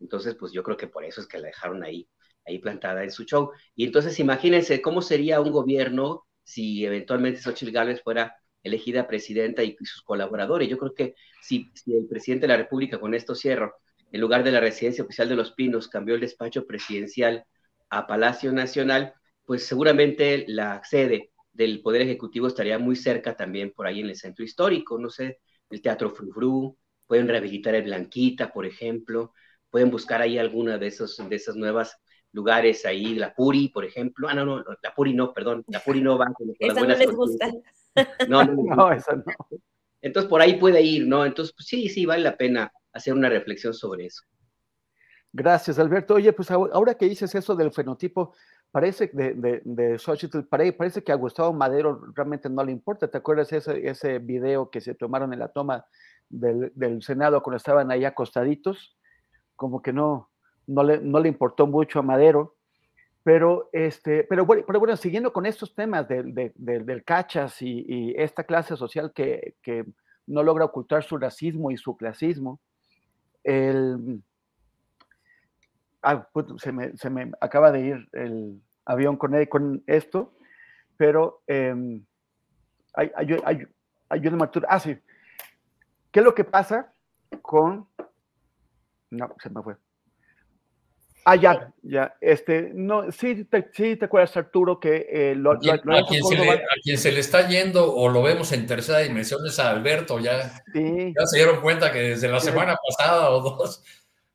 Entonces, 0.01 0.35
pues 0.35 0.53
yo 0.53 0.63
creo 0.63 0.77
que 0.77 0.87
por 0.87 1.05
eso 1.05 1.21
es 1.21 1.27
que 1.27 1.39
la 1.39 1.49
dejaron 1.49 1.85
ahí, 1.85 2.09
ahí 2.47 2.59
plantada 2.59 3.05
en 3.05 3.11
su 3.11 3.25
show. 3.25 3.51
Y 3.75 3.85
entonces 3.85 4.19
imagínense 4.19 4.81
cómo 4.81 5.03
sería 5.03 5.41
un 5.41 5.51
gobierno 5.51 6.27
si 6.43 6.85
eventualmente 6.85 7.41
Xochitl 7.41 7.73
Galvez 7.73 8.03
fuera 8.03 8.35
elegida 8.63 9.07
presidenta 9.07 9.63
y, 9.63 9.77
sus 9.83 10.03
colaboradores. 10.03 10.69
Yo 10.69 10.79
creo 10.79 10.95
que 10.95 11.15
si, 11.43 11.71
si 11.75 11.95
el 11.95 12.07
presidente 12.07 12.47
de 12.47 12.53
la 12.55 12.57
República, 12.57 12.99
con 12.99 13.15
esto 13.15 13.35
cierro, 13.35 13.75
en 14.11 14.21
lugar 14.21 14.43
de 14.43 14.53
la 14.53 14.61
residencia 14.61 15.05
oficial 15.05 15.29
de 15.29 15.37
Los 15.37 15.53
Pinos, 15.53 15.89
cambió 15.89 16.15
el 16.15 16.21
despacho 16.21 16.67
presidencial 16.67 17.45
a 17.91 18.07
Palacio 18.07 18.53
Nacional, 18.53 19.15
pues 19.45 19.67
seguramente 19.67 20.45
la 20.49 20.83
sede 20.85 21.33
del 21.53 21.83
Poder 21.83 22.03
Ejecutivo 22.03 22.47
estaría 22.47 22.79
muy 22.79 22.97
cerca 22.97 23.37
también 23.37 23.73
por 23.73 23.87
ahí 23.87 24.01
en 24.01 24.07
el 24.07 24.17
centro 24.17 24.45
histórico, 24.45 24.99
no 24.99 25.11
sé, 25.11 25.41
el 25.69 25.83
Teatro 25.83 26.11
Frufru, 26.11 26.77
pueden 27.07 27.29
rehabilitar 27.29 27.75
el 27.75 27.83
Blanquita, 27.85 28.53
por 28.53 28.65
ejemplo, 28.65 29.35
pueden 29.69 29.91
buscar 29.91 30.23
ahí 30.23 30.39
alguna 30.39 30.79
de 30.79 30.87
esos 30.87 31.17
de 31.29 31.37
esas 31.37 31.57
nuevas 31.57 31.97
lugares 32.33 32.87
ahí, 32.87 33.15
la 33.15 33.35
Puri, 33.35 33.69
por 33.69 33.85
ejemplo. 33.85 34.29
Ah, 34.29 34.35
no, 34.35 34.45
no, 34.45 34.65
la 34.83 34.95
Puri 34.95 35.15
no, 35.15 35.33
perdón, 35.33 35.65
la 35.69 35.81
Puri 35.81 36.01
no 36.01 36.19
va 36.19 36.27
buenas 36.59 36.99
no 36.99 37.05
les 37.07 37.11
gusta. 37.11 37.53
No, 38.29 38.45
no, 38.45 38.55
no, 38.77 38.93
eso 38.93 39.17
no. 39.17 39.25
Entonces 40.01 40.29
por 40.29 40.41
ahí 40.41 40.55
puede 40.55 40.83
ir, 40.83 41.07
¿no? 41.07 41.27
Entonces, 41.27 41.55
pues, 41.55 41.67
sí, 41.67 41.89
sí, 41.89 42.07
vale 42.07 42.23
la 42.23 42.37
pena 42.37 42.73
hacer 42.93 43.15
una 43.15 43.29
reflexión 43.29 43.75
sobre 43.75 44.07
eso. 44.07 44.23
Gracias, 45.33 45.79
Alberto. 45.79 46.15
Oye, 46.15 46.33
pues 46.33 46.51
ahora 46.51 46.95
que 46.95 47.09
dices 47.09 47.35
eso 47.35 47.55
del 47.55 47.71
fenotipo, 47.73 48.35
parece 48.73 49.11
de, 49.13 49.35
de, 49.35 50.75
parece 50.77 51.05
que 51.05 51.13
a 51.13 51.17
Gustavo 51.17 51.53
Madero 51.53 52.03
realmente 52.15 52.49
no 52.49 52.65
le 52.65 52.73
importa. 52.73 53.09
¿Te 53.09 53.19
acuerdas 53.19 53.53
ese, 53.53 53.89
ese 53.89 54.19
video 54.19 54.71
que 54.71 54.81
se 54.81 54.95
tomaron 54.95 55.33
en 55.33 55.39
la 55.39 55.49
toma 55.49 55.85
del, 56.29 57.03
Senado 57.03 57.43
cuando 57.43 57.59
estaban 57.59 57.93
ahí 57.93 58.05
acostaditos? 58.05 58.97
Como 59.55 59.81
que 59.83 59.93
no, 59.93 60.31
no, 60.67 60.83
le, 60.83 60.99
no 60.99 61.21
le 61.21 61.29
importó 61.29 61.67
mucho 61.67 62.01
a 62.01 62.03
Madero. 62.03 62.57
Pero, 63.23 63.69
este, 63.73 64.25
pero 64.25 64.47
bueno, 64.47 64.97
siguiendo 64.97 65.33
con 65.33 65.45
estos 65.45 65.75
temas 65.75 66.09
del, 66.09 66.35
del 66.57 67.05
cachas 67.05 67.61
y, 67.61 67.85
y, 67.87 68.15
esta 68.17 68.45
clase 68.45 68.77
social 68.77 69.13
que, 69.13 69.57
que 69.63 69.85
no 70.27 70.43
logra 70.43 70.65
ocultar 70.65 71.05
su 71.05 71.19
racismo 71.19 71.71
y 71.71 71.77
su 71.77 71.97
clasismo, 71.99 72.61
el, 73.45 74.23
ah, 76.03 76.29
se, 76.59 76.73
me, 76.73 76.97
se, 76.97 77.11
me, 77.11 77.31
acaba 77.41 77.71
de 77.71 77.81
ir 77.81 78.09
el 78.13 78.61
avión 78.85 79.17
con, 79.17 79.45
con 79.47 79.83
esto, 79.87 80.35
pero 80.97 81.43
eh, 81.47 81.75
hay, 82.95 83.11
hay, 83.15 83.37
hay, 83.45 83.67
hay, 84.09 84.27
una 84.27 84.45
altura. 84.45 84.69
Ah, 84.71 84.81
sí. 84.81 84.97
¿Qué 86.11 86.21
es 86.21 86.25
lo 86.25 86.35
que 86.35 86.45
pasa 86.45 86.93
con... 87.43 87.89
No, 89.11 89.35
se 89.43 89.51
me 89.51 89.63
fue. 89.63 89.77
Ah, 91.25 91.37
ya, 91.37 91.73
ya. 91.83 92.15
Este, 92.21 92.71
no, 92.75 93.13
sí, 93.13 93.45
te, 93.45 93.71
sí 93.73 93.97
te 93.97 94.07
acuerdas, 94.07 94.37
Arturo, 94.37 94.81
que 94.81 95.07
eh, 95.11 95.35
lo, 95.35 95.53
a, 95.53 95.59
quien, 95.59 95.75
a, 95.75 96.07
quien 96.07 96.25
se 96.25 96.35
le, 96.37 96.51
a, 96.51 96.59
quien, 96.83 96.99
se 96.99 97.13
le, 97.13 97.21
está 97.21 97.47
yendo 97.47 97.95
o 97.95 98.09
lo 98.09 98.23
vemos 98.23 98.53
en 98.53 98.67
tercera 98.67 99.01
dimensión 99.01 99.47
es 99.47 99.59
a 99.59 99.71
Alberto. 99.71 100.19
Ya, 100.19 100.51
sí. 100.73 101.15
ya 101.19 101.27
se 101.27 101.37
dieron 101.37 101.61
cuenta 101.61 101.93
que 101.93 102.01
desde 102.01 102.29
la 102.29 102.41
semana 102.41 102.77
pasada 102.77 103.31
o 103.31 103.43
dos 103.43 103.85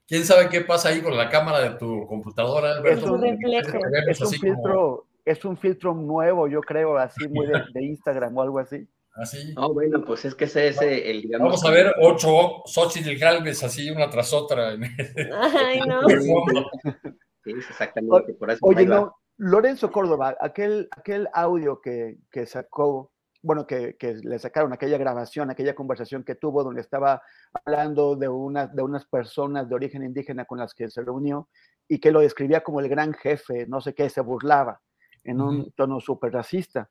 ¿Quién 0.08 0.24
sabe 0.24 0.50
qué 0.50 0.62
pasa 0.62 0.90
ahí 0.90 1.02
con 1.02 1.18
la 1.18 1.30
cámara 1.30 1.62
de 1.62 1.78
tu 1.78 2.06
computadora, 2.08 2.74
Alberto? 2.74 3.06
Es 3.06 3.12
un, 3.12 3.26
es 3.26 4.22
un 4.22 4.30
filtro, 4.30 4.74
como... 4.74 5.04
es 5.26 5.46
un 5.46 5.58
filtro 5.58 5.94
nuevo, 5.94 6.48
yo 6.48 6.62
creo, 6.62 6.98
así 6.98 7.28
muy 7.28 7.48
de, 7.48 7.64
de 7.74 7.84
Instagram 7.84 8.38
o 8.38 8.42
algo 8.42 8.60
así. 8.60 8.88
Así. 9.16 9.54
Ah, 9.56 9.68
bueno, 9.68 10.04
pues 10.06 10.26
es 10.26 10.36
que 10.36 10.44
ese 10.44 10.68
es 10.68 10.82
el, 10.82 11.22
digamos. 11.22 11.48
Vamos 11.48 11.66
a 11.66 11.72
ver 11.72 11.94
ocho 12.02 12.64
Xochitl 12.66 13.18
Galvez 13.18 13.64
así 13.64 13.90
una 13.90 14.10
tras 14.10 14.34
otra. 14.34 14.72
Ay, 15.54 15.80
no. 15.88 16.02
sí, 17.44 17.52
exactamente. 17.52 18.34
Por 18.34 18.52
eso 18.52 18.60
Oye, 18.62 18.86
no, 18.86 19.16
Lorenzo 19.38 19.90
Córdoba, 19.90 20.36
aquel, 20.40 20.90
aquel 20.92 21.30
audio 21.34 21.80
que, 21.82 22.18
que 22.30 22.46
sacó 22.46 23.14
bueno, 23.46 23.68
que, 23.68 23.96
que, 23.96 24.16
le 24.16 24.40
sacaron 24.40 24.74
aquella 24.74 24.98
grabación, 24.98 25.52
aquella 25.52 25.76
conversación 25.76 26.24
que 26.24 26.34
tuvo 26.34 26.64
donde 26.64 26.82
estaba 26.82 27.22
hablando 27.64 28.16
de, 28.16 28.28
una, 28.28 28.66
de 28.66 28.82
unas 28.82 29.06
personas 29.06 29.70
de 29.70 29.76
origen 29.76 30.04
indígena 30.04 30.46
con 30.46 30.58
las 30.58 30.74
que 30.74 30.90
se 30.90 31.04
reunió 31.04 31.48
y 31.88 32.00
que 32.00 32.12
lo 32.12 32.22
describía 32.22 32.64
como 32.64 32.80
el 32.80 32.90
gran 32.90 33.14
jefe, 33.14 33.68
no 33.68 33.82
sé 33.82 33.94
qué, 33.94 34.10
se 34.10 34.22
burlaba 34.22 34.82
en 35.24 35.42
un 35.42 35.72
tono 35.74 36.00
súper 36.00 36.34
racista. 36.34 36.90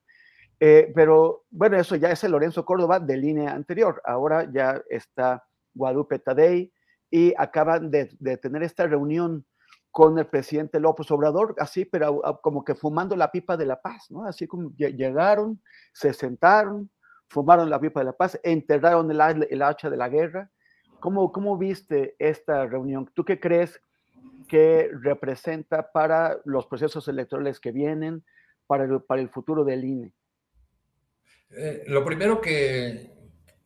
Eh, 0.61 0.93
pero 0.95 1.45
bueno, 1.51 1.77
eso 1.77 1.97
ya 1.97 2.13
es 2.13 2.23
el 2.23 2.31
Lorenzo 2.31 2.65
Córdoba 2.65 3.01
de 3.01 3.17
línea 3.17 3.53
anterior. 3.53 4.01
Ahora 4.05 4.49
ya 4.53 4.81
está 4.89 5.45
Guadalupe 5.75 6.21
Tadei 6.21 6.73
y 7.11 7.35
acaban 7.37 7.91
de, 7.91 8.11
de 8.21 8.37
tener 8.37 8.63
esta 8.63 8.87
reunión 8.87 9.45
con 9.95 10.19
el 10.19 10.27
presidente 10.27 10.81
López 10.81 11.09
Obrador, 11.13 11.55
así, 11.57 11.85
pero 11.85 12.21
como 12.43 12.65
que 12.65 12.75
fumando 12.75 13.15
la 13.15 13.31
pipa 13.31 13.57
de 13.57 13.65
la 13.65 13.81
paz, 13.81 14.11
¿no? 14.11 14.27
Así 14.27 14.45
como 14.45 14.73
llegaron, 14.77 15.63
se 15.93 16.13
sentaron, 16.13 16.91
fumaron 17.29 17.71
la 17.71 17.81
pipa 17.81 18.01
de 18.01 18.07
la 18.07 18.13
paz, 18.13 18.41
enterraron 18.43 19.09
el, 19.13 19.63
hacha 19.63 19.91
de 19.91 19.97
la 19.97 20.09
guerra. 20.09 20.51
¿Cómo, 20.99 21.31
¿Cómo 21.31 21.57
viste 21.57 22.17
esta 22.19 22.67
reunión? 22.67 23.09
¿Tú 23.15 23.25
qué 23.25 23.39
crees 23.39 23.81
que 24.49 24.91
representa 25.01 25.93
para 25.93 26.41
los 26.45 26.67
procesos 26.67 27.07
electorales 27.07 27.61
que 27.61 27.71
vienen, 27.71 28.25
para 28.67 28.87
el, 28.87 29.29
futuro 29.29 29.63
del 29.65 29.85
INE? 29.85 30.13
Eh, 31.51 31.85
lo 31.87 32.05
primero 32.05 32.41
que 32.41 33.13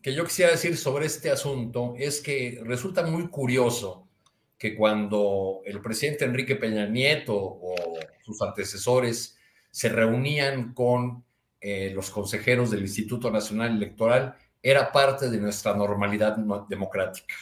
yo 0.03 0.25
quisiera 0.25 0.51
decir 0.51 0.77
sobre 0.77 1.07
este 1.07 1.31
asunto 1.31 1.95
es 1.97 2.21
que 2.21 2.61
resulta 2.67 3.03
muy 3.07 3.29
curioso 3.29 4.08
que 4.59 4.75
cuando 4.75 5.61
el 5.65 5.81
presidente 5.81 6.25
Enrique 6.25 6.57
Peña 6.57 6.87
Nieto 6.87 7.37
o 7.37 7.75
sus 8.25 8.43
antecesores 8.43 9.39
se 9.71 9.89
reunían 9.89 10.75
con 10.75 11.25
eh, 11.61 11.93
los 11.95 12.11
consejeros 12.11 12.71
del 12.71 12.83
Instituto 12.83 13.31
Nacional 13.31 13.77
Electoral, 13.77 14.35
era 14.63 14.91
parte 14.91 15.31
de 15.31 15.39
nuestra 15.39 15.75
normalidad 15.75 16.37
democrática, 16.69 17.35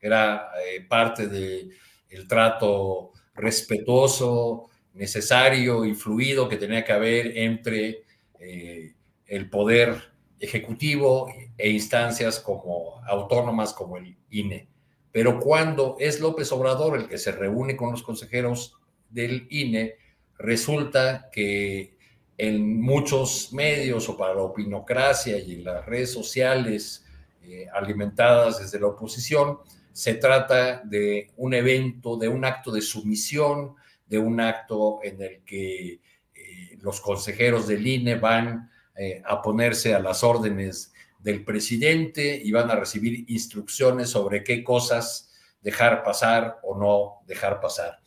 era 0.00 0.50
eh, 0.64 0.82
parte 0.88 1.26
del 1.26 1.72
el 2.08 2.28
trato 2.28 3.12
respetuoso, 3.34 4.70
necesario 4.92 5.84
y 5.84 5.94
fluido 5.94 6.48
que 6.48 6.56
tenía 6.56 6.84
que 6.84 6.92
haber 6.92 7.36
entre 7.36 8.04
eh, 8.38 8.94
el 9.26 9.50
poder 9.50 10.12
ejecutivo 10.38 11.28
e 11.58 11.70
instancias 11.70 12.38
como 12.38 13.02
autónomas 13.06 13.72
como 13.72 13.96
el 13.96 14.16
INE. 14.30 14.68
Pero 15.14 15.38
cuando 15.38 15.94
es 16.00 16.18
López 16.18 16.50
Obrador 16.50 16.98
el 16.98 17.06
que 17.06 17.18
se 17.18 17.30
reúne 17.30 17.76
con 17.76 17.92
los 17.92 18.02
consejeros 18.02 18.76
del 19.08 19.46
INE, 19.48 19.94
resulta 20.36 21.30
que 21.30 21.96
en 22.36 22.80
muchos 22.80 23.52
medios 23.52 24.08
o 24.08 24.16
para 24.16 24.34
la 24.34 24.42
opinocracia 24.42 25.38
y 25.38 25.52
en 25.52 25.64
las 25.66 25.86
redes 25.86 26.12
sociales 26.12 27.06
eh, 27.44 27.68
alimentadas 27.72 28.58
desde 28.58 28.80
la 28.80 28.88
oposición, 28.88 29.60
se 29.92 30.14
trata 30.14 30.82
de 30.84 31.30
un 31.36 31.54
evento, 31.54 32.16
de 32.16 32.26
un 32.26 32.44
acto 32.44 32.72
de 32.72 32.82
sumisión, 32.82 33.76
de 34.08 34.18
un 34.18 34.40
acto 34.40 34.98
en 35.04 35.22
el 35.22 35.44
que 35.44 35.92
eh, 35.92 36.78
los 36.80 37.00
consejeros 37.00 37.68
del 37.68 37.86
INE 37.86 38.16
van 38.16 38.68
eh, 38.96 39.22
a 39.24 39.40
ponerse 39.40 39.94
a 39.94 40.00
las 40.00 40.24
órdenes 40.24 40.92
del 41.24 41.42
presidente 41.42 42.38
y 42.44 42.52
van 42.52 42.70
a 42.70 42.76
recibir 42.76 43.24
instrucciones 43.28 44.10
sobre 44.10 44.44
qué 44.44 44.62
cosas 44.62 45.32
dejar 45.62 46.02
pasar 46.02 46.58
o 46.62 46.78
no 46.78 47.26
dejar 47.26 47.60
pasar. 47.60 47.98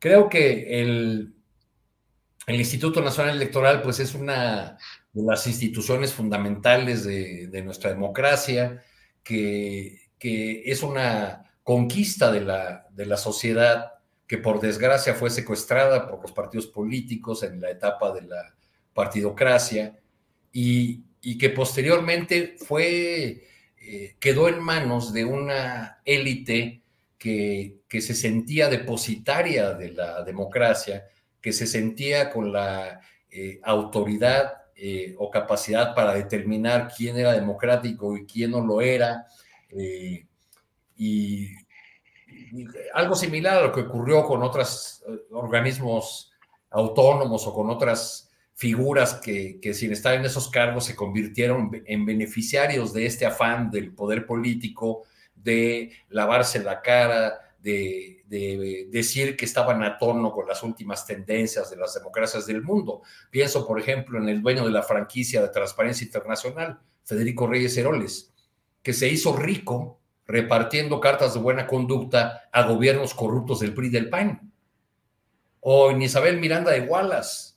Creo 0.00 0.28
que 0.28 0.80
el, 0.80 1.34
Instituto 2.48 3.00
Nacional 3.00 3.36
Electoral 3.36 3.82
pues 3.82 4.00
es 4.00 4.14
una 4.14 4.76
de 5.12 5.22
las 5.22 5.46
instituciones 5.46 6.12
fundamentales 6.12 7.04
de, 7.04 7.62
nuestra 7.62 7.90
democracia, 7.90 8.82
que, 9.22 10.10
que, 10.18 10.62
es 10.64 10.82
una 10.82 11.44
conquista 11.62 12.32
de 12.32 12.40
la, 12.40 12.86
de 12.90 13.06
la 13.06 13.18
sociedad 13.18 13.92
que 14.26 14.38
por 14.38 14.60
desgracia 14.60 15.14
fue 15.14 15.30
secuestrada 15.30 16.08
por 16.08 16.22
los 16.22 16.32
partidos 16.32 16.66
políticos 16.66 17.42
en 17.42 17.60
la 17.60 17.70
etapa 17.70 18.12
de 18.12 18.22
la 18.22 18.56
partidocracia 18.94 20.00
y, 20.50 21.04
y 21.20 21.38
que 21.38 21.50
posteriormente 21.50 22.56
fue, 22.58 23.46
eh, 23.80 24.16
quedó 24.20 24.48
en 24.48 24.60
manos 24.60 25.12
de 25.12 25.24
una 25.24 26.00
élite 26.04 26.82
que, 27.18 27.80
que, 27.88 28.00
se 28.00 28.14
sentía 28.14 28.68
depositaria 28.68 29.74
de 29.74 29.92
la 29.92 30.22
democracia, 30.22 31.08
que 31.40 31.52
se 31.52 31.66
sentía 31.66 32.30
con 32.30 32.52
la 32.52 33.00
eh, 33.30 33.60
autoridad 33.64 34.52
eh, 34.76 35.14
o 35.18 35.30
capacidad 35.30 35.94
para 35.94 36.14
determinar 36.14 36.92
quién 36.96 37.16
era 37.16 37.32
democrático 37.32 38.16
y 38.16 38.26
quién 38.26 38.52
no 38.52 38.60
lo 38.60 38.80
era. 38.80 39.26
y, 39.70 40.22
y 40.96 41.48
algo 42.94 43.14
similar 43.14 43.58
a 43.58 43.66
lo 43.66 43.72
que 43.72 43.82
ocurrió 43.82 44.24
con 44.24 44.42
otros 44.42 45.04
organismos 45.30 46.32
autónomos 46.70 47.46
o 47.46 47.54
con 47.54 47.70
otras 47.70 48.27
figuras 48.58 49.14
que, 49.14 49.60
sin 49.72 49.92
estar 49.92 50.14
en 50.14 50.24
esos 50.24 50.50
cargos 50.50 50.86
se 50.86 50.96
convirtieron 50.96 51.70
en 51.86 52.04
beneficiarios 52.04 52.92
de 52.92 53.06
este 53.06 53.24
afán 53.24 53.70
del 53.70 53.94
poder 53.94 54.26
político, 54.26 55.04
de 55.36 55.92
lavarse 56.08 56.64
la 56.64 56.82
cara, 56.82 57.38
de, 57.60 58.16
decir 58.90 59.36
que 59.36 59.44
estaban 59.44 59.84
a 59.84 59.96
tono 59.96 60.32
con 60.32 60.48
las 60.48 60.64
últimas 60.64 61.06
tendencias 61.06 61.70
de 61.70 61.76
las 61.76 61.94
democracias 61.94 62.46
del 62.46 62.62
mundo. 62.62 63.02
Pienso, 63.30 63.64
por 63.64 63.78
ejemplo, 63.78 64.18
en 64.18 64.28
el 64.28 64.42
dueño 64.42 64.64
de 64.64 64.72
la 64.72 64.82
franquicia 64.82 65.40
de 65.40 65.50
Transparencia 65.50 66.04
Internacional, 66.04 66.80
Federico 67.04 67.46
Reyes 67.46 67.76
Heroles, 67.76 68.34
que 68.82 68.92
se 68.92 69.08
hizo 69.08 69.36
rico 69.36 70.00
repartiendo 70.26 70.98
cartas 70.98 71.34
de 71.34 71.40
buena 71.40 71.68
conducta 71.68 72.48
a 72.50 72.64
gobiernos 72.64 73.14
corruptos 73.14 73.60
del 73.60 73.72
PRI 73.72 73.88
del 73.88 74.10
PAN. 74.10 74.52
O 75.60 75.92
en 75.92 76.02
Isabel 76.02 76.38
Miranda 76.38 76.72
de 76.72 76.80
Wallace, 76.80 77.47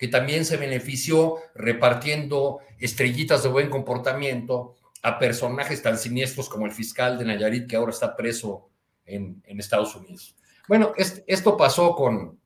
que 0.00 0.08
también 0.08 0.46
se 0.46 0.56
benefició 0.56 1.36
repartiendo 1.54 2.60
estrellitas 2.78 3.42
de 3.42 3.50
buen 3.50 3.68
comportamiento 3.68 4.76
a 5.02 5.18
personajes 5.18 5.82
tan 5.82 5.98
siniestros 5.98 6.48
como 6.48 6.64
el 6.64 6.72
fiscal 6.72 7.18
de 7.18 7.26
Nayarit, 7.26 7.68
que 7.68 7.76
ahora 7.76 7.92
está 7.92 8.16
preso 8.16 8.70
en, 9.04 9.42
Estados 9.44 9.94
Unidos. 9.94 10.34
Bueno, 10.66 10.94
esto 10.96 11.54
pasó 11.54 11.94
con, 11.94 12.40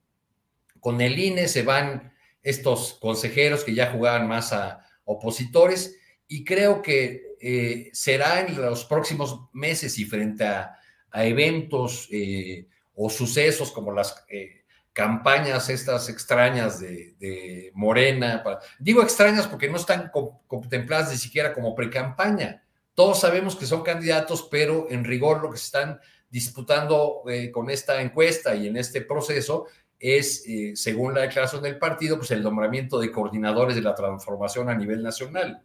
con 0.81 0.99
el 0.99 1.17
INE, 1.17 1.47
se 1.47 1.63
van 1.63 2.13
estos 2.43 2.97
consejeros 2.99 3.63
que 3.63 3.73
ya 3.73 3.89
jugaban 3.89 4.27
más 4.27 4.51
a 4.51 4.85
opositores 5.05 5.97
y 6.27 6.43
creo 6.43 6.81
que 6.81 7.37
eh, 7.39 7.89
será 7.93 8.41
en 8.41 8.61
los 8.61 8.83
próximos 8.83 9.47
meses 9.53 9.97
y 9.97 10.03
frente 10.03 10.43
a, 10.43 10.77
eventos 11.13 12.09
eh, 12.11 12.67
o 12.95 13.09
sucesos 13.09 13.71
como 13.71 13.93
las 13.93 14.25
eh, 14.27 14.64
campañas 14.95 15.67
estas 15.69 16.07
extrañas 16.07 16.79
de, 16.79 17.69
Morena. 17.73 18.41
digo 18.79 19.03
extrañas 19.03 19.45
porque 19.45 19.69
no 19.69 19.75
están 19.75 20.09
contempladas 20.47 21.11
ni 21.11 21.17
siquiera 21.17 21.53
como 21.53 21.75
pre-campaña. 21.75 22.63
Todos 22.93 23.19
sabemos 23.19 23.57
que 23.57 23.65
son 23.65 23.83
candidatos, 23.83 24.47
pero 24.49 24.87
en 24.89 25.03
rigor 25.03 25.41
lo 25.41 25.51
que 25.51 25.57
se 25.57 25.65
están 25.65 25.99
disputando 26.29 27.23
eh, 27.27 27.51
con 27.51 27.69
esta 27.69 28.01
encuesta 28.01 28.55
y 28.55 28.67
en 28.67 28.77
este 28.77 29.01
proceso 29.01 29.65
es, 29.99 30.45
eh, 30.47 30.71
según 30.77 31.13
la 31.13 31.21
declaración 31.23 31.61
del 31.61 31.77
partido, 31.77 32.17
pues 32.17 32.31
el 32.31 32.41
nombramiento 32.41 32.97
de 32.97 33.11
coordinadores 33.11 33.75
de 33.75 33.81
la 33.81 33.95
transformación 33.95 34.69
a 34.69 34.75
nivel 34.75 35.03
nacional. 35.03 35.61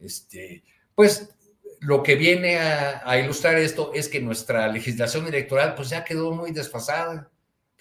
Este, 0.00 0.64
pues 0.96 1.32
lo 1.78 2.02
que 2.02 2.16
viene 2.16 2.58
a, 2.58 3.08
a 3.08 3.18
ilustrar 3.20 3.56
esto 3.56 3.92
es 3.94 4.08
que 4.08 4.20
nuestra 4.20 4.66
legislación 4.66 5.28
electoral 5.28 5.76
pues 5.76 5.90
ya 5.90 6.02
quedó 6.02 6.32
muy 6.32 6.50
desfasada 6.50 7.30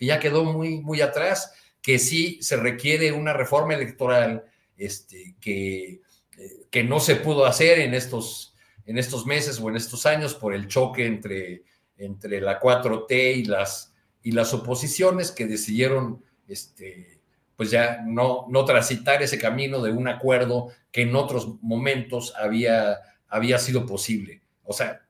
que 0.03 0.07
ya 0.07 0.19
quedó 0.19 0.43
muy, 0.43 0.81
muy 0.81 0.99
atrás, 0.99 1.53
que 1.81 1.97
sí 1.97 2.37
se 2.41 2.57
requiere 2.57 3.13
una 3.13 3.31
reforma 3.31 3.73
electoral 3.73 4.43
este, 4.75 5.35
que, 5.39 6.01
eh, 6.37 6.65
que 6.69 6.83
no 6.83 6.99
se 6.99 7.15
pudo 7.15 7.45
hacer 7.45 7.79
en 7.79 7.93
estos, 7.93 8.53
en 8.85 8.97
estos 8.97 9.25
meses 9.25 9.61
o 9.61 9.69
en 9.69 9.77
estos 9.77 10.05
años 10.05 10.35
por 10.35 10.53
el 10.53 10.67
choque 10.67 11.05
entre, 11.05 11.63
entre 11.97 12.41
la 12.41 12.59
4T 12.59 13.37
y 13.37 13.45
las, 13.45 13.93
y 14.21 14.31
las 14.31 14.53
oposiciones 14.53 15.31
que 15.31 15.45
decidieron 15.45 16.21
este, 16.49 17.21
pues 17.55 17.71
ya 17.71 18.01
no, 18.05 18.45
no 18.49 18.65
transitar 18.65 19.23
ese 19.23 19.37
camino 19.37 19.81
de 19.81 19.93
un 19.93 20.09
acuerdo 20.09 20.67
que 20.91 21.03
en 21.03 21.15
otros 21.15 21.61
momentos 21.61 22.33
había, 22.37 22.99
había 23.29 23.57
sido 23.57 23.85
posible. 23.85 24.41
O 24.65 24.73
sea, 24.73 25.02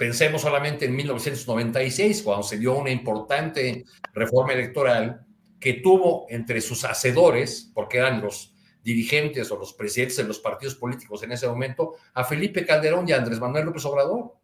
Pensemos 0.00 0.40
solamente 0.40 0.86
en 0.86 0.96
1996, 0.96 2.22
cuando 2.22 2.42
se 2.42 2.56
dio 2.56 2.72
una 2.72 2.88
importante 2.90 3.84
reforma 4.14 4.54
electoral 4.54 5.26
que 5.60 5.74
tuvo 5.74 6.24
entre 6.30 6.62
sus 6.62 6.84
hacedores, 6.84 7.70
porque 7.74 7.98
eran 7.98 8.22
los 8.22 8.54
dirigentes 8.82 9.50
o 9.50 9.58
los 9.58 9.74
presidentes 9.74 10.16
de 10.16 10.24
los 10.24 10.38
partidos 10.38 10.74
políticos 10.76 11.22
en 11.22 11.32
ese 11.32 11.46
momento, 11.46 11.96
a 12.14 12.24
Felipe 12.24 12.64
Calderón 12.64 13.06
y 13.06 13.12
a 13.12 13.18
Andrés 13.18 13.38
Manuel 13.38 13.66
López 13.66 13.84
Obrador. 13.84 14.36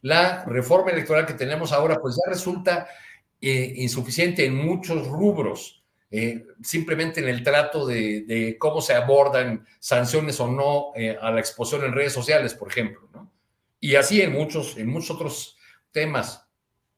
La 0.00 0.46
reforma 0.46 0.92
electoral 0.92 1.26
que 1.26 1.34
tenemos 1.34 1.70
ahora, 1.70 2.00
pues 2.00 2.16
ya 2.16 2.30
resulta 2.30 2.88
eh, 3.38 3.74
insuficiente 3.76 4.46
en 4.46 4.56
muchos 4.56 5.08
rubros. 5.08 5.84
eh, 6.10 6.46
simplemente 6.62 7.20
en 7.20 7.28
el 7.28 7.42
trato 7.42 7.86
de, 7.86 8.56
cómo 8.58 8.80
se 8.80 8.94
abordan 8.94 9.66
sanciones 9.78 10.40
o 10.40 10.48
no 10.48 10.92
eh, 10.96 11.18
a 11.20 11.30
la 11.30 11.40
exposición 11.40 11.84
en 11.84 11.92
redes 11.92 12.14
sociales, 12.14 12.54
por 12.54 12.68
ejemplo, 12.68 13.06
¿no? 13.12 13.29
Y 13.80 13.96
así 13.96 14.20
en 14.20 14.32
muchos, 14.32 14.76
en 14.76 14.88
muchos 14.88 15.10
otros 15.10 15.56
temas. 15.90 16.46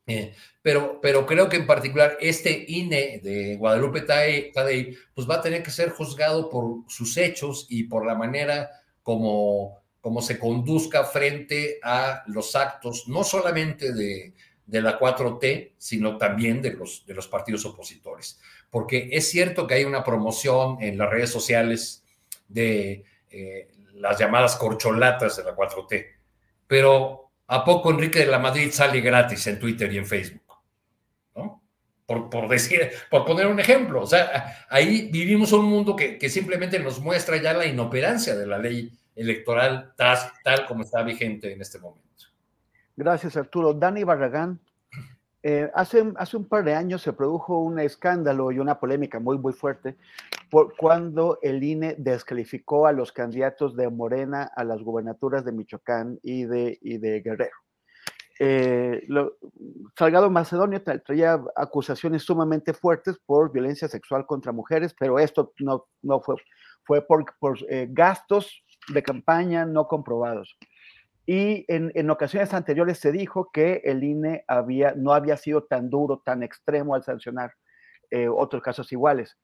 Eh, 0.07 0.35
pero, 0.61 1.01
pero 1.01 1.25
creo 1.27 1.49
que 1.49 1.57
en 1.57 1.67
particular 1.67 2.19
este 2.21 2.65
INE 2.69 3.21
de 3.23 3.57
Guadalupe 3.57 4.01
Tadei, 4.01 4.53
pues 5.15 5.29
va 5.31 5.37
a 5.37 5.41
tener 5.41 5.63
que 5.63 5.71
ser 5.71 5.91
juzgado 5.91 6.51
por 6.51 6.85
sus 6.89 7.17
hechos 7.17 7.67
y 7.71 7.85
por 7.85 8.05
la 8.05 8.17
manera 8.17 8.69
como, 9.03 9.81
como 10.01 10.21
se 10.21 10.39
conduzca 10.39 11.05
frente 11.05 11.79
a 11.83 12.25
los 12.27 12.57
actos, 12.57 13.07
no 13.07 13.23
solamente 13.23 13.93
de, 13.93 14.35
de 14.67 14.81
la 14.81 14.99
4T, 14.99 15.75
sino 15.79 16.17
también 16.17 16.63
de 16.63 16.73
los, 16.73 17.05
de 17.07 17.15
los 17.15 17.29
partidos 17.29 17.65
opositores. 17.65 18.41
Porque 18.71 19.09
es 19.13 19.31
cierto 19.31 19.67
que 19.67 19.75
hay 19.75 19.85
una 19.85 20.03
promoción 20.03 20.79
en 20.81 20.99
las 20.99 21.11
redes 21.11 21.31
sociales 21.31 22.05
de 22.49 23.05
eh, 23.31 23.69
las 23.95 24.19
llamadas 24.19 24.57
corcholatas 24.57 25.37
de 25.37 25.45
la 25.45 25.55
4T, 25.55 26.07
pero 26.73 27.29
¿a 27.49 27.63
poco 27.67 27.91
Enrique 27.91 28.21
de 28.21 28.29
la 28.29 28.39
Madrid 28.39 28.71
sale 28.73 29.03
gratis 29.03 29.47
en 29.47 29.59
Twitter 29.59 29.93
y 29.93 29.99
en 29.99 30.07
Facebook? 30.07 30.57
¿No? 31.37 31.61
Por, 32.07 32.49
decir, 32.49 32.91
por 33.11 33.27
poner 33.27 33.47
un 33.47 33.61
ejemplo. 33.61 34.01
O 34.01 34.07
sea, 34.07 34.65
ahí 34.71 35.11
vivimos 35.13 35.53
un 35.53 35.67
mundo 35.67 35.95
que, 35.95 36.17
que 36.17 36.31
simplemente 36.31 36.79
nos 36.79 36.99
muestra 36.99 37.37
ya 37.37 37.53
la 37.53 37.67
inoperancia 37.67 38.35
de 38.35 38.47
la 38.47 38.57
ley 38.57 38.91
electoral 39.15 39.93
tal, 39.99 40.17
tal 40.43 40.65
como 40.65 40.85
está 40.85 41.03
vigente 41.03 41.53
en 41.53 41.61
este 41.61 41.79
momento. 41.79 42.25
Gracias, 42.97 43.37
Arturo. 43.37 43.75
Dani 43.75 44.05
Barragán, 44.05 44.59
eh, 45.43 45.71
hace, 45.75 46.11
hace 46.17 46.39
un 46.39 46.47
par 46.47 46.65
de 46.65 46.75
años 46.75 47.03
se 47.03 47.13
produjo 47.13 47.59
un 47.59 47.81
escándalo 47.81 48.51
y 48.51 48.61
una 48.61 48.81
polémica 48.81 49.21
muy, 49.21 49.37
muy 49.37 49.53
fuerte 49.53 49.95
por 50.53 50.77
cuando 50.77 51.39
el 51.41 51.65
INE 51.65 51.95
descalificó 51.97 52.87
a 52.87 52.93
los 52.93 53.11
candidatos 53.11 53.75
de 53.75 53.89
Morena 53.89 54.51
a 54.55 54.65
las 54.65 54.83
gubernaturas 54.83 55.47
de 55.47 55.53
Michoacán 55.53 56.21
y 56.23 56.45
de, 56.45 56.79
y 56.83 56.99
de 56.99 57.23
Guerrero. 57.23 57.57
Eh, 58.39 59.09
Salgado 59.99 60.29
Macedonio 60.29 60.83
traía 60.83 61.43
acusaciones 61.57 62.25
sumamente 62.25 62.75
fuertes 62.75 63.19
por 63.25 63.51
violencia 63.51 63.89
sexual 63.89 64.27
contra 64.27 64.53
mujeres, 64.53 64.95
pero 65.01 65.19
esto 65.19 65.55
no, 65.59 65.87
no 66.03 66.21
fue, 66.21 66.37
fue 66.85 67.01
por, 67.01 67.25
por 67.39 67.57
eh, 67.71 67.87
gastos 67.89 68.63
de 68.93 69.03
campaña 69.03 69.65
no 69.65 69.89
comprobados. 69.89 70.59
Y 71.25 71.65
en, 71.69 72.11
ocasiones 72.11 72.53
anteriores 72.53 72.99
se 72.99 73.11
dijo 73.11 73.49
que 73.55 73.81
el 73.85 74.05
INE 74.05 74.45
había, 74.47 74.93
no 74.99 75.15
había 75.15 75.39
sido 75.39 75.65
tan 75.65 75.89
duro, 75.89 76.21
tan 76.23 76.43
extremo 76.43 76.95
al 76.95 77.05
sancionar 77.05 77.55
eh, 78.11 78.29
otros 78.29 78.63
casos 78.63 78.93
iguales. 78.93 79.39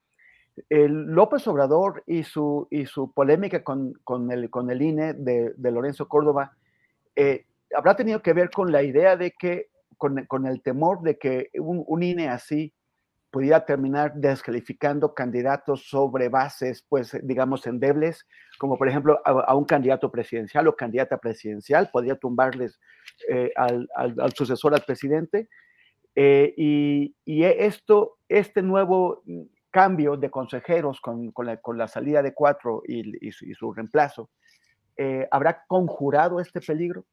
El 0.69 1.07
López 1.07 1.47
Obrador 1.47 2.03
y 2.07 2.23
su, 2.23 2.67
y 2.71 2.87
su 2.87 3.13
polémica 3.13 3.63
con, 3.63 3.95
con, 4.05 4.31
el, 4.31 4.51
con 4.51 4.71
el 4.71 4.83
INE 4.83 5.15
de, 5.15 5.55
Lorenzo 5.59 6.09
Córdoba 6.09 6.53
eh, 7.17 7.47
habrá 7.77 7.97
tenido 7.97 8.23
que 8.23 8.33
ver 8.33 8.51
con 8.51 8.73
la 8.73 8.83
idea 8.83 9.17
de 9.17 9.33
que, 9.33 9.71
con, 9.97 10.25
con 10.27 10.47
el 10.47 10.63
temor 10.63 11.03
de 11.03 11.19
que 11.19 11.51
un, 11.55 11.85
un 11.87 12.03
INE 12.03 12.29
así 12.29 12.73
pudiera 13.31 13.65
terminar 13.65 14.15
descalificando 14.15 15.13
candidatos 15.15 15.89
sobre 15.89 16.29
bases, 16.29 16.85
pues, 16.89 17.17
digamos, 17.23 17.67
endebles, 17.67 18.27
como 18.59 18.79
por 18.79 18.89
ejemplo 18.89 19.21
a, 19.25 19.55
un 19.55 19.65
candidato 19.65 20.11
presidencial 20.11 20.67
o 20.67 20.77
candidata 20.77 21.19
presidencial, 21.19 21.91
podría 21.93 22.17
tumbarles 22.17 22.81
eh, 23.29 23.53
al, 23.57 23.89
sucesor 24.35 24.75
al 24.75 24.83
presidente. 24.83 25.49
Eh, 26.15 26.55
y, 26.57 27.15
esto, 27.45 28.19
este 28.29 28.63
nuevo 28.63 29.23
cambio 29.71 30.17
de 30.17 30.31
consejeros 30.31 31.01
con, 31.01 31.33
la, 31.77 31.89
salida 31.89 32.23
de 32.23 32.35
cuatro 32.35 32.83
y, 32.87 33.31
su, 33.33 33.73
reemplazo, 33.73 34.31
eh, 34.97 35.29
¿habrá 35.31 35.65
conjurado 35.67 36.41
este 36.41 36.61
peligro? 36.61 37.05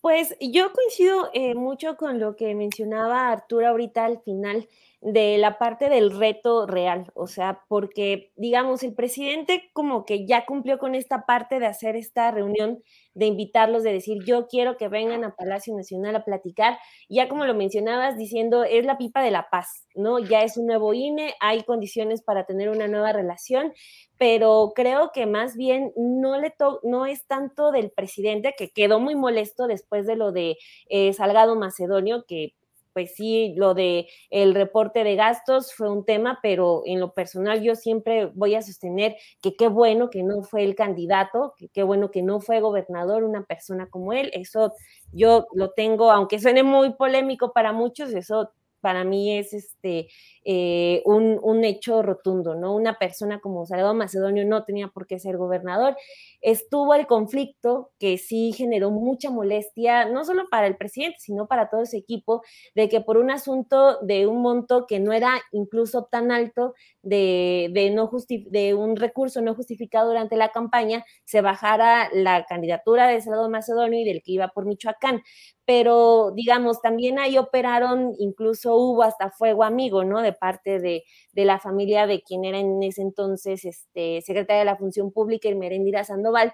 Pues 0.00 0.36
yo 0.40 0.72
coincido 0.72 1.30
eh, 1.32 1.54
mucho 1.54 1.96
con 1.96 2.18
lo 2.18 2.36
que 2.36 2.54
mencionaba 2.54 3.30
Arturo 3.30 3.68
ahorita 3.68 4.04
al 4.04 4.20
final 4.20 4.68
de 5.04 5.36
la 5.36 5.58
parte 5.58 5.90
del 5.90 6.18
reto 6.18 6.66
real, 6.66 7.12
o 7.14 7.26
sea, 7.26 7.60
porque 7.68 8.32
digamos, 8.36 8.82
el 8.82 8.94
presidente 8.94 9.70
como 9.74 10.06
que 10.06 10.26
ya 10.26 10.46
cumplió 10.46 10.78
con 10.78 10.94
esta 10.94 11.26
parte 11.26 11.58
de 11.58 11.66
hacer 11.66 11.94
esta 11.94 12.30
reunión, 12.30 12.82
de 13.12 13.26
invitarlos, 13.26 13.82
de 13.82 13.92
decir, 13.92 14.24
yo 14.24 14.46
quiero 14.46 14.78
que 14.78 14.88
vengan 14.88 15.22
a 15.22 15.34
Palacio 15.36 15.76
Nacional 15.76 16.16
a 16.16 16.24
platicar, 16.24 16.78
ya 17.10 17.28
como 17.28 17.44
lo 17.44 17.54
mencionabas, 17.54 18.16
diciendo, 18.16 18.64
es 18.64 18.86
la 18.86 18.96
pipa 18.96 19.22
de 19.22 19.30
la 19.30 19.50
paz, 19.50 19.86
¿no? 19.94 20.20
Ya 20.20 20.42
es 20.42 20.56
un 20.56 20.66
nuevo 20.66 20.94
INE, 20.94 21.34
hay 21.38 21.64
condiciones 21.64 22.22
para 22.22 22.46
tener 22.46 22.70
una 22.70 22.88
nueva 22.88 23.12
relación, 23.12 23.74
pero 24.16 24.72
creo 24.74 25.10
que 25.12 25.26
más 25.26 25.54
bien 25.54 25.92
no, 25.96 26.40
le 26.40 26.54
no 26.82 27.04
es 27.04 27.26
tanto 27.26 27.72
del 27.72 27.90
presidente, 27.90 28.54
que 28.56 28.70
quedó 28.70 29.00
muy 29.00 29.16
molesto 29.16 29.66
después 29.66 30.06
de 30.06 30.16
lo 30.16 30.32
de 30.32 30.56
eh, 30.88 31.12
Salgado 31.12 31.56
Macedonio, 31.56 32.24
que 32.26 32.54
pues 32.94 33.14
sí, 33.16 33.54
lo 33.56 33.74
de 33.74 34.06
el 34.30 34.54
reporte 34.54 35.04
de 35.04 35.16
gastos 35.16 35.74
fue 35.74 35.90
un 35.90 36.04
tema, 36.06 36.38
pero 36.42 36.82
en 36.86 37.00
lo 37.00 37.12
personal 37.12 37.62
yo 37.62 37.74
siempre 37.74 38.26
voy 38.34 38.54
a 38.54 38.62
sostener 38.62 39.16
que 39.42 39.56
qué 39.56 39.68
bueno 39.68 40.08
que 40.10 40.22
no 40.22 40.42
fue 40.42 40.64
el 40.64 40.74
candidato, 40.76 41.54
que 41.58 41.68
qué 41.68 41.82
bueno 41.82 42.10
que 42.10 42.22
no 42.22 42.40
fue 42.40 42.60
gobernador 42.60 43.24
una 43.24 43.44
persona 43.44 43.88
como 43.90 44.12
él. 44.14 44.30
Eso 44.32 44.72
yo 45.12 45.46
lo 45.54 45.72
tengo, 45.72 46.10
aunque 46.12 46.38
suene 46.40 46.62
muy 46.62 46.94
polémico 46.94 47.52
para 47.52 47.72
muchos, 47.72 48.12
eso 48.14 48.52
para 48.84 49.02
mí 49.02 49.38
es 49.38 49.54
este, 49.54 50.08
eh, 50.44 51.00
un, 51.06 51.64
hecho 51.64 52.02
rotundo, 52.02 52.54
¿no? 52.54 52.76
Una 52.76 52.98
persona 52.98 53.40
como 53.40 53.64
Salvador 53.64 53.96
Macedonio 53.96 54.44
no 54.44 54.64
tenía 54.64 54.88
por 54.88 55.06
qué 55.06 55.18
ser 55.18 55.38
gobernador. 55.38 55.96
Estuvo 56.42 56.94
el 56.94 57.06
conflicto 57.06 57.92
que 57.98 58.18
sí 58.18 58.52
generó 58.52 58.90
mucha 58.90 59.30
molestia, 59.30 60.04
no 60.04 60.22
solo 60.26 60.50
para 60.50 60.66
el 60.66 60.76
presidente, 60.76 61.16
sino 61.18 61.46
para 61.46 61.70
todo 61.70 61.80
ese 61.80 61.96
equipo, 61.96 62.42
de 62.74 62.90
que 62.90 63.00
por 63.00 63.16
un 63.16 63.30
asunto 63.30 64.00
de 64.02 64.26
un 64.26 64.42
monto 64.42 64.84
que 64.86 65.00
no 65.00 65.14
era 65.14 65.40
incluso 65.50 66.04
tan 66.12 66.30
alto, 66.30 66.74
de, 67.00 67.70
de, 67.72 67.88
no 67.88 68.10
de 68.28 68.74
un 68.74 68.96
recurso 68.96 69.40
no 69.40 69.54
justificado 69.54 70.08
durante 70.08 70.36
la 70.36 70.50
campaña, 70.50 71.06
se 71.24 71.40
bajara 71.40 72.10
la 72.12 72.44
candidatura 72.44 73.08
de 73.08 73.22
Salvador 73.22 73.50
Macedonio 73.50 74.00
y 74.00 74.04
del 74.04 74.22
que 74.22 74.32
iba 74.32 74.48
por 74.48 74.66
Michoacán 74.66 75.22
pero 75.66 76.32
digamos, 76.34 76.80
también 76.82 77.18
ahí 77.18 77.38
operaron, 77.38 78.14
incluso 78.18 78.74
hubo 78.74 79.02
hasta 79.02 79.30
fuego 79.30 79.64
amigo, 79.64 80.04
¿no? 80.04 80.20
De 80.20 80.32
parte 80.32 80.78
de, 80.78 81.04
la 81.32 81.58
familia 81.58 82.06
de 82.06 82.22
quien 82.22 82.44
era 82.44 82.58
en 82.58 82.82
ese 82.82 83.02
entonces 83.02 83.64
este, 83.64 84.20
secretaria 84.22 84.60
de 84.60 84.64
la 84.66 84.76
Función 84.76 85.12
Pública, 85.12 85.48
Merendira 85.54 86.04
Sandoval. 86.04 86.52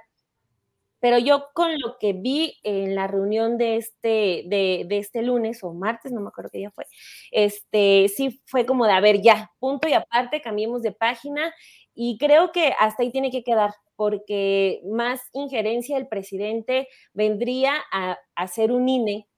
Pero 1.00 1.18
yo 1.18 1.46
con 1.54 1.72
lo 1.80 1.96
que 1.98 2.12
vi 2.12 2.58
en 2.62 2.94
la 2.94 3.06
reunión 3.06 3.56
de 3.56 3.76
este, 3.76 4.44
de, 4.46 4.84
de, 4.86 4.98
este 4.98 5.22
lunes 5.22 5.64
o 5.64 5.72
martes, 5.72 6.12
no 6.12 6.20
me 6.20 6.28
acuerdo 6.28 6.50
qué 6.52 6.58
día 6.58 6.70
fue, 6.70 6.84
este, 7.30 8.08
sí 8.08 8.42
fue 8.44 8.66
como 8.66 8.84
de, 8.84 8.92
a 8.92 9.00
ver, 9.00 9.22
ya, 9.22 9.50
punto 9.58 9.88
y 9.88 9.94
aparte, 9.94 10.42
cambiemos 10.42 10.82
de 10.82 10.92
página 10.92 11.54
y 11.94 12.18
creo 12.18 12.52
que 12.52 12.72
hasta 12.78 13.02
ahí 13.02 13.10
tiene 13.10 13.30
que 13.30 13.42
quedar 13.44 13.74
porque 13.96 14.80
más 14.84 15.20
injerencia 15.32 15.96
del 15.96 16.08
presidente 16.08 16.88
vendría 17.12 17.74
a 17.92 18.18
hacer 18.34 18.72
un 18.72 18.88
INE 18.88 19.28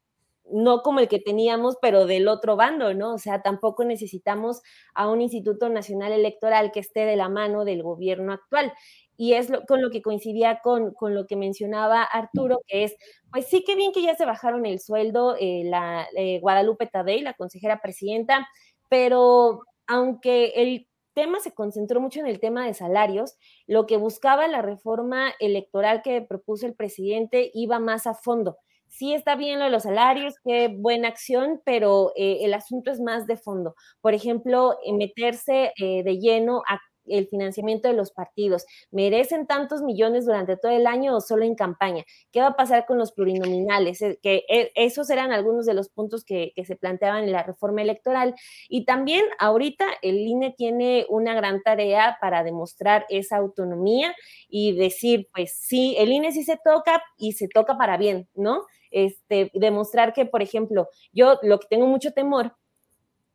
no 0.53 0.83
como 0.83 1.01
el 1.01 1.09
que 1.09 1.19
teníamos, 1.19 1.77
pero 1.81 2.07
del 2.07 2.29
otro 2.29 2.57
bando, 2.57 2.95
¿no? 2.95 3.15
O 3.15 3.19
sea, 3.19 3.43
tampoco 3.43 3.85
necesitamos 3.85 4.63
a 4.95 5.09
un 5.09 5.21
Instituto 5.21 5.69
Nacional 5.69 6.13
Electoral 6.13 6.73
que 6.73 6.81
esté 6.81 7.07
de 7.07 7.17
la 7.17 7.29
mano 7.29 7.65
del 7.65 7.83
gobierno 7.83 8.33
actual. 8.33 8.73
Y 9.17 9.35
es 9.35 9.51
con 9.69 9.81
lo 9.83 9.91
que 9.91 10.03
coincidía 10.03 10.61
con, 10.63 10.93
con, 10.95 11.15
lo 11.15 11.27
que 11.27 11.37
mencionaba 11.37 12.03
Arturo, 12.03 12.61
que 12.67 12.85
es, 12.85 12.97
pues 13.31 13.47
sí 13.47 13.63
que 13.65 13.77
bien 13.77 13.93
que 13.93 14.03
ya 14.03 14.15
se 14.15 14.27
bajaron 14.27 14.67
el 14.67 14.81
sueldo, 14.81 15.37
eh, 15.39 15.63
la 15.65 16.07
eh, 16.17 16.41
Guadalupe 16.41 16.87
Tadei, 16.87 17.21
la 17.21 17.35
consejera 17.35 17.81
presidenta, 17.81 18.49
pero 18.89 19.61
aunque 19.87 20.53
el 20.57 20.89
tema 21.15 21.41
se 21.41 21.53
concentró 21.53 22.01
mucho 22.01 22.21
en 22.21 22.27
el 22.27 22.41
tema 22.41 22.67
de 22.67 22.75
salarios. 22.75 23.37
Lo 23.67 23.87
que 23.87 23.97
buscaba 23.97 24.47
la 24.49 24.63
reforma 24.63 25.33
electoral 25.41 26.03
que 26.03 26.23
propuso 26.23 26.67
el 26.67 26.75
presidente 26.75 27.51
iba 27.55 27.79
más 27.79 28.07
a 28.07 28.15
fondo. 28.15 28.59
Sí 28.89 29.15
está 29.15 29.37
bien 29.37 29.59
lo 29.59 29.65
de 29.65 29.71
los 29.71 29.85
salarios, 29.85 30.35
qué 30.45 30.69
buena 30.69 31.09
acción, 31.09 31.63
pero 31.65 32.13
eh, 32.15 32.41
el 32.43 32.53
asunto 32.53 32.91
es 32.91 33.01
más 33.01 33.27
de 33.27 33.39
fondo. 33.39 33.75
Por 34.03 34.13
ejemplo, 34.13 34.77
meterse 34.93 35.73
eh, 35.81 36.03
de 36.03 36.19
lleno 36.19 36.63
a 36.69 36.79
el 37.19 37.29
financiamiento 37.29 37.89
de 37.89 37.95
los 37.95 38.13
partidos. 38.13 38.65
¿Merecen 38.91 39.47
tantos 39.47 39.83
millones 39.83 40.27
durante 40.27 40.57
todo 40.57 40.73
el 40.73 40.87
año 40.87 41.17
o 41.17 41.21
solo 41.21 41.45
en 41.45 41.55
campaña? 41.55 42.05
¿Qué 42.31 42.41
va 42.41 42.49
a 42.49 42.57
pasar 42.57 42.87
con 42.87 42.99
los 42.99 43.13
plurinominales? 43.13 44.03
Eh, 44.03 44.19
que 44.23 44.45
eh, 44.49 44.73
esos 44.75 45.11
eran 45.11 45.33
algunos 45.33 45.67
de 45.67 45.75
los 45.75 45.89
puntos 45.89 46.25
que, 46.25 46.53
se 46.63 46.77
planteaban 46.77 47.25
en 47.25 47.33
la 47.33 47.43
reforma 47.43 47.83
electoral. 47.83 48.35
Y 48.69 48.85
también 48.85 49.25
ahorita 49.39 49.85
el 50.01 50.19
INE 50.19 50.55
tiene 50.57 51.07
una 51.09 51.35
gran 51.35 51.63
tarea 51.63 52.19
para 52.21 52.45
demostrar 52.45 53.05
esa 53.09 53.37
autonomía 53.37 54.15
y 54.49 54.77
decir, 54.77 55.29
pues 55.35 55.57
sí, 55.59 55.97
el 55.99 56.13
INE 56.13 56.33
sí 56.33 56.45
se 56.45 56.59
toca 56.63 57.03
y 57.17 57.33
se 57.33 57.49
toca 57.49 57.77
para 57.77 57.97
bien, 57.97 58.29
¿no? 58.35 58.65
Este, 58.93 59.51
demostrar 59.55 60.13
que, 60.13 60.27
por 60.27 60.43
ejemplo, 60.43 60.89
yo 61.13 61.39
lo 61.43 61.59
que 61.59 61.67
tengo 61.69 61.87
mucho 61.87 62.13
temor 62.13 62.55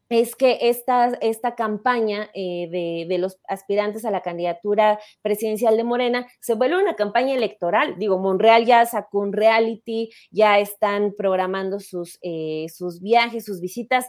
es 0.10 0.36
que 0.36 0.58
esta, 0.62 1.08
esta 1.22 1.56
campaña 1.56 2.30
eh, 2.34 2.68
de, 2.72 3.06
de, 3.08 3.18
los 3.18 3.40
aspirantes 3.48 4.06
a 4.06 4.12
la 4.12 4.22
candidatura 4.22 5.00
presidencial 5.22 5.78
de 5.78 5.84
Morena 5.84 6.28
se 6.40 6.56
vuelve 6.56 6.82
una 6.82 6.96
campaña 6.96 7.34
electoral. 7.34 7.96
Digo, 7.98 8.18
Monreal 8.18 8.66
ya 8.66 8.86
sacó 8.86 9.20
un 9.20 9.34
reality, 9.34 10.10
ya 10.32 10.60
están 10.60 11.14
programando 11.18 11.80
sus, 11.80 12.18
eh, 12.22 12.68
sus 12.74 13.02
viajes, 13.02 13.46
sus 13.46 13.62
visitas, 13.62 14.06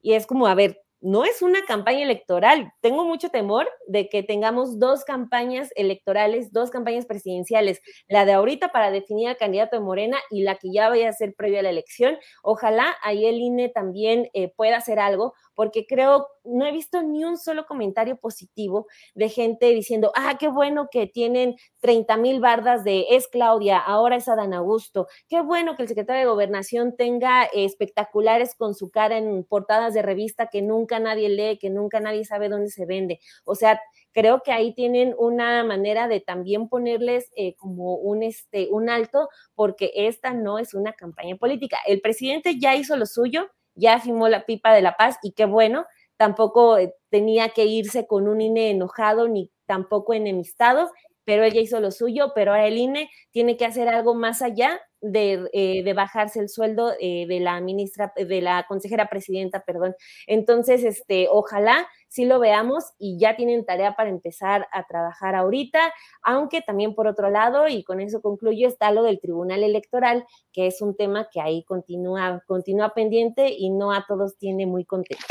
y 0.00 0.14
es 0.14 0.26
como, 0.26 0.46
a 0.46 0.54
ver, 0.54 0.81
no 1.02 1.24
es 1.24 1.42
una 1.42 1.62
campaña 1.64 2.04
electoral. 2.04 2.72
Tengo 2.80 3.04
mucho 3.04 3.28
temor 3.28 3.68
de 3.88 4.08
que 4.08 4.22
tengamos 4.22 4.78
dos 4.78 5.04
campañas 5.04 5.70
electorales, 5.74 6.52
dos 6.52 6.70
campañas 6.70 7.06
presidenciales, 7.06 7.82
la 8.08 8.24
de 8.24 8.32
ahorita 8.32 8.70
para 8.70 8.90
definir 8.90 9.28
al 9.28 9.36
candidato 9.36 9.76
de 9.76 9.82
Morena 9.82 10.18
y 10.30 10.42
la 10.42 10.54
que 10.54 10.72
ya 10.72 10.88
vaya 10.88 11.08
a 11.08 11.12
ser 11.12 11.34
previa 11.34 11.60
a 11.60 11.62
la 11.64 11.70
elección. 11.70 12.16
Ojalá 12.42 12.96
ahí 13.02 13.26
el 13.26 13.36
INE 13.36 13.68
también 13.68 14.30
eh, 14.32 14.52
pueda 14.56 14.76
hacer 14.76 15.00
algo, 15.00 15.34
porque 15.54 15.86
creo, 15.86 16.28
no 16.44 16.66
he 16.66 16.72
visto 16.72 17.02
ni 17.02 17.24
un 17.24 17.38
solo 17.38 17.66
comentario 17.66 18.16
positivo 18.16 18.86
de 19.14 19.28
gente 19.28 19.66
diciendo, 19.66 20.12
ah, 20.14 20.36
qué 20.38 20.48
bueno 20.48 20.88
que 20.90 21.06
tienen 21.06 21.56
30 21.80 22.16
mil 22.16 22.40
bardas 22.40 22.84
de 22.84 23.06
es 23.10 23.28
Claudia, 23.28 23.78
ahora 23.78 24.16
es 24.16 24.28
Adán 24.28 24.54
Augusto, 24.54 25.08
qué 25.28 25.40
bueno 25.42 25.76
que 25.76 25.82
el 25.82 25.88
secretario 25.88 26.20
de 26.20 26.30
Gobernación 26.30 26.96
tenga 26.96 27.44
espectaculares 27.44 28.54
con 28.54 28.74
su 28.74 28.90
cara 28.90 29.18
en 29.18 29.44
portadas 29.44 29.94
de 29.94 30.02
revista 30.02 30.48
que 30.48 30.62
nunca 30.62 30.98
nadie 30.98 31.28
lee, 31.28 31.58
que 31.58 31.70
nunca 31.70 32.00
nadie 32.00 32.24
sabe 32.24 32.48
dónde 32.48 32.70
se 32.70 32.86
vende. 32.86 33.20
O 33.44 33.54
sea, 33.54 33.80
creo 34.12 34.42
que 34.42 34.52
ahí 34.52 34.74
tienen 34.74 35.14
una 35.18 35.64
manera 35.64 36.08
de 36.08 36.20
también 36.20 36.68
ponerles 36.68 37.30
eh, 37.36 37.54
como 37.56 37.96
un, 37.96 38.22
este, 38.22 38.68
un 38.70 38.88
alto, 38.88 39.28
porque 39.54 39.92
esta 39.94 40.32
no 40.32 40.58
es 40.58 40.74
una 40.74 40.92
campaña 40.92 41.36
política. 41.36 41.78
El 41.86 42.00
presidente 42.00 42.58
ya 42.58 42.74
hizo 42.76 42.96
lo 42.96 43.06
suyo, 43.06 43.50
ya 43.74 43.98
firmó 44.00 44.28
la 44.28 44.44
pipa 44.46 44.72
de 44.74 44.82
la 44.82 44.96
paz 44.96 45.18
y 45.22 45.32
qué 45.32 45.44
bueno, 45.46 45.86
tampoco 46.16 46.78
eh, 46.78 46.94
tenía 47.10 47.50
que 47.50 47.64
irse 47.66 48.06
con 48.06 48.28
un 48.28 48.40
INE 48.40 48.70
enojado 48.70 49.28
ni 49.28 49.50
tampoco 49.66 50.14
enemistado, 50.14 50.90
pero 51.24 51.44
ella 51.44 51.60
hizo 51.60 51.80
lo 51.80 51.90
suyo, 51.90 52.32
pero 52.34 52.52
ahora 52.52 52.66
el 52.66 52.78
INE 52.78 53.10
tiene 53.30 53.56
que 53.56 53.64
hacer 53.64 53.88
algo 53.88 54.14
más 54.14 54.42
allá 54.42 54.80
de, 55.02 55.50
eh, 55.52 55.92
bajarse 55.92 56.40
el 56.40 56.48
sueldo 56.48 56.92
eh, 57.00 57.26
de 57.26 57.40
la 57.40 57.60
ministra, 57.60 58.12
de 58.16 58.40
la 58.40 58.64
consejera 58.66 59.08
presidenta, 59.08 59.64
perdón. 59.64 59.94
Entonces, 60.26 60.84
este, 60.84 61.28
ojalá 61.30 61.86
sí 62.08 62.24
lo 62.24 62.38
veamos 62.38 62.92
y 62.98 63.18
ya 63.18 63.36
tienen 63.36 63.64
tarea 63.64 63.94
para 63.94 64.10
empezar 64.10 64.66
a 64.72 64.84
trabajar 64.84 65.34
ahorita, 65.34 65.92
aunque 66.22 66.62
también 66.62 66.94
por 66.94 67.06
otro 67.06 67.30
lado, 67.30 67.68
y 67.68 67.84
con 67.84 68.00
eso 68.00 68.22
concluyo, 68.22 68.68
está 68.68 68.90
lo 68.92 69.02
del 69.02 69.20
Tribunal 69.20 69.62
Electoral, 69.62 70.24
que 70.52 70.66
es 70.66 70.80
un 70.80 70.96
tema 70.96 71.28
que 71.30 71.40
ahí 71.40 71.64
continúa, 71.64 72.42
continúa 72.46 72.94
pendiente 72.94 73.48
y 73.50 73.70
no 73.70 73.92
a 73.92 74.06
todos 74.06 74.36
tiene 74.38 74.66
muy 74.66 74.84
contento. 74.84 75.24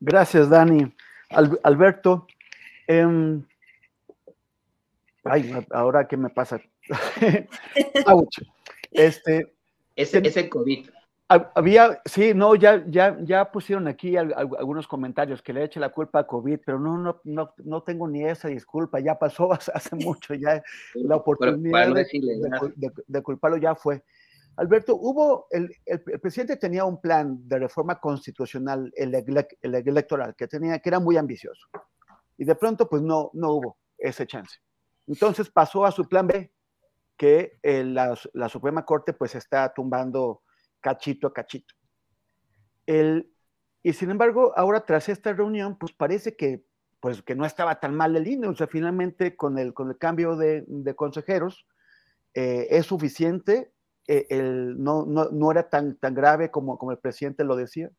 Gracias, 0.00 0.50
Dani. 0.50 0.92
Alberto, 1.62 2.26
em, 2.86 3.44
Ay, 5.24 5.52
ahora 5.70 6.08
qué 6.08 6.16
me 6.16 6.30
pasa. 6.30 6.60
este, 8.92 9.52
ese, 9.96 10.18
ese 10.18 10.48
COVID. 10.48 10.88
Había, 11.54 12.02
sí, 12.04 12.34
no, 12.34 12.54
ya, 12.56 12.84
ya, 12.86 13.16
ya 13.22 13.50
pusieron 13.50 13.88
aquí 13.88 14.18
algunos 14.18 14.86
comentarios 14.86 15.40
que 15.40 15.54
le 15.54 15.64
eche 15.64 15.80
la 15.80 15.88
culpa 15.88 16.20
a 16.20 16.26
COVID, 16.26 16.60
pero 16.64 16.78
no, 16.78 16.98
no, 16.98 17.20
no, 17.24 17.54
no 17.64 17.82
tengo 17.82 18.06
ni 18.06 18.22
esa 18.22 18.48
disculpa, 18.48 19.00
ya 19.00 19.18
pasó 19.18 19.50
hace 19.74 19.96
mucho, 19.96 20.34
ya 20.34 20.62
la 20.94 21.16
oportunidad 21.16 21.94
de, 21.94 23.22
culparlo 23.22 23.56
ya 23.56 23.74
fue. 23.74 24.04
Alberto, 24.56 24.94
hubo, 24.94 25.46
el, 25.50 25.74
el, 25.86 26.02
presidente 26.20 26.58
tenía 26.58 26.84
un 26.84 27.00
plan 27.00 27.48
de 27.48 27.60
reforma 27.60 27.98
constitucional 27.98 28.92
el, 28.94 29.14
el, 29.14 29.74
electoral 29.74 30.34
que 30.36 30.46
tenía, 30.46 30.80
que 30.80 30.90
era 30.90 31.00
muy 31.00 31.16
ambicioso, 31.16 31.66
y 32.36 32.44
de 32.44 32.54
pronto 32.56 32.86
pues 32.90 33.00
no, 33.00 33.30
no 33.32 33.52
hubo 33.52 33.78
ese 33.96 34.26
chance. 34.26 34.58
Entonces 35.06 35.48
pasó 35.48 35.86
a 35.86 35.92
su 35.92 36.06
plan 36.06 36.26
B, 36.26 36.52
que 37.16 37.58
eh, 37.62 37.84
la, 37.84 38.16
Suprema 38.48 38.84
Corte 38.84 39.12
pues 39.12 39.34
está 39.34 39.72
tumbando 39.72 40.42
cachito 40.80 41.28
a 41.28 41.32
cachito. 41.32 41.74
y 42.86 43.92
sin 43.92 44.10
embargo, 44.10 44.52
ahora 44.56 44.84
tras 44.84 45.08
esta 45.08 45.32
reunión, 45.32 45.78
pues 45.78 45.92
parece 45.92 46.36
que, 46.36 46.64
pues, 47.00 47.22
que 47.22 47.34
no 47.34 47.44
estaba 47.44 47.80
tan 47.80 47.94
mal 47.94 48.16
el 48.16 48.26
INE, 48.26 48.48
o 48.48 48.54
sea, 48.54 48.66
finalmente 48.66 49.36
con 49.36 49.58
el, 49.58 49.72
con 49.74 49.90
el 49.90 49.98
cambio 49.98 50.36
de, 50.36 50.64
consejeros 50.96 51.66
eh, 52.34 52.66
es 52.70 52.86
suficiente, 52.86 53.72
eh, 54.08 54.26
no, 54.76 55.06
no, 55.06 55.50
era 55.50 55.68
tan, 55.68 55.96
tan 55.98 56.14
grave 56.14 56.50
como, 56.50 56.76
como 56.76 56.92
el 56.92 56.98
presidente 56.98 57.44
lo 57.44 57.56
decía. 57.56 57.90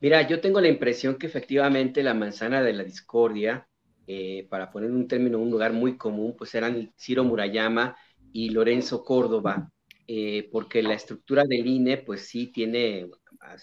Mira, 0.00 0.20
yo 0.22 0.40
tengo 0.40 0.60
la 0.60 0.68
impresión 0.68 1.16
que 1.16 1.28
efectivamente 1.28 2.02
la 2.02 2.12
manzana 2.12 2.60
de 2.60 2.72
la 2.72 2.82
discordia 2.82 3.68
eh, 4.06 4.46
para 4.50 4.70
poner 4.70 4.90
un 4.90 5.06
término, 5.06 5.38
un 5.38 5.50
lugar 5.50 5.72
muy 5.72 5.96
común, 5.96 6.34
pues 6.36 6.54
eran 6.54 6.92
Ciro 6.96 7.24
Murayama 7.24 7.96
y 8.32 8.50
Lorenzo 8.50 9.04
Córdoba, 9.04 9.70
eh, 10.06 10.48
porque 10.50 10.82
la 10.82 10.94
estructura 10.94 11.44
del 11.44 11.66
INE, 11.66 11.98
pues 11.98 12.26
sí 12.26 12.48
tiene, 12.48 13.08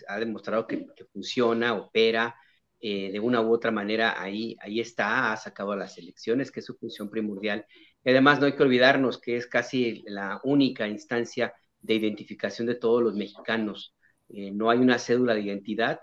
ha 0.08 0.20
demostrado 0.20 0.66
que, 0.66 0.88
funciona, 1.12 1.74
opera, 1.76 2.36
eh, 2.80 3.12
de 3.12 3.20
una 3.20 3.42
u 3.42 3.52
otra 3.54 3.72
manera 3.72 4.22
ahí, 4.22 4.56
ahí 4.62 4.80
está, 4.80 5.34
ha 5.34 5.38
sacado 5.38 5.76
las 5.76 5.98
elecciones, 5.98 6.52
que 6.52 6.62
es 6.62 6.66
su 6.66 6.76
función 6.78 7.10
primordial. 7.10 7.66
Y 8.04 8.10
además 8.12 8.40
no 8.40 8.46
hay 8.46 8.56
que 8.56 8.64
olvidarnos 8.64 9.20
que 9.20 9.36
es 9.36 9.48
casi 9.48 10.04
la 10.08 10.40
única 10.44 10.88
instancia 10.88 11.54
de 11.82 11.96
identificación 11.96 12.68
de 12.68 12.76
todos 12.76 13.04
los 13.04 13.16
mexicanos. 13.16 13.96
no 14.30 14.70
hay 14.70 14.80
una 14.80 15.00
cédula 15.00 15.34
de 15.34 15.42
identidad, 15.42 16.00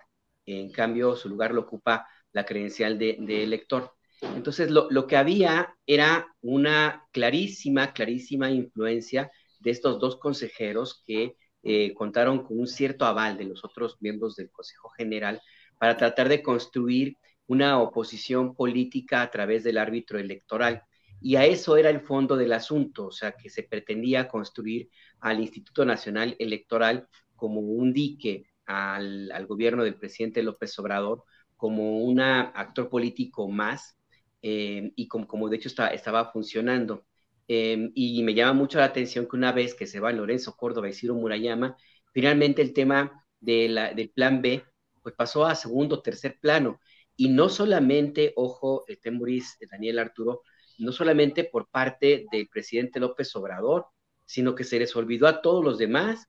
en 0.46 0.70
cambio 0.72 1.16
su 1.16 1.28
lugar 1.28 1.52
lo 1.54 1.62
ocupa 1.62 2.06
la 2.32 2.44
credencial 2.44 2.98
de, 2.98 3.16
de 3.20 3.42
elector. 3.42 3.95
Entonces, 4.22 4.70
lo, 4.70 5.06
que 5.06 5.16
había 5.16 5.76
era 5.86 6.34
una 6.40 7.06
clarísima, 7.12 7.92
clarísima 7.92 8.50
influencia 8.50 9.30
de 9.60 9.70
estos 9.70 10.00
dos 10.00 10.16
consejeros 10.16 11.02
que 11.06 11.36
eh, 11.62 11.92
contaron 11.94 12.44
con 12.44 12.58
un 12.60 12.66
cierto 12.66 13.04
aval 13.04 13.36
de 13.36 13.44
los 13.44 13.64
otros 13.64 13.96
miembros 14.00 14.36
del 14.36 14.50
Consejo 14.50 14.88
General 14.90 15.40
para 15.78 15.96
tratar 15.96 16.28
de 16.28 16.42
construir 16.42 17.16
una 17.46 17.80
oposición 17.80 18.54
política 18.54 19.22
a 19.22 19.30
través 19.30 19.64
del 19.64 19.78
árbitro 19.78 20.18
electoral. 20.18 20.82
Y 21.20 21.36
a 21.36 21.44
eso 21.44 21.76
era 21.76 21.90
el 21.90 22.00
fondo 22.00 22.36
del 22.36 22.52
asunto, 22.52 23.06
o 23.06 23.12
sea, 23.12 23.32
que 23.32 23.50
se 23.50 23.62
pretendía 23.62 24.28
construir 24.28 24.88
al 25.20 25.40
Instituto 25.40 25.84
Nacional 25.84 26.36
Electoral 26.38 27.08
como 27.34 27.60
un 27.60 27.92
dique 27.92 28.50
al, 28.66 29.30
al 29.32 29.46
gobierno 29.46 29.84
del 29.84 29.96
presidente 29.96 30.42
López 30.42 30.78
Obrador, 30.78 31.24
como 31.56 32.00
un 32.00 32.20
actor 32.20 32.88
político 32.88 33.48
más 33.48 33.96
eh, 34.42 34.92
y 34.96 35.08
como, 35.08 35.26
como, 35.26 35.48
de 35.48 35.56
hecho 35.56 35.68
estaba 35.68 36.32
funcionando. 36.32 37.06
Em, 37.48 37.92
y 37.94 38.22
me 38.22 38.34
llama 38.34 38.52
mucho 38.54 38.78
la 38.78 38.86
atención 38.86 39.26
que 39.28 39.36
una 39.36 39.52
vez 39.52 39.74
que 39.74 39.86
se 39.86 40.00
va 40.00 40.12
Lorenzo 40.12 40.56
Córdoba 40.56 40.88
y 40.88 40.92
Ciro 40.92 41.14
Murayama, 41.14 41.76
finalmente 42.12 42.62
el 42.62 42.72
tema 42.72 43.24
del 43.40 44.10
plan 44.14 44.42
B 44.42 44.64
pues 45.02 45.14
pasó 45.14 45.46
a 45.46 45.54
segundo, 45.54 46.02
tercer 46.02 46.36
plano. 46.40 46.80
Y 47.14 47.28
no 47.28 47.48
solamente, 47.48 48.32
ojo, 48.34 48.84
eh, 48.88 48.96
Temuris, 48.96 49.56
eh, 49.60 49.66
Daniel 49.70 50.00
Arturo, 50.00 50.42
no 50.78 50.90
solamente 50.90 51.44
por 51.44 51.68
parte 51.70 52.26
del 52.32 52.48
presidente 52.48 52.98
López 52.98 53.34
Obrador, 53.36 53.86
sino 54.24 54.56
que 54.56 54.64
se 54.64 54.80
les 54.80 54.96
olvidó 54.96 55.28
a 55.28 55.40
todos 55.42 55.64
los 55.64 55.78
demás. 55.78 56.26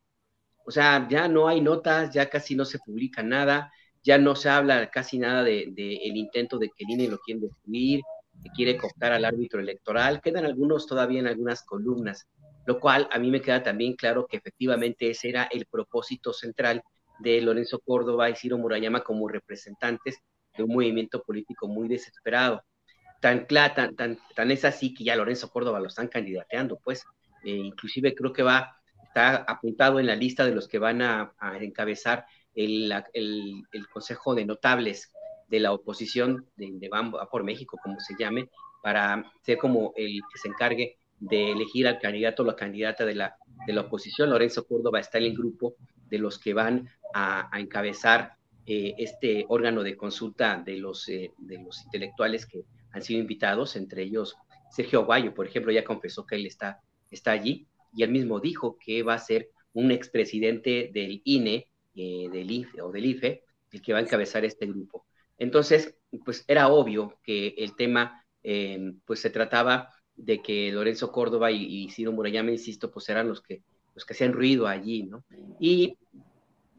O 0.63 0.69
sea, 0.69 1.07
ya 1.09 1.27
no 1.27 1.47
hay 1.47 1.59
notas, 1.59 2.13
ya 2.13 2.29
casi 2.29 2.55
no 2.55 2.65
se 2.65 2.77
publica 2.77 3.23
nada, 3.23 3.71
ya 4.07 4.17
no 4.17 4.37
se 4.37 4.47
habla 4.47 4.89
casi 4.89 5.19
nada 5.19 5.43
del 5.43 5.75
de, 5.75 5.97
el 5.97 6.15
intento 6.15 6.57
de 6.57 6.69
que 6.69 6.85
el 6.85 6.91
INE 6.91 7.09
lo 7.09 7.19
quiere 7.19 7.41
destruir, 7.41 7.99
que 8.41 8.49
quiere 8.55 8.77
cooptar 8.77 9.11
al 9.11 9.25
árbitro 9.25 9.59
electoral, 9.59 10.21
quedan 10.21 10.45
algunos 10.45 10.87
todavía 10.87 11.19
en 11.19 11.27
algunas 11.27 11.61
columnas, 11.63 12.25
lo 12.65 12.79
cual 12.79 13.09
a 13.11 13.19
mí 13.19 13.29
me 13.29 13.41
queda 13.41 13.61
también 13.61 13.97
claro 13.97 14.25
que 14.25 14.37
efectivamente 14.37 15.09
ese 15.09 15.27
era 15.27 15.43
el 15.51 15.65
propósito 15.65 16.31
central 16.31 16.81
de 17.19 17.41
Lorenzo 17.41 17.79
Córdoba 17.79 18.29
y 18.29 18.37
Ciro 18.37 18.57
Murayama 18.57 19.03
como 19.03 19.27
representantes 19.27 20.19
de 20.55 20.63
un 20.63 20.73
movimiento 20.73 21.21
político 21.21 21.67
muy 21.67 21.89
desesperado. 21.89 22.63
Tan, 23.19 23.45
tan, 23.45 23.93
tan, 23.93 24.17
tan 24.33 24.51
es 24.51 24.63
así 24.63 24.93
que 24.93 25.03
ya 25.03 25.17
Lorenzo 25.17 25.49
Córdoba 25.49 25.81
lo 25.81 25.87
están 25.87 26.07
candidateando, 26.07 26.79
pues, 26.81 27.03
eh, 27.43 27.49
inclusive 27.49 28.15
creo 28.15 28.31
que 28.31 28.43
va, 28.43 28.77
está 29.03 29.35
apuntado 29.35 29.99
en 29.99 30.05
la 30.05 30.15
lista 30.15 30.45
de 30.45 30.55
los 30.55 30.69
que 30.69 30.79
van 30.79 31.01
a 31.01 31.33
encabezar 31.59 32.25
el, 32.57 33.87
Consejo 33.93 34.35
de 34.35 34.45
Notables 34.45 35.11
de 35.47 35.59
la 35.59 35.71
oposición 35.71 36.45
de, 36.57 36.71
de 36.73 36.89
por 37.31 37.43
México, 37.43 37.79
como 37.81 37.99
se 37.99 38.15
llame, 38.19 38.49
para 38.83 39.31
ser 39.41 39.57
como 39.57 39.93
el 39.95 40.19
que 40.31 40.39
se 40.39 40.49
encargue 40.49 40.97
de 41.19 41.51
elegir 41.51 41.87
al 41.87 41.99
candidato 41.99 42.43
o 42.43 42.45
la 42.45 42.55
candidata 42.55 43.05
de 43.05 43.15
la, 43.15 43.37
de 43.65 43.73
la 43.73 43.81
oposición. 43.81 44.29
Lorenzo 44.29 44.65
Córdoba 44.67 44.99
está 44.99 45.17
en 45.17 45.25
el 45.25 45.37
grupo 45.37 45.75
de 46.09 46.19
los 46.19 46.37
que 46.39 46.53
van 46.53 46.89
a, 47.13 47.49
encabezar 47.57 48.33
eh, 48.65 48.93
este 48.97 49.45
órgano 49.49 49.83
de 49.83 49.95
consulta 49.95 50.57
de 50.57 50.77
los, 50.77 51.07
eh, 51.09 51.31
de 51.37 51.59
los 51.59 51.83
intelectuales 51.85 52.45
que 52.45 52.65
han 52.91 53.01
sido 53.01 53.19
invitados, 53.19 53.75
entre 53.75 54.03
ellos 54.03 54.35
Sergio 54.69 55.01
Aguayo, 55.01 55.33
por 55.33 55.47
ejemplo, 55.47 55.71
ya 55.71 55.83
confesó 55.83 56.25
que 56.25 56.35
él 56.35 56.45
está, 56.45 56.81
está 57.09 57.31
allí 57.31 57.67
y 57.95 58.03
él 58.03 58.11
mismo 58.11 58.39
dijo 58.39 58.77
que 58.77 59.03
va 59.03 59.13
a 59.13 59.19
ser 59.19 59.49
un 59.73 59.91
expresidente 59.91 60.89
del 60.93 61.21
INE 61.23 61.67
eh, 61.97 62.29
del 62.31 62.49
IFE 62.49 62.81
o 62.81 62.91
del 62.91 63.05
IFE 63.05 63.43
el 63.71 63.81
que 63.81 63.93
va 63.93 63.99
a 63.99 64.01
encabezar 64.01 64.45
este 64.45 64.65
grupo. 64.65 65.05
Entonces, 65.37 65.95
pues 66.23 66.45
era 66.47 66.69
obvio 66.69 67.19
que 67.23 67.49
el 67.57 67.75
tema, 67.75 68.23
eh, 68.43 68.93
pues 69.05 69.19
se 69.19 69.29
trataba 69.29 69.89
de 70.15 70.41
que 70.41 70.71
Lorenzo 70.71 71.11
Córdoba 71.11 71.51
y, 71.51 71.63
y 71.63 71.89
Ciro 71.89 72.11
Murayama, 72.11 72.51
insisto, 72.51 72.91
pues 72.91 73.09
eran 73.09 73.27
los 73.27 73.41
que, 73.41 73.63
los 73.93 74.05
que 74.05 74.13
hacían 74.13 74.33
ruido 74.33 74.67
allí, 74.67 75.03
¿no? 75.03 75.25
Y 75.59 75.97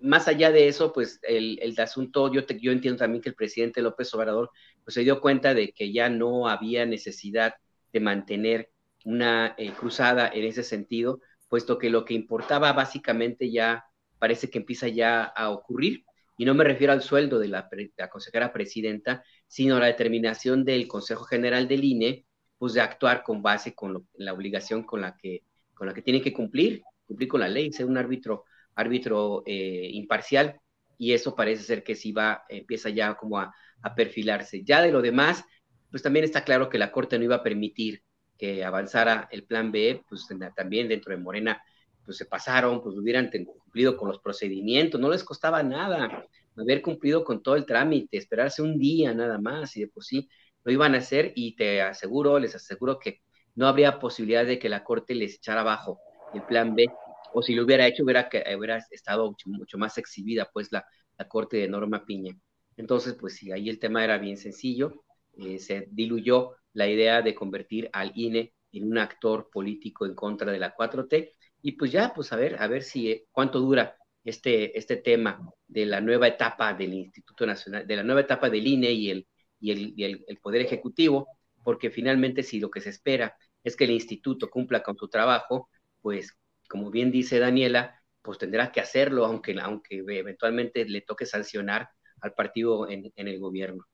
más 0.00 0.28
allá 0.28 0.50
de 0.50 0.68
eso, 0.68 0.92
pues 0.92 1.20
el, 1.22 1.58
el 1.60 1.78
asunto, 1.80 2.32
yo, 2.32 2.46
yo 2.46 2.72
entiendo 2.72 2.98
también 2.98 3.22
que 3.22 3.28
el 3.30 3.34
presidente 3.34 3.82
López 3.82 4.12
Obrador 4.14 4.50
pues, 4.84 4.94
se 4.94 5.02
dio 5.02 5.20
cuenta 5.20 5.54
de 5.54 5.72
que 5.72 5.92
ya 5.92 6.08
no 6.08 6.48
había 6.48 6.86
necesidad 6.86 7.54
de 7.92 8.00
mantener 8.00 8.70
una 9.04 9.54
eh, 9.56 9.72
cruzada 9.72 10.28
en 10.28 10.44
ese 10.44 10.62
sentido, 10.62 11.20
puesto 11.48 11.78
que 11.78 11.90
lo 11.90 12.04
que 12.04 12.14
importaba 12.14 12.72
básicamente 12.72 13.50
ya 13.50 13.84
parece 14.18 14.50
que 14.50 14.58
empieza 14.58 14.88
ya 14.88 15.24
a 15.24 15.50
ocurrir, 15.50 16.04
y 16.36 16.44
no 16.44 16.54
me 16.54 16.64
refiero 16.64 16.92
al 16.92 17.02
sueldo 17.02 17.38
de 17.38 17.48
la, 17.48 17.68
la 17.96 18.08
consejera 18.08 18.52
presidenta, 18.52 19.24
sino 19.46 19.76
a 19.76 19.80
la 19.80 19.86
determinación 19.86 20.64
del 20.64 20.86
Consejo 20.86 21.24
General 21.24 21.66
del 21.66 21.84
INE, 21.84 22.26
pues 22.58 22.74
de 22.74 22.80
actuar 22.80 23.22
con 23.22 23.42
base 23.42 23.74
con 23.74 24.06
la 24.14 24.32
obligación 24.32 24.84
con 24.84 25.00
la 25.00 25.16
que 25.16 25.42
con 25.74 25.86
la 25.86 25.94
que 25.94 26.02
tiene 26.02 26.20
que 26.20 26.32
cumplir, 26.32 26.82
cumplir 27.06 27.28
con 27.28 27.40
la 27.40 27.48
ley, 27.48 27.72
ser 27.72 27.86
un 27.86 27.96
árbitro 27.96 28.44
árbitro 28.74 29.42
eh, 29.46 29.88
imparcial 29.92 30.60
y 30.98 31.12
eso 31.12 31.34
parece 31.36 31.62
ser 31.62 31.84
que 31.84 31.94
sí 31.94 32.12
va, 32.12 32.44
empieza 32.48 32.90
ya 32.90 33.14
como 33.14 33.38
a, 33.38 33.54
perfilarse. 33.96 34.64
Ya 34.64 34.82
de 34.82 34.90
lo 34.90 35.00
demás, 35.00 35.44
pues 35.90 36.02
también 36.02 36.24
está 36.24 36.42
claro 36.42 36.68
que 36.68 36.78
la 36.78 36.90
Corte 36.90 37.16
no 37.16 37.24
iba 37.24 37.36
a 37.36 37.42
permitir 37.44 38.02
que 38.36 38.64
avanzara 38.64 39.28
el 39.30 39.44
plan 39.44 39.70
B, 39.70 40.02
pues 40.08 40.26
también 40.56 40.88
dentro 40.88 41.12
de 41.12 41.22
Morena, 41.22 41.62
pues 42.08 42.16
se 42.16 42.24
pasaron, 42.24 42.82
pues 42.82 42.96
hubieran 42.96 43.30
cumplido 43.44 43.94
con 43.98 44.08
los 44.08 44.18
procedimientos, 44.20 44.98
no 44.98 45.10
les 45.10 45.22
costaba 45.22 45.62
nada 45.62 46.24
haber 46.56 46.80
cumplido 46.80 47.22
con 47.22 47.42
todo 47.42 47.54
el 47.54 47.66
trámite, 47.66 48.16
esperarse 48.16 48.62
un 48.62 48.78
día 48.78 49.12
nada 49.12 49.38
más 49.38 49.76
y 49.76 49.80
de 49.80 49.88
por 49.88 50.02
sí 50.02 50.26
lo 50.64 50.72
iban 50.72 50.94
a 50.94 50.98
hacer 50.98 51.34
y 51.36 51.54
te 51.54 51.82
aseguro, 51.82 52.38
les 52.38 52.54
aseguro 52.54 52.98
que 52.98 53.20
no 53.56 53.68
habría 53.68 53.98
posibilidad 53.98 54.46
de 54.46 54.58
que 54.58 54.70
la 54.70 54.84
Corte 54.84 55.14
les 55.14 55.34
echara 55.34 55.60
abajo 55.60 56.00
el 56.32 56.42
plan 56.44 56.74
B 56.74 56.86
o 57.34 57.42
si 57.42 57.54
lo 57.54 57.64
hubiera 57.64 57.86
hecho, 57.86 58.04
hubiera, 58.04 58.30
hubiera 58.56 58.78
estado 58.90 59.36
mucho, 59.44 59.76
más 59.76 59.98
exhibida 59.98 60.48
pues 60.50 60.72
la, 60.72 60.86
corte 61.28 61.58
de 61.58 61.68
Norma 61.68 62.06
Piña. 62.06 62.34
Entonces, 62.78 63.16
pues 63.20 63.36
sí, 63.36 63.52
ahí 63.52 63.68
el 63.68 63.78
tema 63.78 64.02
era 64.02 64.16
bien 64.16 64.38
sencillo, 64.38 65.04
eh, 65.36 65.58
se 65.58 65.88
diluyó 65.90 66.56
la 66.72 66.88
idea 66.88 67.20
de 67.20 67.34
convertir 67.34 67.90
al 67.92 68.12
INE 68.14 68.54
en 68.72 68.90
un 68.90 68.96
actor 68.96 69.50
político 69.52 70.06
en 70.06 70.14
contra 70.14 70.50
de 70.50 70.58
la 70.58 70.74
4T, 70.74 71.34
y 71.62 71.72
pues 71.72 71.92
ya, 71.92 72.12
pues 72.14 72.32
a 72.32 72.36
ver, 72.36 72.60
a 72.60 72.66
ver 72.66 72.82
si 72.82 73.10
eh, 73.10 73.26
cuánto 73.30 73.60
dura 73.60 73.96
este, 74.24 74.76
este 74.78 74.96
tema 74.96 75.40
de 75.66 75.86
la 75.86 76.00
nueva 76.00 76.28
etapa 76.28 76.74
del 76.74 76.94
Instituto 76.94 77.46
Nacional, 77.46 77.86
de 77.86 77.96
la 77.96 78.02
nueva 78.02 78.20
etapa 78.20 78.50
del 78.50 78.66
INE 78.66 78.92
y 78.92 79.10
el, 79.10 79.26
y 79.60 79.72
el, 79.72 79.94
y 79.96 80.04
el, 80.04 80.24
el 80.26 80.38
Poder 80.38 80.62
Ejecutivo, 80.62 81.28
porque 81.64 81.90
finalmente 81.90 82.42
si 82.42 82.60
lo 82.60 82.70
que 82.70 82.80
se 82.80 82.90
espera 82.90 83.36
es 83.64 83.76
que 83.76 83.84
el 83.84 83.90
instituto 83.90 84.48
cumpla 84.48 84.82
con 84.82 84.96
su 84.96 85.08
trabajo, 85.08 85.68
pues 86.00 86.36
como 86.68 86.90
bien 86.90 87.10
dice 87.10 87.38
Daniela, 87.38 88.00
pues 88.22 88.38
tendrá 88.38 88.70
que 88.70 88.80
hacerlo, 88.80 89.24
aunque, 89.24 89.58
aunque 89.60 90.04
eventualmente 90.06 90.84
le 90.84 91.00
toque 91.00 91.26
sancionar 91.26 91.88
al 92.20 92.34
partido 92.34 92.88
en, 92.88 93.10
el 93.14 93.38
gobierno. 93.38 93.84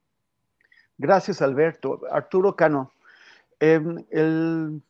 Gracias, 0.97 1.43
Alberto. 1.43 2.01
Arturo 2.11 2.57
Cano, 2.57 2.93
em, 3.61 4.05
el, 4.11 4.83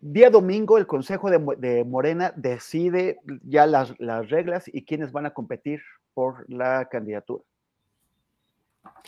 día 0.00 0.30
domingo 0.30 0.78
el 0.78 0.86
Consejo 0.86 1.30
de, 1.30 1.84
Morena 1.84 2.32
decide 2.36 3.20
ya 3.42 3.66
las, 3.66 3.96
reglas 4.28 4.64
y 4.66 4.84
quiénes 4.84 5.12
van 5.12 5.26
a 5.26 5.34
competir 5.34 5.80
por 6.14 6.48
la 6.48 6.88
candidatura. 6.88 7.44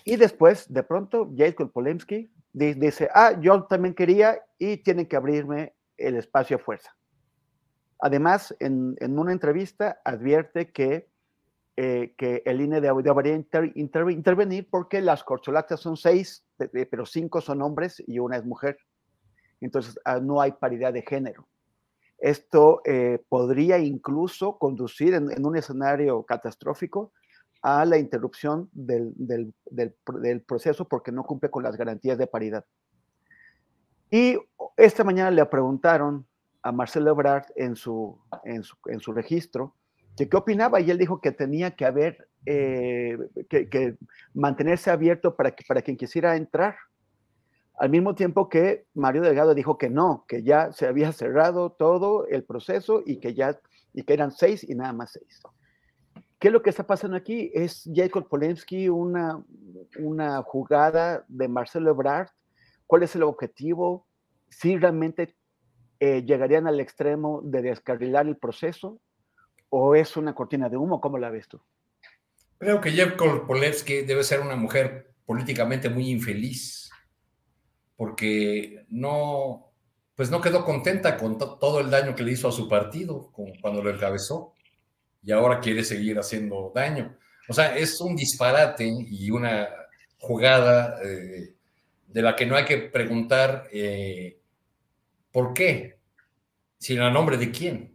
Y 0.05 0.16
después, 0.16 0.73
de 0.73 0.82
pronto, 0.82 1.31
Jacob 1.36 1.73
Polemski 1.73 2.31
dice, 2.52 3.09
ah, 3.14 3.39
yo 3.40 3.64
también 3.64 3.94
quería 3.94 4.39
y 4.59 4.78
tienen 4.78 5.06
que 5.06 5.16
abrirme 5.16 5.74
el 5.97 6.16
espacio 6.16 6.56
a 6.56 6.60
fuerza. 6.60 6.94
Además, 7.98 8.55
en, 8.59 8.97
una 9.19 9.32
entrevista 9.32 10.01
advierte 10.05 10.73
que, 10.73 11.09
eh, 11.77 12.14
que 12.19 12.43
el 12.44 12.60
INE 12.60 12.81
debería 12.81 13.44
intervenir 13.74 14.69
porque 14.69 15.01
las 15.01 15.24
corcholatas 15.24 15.81
son 15.81 15.97
seis, 15.97 16.44
pero 16.90 17.06
cinco 17.06 17.40
son 17.40 17.62
hombres 17.62 18.02
y 18.06 18.19
una 18.19 18.36
es 18.36 18.44
mujer. 18.44 18.77
Entonces, 19.62 19.98
ah, 20.05 20.20
no 20.20 20.40
hay 20.40 20.52
paridad 20.52 20.93
de 20.93 21.02
género. 21.02 21.48
Esto 22.18 22.82
eh, 22.84 23.20
podría 23.28 23.78
incluso 23.78 24.59
conducir 24.59 25.14
en, 25.14 25.44
un 25.44 25.56
escenario 25.56 26.22
catastrófico 26.24 27.12
a 27.62 27.84
la 27.84 27.97
interrupción 27.97 28.68
del, 28.72 29.12
del, 29.16 30.40
proceso 30.43 30.86
porque 30.89 31.12
no 31.12 31.24
cumple 31.24 31.51
con 31.51 31.62
las 31.62 31.76
garantías 31.76 32.18
de 32.18 32.26
paridad. 32.26 32.64
Y 34.10 34.36
esta 34.76 35.05
mañana 35.05 35.30
le 35.30 35.44
preguntaron 35.47 36.26
a 36.62 36.72
Marcelo 36.72 37.10
Ebrard 37.10 37.47
en 37.56 37.76
su, 37.76 38.20
en 38.44 39.01
su, 39.01 39.12
registro 39.12 39.74
que 40.16 40.28
qué 40.28 40.36
opinaba 40.36 40.80
y 40.80 40.90
él 40.90 40.98
dijo 40.98 41.20
que 41.20 41.32
tenía 41.32 41.72
que 41.72 41.84
haber, 41.84 42.28
eh, 42.47 43.16
que, 43.48 43.97
mantenerse 44.34 44.90
abierto 44.90 45.34
para, 45.34 45.52
que, 45.52 45.64
para 45.66 45.82
quien 45.82 45.97
quisiera 45.97 46.36
entrar. 46.36 46.76
Al 47.82 47.90
mismo 47.90 48.14
tiempo 48.14 48.48
que 48.48 48.86
Mario 48.94 49.22
Delgado 49.22 49.56
dijo 49.56 49.76
que 49.76 49.90
no, 49.90 50.24
que 50.28 50.44
ya 50.44 50.70
se 50.70 50.86
había 50.86 51.10
cerrado 51.10 51.72
todo 51.72 52.28
el 52.28 52.44
proceso 52.44 53.02
y 53.04 53.16
que 53.16 53.34
ya 53.34 53.59
y 53.92 54.04
que 54.04 54.12
eran 54.12 54.30
seis 54.30 54.62
y 54.62 54.76
nada 54.76 54.92
más 54.92 55.10
seis. 55.10 55.42
¿Qué 56.38 56.46
es 56.46 56.52
lo 56.52 56.62
que 56.62 56.70
está 56.70 56.86
pasando 56.86 57.16
aquí? 57.16 57.50
¿Es 57.52 57.90
Jacob 57.92 58.28
Polensky 58.28 58.88
una, 58.88 59.44
una 59.98 60.40
jugada 60.42 61.24
de 61.26 61.48
Marcelo 61.48 61.90
Ebrard 61.90 62.28
cuál 62.86 63.02
es 63.02 63.16
el 63.16 63.24
objetivo, 63.24 64.06
si 64.48 64.78
realmente 64.78 65.34
eh, 65.98 66.22
llegarían 66.22 66.68
al 66.68 66.78
extremo 66.78 67.40
de 67.42 67.62
descarrilar 67.62 68.28
el 68.28 68.36
proceso 68.36 69.00
o 69.70 69.96
es 69.96 70.16
una 70.16 70.36
cortina 70.36 70.68
de 70.68 70.76
humo, 70.76 71.00
¿cómo 71.00 71.18
la 71.18 71.30
ves 71.30 71.48
tú? 71.48 71.60
Creo 72.59 72.80
que 72.80 72.92
Jeff 72.92 73.14
Polevsky 73.16 74.02
debe 74.02 74.22
ser 74.22 74.38
una 74.38 74.54
mujer 74.54 75.12
políticamente 75.26 75.88
muy 75.88 76.10
infeliz 76.10 76.81
porque 78.02 78.84
no, 78.88 79.70
pues 80.16 80.28
no 80.28 80.40
quedó 80.40 80.64
contenta 80.64 81.16
con 81.16 81.38
todo 81.38 81.78
el 81.78 81.88
daño 81.88 82.16
que 82.16 82.24
le 82.24 82.32
hizo 82.32 82.48
a 82.48 82.52
su 82.52 82.68
partido 82.68 83.30
cuando 83.60 83.80
lo 83.80 83.90
encabezó 83.90 84.54
y 85.22 85.30
ahora 85.30 85.60
quiere 85.60 85.84
seguir 85.84 86.18
haciendo 86.18 86.72
daño. 86.74 87.16
O 87.48 87.54
sea, 87.54 87.76
es 87.76 88.00
un 88.00 88.16
disparate 88.16 88.92
y 89.08 89.30
una 89.30 89.68
jugada 90.18 91.00
eh, 91.04 91.54
de 92.08 92.22
la 92.22 92.34
que 92.34 92.44
no 92.44 92.56
hay 92.56 92.64
que 92.64 92.78
preguntar 92.78 93.68
eh, 93.72 94.40
por 95.30 95.54
qué, 95.54 96.00
sino 96.78 97.06
a 97.06 97.10
nombre 97.12 97.36
de 97.36 97.52
quién. 97.52 97.94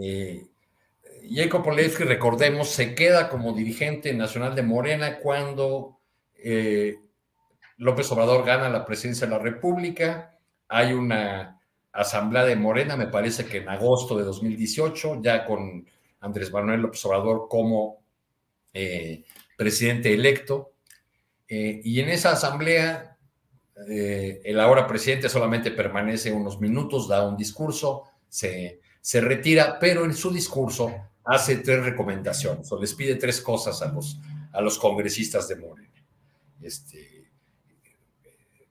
Eh, 0.00 0.46
Jacob 1.28 1.64
Polensky, 1.64 2.04
recordemos, 2.04 2.68
se 2.68 2.94
queda 2.94 3.28
como 3.28 3.54
dirigente 3.54 4.14
nacional 4.14 4.54
de 4.54 4.62
Morena 4.62 5.18
cuando 5.18 5.98
eh, 6.36 7.00
López 7.78 8.10
Obrador 8.12 8.44
gana 8.44 8.68
la 8.68 8.84
presidencia 8.84 9.26
de 9.26 9.32
la 9.32 9.38
República. 9.38 10.38
Hay 10.68 10.92
una 10.92 11.60
asamblea 11.92 12.44
de 12.44 12.56
Morena, 12.56 12.96
me 12.96 13.06
parece 13.06 13.46
que 13.46 13.58
en 13.58 13.68
agosto 13.68 14.16
de 14.16 14.24
2018, 14.24 15.22
ya 15.22 15.46
con 15.46 15.86
Andrés 16.20 16.52
Manuel 16.52 16.80
López 16.80 17.04
Obrador 17.04 17.48
como 17.48 18.04
presidente 19.56 20.12
electo. 20.12 20.72
Eh, 21.48 21.80
y 21.84 22.00
en 22.00 22.08
esa 22.08 22.32
asamblea, 22.32 23.16
eh, 23.88 24.40
el 24.44 24.60
ahora 24.60 24.86
presidente 24.86 25.28
solamente 25.28 25.70
permanece 25.70 26.32
unos 26.32 26.60
minutos, 26.60 27.08
da 27.08 27.26
un 27.26 27.36
discurso, 27.36 28.04
se, 28.28 28.80
se 29.00 29.20
retira, 29.20 29.78
pero 29.78 30.04
en 30.04 30.14
su 30.14 30.30
discurso 30.30 30.92
hace 31.24 31.58
tres 31.58 31.84
recomendaciones 31.84 32.70
o 32.70 32.80
les 32.80 32.94
pide 32.94 33.16
tres 33.16 33.40
cosas 33.40 33.82
a 33.82 33.92
los, 33.92 34.18
a 34.52 34.60
los 34.60 34.78
congresistas 34.78 35.48
de 35.48 35.56
Morena. 35.56 36.04
Este, 36.60 37.15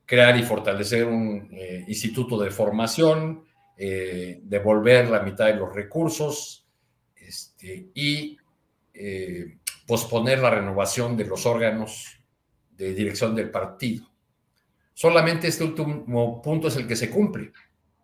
crear 0.06 0.38
y 0.38 0.44
fortalecer 0.44 1.06
un 1.06 1.50
eh, 1.52 1.84
instituto 1.88 2.38
de 2.42 2.52
formación, 2.52 3.44
devolver 3.78 5.10
la 5.10 5.20
mitad 5.20 5.48
de 5.48 5.56
los 5.56 5.76
recursos 5.76 6.66
este, 7.14 7.90
y 7.94 8.38
posponer 9.86 10.40
la 10.40 10.50
renovación 10.50 11.18
de 11.18 11.26
los 11.26 11.46
órganos 11.46 12.18
de 12.78 12.94
dirección 12.94 13.36
del 13.36 13.52
partido. 13.52 14.10
Solamente 14.94 15.50
este 15.50 15.66
último 15.66 16.42
punto 16.42 16.70
es 16.70 16.78
el 16.78 16.88
que 16.88 16.96
se 16.96 17.10
cumple. 17.10 17.52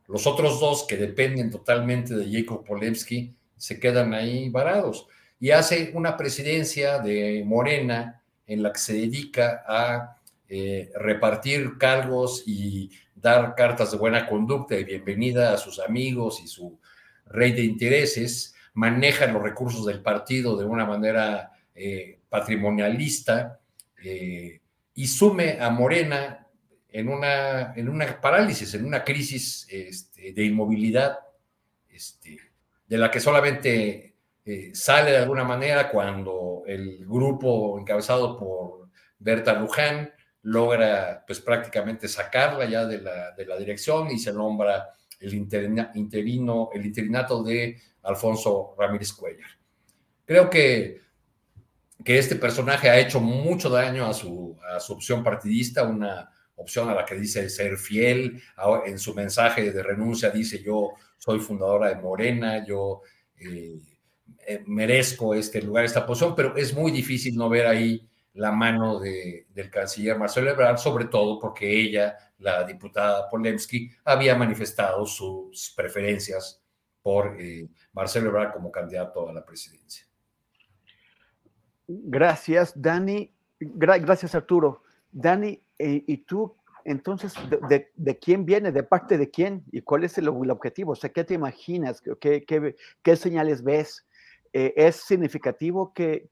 Los 0.07 0.27
otros 0.27 0.59
dos 0.59 0.85
que 0.87 0.97
dependen 0.97 1.49
totalmente 1.49 2.15
de 2.15 2.29
Jacob 2.29 2.65
Polemski 2.65 3.33
se 3.55 3.79
quedan 3.79 4.13
ahí 4.13 4.49
varados. 4.49 5.07
Y 5.39 5.51
hace 5.51 5.91
una 5.95 6.17
presidencia 6.17 6.99
de 6.99 7.43
Morena 7.45 8.21
en 8.45 8.61
la 8.61 8.73
que 8.73 8.79
se 8.79 8.93
dedica 8.93 9.63
a 9.65 10.17
eh, 10.53 10.91
repartir 10.95 11.77
cargos 11.77 12.43
y 12.45 12.91
dar 13.15 13.55
cartas 13.55 13.89
de 13.91 13.97
buena 13.97 14.27
conducta 14.27 14.75
y 14.75 14.83
bienvenida 14.83 15.53
a 15.53 15.57
sus 15.57 15.79
amigos 15.79 16.41
y 16.43 16.47
su 16.47 16.77
rey 17.27 17.53
de 17.53 17.63
intereses, 17.63 18.53
maneja 18.73 19.27
los 19.27 19.41
recursos 19.41 19.85
del 19.85 20.01
partido 20.01 20.57
de 20.57 20.65
una 20.65 20.85
manera 20.85 21.53
eh, 21.73 22.19
patrimonialista 22.27 23.61
y 24.93 25.07
sume 25.07 25.57
a 25.61 25.69
Morena 25.69 26.45
en 26.89 27.07
una, 27.07 27.73
en 27.73 27.87
una 27.87 28.19
parálisis, 28.19 28.73
en 28.73 28.83
una 28.83 29.05
crisis 29.05 29.65
este, 29.69 30.33
de 30.33 30.43
inmovilidad, 30.43 31.17
este, 31.87 32.37
de 32.89 32.97
la 32.97 33.09
que 33.09 33.21
solamente 33.21 34.15
sale 34.73 35.11
de 35.11 35.17
alguna 35.17 35.45
manera 35.45 35.89
cuando 35.89 36.63
el 36.67 37.05
grupo 37.05 37.79
encabezado 37.79 38.37
por 38.37 38.89
Berta 39.17 39.53
Luján 39.53 40.11
logra 40.43 41.23
pues 41.25 41.39
prácticamente 41.39 42.07
sacarla 42.07 42.65
ya 42.65 42.85
de 42.85 43.01
la, 43.01 43.31
de 43.31 43.45
la 43.45 43.57
dirección 43.57 44.09
y 44.11 44.17
se 44.17 44.33
nombra 44.33 44.93
el 45.19 45.33
interino, 45.33 46.69
el 46.73 46.85
interinato 46.85 47.43
de 47.43 47.79
Alfonso 48.03 48.75
Ramírez 48.77 49.13
Cuellar. 49.13 49.49
Creo 50.25 50.49
que, 50.49 51.01
que 52.03 52.17
este 52.17 52.35
personaje 52.35 52.89
ha 52.89 52.99
hecho 52.99 53.19
mucho 53.19 53.69
daño 53.69 54.07
a 54.07 54.13
su, 54.13 54.57
a 54.73 54.79
su 54.79 54.93
opción 54.93 55.23
partidista, 55.23 55.83
una 55.83 56.31
opción 56.55 56.89
a 56.89 56.95
la 56.95 57.05
que 57.05 57.15
dice 57.15 57.49
ser 57.49 57.77
fiel, 57.77 58.41
en 58.85 58.99
su 58.99 59.13
mensaje 59.13 59.71
de 59.71 59.83
renuncia 59.83 60.29
dice 60.29 60.61
yo 60.63 60.91
soy 61.17 61.39
fundadora 61.39 61.89
de 61.89 62.01
Morena, 62.01 62.65
yo 62.65 63.01
eh, 63.37 63.79
eh, 64.47 64.63
merezco 64.65 65.35
este 65.35 65.61
lugar, 65.61 65.85
esta 65.85 66.05
posición, 66.05 66.35
pero 66.35 66.55
es 66.55 66.73
muy 66.73 66.91
difícil 66.91 67.35
no 67.35 67.49
ver 67.49 67.67
ahí 67.67 68.07
la 68.33 68.51
mano 68.51 68.99
de, 68.99 69.47
del 69.53 69.69
canciller 69.69 70.17
Marcelo 70.17 70.51
Ebrard, 70.51 70.77
sobre 70.77 71.05
todo 71.05 71.39
porque 71.39 71.69
ella, 71.69 72.17
la 72.39 72.63
diputada 72.63 73.29
Polemski, 73.29 73.91
había 74.05 74.35
manifestado 74.35 75.05
sus 75.05 75.73
preferencias 75.75 76.61
por 77.01 77.35
eh, 77.39 77.69
Marcelo 77.93 78.29
Ebrard 78.29 78.53
como 78.53 78.71
candidato 78.71 79.27
a 79.27 79.33
la 79.33 79.43
presidencia. 79.43 80.05
Gracias, 81.87 82.79
Dani. 82.79 83.33
gracias, 83.59 84.33
Arturo. 84.33 84.83
Dani, 85.11 85.61
eh, 85.77 86.03
¿y 86.07 86.17
tú 86.17 86.55
entonces 86.85 87.33
de, 87.67 88.19
quién 88.19 88.45
viene? 88.45 88.71
¿De 88.71 88.83
parte 88.83 89.17
de 89.17 89.29
quién? 89.29 89.63
¿Y 89.71 89.81
cuál 89.81 90.05
es 90.05 90.17
el, 90.17 90.29
objetivo? 90.29 90.93
O 90.93 90.95
sea, 90.95 91.09
¿qué 91.09 91.23
te 91.25 91.33
imaginas? 91.33 92.01
¿Qué, 92.19 93.15
señales 93.17 93.61
ves? 93.61 94.07
Eh, 94.53 94.73
¿Es 94.75 94.97
significativo 94.97 95.93
que 95.93 96.29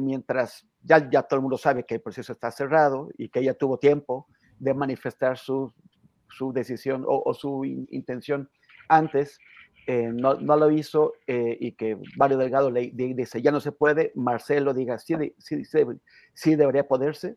mientras 0.00 0.66
ya, 0.82 1.08
ya 1.10 1.22
todo 1.22 1.38
el 1.38 1.42
mundo 1.42 1.58
sabe 1.58 1.84
que 1.84 1.96
el 1.96 2.00
proceso 2.00 2.32
está 2.32 2.50
cerrado 2.50 3.08
y 3.16 3.28
que 3.28 3.40
ella 3.40 3.54
tuvo 3.54 3.78
tiempo 3.78 4.26
de 4.58 4.74
manifestar 4.74 5.38
su, 5.38 5.72
su 6.28 6.52
decisión 6.52 7.04
o, 7.06 7.32
su 7.34 7.64
intención 7.64 8.50
antes, 8.88 9.38
eh, 9.86 10.10
no, 10.12 10.34
no, 10.34 10.56
lo 10.56 10.70
hizo 10.70 11.14
eh, 11.26 11.56
y 11.58 11.72
que 11.72 11.98
Mario 12.16 12.38
Delgado 12.38 12.70
le, 12.70 12.90
dice, 12.92 13.42
ya 13.42 13.50
no 13.50 13.60
se 13.60 13.72
puede, 13.72 14.12
Marcelo 14.14 14.72
diga, 14.74 14.98
sí, 14.98 15.14
sí, 15.38 15.64
sí, 15.64 15.78
sí 16.34 16.54
debería 16.54 16.86
poderse. 16.86 17.36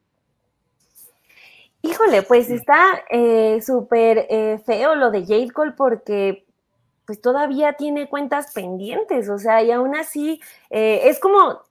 Híjole, 1.82 2.24
pues 2.24 2.50
está 2.50 3.04
eh, 3.10 3.62
súper 3.62 4.28
feo 4.66 4.96
lo 4.96 5.12
de 5.12 5.22
Jade 5.22 5.52
Cole 5.52 5.74
porque 5.78 6.46
pues 7.06 7.22
todavía 7.22 7.74
tiene 7.74 8.10
cuentas 8.10 8.52
pendientes, 8.54 9.30
o 9.30 9.38
sea, 9.38 9.62
y 9.62 9.70
aún 9.70 9.96
así 9.96 10.42
es 10.72 11.20
como 11.20 11.62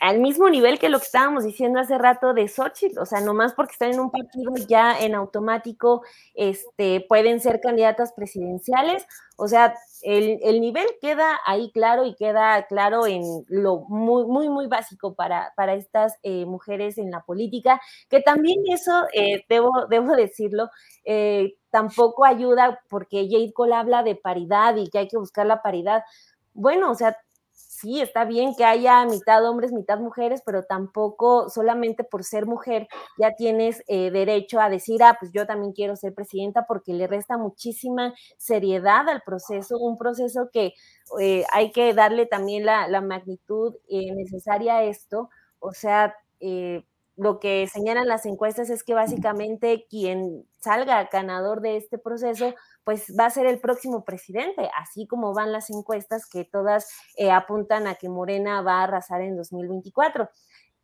al 0.00 0.18
mismo 0.18 0.48
nivel 0.48 0.78
que 0.78 0.88
lo 0.88 0.98
que 0.98 1.04
estábamos 1.04 1.44
diciendo 1.44 1.78
hace 1.78 1.98
rato 1.98 2.32
de 2.32 2.48
Xochitl, 2.48 2.98
o 2.98 3.06
sea, 3.06 3.20
nomás 3.20 3.52
porque 3.54 3.72
están 3.72 3.92
en 3.92 4.00
un 4.00 4.10
partido 4.10 4.52
ya 4.66 4.98
en 4.98 5.14
automático 5.14 6.02
este, 6.34 7.04
pueden 7.08 7.40
ser 7.40 7.60
candidatas 7.60 8.12
presidenciales, 8.14 9.06
o 9.36 9.46
sea, 9.46 9.74
el, 10.02 10.60
nivel 10.60 10.86
queda 11.00 11.38
ahí 11.46 11.70
claro 11.72 12.06
y 12.06 12.14
queda 12.14 12.66
claro 12.66 13.06
en 13.06 13.22
lo 13.48 13.80
muy, 13.88 14.26
muy, 14.26 14.48
muy 14.48 14.66
básico 14.66 15.14
para, 15.14 15.52
para 15.56 15.74
estas 15.74 16.14
eh, 16.22 16.46
mujeres 16.46 16.96
en 16.98 17.10
la 17.10 17.22
política, 17.22 17.80
que 18.08 18.20
también 18.20 18.58
eso, 18.68 19.06
eh, 19.12 19.44
debo, 19.48 19.86
debo 19.88 20.16
decirlo, 20.16 20.70
eh, 21.04 21.56
tampoco 21.70 22.24
ayuda 22.24 22.80
porque 22.88 23.28
Jade 23.30 23.52
Cole 23.52 23.74
habla 23.74 24.02
de 24.02 24.16
paridad 24.16 24.76
y 24.76 24.88
que 24.88 24.98
hay 24.98 25.08
que 25.08 25.18
buscar 25.18 25.46
la 25.46 25.62
paridad. 25.62 26.04
Bueno, 26.52 26.90
o 26.90 26.94
sea, 26.94 27.16
sí, 27.80 28.00
está 28.00 28.24
bien 28.24 28.54
que 28.56 28.64
haya 28.64 29.04
mitad 29.06 29.44
hombres, 29.48 29.72
mitad 29.72 29.98
mujeres, 29.98 30.42
pero 30.44 30.64
tampoco 30.64 31.48
solamente 31.48 32.04
por 32.04 32.24
ser 32.24 32.46
mujer 32.46 32.88
ya 33.18 33.34
tienes 33.34 33.82
eh, 33.88 34.10
derecho 34.10 34.60
a 34.60 34.68
decir, 34.68 35.02
ah, 35.02 35.16
pues 35.18 35.32
yo 35.32 35.46
también 35.46 35.72
quiero 35.72 35.96
ser 35.96 36.14
presidenta, 36.14 36.66
porque 36.66 36.92
le 36.92 37.06
resta 37.06 37.38
muchísima 37.38 38.14
seriedad 38.38 39.08
al 39.08 39.22
proceso, 39.22 39.78
un 39.78 39.98
proceso 39.98 40.50
que 40.52 40.74
eh, 41.20 41.44
hay 41.52 41.72
que 41.72 41.94
darle 41.94 42.26
también 42.26 42.64
la, 42.66 43.00
magnitud 43.00 43.74
eh, 43.88 44.14
necesaria 44.14 44.76
a 44.78 44.84
esto. 44.84 45.30
O 45.58 45.72
sea, 45.72 46.14
lo 47.20 47.38
que 47.38 47.66
señalan 47.66 48.08
las 48.08 48.24
encuestas 48.24 48.70
es 48.70 48.82
que 48.82 48.94
básicamente 48.94 49.86
quien 49.90 50.46
salga 50.58 51.06
ganador 51.12 51.60
de 51.60 51.76
este 51.76 51.98
proceso, 51.98 52.54
pues 52.82 53.12
va 53.18 53.26
a 53.26 53.30
ser 53.30 53.44
el 53.44 53.60
próximo 53.60 54.06
presidente, 54.06 54.70
así 54.80 55.06
como 55.06 55.34
van 55.34 55.52
las 55.52 55.68
encuestas 55.68 56.26
que 56.26 56.46
todas 56.46 56.88
eh, 57.18 57.30
apuntan 57.30 57.86
a 57.86 57.96
que 57.96 58.08
Morena 58.08 58.62
va 58.62 58.80
a 58.80 58.84
arrasar 58.84 59.20
en 59.20 59.36
2024. 59.36 60.30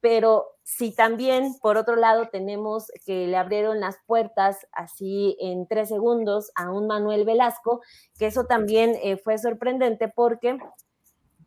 Pero 0.00 0.44
si 0.62 0.94
también, 0.94 1.54
por 1.62 1.78
otro 1.78 1.96
lado, 1.96 2.28
tenemos 2.28 2.92
que 3.06 3.26
le 3.26 3.38
abrieron 3.38 3.80
las 3.80 3.96
puertas 4.06 4.66
así 4.72 5.38
en 5.40 5.66
tres 5.66 5.88
segundos 5.88 6.52
a 6.54 6.70
un 6.70 6.86
Manuel 6.86 7.24
Velasco, 7.24 7.80
que 8.18 8.26
eso 8.26 8.44
también 8.44 8.94
eh, 9.02 9.16
fue 9.16 9.38
sorprendente 9.38 10.12
porque 10.14 10.58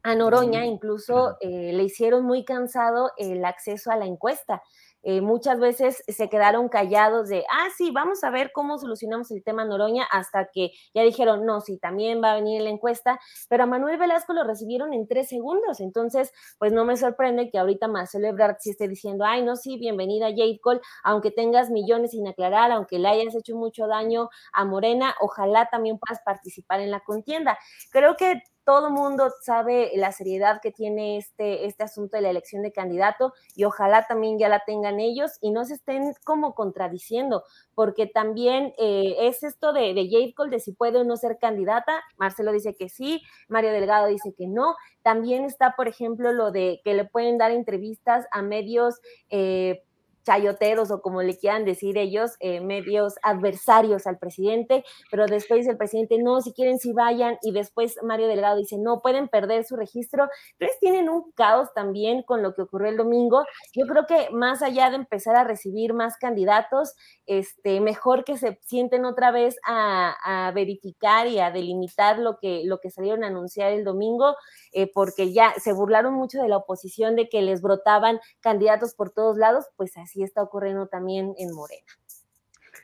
a 0.04 0.16
Noroña 0.16 0.66
incluso 0.66 1.38
eh, 1.42 1.72
le 1.74 1.84
hicieron 1.84 2.24
muy 2.24 2.46
cansado 2.46 3.12
el 3.18 3.44
acceso 3.46 3.92
a 3.92 3.98
la 3.98 4.06
encuesta. 4.06 4.62
Eh, 5.02 5.22
muchas 5.22 5.60
veces 5.60 6.04
se 6.08 6.30
quedaron 6.30 6.68
callados 6.68 7.30
de, 7.30 7.46
ah, 7.50 7.68
sí, 7.78 7.90
vamos 7.92 8.24
a 8.24 8.30
ver 8.32 8.52
cómo 8.52 8.78
solucionamos 8.78 9.32
el 9.32 9.44
tema 9.44 9.64
Noroña, 9.64 10.04
hasta 10.12 10.50
que 10.52 10.72
ya 10.94 11.04
dijeron, 11.04 11.46
no, 11.46 11.62
sí, 11.62 11.78
también 11.78 12.22
va 12.22 12.34
a 12.34 12.36
venir 12.36 12.62
la 12.62 12.70
encuesta, 12.70 13.18
pero 13.48 13.64
a 13.64 13.66
Manuel 13.66 13.98
Velasco 13.98 14.34
lo 14.34 14.44
recibieron 14.44 14.94
en 14.94 15.08
tres 15.08 15.30
segundos, 15.30 15.80
entonces, 15.80 16.34
pues 16.58 16.74
no 16.74 16.84
me 16.84 16.98
sorprende 16.98 17.50
que 17.50 17.60
ahorita 17.60 17.88
Marcelo 17.88 18.28
Ebrard 18.28 18.58
sí 18.60 18.72
esté 18.72 18.90
diciendo, 18.90 19.24
ay, 19.26 19.42
no, 19.42 19.56
sí, 19.56 19.78
bienvenida 19.78 20.32
Jade 20.32 20.60
Cole, 20.62 20.82
aunque 21.04 21.32
tengas 21.32 21.70
millones 21.70 22.12
sin 22.12 22.28
aclarar, 22.28 22.72
aunque 22.72 23.00
le 23.00 23.08
hayas 23.08 23.36
hecho 23.36 23.56
mucho 23.56 23.88
daño 23.88 24.30
a 24.52 24.66
Morena, 24.66 25.16
ojalá 25.22 25.70
también 25.72 25.98
puedas 25.98 26.22
participar 26.26 26.82
en 26.82 26.92
la 26.92 27.00
contienda. 27.00 27.58
Creo 27.92 28.18
que 28.18 28.44
todo 28.70 28.92
mundo 28.92 29.32
sabe 29.42 29.90
la 29.96 30.12
seriedad 30.12 30.62
que 30.62 30.72
tiene 30.72 31.18
este, 31.18 31.66
este 31.66 31.84
asunto 31.84 32.18
de 32.18 32.22
la 32.22 32.30
elección 32.30 32.62
de 32.62 32.72
candidato 32.72 33.34
y 33.56 33.64
ojalá 33.64 34.06
también 34.06 34.38
ya 34.38 34.48
la 34.48 34.60
tengan 34.64 35.00
ellos 35.00 35.40
y 35.42 35.50
no 35.50 35.66
se 35.66 35.74
estén 35.74 36.14
como 36.24 36.54
contradiciendo, 36.54 37.44
porque 37.74 38.06
también 38.06 38.76
eh, 38.78 39.16
es 39.22 39.42
esto 39.42 39.74
de, 39.74 39.96
de 39.96 40.08
Jade 40.08 40.36
Cole, 40.36 40.52
de 40.52 40.60
si 40.60 40.74
puede 40.74 41.00
o 41.00 41.04
no 41.04 41.18
ser 41.18 41.40
candidata. 41.40 42.04
Marcelo 42.18 42.52
dice 42.52 42.76
que 42.76 42.90
sí, 42.90 43.24
Mario 43.48 43.72
Delgado 43.72 44.06
dice 44.06 44.36
que 44.38 44.46
no. 44.46 44.76
También 45.02 45.46
está, 45.46 45.76
por 45.76 45.88
ejemplo, 45.88 46.32
lo 46.32 46.52
de 46.52 46.80
que 46.84 46.94
le 46.94 47.06
pueden 47.06 47.40
dar 47.40 47.50
entrevistas 47.50 48.28
a 48.30 48.44
medios. 48.44 49.00
Eh, 49.32 49.82
chayoteros 50.30 50.92
o 50.92 51.02
como 51.02 51.24
le 51.24 51.36
quieran 51.36 51.66
decir 51.66 51.98
ellos, 51.98 52.34
eh, 52.40 52.62
medios 52.62 53.16
adversarios 53.24 54.06
al 54.06 54.20
presidente, 54.20 54.84
pero 55.10 55.26
después 55.26 55.62
dice 55.62 55.72
el 55.72 55.78
presidente, 55.78 56.20
no, 56.20 56.40
si 56.42 56.54
quieren, 56.54 56.78
si 56.78 56.94
vayan, 56.94 57.40
y 57.42 57.52
después 57.52 57.98
Mario 58.04 58.28
Delgado 58.28 58.58
dice, 58.58 58.78
no, 58.78 59.02
pueden 59.02 59.28
perder 59.28 59.64
su 59.64 59.76
registro. 59.76 60.28
Entonces 60.52 60.78
tienen 60.80 61.10
un 61.10 61.32
caos 61.32 61.70
también 61.74 62.22
con 62.22 62.44
lo 62.44 62.54
que 62.54 62.62
ocurrió 62.62 62.90
el 62.90 62.98
domingo. 62.98 63.44
Yo 63.74 63.88
creo 63.88 64.06
que 64.06 64.30
más 64.32 64.62
allá 64.62 64.92
de 64.92 64.98
empezar 64.98 65.36
a 65.36 65.44
recibir 65.44 65.94
más 65.94 66.18
candidatos, 66.18 66.94
este, 67.26 67.82
mejor 67.82 68.24
que 68.24 68.38
se 68.38 68.60
sienten 68.62 69.06
otra 69.06 69.32
vez 69.32 69.58
a, 69.66 70.52
verificar 70.54 71.28
y 71.28 71.40
a 71.40 71.52
delimitar 71.52 72.20
lo 72.20 72.38
que, 72.40 72.62
lo 72.66 72.80
que 72.80 72.90
salieron 72.90 73.24
a 73.24 73.28
anunciar 73.28 73.72
el 73.72 73.84
domingo, 73.84 74.36
eh, 74.74 74.92
porque 74.92 75.32
ya 75.32 75.54
se 75.58 75.74
burlaron 75.74 76.14
mucho 76.14 76.42
de 76.42 76.48
la 76.48 76.58
oposición 76.58 77.16
de 77.16 77.30
que 77.30 77.42
les 77.42 77.62
brotaban 77.62 78.20
candidatos 78.42 78.94
por 78.94 79.12
todos 79.12 79.38
lados, 79.38 79.66
pues 79.76 79.96
así 79.98 80.19
está 80.24 80.44
ocurriendo 80.44 80.88
también 80.88 81.34
en 81.38 81.54
Morena. 81.54 81.86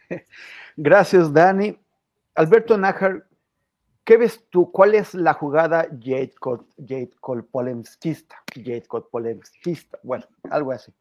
Gracias, 0.76 1.32
Dani. 1.34 1.78
Alberto 2.36 2.78
Nájar, 2.78 3.28
¿qué 4.04 4.18
ves 4.18 4.44
tú? 4.50 4.72
¿Cuál 4.72 4.96
es 4.96 5.14
la 5.14 5.34
jugada 5.34 5.88
Jade 6.00 6.34
Cole 7.20 7.44
polemskista? 7.44 8.44
Jade 8.54 8.84
Cole 8.88 9.06
polemskista. 9.10 10.00
Bueno, 10.04 10.26
algo 10.50 10.72
así. 10.72 10.94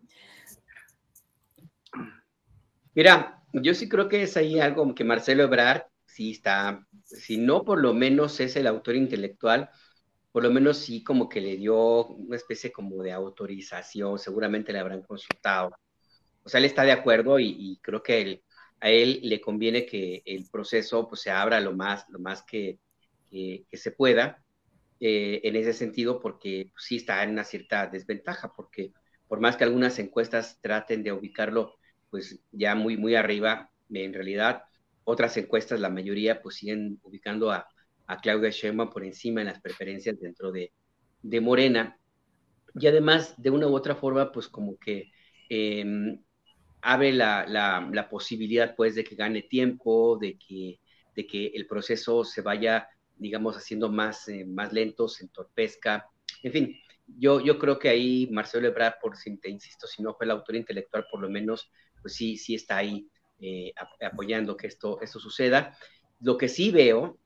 Mira, 2.95 3.43
yo 3.53 3.75
sí 3.75 3.89
creo 3.89 4.09
que 4.09 4.23
es 4.23 4.37
ahí 4.37 4.61
algo 4.61 4.95
que 4.95 5.03
Marcelo 5.03 5.43
Ebrard 5.43 5.83
sí 6.07 6.31
está, 6.31 6.87
si 7.05 7.37
no 7.37 7.65
por 7.65 7.81
lo 7.81 7.93
menos 7.93 8.39
es 8.39 8.55
el 8.55 8.69
autor 8.69 8.95
intelectual, 8.95 9.69
por 10.31 10.45
lo 10.45 10.51
menos 10.51 10.79
sí 10.79 11.03
como 11.03 11.29
que 11.29 11.41
le 11.41 11.57
dio 11.57 12.07
una 12.07 12.37
especie 12.37 12.71
como 12.71 13.03
de 13.03 13.13
autorización, 13.13 14.19
seguramente 14.19 14.73
le 14.73 14.79
habrán 14.79 15.03
consultado 15.03 15.75
o 16.45 16.49
sea, 16.49 16.59
él 16.59 16.67
está 16.67 16.85
de 16.85 16.93
acuerdo 16.93 17.39
y, 17.39 17.79
creo 17.83 18.03
que 18.03 18.43
a 18.81 18.91
él 18.91 19.21
le 19.23 19.41
conviene 19.41 19.87
que 19.87 20.23
el 20.27 20.47
proceso 20.51 21.09
pues, 21.09 21.23
se 21.23 21.31
abra 21.31 21.61
lo 21.61 21.75
más, 21.75 22.07
lo 22.09 22.19
más 22.19 22.43
que, 22.43 22.79
se 23.73 23.91
pueda. 23.91 24.45
eh, 25.01 25.41
en 25.45 25.57
ese 25.57 25.73
sentido 25.73 26.21
porque 26.21 26.71
pues, 26.73 26.85
sí 26.87 26.97
está 26.97 27.23
en 27.23 27.31
una 27.31 27.45
cierta 27.45 27.87
desventaja, 27.89 28.53
porque 28.55 28.93
por 29.29 29.41
más 29.41 29.57
que 29.57 29.65
algunas 29.65 29.99
encuestas 29.99 30.61
traten 30.61 31.03
de 31.03 31.13
ubicarlo 31.13 31.75
pues 32.11 32.41
ya 32.53 32.75
muy, 32.77 32.97
muy 32.97 33.17
arriba, 33.17 33.71
en 33.91 34.13
realidad 34.15 34.63
otras 35.05 35.37
encuestas, 35.37 35.81
la 35.81 35.91
mayoría 35.91 36.41
pues 36.43 36.57
siguen 36.57 36.99
ubicando 37.03 37.51
a, 37.51 37.67
a 38.07 38.21
Claudia 38.21 38.51
Sheinbaum 38.51 38.91
por 38.91 39.05
encima 39.05 39.41
en 39.41 39.49
las 39.49 39.61
preferencias 39.61 40.19
dentro 40.19 40.51
de, 40.51 40.73
de 41.23 41.41
Morena. 41.41 41.99
Y 42.75 42.87
además, 42.87 43.35
de 43.37 43.51
una 43.51 43.67
u 43.67 43.75
otra 43.75 43.95
forma, 43.95 44.33
pues 44.33 44.49
como 44.49 44.79
que 44.79 45.11
em, 45.49 46.23
abre 46.85 47.13
la, 47.13 47.47
la, 47.47 48.09
posibilidad 48.11 48.77
pues 48.77 48.95
de 48.95 49.05
que 49.05 49.15
gane 49.15 49.43
tiempo, 49.43 50.19
de 50.21 50.37
que, 50.37 50.79
de 51.17 51.27
que 51.27 51.47
el 51.55 51.67
proceso 51.67 52.25
se 52.25 52.43
vaya, 52.43 52.87
digamos, 53.17 53.57
haciendo 53.57 53.89
más, 53.89 54.29
eh, 54.29 54.45
más 54.45 54.71
lento, 54.73 55.09
se 55.09 55.25
entorpezca. 55.25 56.07
En 56.43 56.53
fin, 56.53 56.77
yo, 57.07 57.41
yo 57.41 57.59
creo 57.59 57.79
que 57.79 57.89
ahí 57.89 58.29
Marcelo 58.31 58.69
Ebrard, 58.69 58.97
por 59.01 59.17
si 59.17 59.35
te 59.39 59.49
insisto, 59.49 59.87
si 59.87 60.03
no 60.03 60.15
fue 60.15 60.27
el 60.27 60.33
autor 60.33 60.57
intelectual, 60.57 61.07
por 61.11 61.21
lo 61.21 61.31
menos, 61.31 61.71
pues 62.03 62.15
sí, 62.15 62.37
sí 62.37 62.55
está 62.55 62.77
ahí 62.77 63.09
eh, 63.41 63.73
apoyando 64.03 64.55
que 64.55 64.67
esto, 64.67 65.01
esto 65.01 65.19
suceda. 65.19 65.75
Lo 66.21 66.37
que 66.37 66.49
sí 66.49 66.71
veo, 66.71 67.19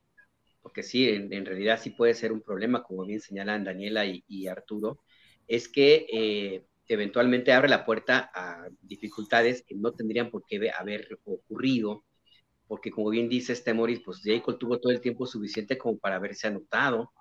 porque 0.62 0.85
sí, 0.85 1.09
en, 1.09 1.44
realidad 1.44 1.80
sí 1.82 1.90
puede 1.90 2.14
ser 2.14 2.30
un 2.30 2.43
problema, 2.43 2.85
como 2.85 3.05
bien 3.05 3.20
señalan 3.20 3.64
Daniela 3.64 4.05
y, 4.06 4.47
Arturo, 4.47 5.01
es 5.48 5.68
que 5.68 6.06
eh, 6.12 6.64
eventualmente 6.89 7.52
abre 7.52 7.69
la 7.69 7.85
puerta 7.85 8.31
a 8.35 8.69
dificultades 8.82 9.62
que 9.66 9.74
no 9.74 9.93
tendrían 9.93 10.31
por 10.31 10.44
qué 10.47 10.70
haber 10.70 11.09
ocurrido, 11.24 12.05
porque 12.66 12.90
como 12.90 13.10
bien 13.10 13.28
dice 13.28 13.52
este 13.52 13.74
Morris, 13.74 14.01
pues 14.05 14.20
Jacob 14.24 14.59
tuvo 14.59 14.81
todo 14.81 14.93
el 14.93 15.01
tiempo 15.01 15.27
suficiente 15.27 15.78
como 15.78 15.98
para 15.98 16.16
haberse 16.16 16.47
anotado, 16.48 17.12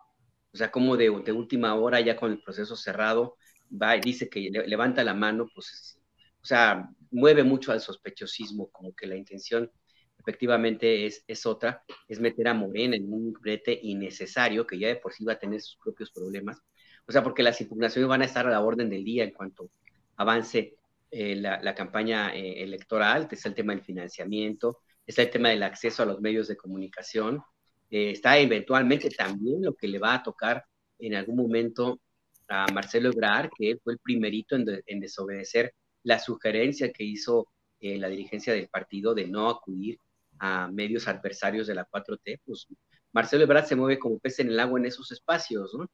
o 0.53 0.57
sea, 0.57 0.71
como 0.71 0.97
de, 0.97 1.05
de 1.23 1.31
última 1.31 1.75
hora, 1.75 1.99
ya 2.01 2.15
con 2.15 2.31
el 2.31 2.41
proceso 2.41 2.75
cerrado, 2.75 3.37
va 3.71 3.95
y 3.97 4.01
dice 4.01 4.29
que 4.29 4.49
levanta 4.65 5.03
la 5.03 5.13
mano, 5.13 5.49
pues, 5.53 5.99
o 6.41 6.45
sea, 6.45 6.89
mueve 7.11 7.43
mucho 7.43 7.71
al 7.71 7.81
sospechosismo, 7.81 8.69
como 8.71 8.93
que 8.95 9.07
la 9.07 9.15
intención 9.15 9.71
efectivamente 10.19 11.05
es, 11.05 11.23
es 11.27 11.45
otra, 11.45 11.83
es 12.07 12.19
meter 12.19 12.47
a 12.47 12.53
Morena 12.53 12.95
en 12.95 13.11
un 13.11 13.33
brete 13.33 13.77
innecesario, 13.81 14.65
que 14.65 14.79
ya 14.79 14.87
de 14.89 14.97
por 14.97 15.13
sí 15.13 15.23
va 15.23 15.33
a 15.33 15.39
tener 15.39 15.61
sus 15.61 15.77
propios 15.77 16.11
problemas, 16.11 16.61
o 17.07 17.11
sea, 17.11 17.23
porque 17.23 17.43
las 17.43 17.59
impugnaciones 17.61 18.09
van 18.09 18.21
a 18.21 18.25
estar 18.25 18.45
a 18.45 18.51
la 18.51 18.61
orden 18.61 18.89
del 18.89 19.03
día 19.03 19.23
en 19.23 19.31
cuanto 19.31 19.69
avance 20.17 20.75
eh, 21.09 21.35
la, 21.37 21.73
campaña 21.73 22.35
eh, 22.35 22.63
electoral, 22.63 23.29
está 23.31 23.47
el 23.47 23.55
tema 23.55 23.73
del 23.73 23.83
financiamiento, 23.83 24.79
está 25.05 25.21
el 25.21 25.29
tema 25.29 25.49
del 25.49 25.63
acceso 25.63 26.03
a 26.03 26.05
los 26.05 26.19
medios 26.19 26.49
de 26.49 26.57
comunicación, 26.57 27.41
eh, 27.89 28.11
está 28.11 28.37
eventualmente 28.37 29.09
también 29.09 29.63
lo 29.63 29.73
que 29.73 29.87
le 29.87 29.99
va 29.99 30.15
a 30.15 30.23
tocar 30.23 30.65
en 30.99 31.15
algún 31.15 31.37
momento 31.37 32.01
a 32.49 32.65
Marcelo 32.73 33.09
Ebrard, 33.09 33.49
que 33.57 33.77
fue 33.81 33.93
el 33.93 33.99
primerito 33.99 34.57
en, 34.57 34.99
desobedecer 34.99 35.73
la 36.03 36.19
sugerencia 36.19 36.91
que 36.91 37.03
hizo 37.03 37.47
la 37.79 38.07
dirigencia 38.07 38.53
del 38.53 38.69
partido 38.69 39.13
de 39.13 39.27
no 39.27 39.49
acudir 39.49 39.99
a 40.39 40.67
medios 40.67 41.07
adversarios 41.07 41.67
de 41.67 41.75
la 41.75 41.87
4T, 41.87 42.41
pues 42.43 42.67
Marcelo 43.11 43.43
Ebrard 43.43 43.65
se 43.65 43.75
mueve 43.75 43.99
como 43.99 44.19
pez 44.19 44.39
en 44.39 44.49
el 44.49 44.59
agua 44.59 44.79
en 44.79 44.87
esos 44.87 45.11
espacios, 45.11 45.73
¿no? 45.73 45.87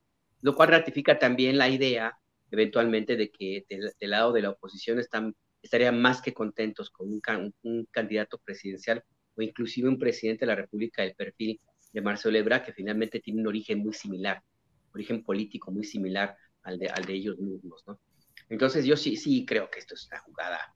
Lo 0.43 0.53
cual 0.55 0.69
ratifica 0.69 1.17
también 1.17 1.57
la 1.57 1.69
idea, 1.69 2.17
eventualmente, 2.51 3.15
de 3.15 3.31
que 3.31 3.65
del, 3.69 3.93
lado 4.01 4.33
de 4.33 4.41
la 4.41 4.49
oposición 4.49 4.99
estarían 5.61 6.01
más 6.01 6.21
que 6.21 6.33
contentos 6.33 6.89
con 6.89 7.07
un, 7.07 7.21
un, 7.63 7.85
candidato 7.89 8.37
presidencial 8.37 9.01
o 9.35 9.41
inclusive 9.41 9.87
un 9.87 9.97
presidente 9.97 10.41
de 10.41 10.47
la 10.47 10.55
República 10.55 11.01
del 11.01 11.15
perfil 11.15 11.61
de 11.93 12.01
Marcelo 12.01 12.37
Ebrard, 12.37 12.65
que 12.65 12.73
finalmente 12.73 13.21
tiene 13.21 13.39
un 13.39 13.47
origen 13.47 13.79
muy 13.79 13.93
similar, 13.93 14.43
origen 14.93 15.23
político 15.23 15.71
muy 15.71 15.85
similar 15.85 16.35
al 16.63 16.77
de, 16.77 16.89
al 16.89 17.05
de 17.05 17.13
ellos 17.13 17.39
mismos, 17.39 17.81
¿no? 17.87 17.97
Entonces 18.49 18.83
yo 18.83 18.97
sí, 18.97 19.15
sí 19.15 19.45
creo 19.45 19.69
que 19.71 19.79
esto 19.79 19.95
es 19.95 20.07
una 20.07 20.19
jugada, 20.19 20.75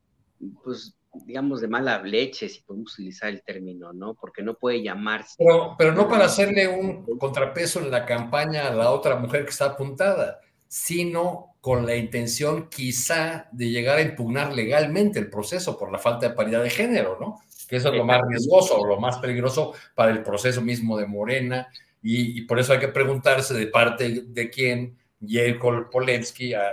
pues 0.64 0.97
digamos, 1.26 1.62
de 1.62 1.68
mala 1.68 2.02
leche, 2.02 2.50
si 2.50 2.62
podemos 2.62 2.94
utilizar 2.94 3.30
el 3.30 3.42
término, 3.42 3.94
¿no? 3.94 4.14
Porque 4.16 4.44
no 4.44 4.56
puede 4.56 4.82
llamarse. 4.82 5.36
Pero, 5.38 5.76
pero 5.78 5.94
no 5.94 6.08
para 6.08 6.26
hacerle 6.26 6.68
un 6.68 7.06
contrapeso 7.20 7.80
en 7.80 7.92
la 7.92 8.06
campaña 8.06 8.68
a 8.68 8.74
la 8.74 8.92
otra 8.92 9.16
mujer 9.16 9.44
que 9.44 9.52
está 9.52 9.66
apuntada, 9.66 10.40
sino 10.68 11.56
con 11.62 11.86
la 11.86 11.96
intención 11.96 12.70
quizá 12.70 13.48
de 13.52 13.70
llegar 13.70 13.98
a 13.98 14.02
impugnar 14.02 14.54
legalmente 14.54 15.20
el 15.20 15.30
proceso 15.30 15.78
por 15.78 15.92
la 15.92 16.00
falta 16.00 16.30
de 16.30 16.36
paridad 16.36 16.64
de 16.64 16.70
género, 16.70 17.18
¿no? 17.20 17.42
Que 17.68 17.78
eso 17.78 17.90
es 17.90 17.96
lo 17.96 18.06
más 18.06 18.22
riesgoso 18.28 18.80
o 18.80 18.88
lo 18.88 19.00
más 19.00 19.18
peligroso 19.18 19.74
para 19.94 20.12
el 20.12 20.24
proceso 20.24 20.62
mismo 20.62 20.98
de 20.98 21.06
Morena. 21.06 21.68
Y, 22.02 22.42
por 22.44 22.60
eso 22.60 22.72
hay 22.72 22.80
que 22.80 22.88
preguntarse 22.88 23.54
de 23.54 23.68
parte 23.68 24.24
de 24.26 24.50
quién 24.50 24.98
Jelko 25.20 25.90
Polensky 25.92 26.54
ah, 26.54 26.72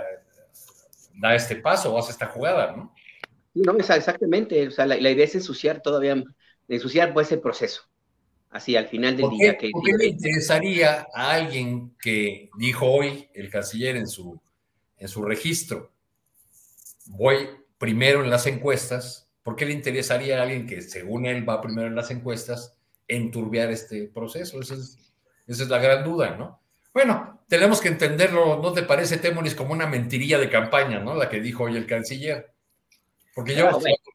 da 1.15 1.35
este 1.35 1.57
paso 1.57 1.93
o 1.93 1.99
hace 1.99 2.11
esta 2.11 2.27
jugada, 2.27 2.71
¿no? 2.71 2.93
No, 3.55 3.73
exactamente. 3.77 4.67
O 4.67 4.71
sea, 4.71 4.85
la, 4.85 4.97
idea 4.97 5.23
es 5.23 5.33
ensuciar 5.33 5.81
todavía, 5.81 6.21
ensuciar 6.67 7.13
pues 7.13 7.31
el 7.31 7.39
proceso. 7.39 7.83
Así 8.49 8.75
al 8.75 8.87
final 8.87 9.17
del 9.17 9.29
día. 9.29 9.57
Que, 9.57 9.69
¿Por 9.71 9.83
qué 9.83 9.93
le 9.97 10.07
interesaría 10.07 11.07
a 11.13 11.31
alguien 11.31 11.95
que 12.01 12.49
dijo 12.57 12.85
hoy 12.85 13.29
el 13.33 13.49
canciller 13.49 13.95
en 13.95 14.07
su, 14.07 14.39
en 14.97 15.07
su 15.07 15.23
registro, 15.23 15.91
voy 17.07 17.49
primero 17.77 18.23
en 18.23 18.29
las 18.29 18.45
encuestas? 18.45 19.29
¿Por 19.41 19.55
qué 19.55 19.65
le 19.65 19.73
interesaría 19.73 20.39
a 20.39 20.43
alguien 20.43 20.67
que 20.67 20.81
según 20.81 21.25
él 21.25 21.47
va 21.47 21.61
primero 21.61 21.87
en 21.87 21.95
las 21.95 22.11
encuestas 22.11 22.77
enturbiar 23.07 23.71
este 23.71 24.07
proceso? 24.07 24.59
Esa 24.59 24.75
es, 24.75 24.97
esa 25.47 25.63
es 25.63 25.69
la 25.69 25.79
gran 25.79 26.03
duda, 26.03 26.35
¿no? 26.35 26.61
Bueno, 26.93 27.43
tenemos 27.47 27.81
que 27.81 27.89
entenderlo, 27.89 28.61
¿no 28.61 28.73
te 28.73 28.83
parece, 28.83 29.17
Temoris, 29.17 29.55
como 29.55 29.73
una 29.73 29.85
mentirilla 29.85 30.39
de 30.39 30.49
campaña, 30.49 30.99
¿no? 30.99 31.13
La 31.13 31.29
que 31.29 31.41
dijo 31.41 31.65
hoy 31.65 31.77
el 31.77 31.85
canciller. 31.85 32.54
Porque 33.35 33.53
yo, 33.53 33.69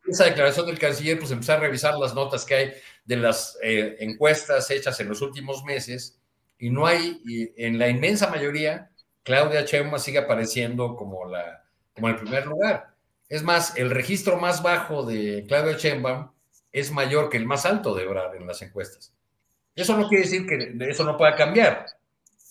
esa 0.08 0.24
declaración 0.24 0.66
del 0.66 0.78
canciller, 0.78 1.18
pues 1.18 1.30
empecé 1.30 1.52
a 1.52 1.60
revisar 1.60 1.94
las 1.98 2.14
notas 2.14 2.46
que 2.46 2.54
hay 2.54 2.72
de 3.04 3.16
las 3.16 3.58
eh, 3.62 3.98
encuestas 4.00 4.70
hechas 4.70 4.98
en 4.98 5.10
los 5.10 5.20
últimos 5.20 5.62
meses 5.62 6.18
y 6.58 6.70
no 6.70 6.86
hay, 6.86 7.20
en 7.56 7.78
la 7.78 7.90
inmensa 7.90 8.30
mayoría, 8.30 8.90
Claudia 9.22 9.66
Chema 9.66 9.98
sigue 9.98 10.18
apareciendo 10.18 10.96
como, 10.96 11.26
la, 11.26 11.64
como 11.94 12.08
el 12.08 12.16
primer 12.16 12.46
lugar. 12.46 12.94
Es 13.28 13.42
más, 13.42 13.76
el 13.76 13.90
registro 13.90 14.38
más 14.38 14.62
bajo 14.62 15.04
de 15.04 15.44
Claudia 15.46 15.76
Sheinbaum 15.76 16.30
es 16.72 16.90
mayor 16.90 17.28
que 17.28 17.36
el 17.36 17.46
más 17.46 17.66
alto 17.66 17.94
de 17.94 18.04
Ebrard 18.04 18.36
en 18.36 18.46
las 18.46 18.62
encuestas. 18.62 19.12
Eso 19.74 19.98
no 19.98 20.08
quiere 20.08 20.24
decir 20.24 20.46
que 20.46 20.74
eso 20.88 21.04
no 21.04 21.18
pueda 21.18 21.36
cambiar, 21.36 21.84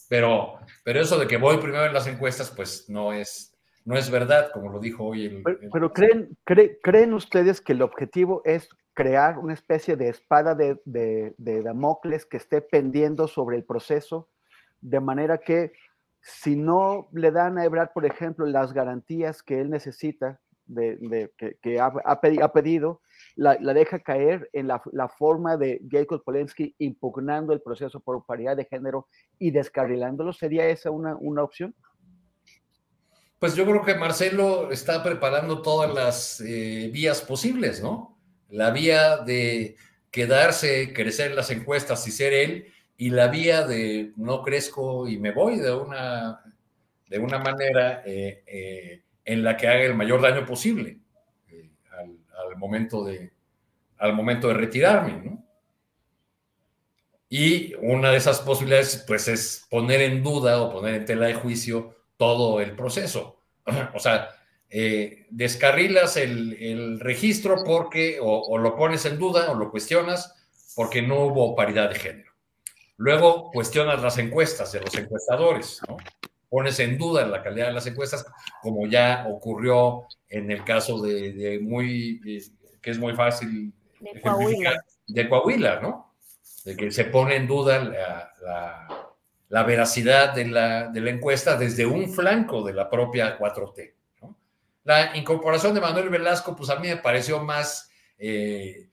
pero, 0.07 0.59
pero 0.83 1.01
eso 1.01 1.17
de 1.17 1.25
que 1.25 1.37
voy 1.37 1.57
primero 1.57 1.87
en 1.87 1.93
las 1.93 2.05
encuestas, 2.05 2.51
pues 2.51 2.87
no 2.89 3.11
es, 3.11 3.55
no 3.89 3.97
es 3.97 4.11
verdad, 4.11 4.51
como 4.53 4.69
lo 4.69 4.79
dijo 4.79 5.03
hoy 5.03 5.25
el... 5.25 5.43
Pero, 5.73 5.91
¿creen, 5.93 6.37
¿creen 6.45 7.11
ustedes 7.11 7.59
que 7.59 7.73
el 7.73 7.81
objetivo 7.81 8.43
es 8.45 8.69
crear 8.93 9.39
una 9.39 9.55
especie 9.55 9.95
de 9.95 10.09
espada 10.09 10.53
de, 10.53 10.79
de, 10.85 11.61
Damocles 11.63 12.27
que 12.27 12.37
esté 12.37 12.61
pendiendo 12.61 13.27
sobre 13.27 13.57
el 13.57 13.63
proceso, 13.63 14.29
de 14.79 14.99
manera 14.99 15.39
que 15.39 15.73
si 16.21 16.55
no 16.55 17.09
le 17.13 17.31
dan 17.31 17.57
a 17.57 17.65
Ebrard, 17.65 17.89
por 17.91 18.05
ejemplo, 18.05 18.45
las 18.45 18.73
garantías 18.73 19.41
que 19.41 19.59
él 19.59 19.71
necesita, 19.71 20.39
de, 20.67 21.31
que, 21.59 21.79
ha, 21.79 22.51
pedido, 22.51 23.01
la, 23.35 23.55
deja 23.55 23.97
caer 23.97 24.51
en 24.53 24.67
la, 24.67 25.09
forma 25.17 25.57
de 25.57 25.81
Jacob 25.89 26.23
Polensky 26.23 26.75
impugnando 26.77 27.53
el 27.53 27.61
proceso 27.63 27.99
por 28.01 28.23
paridad 28.23 28.55
de 28.55 28.65
género 28.65 29.07
y 29.39 29.49
descarrilándolo? 29.49 30.31
¿Sería 30.31 30.67
esa 30.67 30.91
una, 30.91 31.15
una 31.15 31.41
opción? 31.41 31.73
Pues 33.39 33.55
yo 33.55 33.65
creo 33.65 33.83
que 33.85 33.95
Marcelo 33.95 34.69
está 34.69 35.01
preparando 35.01 35.61
todas 35.61 35.93
las 35.93 36.41
eh, 36.41 36.89
vías 36.91 37.21
posibles, 37.21 37.81
¿no? 37.81 38.19
La 38.49 38.71
vía 38.71 39.17
de 39.17 39.77
quedarse, 40.11 40.91
crecer 40.93 41.31
en 41.31 41.37
las 41.37 41.49
encuestas 41.49 42.05
y 42.05 42.11
ser 42.11 42.33
él, 42.33 42.73
y 42.97 43.11
la 43.11 43.27
vía 43.27 43.65
de 43.65 44.11
no 44.17 44.43
crezco 44.43 45.07
y 45.07 45.17
me 45.17 45.31
voy 45.31 45.57
de 45.57 45.71
una, 45.71 46.41
de 47.07 47.17
una 47.17 47.39
manera 47.39 48.03
eh, 48.05 48.43
eh, 48.45 49.03
en 49.23 49.43
la 49.43 49.55
que 49.55 49.69
haga 49.69 49.83
el 49.83 49.95
mayor 49.95 50.21
daño 50.21 50.45
posible 50.45 50.99
al, 51.91 52.57
momento 52.57 53.05
de, 53.05 53.31
al 53.99 54.13
momento 54.13 54.49
de 54.49 54.53
retirarme, 54.55 55.21
¿no? 55.23 55.45
Y 57.29 57.75
una 57.75 58.09
de 58.09 58.17
esas 58.17 58.41
posibilidades, 58.41 59.03
pues, 59.07 59.27
es 59.27 59.65
poner 59.69 60.01
en 60.01 60.23
duda 60.23 60.61
o 60.61 60.71
poner 60.71 60.95
en 60.95 61.05
tela 61.05 61.27
de 61.27 61.35
juicio 61.35 61.98
todo 62.19 62.59
el 62.59 62.75
proceso. 62.75 63.39
O 63.95 63.99
sea, 63.99 64.29
eh, 64.69 65.25
descarrilas 65.31 66.17
el, 66.17 66.99
registro 66.99 67.63
porque 67.63 68.19
o, 68.21 68.57
lo 68.57 68.75
pones 68.75 69.05
en 69.05 69.17
duda 69.17 69.49
o 69.49 69.55
lo 69.55 69.71
cuestionas 69.71 70.35
porque 70.75 71.01
no 71.01 71.21
hubo 71.21 71.55
paridad 71.55 71.89
de 71.89 71.95
género. 71.95 72.31
Luego 72.97 73.49
cuestionas 73.51 74.01
las 74.03 74.17
encuestas 74.17 74.71
de 74.73 74.81
los 74.81 74.93
encuestadores, 74.95 75.81
¿no? 75.87 75.97
Pones 76.49 76.79
en 76.79 76.97
duda 76.97 77.25
la 77.25 77.41
calidad 77.41 77.67
de 77.67 77.73
las 77.73 77.87
encuestas, 77.87 78.25
como 78.61 78.87
ya 78.87 79.25
ocurrió 79.29 80.07
en 80.27 80.51
el 80.51 80.63
caso 80.63 81.01
de, 81.01 81.59
muy, 81.61 82.19
eh, 82.25 82.41
que 82.81 82.91
es 82.91 82.99
muy 82.99 83.13
fácil 83.13 83.71
de 83.99 84.21
Coahuila. 84.21 84.83
de 85.07 85.29
Coahuila, 85.29 85.79
¿no? 85.79 86.15
De 86.65 86.75
que 86.75 86.91
se 86.91 87.05
pone 87.05 87.35
en 87.35 87.47
duda 87.47 87.83
la 87.83 88.33
la 88.41 89.08
veracidad 89.49 90.33
de 90.33 90.47
la, 90.47 90.87
de 90.87 91.01
la, 91.01 91.09
encuesta 91.09 91.57
desde 91.57 91.85
un 91.85 92.11
flanco 92.11 92.63
de 92.63 92.73
la 92.73 92.89
propia 92.89 93.37
4T. 93.37 93.93
La 94.83 95.15
incorporación 95.17 95.73
de 95.73 95.81
Manuel 95.81 96.09
Velasco, 96.09 96.55
pues 96.55 96.69
a 96.69 96.77
mí 96.77 96.87
me 96.87 96.97
pareció 96.97 97.43
más 97.43 97.91
eh, 98.17 98.89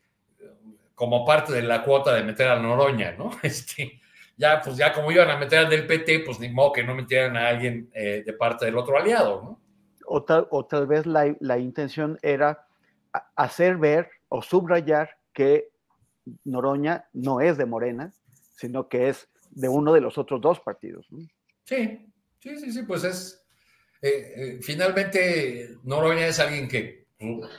como 0.94 1.24
parte 1.24 1.52
de 1.52 1.62
la 1.62 1.82
cuota 1.82 2.14
de 2.14 2.24
meter 2.24 2.48
a 2.48 2.58
Noroña, 2.58 3.12
¿no? 3.12 3.30
Este, 3.42 4.00
ya, 4.36 4.60
pues 4.62 4.76
ya 4.76 4.92
como 4.92 5.12
iban 5.12 5.30
a 5.30 5.36
meter 5.36 5.60
al 5.60 5.70
del 5.70 5.86
PT, 5.86 6.20
pues 6.20 6.40
ni 6.40 6.48
modo 6.48 6.72
que 6.72 6.84
no 6.84 6.94
metieran 6.94 7.36
a 7.36 7.48
alguien 7.48 7.90
eh, 7.94 8.22
de 8.24 8.32
parte 8.32 8.64
del 8.64 8.76
otro 8.76 8.98
aliado, 8.98 9.42
¿no? 9.42 9.60
O 10.06 10.22
tal, 10.22 10.46
o 10.50 10.64
tal 10.64 10.86
vez 10.86 11.04
la, 11.04 11.34
la 11.40 11.58
intención 11.58 12.18
era 12.22 12.66
hacer 13.34 13.76
ver 13.76 14.08
o 14.28 14.40
subrayar 14.40 15.18
que 15.32 15.68
Noroña 16.44 17.08
no 17.12 17.40
es 17.40 17.56
de 17.56 17.66
Morena, 17.66 18.12
sino 18.54 18.88
que 18.88 19.08
es 19.08 19.28
de 19.56 19.68
uno 19.68 19.92
de 19.94 20.02
los 20.02 20.18
otros 20.18 20.40
dos 20.40 20.60
partidos. 20.60 21.06
¿no? 21.10 21.26
Sí, 21.64 22.12
sí, 22.38 22.58
sí, 22.58 22.72
sí, 22.72 22.82
pues 22.82 23.04
es. 23.04 23.42
Eh, 24.02 24.32
eh, 24.36 24.58
finalmente, 24.62 25.76
Noroña 25.82 26.26
es 26.26 26.38
alguien 26.38 26.68
que 26.68 27.06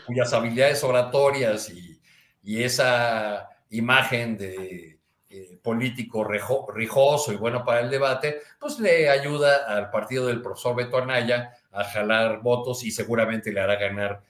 cuyas 0.06 0.32
habilidades 0.34 0.84
oratorias 0.84 1.72
y, 1.72 2.00
y 2.44 2.62
esa 2.62 3.50
imagen 3.72 4.38
de 4.38 5.00
eh, 5.30 5.60
político 5.64 6.24
rejo, 6.24 6.72
rijoso 6.72 7.34
y 7.34 7.38
bueno 7.38 7.66
para 7.66 7.82
el 7.82 7.90
debate, 7.90 8.42
pues 8.60 8.80
le 8.80 9.10
ayuda 9.10 9.66
al 9.66 9.90
partido 9.90 10.28
del 10.28 10.44
profesor 10.44 10.76
Beto 10.76 10.98
Anaya 10.98 11.54
a 11.72 11.84
jalar 11.84 12.42
votos 12.44 12.84
y 12.84 12.92
seguramente 12.92 13.52
le 13.52 13.60
hará 13.60 13.76
ganar 13.76 14.22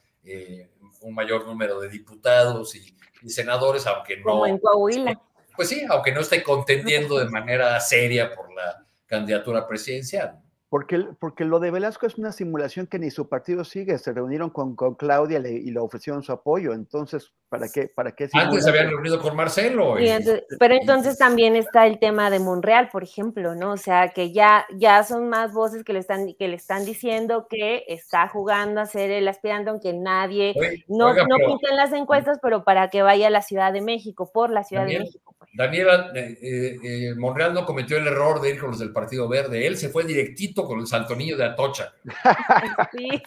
un 1.00 1.14
mayor 1.14 1.46
número 1.46 1.80
de 1.80 1.88
diputados 1.88 2.74
y, 2.74 2.94
y 3.22 3.30
senadores, 3.30 3.86
aunque 3.86 4.16
no. 4.16 4.24
Como 4.24 4.46
en 4.46 4.58
Coahuila. 4.58 5.20
Pues 5.58 5.70
sí, 5.70 5.84
aunque 5.88 6.12
no 6.12 6.20
esté 6.20 6.44
contendiendo 6.44 7.18
de 7.18 7.24
manera 7.30 7.80
seria 7.80 8.32
por 8.32 8.54
la 8.54 8.86
candidatura 9.06 9.66
presidencial. 9.66 10.38
Porque, 10.68 11.02
porque 11.18 11.44
lo 11.44 11.58
de 11.58 11.72
Velasco 11.72 12.06
es 12.06 12.16
una 12.16 12.30
simulación 12.30 12.86
que 12.86 13.00
ni 13.00 13.10
su 13.10 13.28
partido 13.28 13.64
sigue. 13.64 13.98
Se 13.98 14.12
reunieron 14.12 14.50
con, 14.50 14.76
con 14.76 14.94
Claudia 14.94 15.40
le, 15.40 15.50
y 15.50 15.70
le 15.72 15.80
ofrecieron 15.80 16.22
su 16.22 16.30
apoyo. 16.30 16.74
Entonces, 16.74 17.32
¿para 17.48 17.68
qué? 17.68 17.88
Para 17.88 18.12
qué 18.12 18.28
Antes 18.34 18.62
se 18.62 18.70
habían 18.70 18.90
reunido 18.90 19.20
con 19.20 19.34
Marcelo. 19.34 19.98
Y 19.98 20.08
entonces, 20.10 20.44
pero 20.60 20.74
entonces 20.74 21.18
también 21.18 21.56
está 21.56 21.86
el 21.86 21.98
tema 21.98 22.30
de 22.30 22.38
Monreal, 22.38 22.90
por 22.90 23.02
ejemplo, 23.02 23.56
¿no? 23.56 23.72
O 23.72 23.76
sea, 23.78 24.10
que 24.10 24.30
ya, 24.30 24.64
ya 24.76 25.02
son 25.02 25.28
más 25.28 25.52
voces 25.52 25.82
que 25.82 25.92
le, 25.92 25.98
están, 25.98 26.34
que 26.38 26.46
le 26.46 26.54
están 26.54 26.84
diciendo 26.84 27.48
que 27.48 27.84
está 27.88 28.28
jugando 28.28 28.80
a 28.80 28.86
ser 28.86 29.10
el 29.10 29.26
aspirante, 29.26 29.70
aunque 29.70 29.92
nadie, 29.94 30.52
Oye, 30.54 30.84
no, 30.86 31.06
oiga, 31.06 31.24
no 31.26 31.36
pero, 31.36 31.48
pinta 31.48 31.70
en 31.70 31.76
las 31.76 31.92
encuestas, 31.94 32.38
pero 32.40 32.62
para 32.62 32.90
que 32.90 33.02
vaya 33.02 33.26
a 33.26 33.30
la 33.30 33.42
Ciudad 33.42 33.72
de 33.72 33.80
México, 33.80 34.30
por 34.30 34.50
la 34.50 34.62
Ciudad 34.62 34.86
de 34.86 35.00
México. 35.00 35.34
Pues. 35.58 35.70
Daniela, 35.70 36.12
eh, 36.14 36.78
eh, 36.82 37.14
Monreal 37.16 37.52
no 37.52 37.66
cometió 37.66 37.96
el 37.96 38.06
error 38.06 38.40
de 38.40 38.50
ir 38.50 38.60
con 38.60 38.70
los 38.70 38.78
del 38.78 38.92
Partido 38.92 39.28
Verde. 39.28 39.66
Él 39.66 39.76
se 39.76 39.88
fue 39.88 40.04
directito 40.04 40.64
con 40.64 40.78
el 40.78 40.86
Santonillo 40.86 41.36
de 41.36 41.44
Atocha. 41.44 41.92
Sí. 42.92 43.22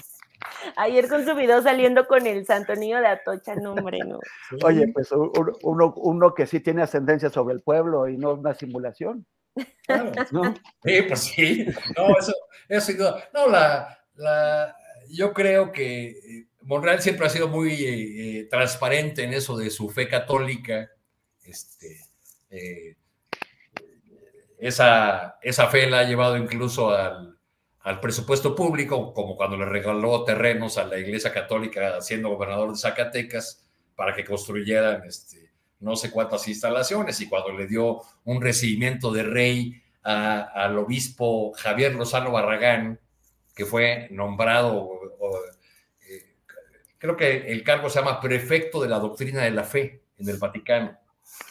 Ayer 0.76 1.08
con 1.08 1.24
su 1.24 1.36
video 1.36 1.62
saliendo 1.62 2.08
con 2.08 2.26
el 2.26 2.48
Santo 2.48 2.74
Niño 2.74 3.00
de 3.00 3.08
Atocha, 3.08 3.54
no, 3.56 3.74
hombre, 3.74 4.00
no. 4.00 4.20
Oye, 4.64 4.88
pues 4.88 5.12
uno, 5.12 5.94
uno, 5.96 6.34
que 6.34 6.48
sí 6.48 6.60
tiene 6.62 6.82
ascendencia 6.82 7.30
sobre 7.30 7.54
el 7.54 7.62
pueblo 7.62 8.08
y 8.08 8.18
no 8.18 8.34
una 8.34 8.56
simulación. 8.56 9.28
Claro. 9.86 10.12
¿No? 10.32 10.56
Sí, 10.84 11.02
pues 11.08 11.20
sí. 11.20 11.66
No, 11.96 12.18
eso, 12.18 12.34
eso 12.68 12.86
sin 12.88 12.98
duda. 12.98 13.30
No, 13.34 13.50
la, 13.50 14.00
la, 14.16 14.76
yo 15.10 15.32
creo 15.32 15.72
que 15.72 16.48
Monreal 16.62 17.02
siempre 17.02 17.28
ha 17.28 17.30
sido 17.30 17.48
muy 17.48 17.74
eh, 17.74 18.48
transparente 18.50 19.24
en 19.24 19.34
eso 19.34 19.56
de 19.56 19.70
su 19.70 19.90
fe 19.90 20.08
católica. 20.08 20.90
Este, 21.44 22.00
eh, 22.52 22.96
esa, 24.60 25.38
esa 25.42 25.68
fe 25.68 25.90
la 25.90 26.00
ha 26.00 26.04
llevado 26.04 26.38
incluso 26.38 26.92
al, 26.92 27.36
al 27.80 28.00
presupuesto 28.00 28.54
público, 28.54 29.14
como 29.14 29.36
cuando 29.36 29.58
le 29.58 29.66
regaló 29.66 30.24
terrenos 30.24 30.78
a 30.78 30.86
la 30.86 31.00
Iglesia 31.00 31.34
Católica 31.34 32.00
siendo 32.02 32.30
gobernador 32.30 32.72
de 32.72 32.78
Zacatecas 32.78 33.66
para 33.96 34.14
que 34.14 34.24
construyeran 34.24 35.04
este, 35.06 35.52
no 35.80 35.96
sé 35.96 36.12
cuántas 36.12 36.48
instalaciones 36.48 37.20
y 37.22 37.28
cuando 37.28 37.54
le 37.54 37.68
dio 37.68 38.02
un 38.26 38.42
recibimiento 38.42 39.12
de 39.12 39.24
rey 39.24 39.82
al 40.04 40.78
obispo 40.78 41.54
Javier 41.54 41.96
Lozano 41.96 42.32
Barragán, 42.32 43.00
que 43.56 43.66
fue 43.66 44.08
nombrado, 44.12 44.90
eh, 46.08 46.36
creo 46.98 47.16
que 47.16 47.52
el 47.52 47.64
cargo 47.64 47.90
se 47.90 48.00
llama 48.00 48.20
prefecto 48.20 48.82
de 48.82 48.90
la 48.90 49.00
doctrina 49.00 49.44
de 49.44 49.52
la 49.52 49.64
fe 49.64 50.04
en 50.18 50.30
el 50.30 50.38
Vaticano 50.38 51.01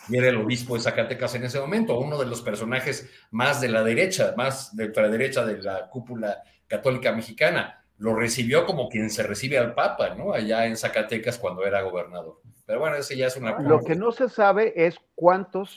y 0.09 0.17
era 0.17 0.29
el 0.29 0.37
obispo 0.37 0.75
de 0.75 0.83
Zacatecas 0.83 1.35
en 1.35 1.45
ese 1.45 1.61
momento, 1.61 1.99
uno 1.99 2.19
de 2.19 2.27
los 2.27 2.43
personajes 2.43 3.09
más 3.31 3.61
de 3.61 3.69
la 3.69 3.85
derecha, 3.85 4.35
más 4.37 4.75
de 4.77 4.89
la 4.89 5.09
derecha 5.09 5.45
de 5.45 5.62
la 5.62 5.89
cúpula 5.89 6.43
católica 6.67 7.12
mexicana. 7.12 7.85
Lo 7.99 8.15
recibió 8.15 8.67
como 8.67 8.89
quien 8.89 9.11
se 9.11 9.23
recibe 9.23 9.59
al 9.59 9.75
Papa, 9.75 10.15
¿no? 10.15 10.33
Allá 10.33 10.67
en 10.67 10.77
Zacatecas 10.77 11.39
cuando 11.39 11.65
era 11.67 11.83
gobernador. 11.83 12.41
Pero 12.65 12.81
bueno, 12.81 12.97
ese 12.97 13.17
ya 13.17 13.27
es 13.27 13.37
una... 13.37 13.59
Lo 13.61 13.81
que 13.81 13.95
no 13.95 14.11
se 14.11 14.29
sabe 14.29 14.73
es 14.75 14.97
cuántos 15.15 15.77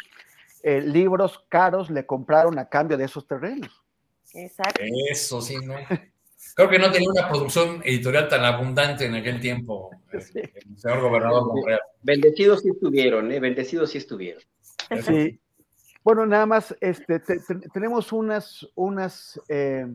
eh, 0.64 0.80
libros 0.82 1.44
caros 1.50 1.90
le 1.90 2.06
compraron 2.06 2.58
a 2.58 2.70
cambio 2.70 2.98
de 2.98 3.06
esos 3.06 3.28
terrenos. 3.28 3.84
Exacto. 4.34 4.82
Eso 5.12 5.42
sí, 5.42 5.58
¿no? 5.58 5.76
Creo 6.56 6.70
que 6.70 6.80
no 6.80 6.92
tenía 6.92 7.10
una 7.10 7.30
producción 7.30 7.82
editorial 7.84 8.28
tan 8.30 8.44
abundante 8.46 9.06
en 9.06 9.16
aquel 9.16 9.40
tiempo, 9.40 9.90
sí. 10.20 10.40
el 10.40 10.78
señor 10.78 11.02
gobernador 11.02 11.48
Monreal. 11.48 11.82
Bendecidos 12.02 12.62
sí 12.62 12.70
estuvieron, 12.70 13.32
¿eh? 13.32 13.40
Bendecidos 13.40 13.92
sí 13.92 13.98
estuvieron. 13.98 14.42
Sí. 15.02 15.40
Bueno, 16.04 16.26
nada 16.26 16.46
más, 16.46 16.76
este, 16.82 17.20
te, 17.20 17.40
te, 17.40 17.56
tenemos 17.74 18.12
unas, 18.12 18.68
unas 18.76 19.40
eh, 19.48 19.88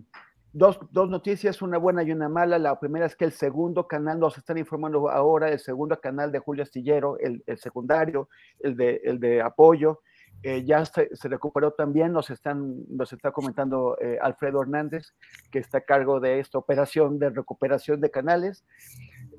dos, 0.53 0.81
dos, 0.91 1.11
noticias, 1.11 1.61
una 1.61 1.77
buena 1.79 2.03
y 2.03 2.11
una 2.11 2.29
mala. 2.29 2.59
La 2.59 2.81
primera 2.81 3.07
es 3.07 3.15
que 3.15 3.27
el 3.27 3.33
segundo 3.33 3.87
canal, 3.87 4.19
nos 4.19 4.39
están 4.39 4.57
informando 4.57 5.11
ahora, 5.11 5.51
el 5.51 5.61
segundo 5.61 6.01
canal 6.01 6.33
de 6.33 6.39
Julio 6.39 6.63
Astillero, 6.63 7.19
el, 7.19 7.43
el 7.47 7.59
secundario, 7.59 8.31
el 8.61 8.75
de, 8.75 9.01
el 9.05 9.21
de 9.21 9.43
apoyo, 9.43 10.01
eh, 10.45 10.65
ya 10.65 10.85
se, 10.85 11.09
recuperó 11.25 11.73
también, 11.73 12.13
nos, 12.13 12.31
están, 12.31 12.85
nos 12.89 13.13
está 13.13 13.33
comentando 13.33 13.99
eh, 14.01 14.19
Alfredo 14.23 14.63
Hernández, 14.63 15.15
que 15.51 15.59
está 15.59 15.79
a 15.79 15.81
cargo 15.81 16.21
de 16.21 16.39
esta 16.39 16.59
operación 16.59 17.19
de 17.19 17.31
recuperación 17.31 18.01
de 18.01 18.11
canales. 18.11 18.65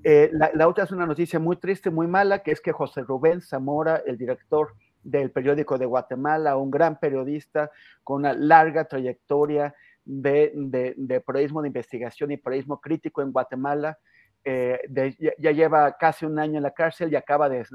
Eh, 0.03 0.29
la, 0.33 0.67
otra 0.67 0.83
es 0.83 0.91
una 0.91 1.05
noticia 1.05 1.39
muy 1.39 1.55
triste, 1.55 1.89
muy 1.89 2.07
mala, 2.07 2.39
que 2.39 2.51
es 2.51 2.59
que 2.59 2.73
José 2.73 3.01
Rubén 3.01 3.41
Zamora, 3.41 4.03
el 4.05 4.17
director 4.17 4.73
del 5.01 5.31
periódico 5.31 5.77
de 5.77 5.85
Guatemala, 5.85 6.57
un 6.57 6.69
gran 6.69 6.99
periodista 6.99 7.71
con 8.03 8.17
una 8.17 8.33
larga 8.33 8.83
trayectoria 8.83 9.73
de, 10.03 10.51
de, 10.97 11.21
periodismo 11.21 11.61
de 11.61 11.69
investigación 11.69 12.31
y 12.31 12.37
periodismo 12.37 12.81
crítico 12.81 13.21
en 13.21 13.31
Guatemala, 13.31 13.97
de, 14.43 15.15
ya, 15.37 15.51
lleva 15.51 15.95
casi 15.97 16.25
un 16.25 16.39
año 16.39 16.57
en 16.57 16.63
la 16.63 16.71
cárcel 16.71 17.11
y 17.11 17.15
acaba 17.15 17.49
de 17.49 17.65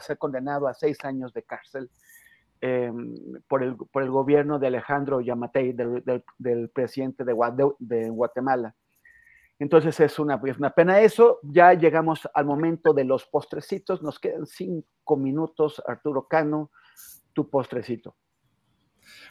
ser 0.00 0.18
condenado 0.18 0.66
a 0.66 0.74
seis 0.74 0.98
años 1.04 1.32
de 1.32 1.42
cárcel 1.42 1.88
eh, 2.60 2.90
por, 3.48 3.62
el, 3.62 3.76
por, 3.76 4.02
el, 4.02 4.10
gobierno 4.10 4.58
de 4.58 4.68
Alejandro 4.68 5.20
Yamatei, 5.20 5.72
del, 5.72 6.70
presidente 6.70 7.24
de, 7.24 8.10
Guatemala. 8.10 8.74
Entonces 9.58 9.98
es 10.00 10.18
una, 10.18 10.40
es 10.44 10.58
una 10.58 10.70
pena 10.70 11.00
eso. 11.00 11.38
Ya 11.42 11.72
llegamos 11.72 12.28
al 12.34 12.44
momento 12.44 12.92
de 12.92 13.04
los 13.04 13.26
postrecitos. 13.26 14.02
Nos 14.02 14.18
quedan 14.18 14.46
cinco 14.46 15.16
minutos. 15.16 15.82
Arturo 15.86 16.26
Cano, 16.28 16.70
tu 17.32 17.48
postrecito. 17.48 18.16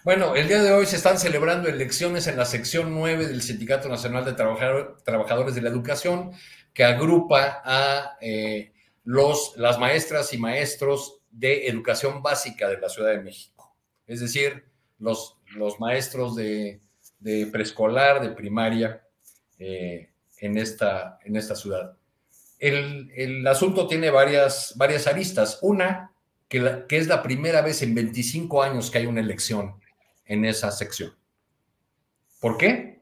Bueno, 0.03 0.35
el 0.35 0.47
día 0.47 0.61
de 0.61 0.71
hoy 0.71 0.85
se 0.85 0.95
están 0.95 1.17
celebrando 1.17 1.67
elecciones 1.67 2.27
en 2.27 2.37
la 2.37 2.45
sección 2.45 2.93
9 2.93 3.27
del 3.27 3.41
Sindicato 3.41 3.89
Nacional 3.89 4.23
de 4.23 4.33
Trabajador, 4.33 4.97
Trabajadores 5.03 5.55
de 5.55 5.61
la 5.61 5.69
Educación, 5.69 6.31
que 6.73 6.83
agrupa 6.85 7.61
a 7.63 8.17
eh, 8.21 8.73
los, 9.03 9.53
las 9.57 9.79
maestras 9.79 10.33
y 10.33 10.37
maestros 10.37 11.21
de 11.35 11.67
educación 11.67 12.23
básica 12.23 12.69
de 12.69 12.79
la 12.79 12.89
Ciudad 12.89 13.11
de 13.11 13.21
México. 13.21 13.75
Es 14.07 14.21
decir, 14.21 14.65
los, 14.99 15.37
los 15.55 15.79
maestros 15.79 16.35
de, 16.35 16.79
de, 17.19 17.47
preescolar, 17.47 18.21
de 18.21 18.29
primaria 18.29 19.03
eh, 19.59 20.09
en, 20.37 20.57
esta, 20.57 21.19
en 21.25 21.35
esta 21.35 21.55
ciudad. 21.55 21.97
El, 22.57 23.11
el, 23.15 23.45
asunto 23.47 23.87
tiene 23.87 24.09
varias, 24.09 24.73
varias 24.77 25.07
aristas. 25.07 25.59
Una, 25.61 26.13
que, 26.47 26.85
que 26.87 26.97
es 26.97 27.07
la 27.07 27.21
primera 27.21 27.61
vez 27.61 27.81
en 27.81 27.93
25 27.93 28.63
años 28.63 28.89
que 28.89 28.99
hay 28.99 29.05
una 29.05 29.21
elección 29.21 29.75
en 30.25 30.45
esa 30.45 30.71
sección. 30.71 31.13
¿Por 32.39 32.57
qué? 32.57 33.01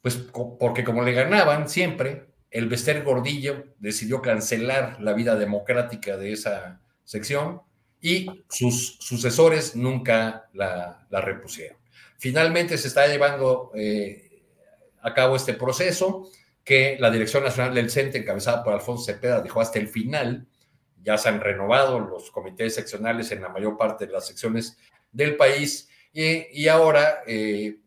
Pues 0.00 0.16
porque 0.16 0.84
como 0.84 1.02
le 1.02 1.12
ganaban 1.12 1.68
siempre, 1.68 2.28
el 2.50 2.68
Bester 2.68 3.02
Gordillo 3.02 3.74
decidió 3.78 4.22
cancelar 4.22 5.00
la 5.00 5.12
vida 5.12 5.36
democrática 5.36 6.16
de 6.16 6.32
esa 6.32 6.80
sección 7.04 7.62
y 8.04 8.44
sus 8.50 8.98
sucesores 9.00 9.74
nunca 9.74 10.50
la, 10.52 11.06
la 11.08 11.20
repusieron. 11.22 11.78
Finalmente 12.18 12.76
se 12.76 12.88
está 12.88 13.06
llevando 13.06 13.70
eh, 13.74 14.42
a 15.00 15.14
cabo 15.14 15.36
este 15.36 15.54
proceso 15.54 16.28
que 16.62 16.98
la 17.00 17.10
Dirección 17.10 17.44
Nacional 17.44 17.74
del 17.74 17.90
CENTE, 17.90 18.18
encabezada 18.18 18.62
por 18.62 18.74
Alfonso 18.74 19.06
Cepeda, 19.06 19.40
dejó 19.40 19.62
hasta 19.62 19.78
el 19.78 19.88
final. 19.88 20.46
Ya 21.02 21.16
se 21.16 21.30
han 21.30 21.40
renovado 21.40 21.98
los 21.98 22.30
comités 22.30 22.74
seccionales 22.74 23.32
en 23.32 23.40
la 23.40 23.48
mayor 23.48 23.78
parte 23.78 24.04
de 24.04 24.12
las 24.12 24.26
secciones 24.26 24.76
del 25.10 25.36
país 25.36 25.88
y, 26.12 26.68
ahora 26.68 27.22
eh, 27.26 27.78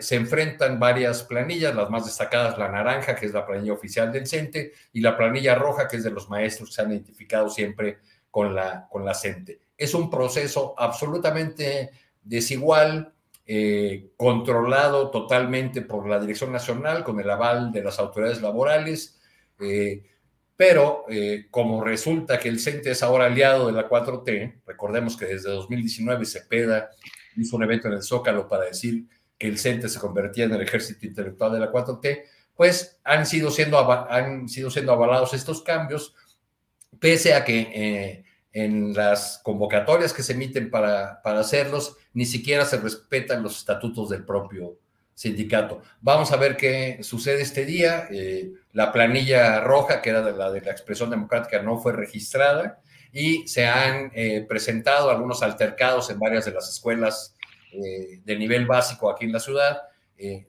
se 0.00 0.16
enfrentan 0.16 0.80
varias 0.80 1.22
planillas, 1.22 1.74
las 1.76 1.88
más 1.88 2.04
destacadas, 2.04 2.58
la 2.58 2.68
naranja, 2.68 3.14
que 3.14 3.26
es 3.26 3.32
la 3.32 3.46
planilla 3.46 3.74
oficial 3.74 4.10
del 4.10 4.26
CENTE, 4.26 4.72
y 4.92 5.00
la 5.00 5.16
planilla 5.16 5.54
roja, 5.54 5.86
que 5.86 5.98
es 5.98 6.04
de 6.04 6.10
los 6.10 6.28
maestros 6.28 6.70
que 6.70 6.74
se 6.74 6.82
han 6.82 6.90
identificado 6.90 7.48
siempre 7.48 8.00
con 8.32 8.54
la, 8.54 8.88
con 8.90 9.04
la 9.04 9.14
CENTE. 9.14 9.60
Es 9.76 9.94
un 9.94 10.10
proceso 10.10 10.74
absolutamente 10.76 11.90
desigual, 12.22 13.12
eh, 13.46 14.10
controlado 14.16 15.10
totalmente 15.10 15.82
por 15.82 16.08
la 16.08 16.18
Dirección 16.18 16.50
Nacional, 16.50 17.04
con 17.04 17.20
el 17.20 17.28
aval 17.28 17.70
de 17.70 17.84
las 17.84 17.98
autoridades 17.98 18.40
laborales, 18.40 19.20
eh, 19.60 20.02
pero 20.56 21.04
eh, 21.10 21.46
como 21.50 21.84
resulta 21.84 22.38
que 22.38 22.48
el 22.48 22.58
CENTE 22.58 22.92
es 22.92 23.02
ahora 23.02 23.26
aliado 23.26 23.66
de 23.66 23.72
la 23.74 23.86
4T, 23.86 24.62
recordemos 24.66 25.16
que 25.16 25.26
desde 25.26 25.50
2019 25.50 26.24
Cepeda 26.24 26.88
hizo 27.36 27.56
un 27.56 27.64
evento 27.64 27.88
en 27.88 27.94
el 27.94 28.02
Zócalo 28.02 28.48
para 28.48 28.64
decir 28.64 29.04
que 29.36 29.48
el 29.48 29.58
CENTE 29.58 29.90
se 29.90 30.00
convertía 30.00 30.44
en 30.44 30.52
el 30.52 30.62
ejército 30.62 31.04
intelectual 31.04 31.52
de 31.52 31.60
la 31.60 31.70
4T, 31.70 32.22
pues 32.54 32.98
han 33.04 33.26
sido 33.26 33.50
siendo, 33.50 33.78
han 34.10 34.48
sido 34.48 34.70
siendo 34.70 34.92
avalados 34.92 35.34
estos 35.34 35.62
cambios, 35.62 36.14
pese 36.98 37.34
a 37.34 37.44
que 37.44 38.24
en 38.52 38.92
las 38.94 39.40
convocatorias 39.42 40.12
que 40.12 40.22
se 40.22 40.34
emiten 40.34 40.70
para, 40.70 41.22
para 41.22 41.40
hacerlos, 41.40 41.96
ni 42.12 42.26
siquiera 42.26 42.64
se 42.64 42.78
respetan 42.78 43.42
los 43.42 43.58
estatutos 43.58 44.10
del 44.10 44.24
propio 44.24 44.78
sindicato. 45.14 45.82
Vamos 46.00 46.32
a 46.32 46.36
ver 46.36 46.56
qué 46.56 46.98
sucede 47.02 47.42
este 47.42 47.64
día. 47.64 48.08
Eh, 48.10 48.52
la 48.72 48.92
planilla 48.92 49.60
roja, 49.60 50.02
que 50.02 50.10
era 50.10 50.22
de 50.22 50.32
la 50.32 50.50
de 50.50 50.60
la 50.60 50.72
expresión 50.72 51.10
democrática, 51.10 51.62
no 51.62 51.78
fue 51.78 51.92
registrada 51.92 52.80
y 53.12 53.46
se 53.46 53.66
han 53.66 54.10
eh, 54.14 54.44
presentado 54.48 55.10
algunos 55.10 55.42
altercados 55.42 56.10
en 56.10 56.18
varias 56.18 56.44
de 56.46 56.52
las 56.52 56.68
escuelas 56.68 57.36
eh, 57.72 58.20
de 58.24 58.36
nivel 58.36 58.66
básico 58.66 59.10
aquí 59.10 59.26
en 59.26 59.32
la 59.32 59.40
ciudad, 59.40 59.82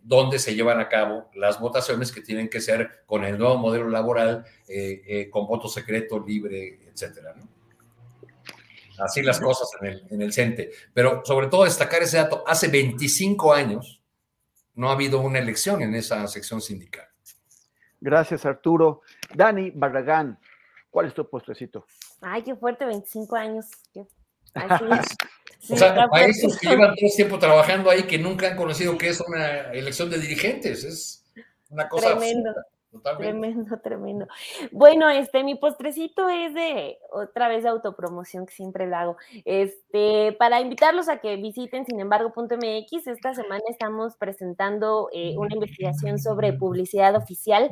donde 0.03 0.37
se 0.37 0.53
llevan 0.53 0.79
a 0.79 0.87
cabo 0.87 1.29
las 1.33 1.59
votaciones 1.59 2.11
que 2.11 2.21
tienen 2.21 2.47
que 2.47 2.61
ser 2.61 3.03
con 3.05 3.23
el 3.23 3.37
nuevo 3.37 3.57
modelo 3.57 3.89
laboral, 3.89 4.45
con 5.31 5.47
voto 5.47 5.67
secreto, 5.67 6.19
libre, 6.19 6.79
etcétera. 6.87 7.33
¿no? 7.35 7.53
así 8.99 9.21
las 9.21 9.39
cosas 9.39 9.69
en 9.81 9.87
el, 9.87 10.07
en 10.09 10.21
el 10.21 10.33
CENTE. 10.33 10.71
Pero 10.93 11.21
sobre 11.25 11.47
todo 11.47 11.65
destacar 11.65 12.01
ese 12.03 12.17
dato, 12.17 12.43
hace 12.47 12.67
25 12.67 13.53
años 13.53 14.01
no 14.75 14.89
ha 14.89 14.93
habido 14.93 15.21
una 15.21 15.39
elección 15.39 15.81
en 15.81 15.95
esa 15.95 16.25
sección 16.27 16.61
sindical. 16.61 17.07
Gracias, 17.99 18.45
Arturo. 18.45 19.01
Dani 19.33 19.71
Barragán, 19.71 20.37
¿cuál 20.89 21.07
es 21.07 21.13
tu 21.13 21.29
puestecito? 21.29 21.85
Ay, 22.21 22.43
qué 22.43 22.55
fuerte, 22.55 22.85
25 22.85 23.35
años. 23.35 23.67
o 25.69 25.77
sea, 25.77 26.07
maestros 26.07 26.57
que 26.57 26.67
llevan 26.67 26.95
todo 26.95 27.09
tiempo 27.15 27.39
trabajando 27.39 27.89
ahí 27.89 28.03
que 28.03 28.19
nunca 28.19 28.47
han 28.47 28.57
conocido 28.57 28.97
que 28.97 29.09
es 29.09 29.21
una 29.21 29.71
elección 29.71 30.09
de 30.09 30.19
dirigentes. 30.19 30.83
Es 30.83 31.23
una 31.69 31.87
cosa. 31.87 32.17
Tremendo. 32.17 32.51
Tremendo, 33.17 33.79
tremendo. 33.79 34.27
Bueno, 34.71 35.09
este, 35.09 35.43
mi 35.43 35.55
postrecito 35.55 36.29
es 36.29 36.53
de 36.53 36.97
otra 37.11 37.47
vez 37.47 37.63
de 37.63 37.69
autopromoción 37.69 38.45
que 38.45 38.53
siempre 38.53 38.87
lo 38.87 38.95
hago. 38.95 39.17
Este, 39.45 40.33
para 40.33 40.61
invitarlos 40.61 41.09
a 41.09 41.17
que 41.17 41.35
visiten 41.37 41.85
sin 41.85 41.99
embargo.mx, 41.99 43.07
esta 43.07 43.33
semana 43.33 43.63
estamos 43.69 44.15
presentando 44.17 45.09
eh, 45.11 45.35
una 45.37 45.55
investigación 45.55 46.19
sobre 46.19 46.53
publicidad 46.53 47.15
oficial, 47.15 47.71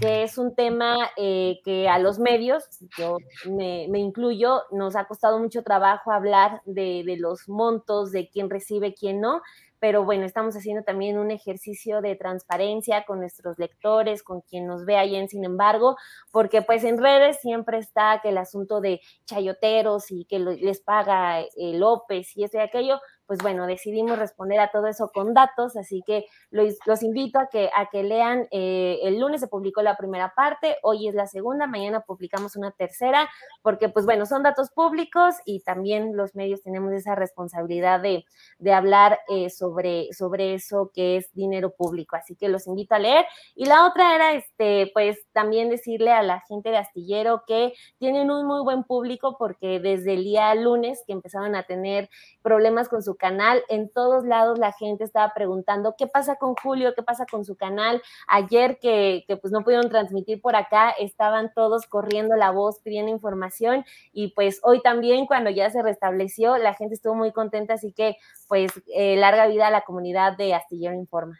que 0.00 0.22
es 0.22 0.36
un 0.36 0.54
tema 0.54 0.96
eh, 1.16 1.60
que 1.64 1.88
a 1.88 1.98
los 1.98 2.18
medios, 2.18 2.64
yo 2.98 3.16
me, 3.46 3.84
incluyo, 3.98 4.62
nos 4.70 4.96
ha 4.96 5.06
costado 5.06 5.38
mucho 5.38 5.62
trabajo 5.62 6.12
hablar 6.12 6.60
de 6.66 7.16
los 7.18 7.48
montos, 7.48 8.12
de 8.12 8.28
quién 8.28 8.50
recibe, 8.50 8.94
quién 8.94 9.20
no 9.20 9.40
pero 9.80 10.04
bueno, 10.04 10.24
estamos 10.24 10.56
haciendo 10.56 10.82
también 10.82 11.18
un 11.18 11.30
ejercicio 11.30 12.00
de 12.00 12.16
transparencia 12.16 13.04
con 13.04 13.20
nuestros 13.20 13.58
lectores, 13.58 14.22
con 14.22 14.40
quien 14.42 14.66
nos 14.66 14.84
ve 14.84 14.96
ahí 14.96 15.16
en 15.16 15.28
Sin 15.28 15.44
embargo, 15.44 15.96
porque 16.30 16.62
pues 16.62 16.84
en 16.84 16.98
redes 16.98 17.38
siempre 17.40 17.78
está 17.78 18.20
que 18.22 18.30
el 18.30 18.38
asunto 18.38 18.80
de 18.80 19.00
chayoteros 19.26 20.10
y 20.10 20.24
que 20.24 20.38
les 20.38 20.80
paga 20.80 21.42
López 21.56 22.36
y 22.36 22.44
esto 22.44 22.58
y 22.58 22.60
aquello, 22.60 23.00
pues 23.28 23.40
bueno, 23.42 23.66
decidimos 23.66 24.18
responder 24.18 24.58
a 24.58 24.70
todo 24.70 24.86
eso 24.86 25.10
con 25.12 25.34
datos, 25.34 25.76
así 25.76 26.02
que 26.06 26.24
los, 26.50 27.02
invito 27.02 27.38
a 27.38 27.48
que, 27.48 27.68
a 27.76 27.90
que 27.90 28.02
lean, 28.02 28.48
eh, 28.50 29.00
el 29.02 29.20
lunes 29.20 29.42
se 29.42 29.48
publicó 29.48 29.82
la 29.82 29.98
primera 29.98 30.32
parte, 30.34 30.78
hoy 30.82 31.08
es 31.08 31.14
la 31.14 31.26
segunda, 31.26 31.66
mañana 31.66 32.00
publicamos 32.00 32.56
una 32.56 32.70
tercera, 32.70 33.28
porque 33.60 33.90
pues 33.90 34.06
bueno, 34.06 34.24
son 34.24 34.42
datos 34.42 34.70
públicos 34.70 35.34
y 35.44 35.60
también 35.60 36.16
los 36.16 36.34
medios 36.34 36.62
tenemos 36.62 36.90
esa 36.94 37.14
responsabilidad 37.16 38.00
de, 38.00 38.24
hablar 38.72 39.18
eh, 39.28 39.50
sobre, 39.50 40.10
sobre 40.12 40.54
eso 40.54 40.90
que 40.94 41.18
es 41.18 41.30
dinero 41.34 41.74
público, 41.76 42.16
así 42.16 42.34
que 42.34 42.48
los 42.48 42.66
invito 42.66 42.94
a 42.94 42.98
leer. 42.98 43.26
Y 43.54 43.66
la 43.66 43.86
otra 43.86 44.14
era, 44.14 44.32
este, 44.32 44.90
pues 44.94 45.18
también 45.32 45.68
decirle 45.68 46.12
a 46.12 46.22
la 46.22 46.40
gente 46.48 46.70
de 46.70 46.78
Astillero 46.78 47.42
que 47.46 47.74
tienen 47.98 48.30
un 48.30 48.46
muy 48.46 48.62
buen 48.62 48.84
público 48.84 49.36
porque 49.38 49.80
desde 49.80 50.14
el 50.14 50.24
día 50.24 50.54
lunes 50.54 51.02
que 51.06 51.12
empezaron 51.12 51.54
a 51.54 51.64
tener 51.64 52.08
problemas 52.42 52.88
con 52.88 53.02
su 53.02 53.17
canal. 53.18 53.62
En 53.68 53.90
todos 53.90 54.24
lados 54.24 54.58
la 54.58 54.72
gente 54.72 55.04
estaba 55.04 55.34
preguntando 55.34 55.94
qué 55.98 56.06
pasa 56.06 56.36
con 56.36 56.54
Julio, 56.54 56.94
qué 56.94 57.02
pasa 57.02 57.26
con 57.26 57.44
su 57.44 57.56
canal. 57.56 58.00
Ayer 58.26 58.78
que, 58.80 59.24
pues 59.40 59.52
no 59.52 59.62
pudieron 59.62 59.90
transmitir 59.90 60.40
por 60.40 60.56
acá, 60.56 60.90
estaban 60.90 61.52
todos 61.54 61.86
corriendo 61.86 62.36
la 62.36 62.50
voz, 62.50 62.80
pidiendo 62.80 63.10
información 63.10 63.84
y 64.12 64.28
pues 64.28 64.60
hoy 64.62 64.80
también 64.80 65.26
cuando 65.26 65.50
ya 65.50 65.68
se 65.70 65.82
restableció, 65.82 66.56
la 66.56 66.74
gente 66.74 66.94
estuvo 66.94 67.14
muy 67.14 67.32
contenta, 67.32 67.74
así 67.74 67.92
que 67.92 68.16
pues 68.48 68.72
eh, 68.94 69.16
larga 69.16 69.46
vida 69.46 69.66
a 69.66 69.70
la 69.70 69.82
comunidad 69.82 70.36
de 70.36 70.54
Astillero 70.54 70.94
Informa. 70.94 71.38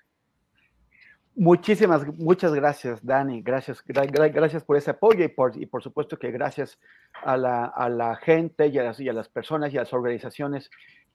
Muchísimas, 1.39 2.05
muchas 2.19 2.53
gracias, 2.53 3.07
Dani. 3.07 3.43
Gracias, 3.43 3.85
gracias 3.87 4.65
por 4.65 4.77
ese 4.77 4.91
apoyo 4.91 5.25
y 5.25 5.29
por, 5.29 5.57
y 5.57 5.67
por 5.67 5.85
supuesto 5.85 6.19
que 6.19 6.33
gracias 6.33 6.81
a 7.23 7.37
la, 7.37 7.67
a 7.67 7.89
la 7.89 8.17
gente 8.17 8.67
y 8.67 8.77
a, 8.77 8.83
las, 8.83 8.99
y 8.99 9.09
a, 9.09 9.13
las, 9.13 9.29
personas 9.29 9.73
y 9.73 9.77
a 9.77 9.83
las 9.83 9.93
organizaciones 9.93 10.69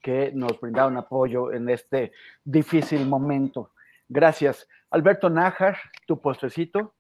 que 0.04 0.32
nos 0.34 0.60
brindaron 0.60 0.98
apoyo 0.98 1.52
en 1.52 1.70
este 1.70 2.12
difícil 2.44 3.08
momento. 3.08 3.72
Gracias. 4.08 4.68
Alberto 4.92 5.30
Nájar, 5.30 5.78
tu 6.06 6.22
postrecito. 6.22 6.94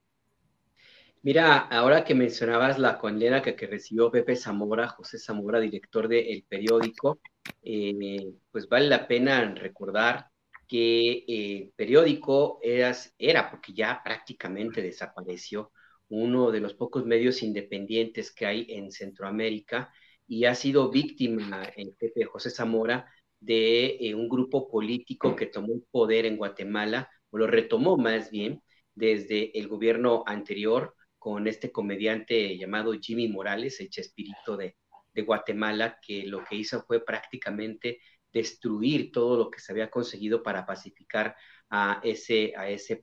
Mira, 1.21 1.57
ahora 1.57 2.03
que 2.03 2.15
mencionabas 2.15 2.80
la 2.80 2.97
condena 2.97 3.41
que, 3.41 3.55
recibió 3.67 4.09
Pepe 4.09 4.35
Zamora, 4.35 4.88
José 4.88 5.19
Zamora, 5.19 5.59
director 5.59 6.07
del 6.07 6.25
El 6.27 6.43
Periódico, 6.43 7.19
eh, 7.61 8.34
pues 8.51 8.67
vale 8.67 8.88
la 8.88 9.07
pena 9.07 9.53
recordar 9.53 10.27
que 10.67 11.19
el 11.19 11.25
eh, 11.27 11.71
periódico 11.75 12.59
era, 12.63 13.51
porque 13.51 13.73
ya 13.73 14.01
prácticamente 14.03 14.81
desapareció, 14.81 15.71
uno 16.09 16.51
de 16.51 16.59
los 16.59 16.73
pocos 16.73 17.05
medios 17.05 17.43
independientes 17.43 18.31
que 18.31 18.45
hay 18.45 18.65
en 18.69 18.91
Centroamérica 18.91 19.93
y 20.27 20.45
ha 20.45 20.55
sido 20.55 20.89
víctima, 20.91 21.63
el 21.75 21.89
eh, 21.89 21.95
Pepe 21.97 22.25
José 22.25 22.49
Zamora, 22.49 23.05
de 23.39 23.97
eh, 23.99 24.15
un 24.15 24.29
grupo 24.29 24.69
político 24.69 25.35
que 25.35 25.47
tomó 25.47 25.73
el 25.73 25.83
poder 25.91 26.25
en 26.25 26.37
Guatemala, 26.37 27.09
o 27.29 27.37
lo 27.37 27.47
retomó 27.47 27.97
más 27.97 28.31
bien, 28.31 28.61
desde 28.95 29.57
el 29.57 29.67
gobierno 29.67 30.23
anterior, 30.25 30.95
con 31.17 31.47
este 31.47 31.71
comediante 31.71 32.57
llamado 32.57 32.93
Jimmy 32.93 33.27
Morales, 33.27 33.79
el 33.79 33.89
chespirito 33.89 34.57
de, 34.57 34.75
de 35.13 35.21
Guatemala, 35.21 35.99
que 36.05 36.25
lo 36.25 36.43
que 36.43 36.55
hizo 36.55 36.83
fue 36.83 37.03
prácticamente 37.03 37.99
destruir 38.33 39.11
todo 39.11 39.37
lo 39.37 39.49
que 39.51 39.59
se 39.59 39.71
había 39.71 39.89
conseguido 39.89 40.43
para 40.43 40.65
pacificar 40.65 41.35
a 41.69 42.01
ese, 42.03 42.53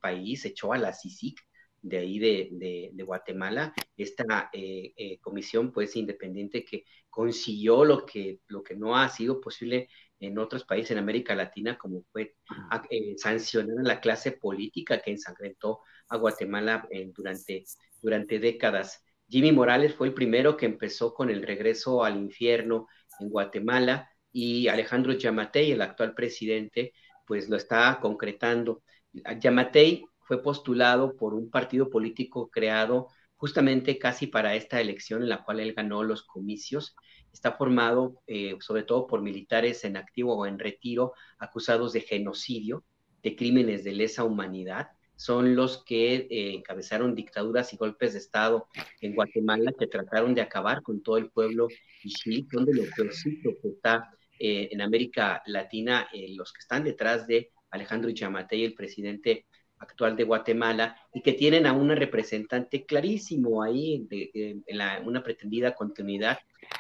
país, 0.01 0.45
echó 0.45 0.73
a 0.73 0.79
la 0.79 0.93
CICIC 0.93 1.41
de 1.83 1.99
ahí 1.99 2.19
de, 2.19 2.91
de, 2.93 3.03
Guatemala, 3.03 3.73
esta 3.97 4.51
eh, 4.53 4.93
eh, 4.97 5.19
comisión 5.21 5.73
pues 5.73 5.97
independiente 5.97 6.65
que 6.65 6.85
consiguió 7.09 7.85
lo 7.85 8.05
que, 8.05 8.41
lo 8.49 8.63
que 8.63 8.77
no 8.77 8.97
ha 8.97 9.09
sido 9.09 9.41
posible 9.41 9.89
en 10.19 10.39
otros 10.39 10.65
países 10.65 10.93
en 10.93 10.99
América 10.99 11.35
Latina, 11.35 11.79
como 11.79 12.05
fue 12.13 12.35
eh, 12.91 13.15
sancionar 13.17 13.79
a 13.79 13.89
la 13.89 14.01
clase 14.01 14.33
política 14.33 15.01
que 15.01 15.13
ensangrentó 15.13 15.81
a 16.09 16.17
Guatemala 16.17 16.87
durante, 17.15 17.65
durante 18.03 18.39
décadas. 18.39 19.03
Jimmy 19.29 19.53
Morales 19.53 19.95
fue 19.95 20.09
el 20.09 20.15
primero 20.15 20.57
que 20.57 20.67
empezó 20.67 21.15
con 21.15 21.31
el 21.31 21.43
regreso 21.43 22.05
al 22.05 22.17
infierno 22.19 22.89
en 23.21 23.31
Guatemala, 23.31 24.11
y 24.33 24.69
Alejandro 24.69 25.13
Yamatei, 25.13 25.73
el 25.73 25.83
actual 25.83 26.15
presidente, 26.15 26.93
pues 27.27 27.49
lo 27.49 27.57
está 27.57 27.99
concretando. 28.01 28.83
Yamatei 29.13 30.05
fue 30.31 30.45
postulado 30.45 31.17
por 31.17 31.35
un 31.35 31.51
partido 31.51 31.91
político 31.91 32.51
creado 32.53 33.09
justamente 33.35 33.99
casi 33.99 34.29
para 34.29 34.55
esta 34.55 34.81
elección 34.81 35.25
en 35.25 35.29
la 35.29 35.43
cual 35.43 35.59
él 35.59 35.75
ganó 35.75 36.05
los 36.05 36.23
comicios. 36.23 36.95
Está 37.33 37.51
formado 37.51 38.23
eh, 38.29 38.57
sobre 38.61 38.85
todo 38.85 39.09
por 39.09 39.23
militares 39.23 39.83
en 39.83 39.97
activo 39.97 40.37
o 40.37 40.47
en 40.47 40.61
retiro 40.61 41.15
acusados 41.41 41.93
de 41.93 42.03
genocidio, 42.03 42.85
de 43.25 43.35
crímenes 43.35 43.83
de 43.83 43.91
lesa 43.91 44.23
humanidad. 44.23 44.91
Son 45.17 45.57
los 45.57 45.83
que 45.85 46.29
eh, 46.31 46.55
encabezaron 46.55 47.17
dictaduras 47.17 47.73
y 47.73 47.77
golpes 47.77 48.13
de 48.13 48.21
Estado 48.21 48.69
en 49.01 49.17
Guatemala 49.17 49.73
que 49.77 49.89
trataron 49.89 50.33
de 50.33 50.43
acabar 50.43 50.81
con 50.81 51.03
todo 51.03 51.17
el 51.17 51.29
pueblo 51.29 51.67
y 52.05 52.47
donde 52.53 52.73
lo 52.73 52.85
que 52.85 53.69
está 53.69 54.09
eh, 54.39 54.69
en 54.71 54.81
América 54.81 55.43
Latina 55.47 56.09
los 56.37 56.53
que 56.53 56.61
están 56.61 56.85
detrás 56.85 57.27
de 57.27 57.51
Alejandro 57.73 58.11
Yamatei, 58.11 58.65
el 58.65 58.75
presidente 58.75 59.47
actual 59.81 60.15
de 60.15 60.25
Guatemala, 60.25 60.97
y 61.13 61.23
que 61.23 61.33
tienen 61.33 61.67
a 61.67 61.73
una 61.73 61.95
representante 61.95 62.85
clarísimo 62.85 63.63
ahí 63.63 64.07
en 64.11 64.63
una 65.05 65.23
pretendida 65.23 65.75
continuidad 65.75 66.39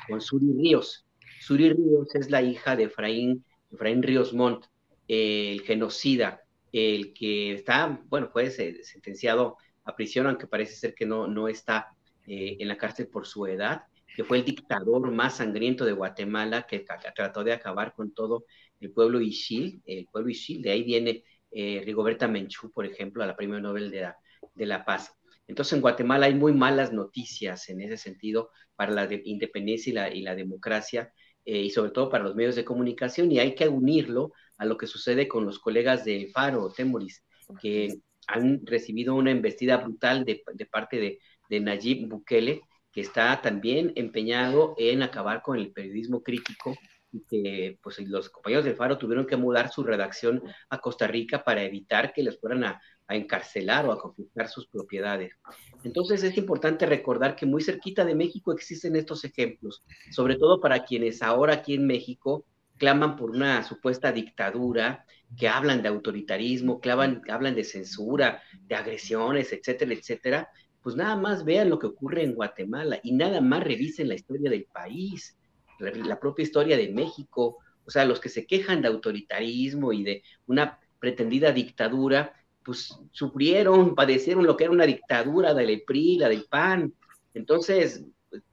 con 0.08 0.20
Suri 0.20 0.52
Ríos. 0.56 1.06
Suri 1.40 1.70
Ríos 1.70 2.14
es 2.14 2.30
la 2.30 2.42
hija 2.42 2.76
de 2.76 2.84
Efraín, 2.84 3.44
Efraín 3.72 4.02
Ríos 4.02 4.32
Montt, 4.32 4.66
el 5.08 5.62
genocida, 5.62 6.42
el 6.72 7.12
que 7.12 7.54
está, 7.54 8.00
bueno, 8.08 8.28
fue 8.32 8.50
sentenciado 8.50 9.56
a 9.84 9.96
prisión, 9.96 10.26
aunque 10.26 10.46
parece 10.46 10.74
ser 10.74 10.94
que 10.94 11.06
no, 11.06 11.26
no 11.26 11.48
está 11.48 11.88
eh, 12.26 12.58
en 12.60 12.68
la 12.68 12.76
cárcel 12.76 13.08
por 13.08 13.26
su 13.26 13.46
edad, 13.46 13.82
que 14.14 14.24
fue 14.24 14.38
el 14.38 14.44
dictador 14.44 15.10
más 15.10 15.36
sangriento 15.38 15.84
de 15.84 15.92
Guatemala, 15.92 16.66
que 16.66 16.84
trató 17.14 17.42
de 17.42 17.52
acabar 17.52 17.94
con 17.94 18.12
todo 18.12 18.44
el 18.80 18.90
pueblo 18.92 19.20
Ixil, 19.20 19.82
el 19.86 20.06
pueblo 20.06 20.30
Ixil, 20.30 20.62
de 20.62 20.70
ahí 20.70 20.82
viene 20.82 21.24
eh, 21.50 21.82
Rigoberta 21.84 22.28
Menchú, 22.28 22.70
por 22.70 22.86
ejemplo, 22.86 23.22
a 23.22 23.26
la 23.26 23.36
Premio 23.36 23.60
Nobel 23.60 23.90
de 23.90 24.02
la, 24.02 24.16
de 24.54 24.66
la 24.66 24.84
Paz. 24.84 25.12
Entonces 25.46 25.72
en 25.72 25.80
Guatemala 25.80 26.26
hay 26.26 26.34
muy 26.34 26.52
malas 26.52 26.92
noticias 26.92 27.68
en 27.68 27.80
ese 27.80 27.96
sentido 27.96 28.50
para 28.76 28.92
la 28.92 29.08
independencia 29.24 29.90
y 29.90 29.94
la, 29.94 30.14
y 30.14 30.22
la 30.22 30.34
democracia 30.36 31.12
eh, 31.44 31.62
y 31.62 31.70
sobre 31.70 31.90
todo 31.90 32.08
para 32.08 32.24
los 32.24 32.34
medios 32.34 32.54
de 32.54 32.64
comunicación 32.64 33.32
y 33.32 33.40
hay 33.40 33.54
que 33.54 33.68
unirlo 33.68 34.32
a 34.58 34.64
lo 34.64 34.76
que 34.76 34.86
sucede 34.86 35.26
con 35.26 35.44
los 35.44 35.58
colegas 35.58 36.04
de 36.04 36.30
Faro, 36.32 36.70
Temoris, 36.70 37.24
que 37.60 38.00
han 38.26 38.64
recibido 38.64 39.14
una 39.14 39.30
embestida 39.32 39.78
brutal 39.78 40.24
de, 40.24 40.42
de 40.54 40.66
parte 40.66 40.98
de, 40.98 41.18
de 41.48 41.60
Nayib 41.60 42.08
Bukele, 42.08 42.60
que 42.92 43.00
está 43.00 43.40
también 43.40 43.92
empeñado 43.96 44.74
en 44.78 45.02
acabar 45.02 45.42
con 45.42 45.58
el 45.58 45.72
periodismo 45.72 46.22
crítico 46.22 46.76
y 47.12 47.24
que 47.28 47.78
pues, 47.82 47.98
los 48.00 48.30
compañeros 48.30 48.64
del 48.64 48.76
Faro 48.76 48.98
tuvieron 48.98 49.26
que 49.26 49.36
mudar 49.36 49.70
su 49.70 49.82
redacción 49.82 50.42
a 50.68 50.78
Costa 50.78 51.06
Rica 51.06 51.42
para 51.42 51.62
evitar 51.62 52.12
que 52.12 52.22
les 52.22 52.38
fueran 52.38 52.64
a, 52.64 52.80
encarcelar 53.12 53.86
o 53.86 53.92
a 53.92 53.98
confiscar 53.98 54.46
sus 54.46 54.68
propiedades. 54.68 55.36
Entonces 55.82 56.22
es 56.22 56.38
importante 56.38 56.86
recordar 56.86 57.34
que 57.34 57.44
muy 57.44 57.60
cerquita 57.60 58.04
de 58.04 58.14
México 58.14 58.52
existen 58.52 58.94
estos 58.94 59.24
ejemplos, 59.24 59.82
sobre 60.12 60.36
todo 60.36 60.60
para 60.60 60.84
quienes 60.84 61.20
ahora 61.20 61.54
aquí 61.54 61.74
en 61.74 61.88
México 61.88 62.46
claman 62.76 63.16
por 63.16 63.32
una 63.32 63.64
supuesta 63.64 64.12
dictadura, 64.12 65.04
que 65.36 65.48
hablan 65.48 65.82
de 65.82 65.88
autoritarismo, 65.88 66.80
que 66.80 66.92
hablan 66.92 67.54
de 67.56 67.64
censura, 67.64 68.42
de 68.62 68.76
agresiones, 68.76 69.52
etcétera, 69.52 69.92
etcétera, 69.92 70.48
pues 70.80 70.94
nada 70.94 71.16
más 71.16 71.44
vean 71.44 71.68
lo 71.68 71.78
que 71.78 71.88
ocurre 71.88 72.22
en 72.22 72.34
Guatemala 72.34 73.00
y 73.02 73.12
nada 73.12 73.40
más 73.40 73.64
revisen 73.64 74.08
la 74.08 74.14
historia 74.14 74.50
del 74.50 74.66
país 74.72 75.36
la, 75.80 76.20
propia 76.20 76.42
historia 76.42 76.76
de 76.76 76.88
México, 76.88 77.58
o 77.84 77.90
sea, 77.90 78.04
los 78.04 78.20
que 78.20 78.28
se 78.28 78.46
quejan 78.46 78.82
de 78.82 78.88
autoritarismo 78.88 79.92
y 79.92 80.04
de 80.04 80.22
una 80.46 80.78
pretendida 80.98 81.52
dictadura, 81.52 82.34
pues 82.62 82.98
sufrieron, 83.12 83.94
padecieron 83.94 84.46
lo 84.46 84.56
que 84.56 84.64
era 84.64 84.72
una 84.72 84.86
dictadura 84.86 85.54
del 85.54 85.82
PRI, 85.82 86.18
la 86.18 86.28
del 86.28 86.44
PAN. 86.44 86.94
Entonces, 87.34 88.04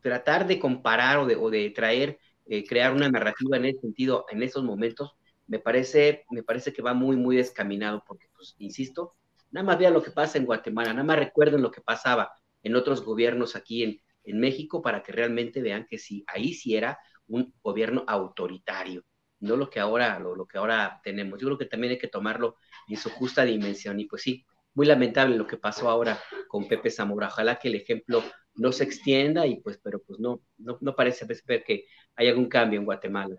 tratar 0.02 0.48
de 0.48 0.60
comparar 0.60 1.20
o 1.20 1.26
de, 1.26 1.36
o 1.36 1.50
de 1.50 1.70
traer, 1.72 2.20
eh, 2.46 2.66
crear 2.66 2.94
una 2.94 3.10
narrativa 3.10 3.58
en 3.58 3.66
ese 3.66 3.82
sentido, 3.82 4.26
en 4.32 4.42
esos 4.42 4.64
momentos, 4.64 5.12
me 5.48 5.60
parece, 5.60 6.26
me 6.30 6.44
parece 6.44 6.74
que 6.74 6.82
va 6.82 6.94
muy, 6.94 7.16
muy 7.16 7.36
descaminado, 7.36 8.04
porque, 8.08 8.28
pues, 8.36 8.56
insisto, 8.60 9.14
nada 9.52 9.66
más 9.66 9.78
vean 9.78 9.94
lo 9.94 10.04
que 10.04 10.12
pasa 10.12 10.38
en 10.38 10.46
Guatemala, 10.46 10.94
nada 10.94 11.04
más 11.04 11.20
recuerden 11.20 11.62
lo 11.62 11.72
que 11.72 11.82
pasaba 11.82 12.32
en 12.64 12.76
otros 12.76 13.04
gobiernos 13.04 13.56
aquí 13.56 13.84
en, 13.84 14.02
en 14.24 14.40
México 14.40 14.82
para 14.82 15.04
que 15.04 15.12
realmente 15.12 15.62
vean 15.62 15.88
que 15.90 15.98
sí, 15.98 16.24
ahí 16.28 16.54
sí 16.54 16.76
era 16.76 17.00
un 17.28 17.54
gobierno 17.62 18.04
autoritario, 18.08 19.04
no 19.40 19.56
lo 19.56 19.70
que 19.70 19.80
ahora, 19.80 20.20
lo, 20.20 20.46
que 20.48 20.58
ahora 20.58 21.00
tenemos. 21.04 21.40
Yo 21.40 21.48
creo 21.48 21.58
que 21.58 21.66
también 21.66 21.92
hay 21.92 22.00
que 22.00 22.08
tomarlo 22.08 22.58
en 22.88 22.98
su 22.98 23.10
justa 23.10 23.44
dimensión. 23.44 24.00
Y 24.00 24.06
pues 24.06 24.24
sí, 24.24 24.46
muy 24.74 24.86
lamentable 24.86 25.38
lo 25.38 25.48
que 25.48 25.58
pasó 25.58 25.90
ahora 25.90 26.20
con 26.48 26.68
Pepe 26.68 26.90
Zamora. 26.90 27.28
Ojalá 27.28 27.58
que 27.58 27.68
el 27.68 27.76
ejemplo 27.76 28.24
no 28.56 28.72
se 28.72 28.84
extienda 28.84 29.46
y 29.46 29.60
pues, 29.60 29.78
pero 29.78 30.02
pues 30.02 30.20
no, 30.20 30.42
no, 30.58 30.96
parece 30.96 31.26
ver 31.46 31.64
que 31.64 31.86
hay 32.16 32.28
algún 32.30 32.48
cambio 32.48 32.80
en 32.80 32.86
Guatemala 32.86 33.36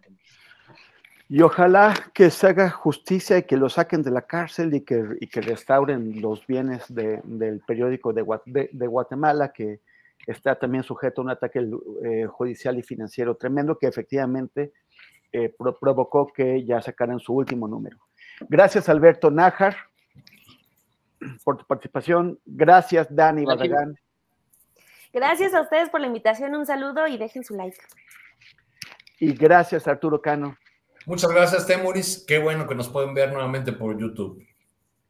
Y 1.29 1.43
ojalá 1.43 1.95
que 2.15 2.31
se 2.31 2.47
haga 2.47 2.71
justicia 2.71 3.39
y 3.39 3.43
que 3.43 3.57
lo 3.57 3.69
saquen 3.69 4.03
de 4.03 4.13
la 4.13 4.23
cárcel 4.23 4.73
y 4.75 4.83
que, 4.83 5.05
y 5.21 5.27
que 5.27 5.41
restauren 5.41 6.21
los 6.21 6.47
bienes 6.47 6.85
del 6.89 7.61
periódico 7.67 8.13
de, 8.13 8.71
de 8.73 8.87
Guatemala, 8.87 9.53
que, 9.53 9.81
está 10.27 10.59
también 10.59 10.83
sujeto 10.83 11.21
a 11.21 11.25
un 11.25 11.31
ataque 11.31 11.67
eh, 12.05 12.27
judicial 12.27 12.79
y 12.79 12.83
financiero 12.83 13.37
tremendo 13.37 13.79
que 13.79 13.87
efectivamente 13.87 14.73
eh, 15.33 15.55
provocó 15.81 16.27
que 16.27 16.65
ya 16.65 16.81
sacaran 16.81 17.21
su 17.21 17.35
último 17.35 17.69
número. 17.69 17.99
Gracias, 18.49 18.89
Alberto 18.89 19.31
Nájar, 19.31 19.77
por 21.45 21.57
tu 21.57 21.67
participación. 21.67 22.39
Gracias, 22.47 23.15
Dani 23.15 23.45
Barragán. 23.45 23.99
Gracias 25.13 25.55
a 25.55 25.63
ustedes 25.63 25.91
por 25.91 26.01
la 26.01 26.07
invitación. 26.07 26.55
Un 26.55 26.67
saludo 26.67 27.07
y 27.07 27.19
dejen 27.19 27.45
su 27.45 27.55
like. 27.55 27.79
Y 29.21 29.33
gracias, 29.33 29.89
Arturo 29.89 30.21
Cano. 30.21 30.57
Muchas 31.07 31.31
gracias, 31.31 31.67
Temuris. 31.67 32.25
Qué 32.27 32.39
bueno 32.39 32.69
que 32.69 32.75
nos 32.75 32.89
pueden 32.89 33.15
ver 33.15 33.33
nuevamente 33.33 33.73
por 33.73 33.99
YouTube. 33.99 34.43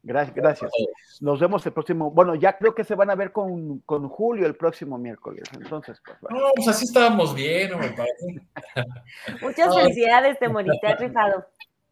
Gracias, 0.01 0.35
gracias. 0.35 0.71
Nos 1.19 1.39
vemos 1.39 1.65
el 1.65 1.73
próximo. 1.73 2.09
Bueno, 2.11 2.35
ya 2.35 2.57
creo 2.57 2.73
que 2.73 2.83
se 2.83 2.95
van 2.95 3.09
a 3.09 3.15
ver 3.15 3.31
con, 3.31 3.81
Julio 3.85 4.45
el 4.45 4.55
próximo 4.55 4.97
miércoles. 4.97 5.43
Entonces, 5.53 6.01
pues, 6.03 6.17
No, 6.31 6.51
pues 6.55 6.67
así 6.69 6.85
estábamos 6.85 7.35
bien, 7.35 7.77
me 7.77 7.89
parece. 7.89 8.41
Muchas 9.41 9.75
felicidades, 9.75 10.39
Temorita, 10.39 10.95
rifado. 10.95 11.45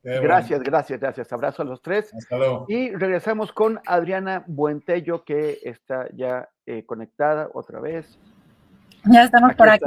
Gracias, 0.03 0.63
gracias, 0.63 0.99
gracias. 1.01 1.33
Abrazo 1.33 1.63
a 1.63 1.65
los 1.65 1.81
tres. 1.81 2.13
Hasta 2.13 2.37
luego. 2.37 2.65
Y 2.69 2.91
regresamos 2.91 3.51
con 3.51 3.81
Adriana 3.85 4.43
Buentello, 4.47 5.25
que 5.25 5.59
está 5.63 6.07
ya 6.13 6.47
eh, 6.65 6.83
conectada 6.85 7.49
otra 7.53 7.81
vez. 7.81 8.17
Ya 9.03 9.23
estamos 9.23 9.53
por 9.55 9.67
acá. 9.67 9.85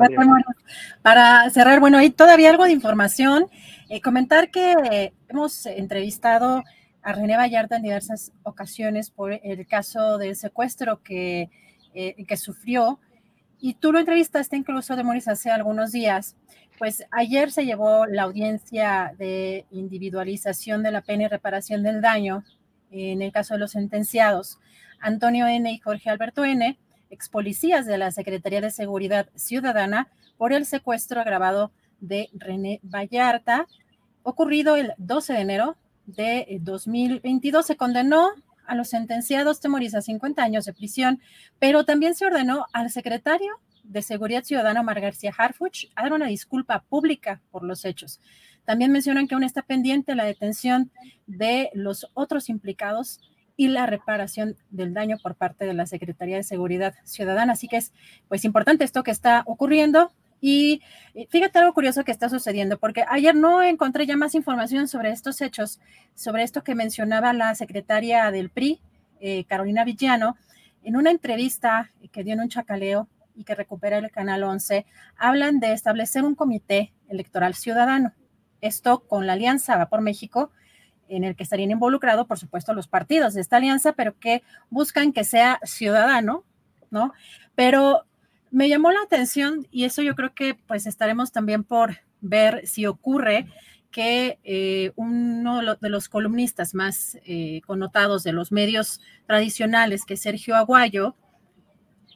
Para 1.03 1.49
cerrar, 1.49 1.81
bueno, 1.81 1.97
hay 1.97 2.11
todavía 2.11 2.51
algo 2.51 2.65
de 2.65 2.73
información. 2.73 3.47
Eh, 3.89 4.03
comentar 4.03 4.51
que 4.51 5.13
hemos 5.29 5.65
entrevistado 5.65 6.63
a 7.03 7.13
René 7.13 7.37
Vallarta 7.37 7.77
en 7.77 7.83
diversas 7.83 8.33
ocasiones 8.43 9.11
por 9.11 9.33
el 9.33 9.67
caso 9.67 10.19
del 10.19 10.37
secuestro 10.37 11.03
que, 11.03 11.51
eh, 11.95 12.25
que 12.25 12.37
sufrió. 12.37 12.99
Y 13.59 13.75
tú 13.75 13.93
lo 13.93 13.99
entrevistaste 13.99 14.57
incluso, 14.57 14.97
de 14.97 15.05
Moris, 15.05 15.29
hace 15.29 15.51
algunos 15.51 15.93
días. 15.93 16.37
Pues 16.79 17.05
ayer 17.11 17.53
se 17.53 17.67
llevó 17.67 18.07
la 18.07 18.23
audiencia 18.23 19.15
de 19.19 19.67
individualización 19.71 20.83
de 20.83 20.93
la 20.93 21.03
pena 21.03 21.25
y 21.25 21.29
reparación 21.29 21.83
del 21.83 22.01
daño 22.01 22.45
en 22.91 23.23
el 23.23 23.33
caso 23.33 23.55
de 23.55 23.61
los 23.61 23.73
sentenciados. 23.73 24.59
Antonio 25.01 25.47
N. 25.47 25.71
y 25.71 25.79
Jorge 25.79 26.11
Alberto 26.11 26.45
N., 26.45 26.79
ex 27.11 27.29
policías 27.29 27.87
de 27.87 27.99
la 27.99 28.11
Secretaría 28.13 28.61
de 28.61 28.71
Seguridad 28.71 29.29
Ciudadana, 29.35 30.09
por 30.37 30.53
el 30.53 30.65
secuestro 30.65 31.21
agravado 31.21 31.71
de 32.01 32.31
René 32.33 32.81
Vallarta, 32.83 33.67
ocurrido 34.23 34.77
el 34.77 34.95
12 34.99 35.33
de 35.35 35.41
enero 35.41 35.77
de 36.17 36.59
2022 36.61 37.65
eh, 37.65 37.67
se 37.67 37.77
condenó 37.77 38.31
a 38.67 38.75
los 38.75 38.89
sentenciados 38.91 39.61
Temoris 39.61 39.95
a 39.95 40.03
50 40.03 40.43
años 40.43 40.65
de 40.65 40.73
prisión, 40.73 41.21
pero 41.59 41.85
también 41.85 42.15
se 42.15 42.27
ordenó 42.27 42.67
al 42.73 42.91
secretario 42.91 43.61
de 43.83 44.03
Seguridad 44.03 44.45
Ciudadana, 44.45 44.81
Omar 44.81 45.01
García 45.01 45.35
Harfuch, 45.37 45.87
dar 45.97 46.13
una 46.13 46.27
disculpa 46.27 46.85
pública 46.89 47.41
por 47.51 47.65
los 47.65 47.85
hechos. 47.85 48.21
También 48.65 48.93
mencionan 48.93 49.27
que 49.27 49.35
aún 49.35 49.43
está 49.43 49.63
pendiente 49.63 50.15
la 50.15 50.25
detención 50.25 50.93
de 51.27 51.71
los 51.75 52.07
otros 52.15 52.49
implicados 52.49 53.21
y 53.57 53.69
la 53.69 53.87
reparación 53.87 54.57
del 54.71 54.95
daño 54.95 55.19
por 55.23 55.35
parte 55.35 55.67
de 55.67 55.75
la 55.75 55.87
Secretaría 55.87 56.37
de 56.37 56.45
Seguridad 56.45 56.95
Ciudadana. 57.05 57.55
Así 57.55 57.69
que 57.69 57.79
es 57.79 57.93
pues 58.29 58.45
importante 58.45 58.85
esto 58.85 59.03
que 59.03 59.11
está 59.11 59.43
ocurriendo. 59.47 60.13
Y 60.41 60.83
fíjate 61.29 61.59
algo 61.59 61.75
curioso 61.75 62.05
que 62.05 62.13
está 62.13 62.29
sucediendo, 62.29 62.79
porque 62.79 63.05
ayer 63.09 63.35
no 63.35 63.63
encontré 63.63 64.07
ya 64.07 64.17
más 64.17 64.35
información 64.35 64.89
sobre 64.89 65.11
estos 65.11 65.41
hechos, 65.41 65.81
sobre 66.15 66.43
esto 66.43 66.65
que 66.65 66.75
mencionaba 66.75 67.33
la 67.33 67.55
secretaria 67.55 68.31
del 68.31 68.51
PRI, 68.51 68.81
eh, 69.21 69.45
Carolina 69.45 69.85
Villano, 69.85 70.37
en 70.83 70.97
una 70.97 71.11
entrevista 71.11 71.93
que 72.11 72.25
dio 72.25 72.33
en 72.35 72.41
un 72.41 72.49
chacaleo 72.49 73.09
y 73.35 73.45
que 73.45 73.55
recupera 73.55 73.99
el 73.99 74.11
Canal 74.11 74.43
11, 74.43 74.87
hablan 75.17 75.61
de 75.61 75.73
establecer 75.73 76.25
un 76.25 76.35
comité 76.35 76.93
electoral 77.09 77.55
ciudadano. 77.55 78.13
Esto 78.61 79.01
con 79.01 79.27
la 79.27 79.35
alianza 79.35 79.77
Va 79.77 79.89
por 79.89 80.01
México, 80.01 80.51
en 81.09 81.25
el 81.25 81.37
que 81.37 81.43
estarían 81.43 81.71
involucrados, 81.71 82.27
por 82.27 82.39
supuesto, 82.39 82.73
los 82.73 82.89
partidos 82.89 83.35
de 83.35 83.41
esta 83.41 83.57
alianza, 83.57 83.93
pero 83.93 84.19
que 84.19 84.43
buscan 84.71 85.13
que 85.13 85.25
sea 85.25 85.59
ciudadano, 85.65 86.45
¿no? 86.91 87.13
Pero 87.55 88.07
me 88.51 88.69
llamó 88.69 88.91
la 88.91 89.03
atención 89.03 89.67
y 89.71 89.85
eso 89.85 90.03
yo 90.03 90.15
creo 90.15 90.35
que 90.35 90.55
pues 90.55 90.87
estaremos 90.87 91.33
también 91.33 91.65
por 91.65 91.99
ver 92.21 92.67
si 92.67 92.87
ocurre 92.87 93.47
que 93.91 94.39
eh, 94.45 94.93
uno 94.97 95.77
de 95.77 95.89
los 95.89 96.09
columnistas 96.09 96.75
más 96.75 97.19
eh, 97.25 97.61
connotados 97.67 98.23
de 98.23 98.33
los 98.33 98.53
medios 98.53 99.01
tradicionales, 99.27 100.05
que 100.05 100.17
Sergio 100.17 100.55
Aguayo, 100.55 101.17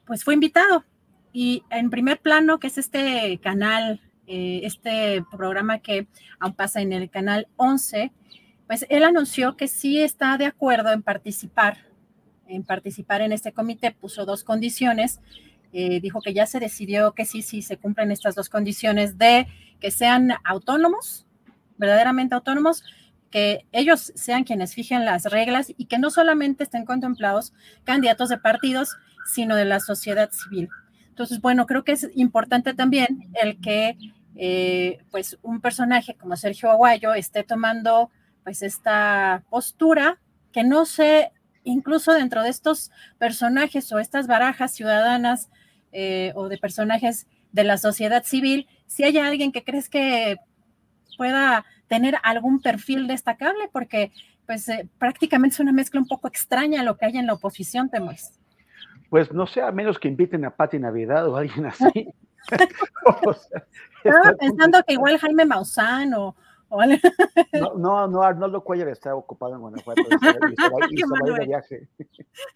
pues 0.07 0.23
fue 0.23 0.35
invitado. 0.35 0.85
Y 1.33 1.65
en 1.71 1.91
primer 1.91 2.21
plano, 2.21 2.61
que 2.61 2.69
es 2.69 2.79
este 2.79 3.41
canal 3.43 4.01
eh, 4.27 4.61
este 4.65 5.23
programa 5.31 5.81
que 5.81 6.07
aún 6.39 6.55
pasa 6.55 6.81
en 6.81 6.95
el 6.95 7.11
canal 7.11 7.47
11, 7.57 8.11
pues 8.67 8.87
él 8.89 9.05
anunció 9.05 9.55
que 9.55 9.69
sí 9.69 10.01
está 10.01 10.39
de 10.39 10.47
acuerdo 10.47 10.93
en 10.93 11.03
participar, 11.03 11.77
en 12.47 12.63
participar 12.65 13.21
en 13.21 13.33
este 13.33 13.53
comité, 13.53 13.93
puso 13.93 14.25
dos 14.25 14.43
condiciones, 14.43 15.21
eh, 15.77 15.99
dijo 16.01 16.21
que 16.23 16.33
ya 16.33 16.47
se 16.47 16.61
decidió 16.61 17.13
que 17.13 17.25
sí, 17.25 17.43
sí 17.43 17.61
se 17.61 17.77
cumplen 17.77 18.13
estas 18.13 18.37
dos 18.37 18.49
condiciones 18.49 19.19
de 19.19 19.49
que 19.81 19.91
sean 19.91 20.31
autónomos, 20.45 21.27
verdaderamente 21.77 22.37
autónomos, 22.37 22.85
que 23.29 23.67
ellos 23.73 24.13
sean 24.15 24.45
quienes 24.45 24.73
fijen 24.73 25.05
las 25.05 25.25
reglas 25.25 25.73
y 25.77 25.87
que 25.87 25.99
no 25.99 26.11
solamente 26.11 26.63
estén 26.63 26.85
contemplados 26.85 27.53
candidatos 27.83 28.29
de 28.29 28.39
partidos, 28.39 28.97
sino 29.27 29.57
de 29.57 29.65
la 29.65 29.81
sociedad 29.81 30.31
civil. 30.31 30.69
Entonces, 31.09 31.41
bueno, 31.41 31.67
creo 31.67 31.83
que 31.83 31.91
es 31.91 32.09
importante 32.15 32.73
también 32.75 33.33
el 33.43 33.61
que 33.61 33.99
eh, 34.37 34.99
pues 35.11 35.39
un 35.43 35.61
personaje 35.61 36.15
como 36.15 36.37
Sergio 36.37 36.71
Aguayo 36.71 37.15
esté 37.15 37.43
tomando 37.43 38.11
pues 38.45 38.63
esta 38.63 39.43
postura 39.51 40.21
que 40.53 40.63
no 40.63 40.87
sé, 40.87 41.33
incluso 41.65 42.13
dentro 42.13 42.45
de 42.45 42.51
estos 42.51 42.93
personajes 43.19 43.91
o 43.91 43.99
estas 43.99 44.29
barajas 44.29 44.73
ciudadanas 44.73 45.51
eh, 45.95 46.33
o 46.35 46.49
de 46.49 46.59
personajes 46.59 47.27
de 47.53 47.65
la 47.65 47.79
sociedad 47.79 48.25
civil, 48.25 48.67
si 48.87 49.05
hay 49.05 49.17
alguien 49.17 49.53
que 49.53 49.65
crees 49.65 49.89
que 49.89 50.37
pueda 51.17 51.65
tener 51.89 52.17
algún 52.23 52.61
perfil 52.61 53.07
destacable, 53.07 53.69
porque 53.73 54.13
pues 54.47 54.69
eh, 54.69 54.89
prácticamente 54.99 55.55
es 55.55 55.61
una 55.61 55.73
mezcla 55.73 56.01
un 56.01 56.09
poco 56.09 56.29
extraña 56.29 56.83
lo 56.83 56.97
que 56.97 57.07
hay 57.07 57.17
en 57.17 57.27
la 57.27 57.35
oposición, 57.35 57.89
Temues. 57.89 58.39
Pues 59.09 59.33
no 59.33 59.47
sé, 59.47 59.63
a 59.63 59.71
menos 59.71 59.99
que 59.99 60.09
inviten 60.09 60.45
a 60.45 60.51
Pati 60.51 60.79
Navidad 60.79 61.29
o 61.29 61.37
alguien 61.37 61.67
así. 61.67 62.09
Estaba 64.05 64.33
pensando 64.39 64.83
que 64.87 64.95
igual 64.95 65.19
Jaime 65.19 65.47
Maussan 65.47 66.13
o, 66.15 66.37
no, 67.53 67.75
no, 67.75 68.09
no, 68.09 68.23
Arnoldo 68.23 68.63
Cuellar 68.63 68.89
está 68.89 69.15
ocupado 69.15 69.55
en 69.55 69.61
Guanajuato 69.61 70.03
y 70.91 71.33
de 71.33 71.47
viaje. 71.47 71.89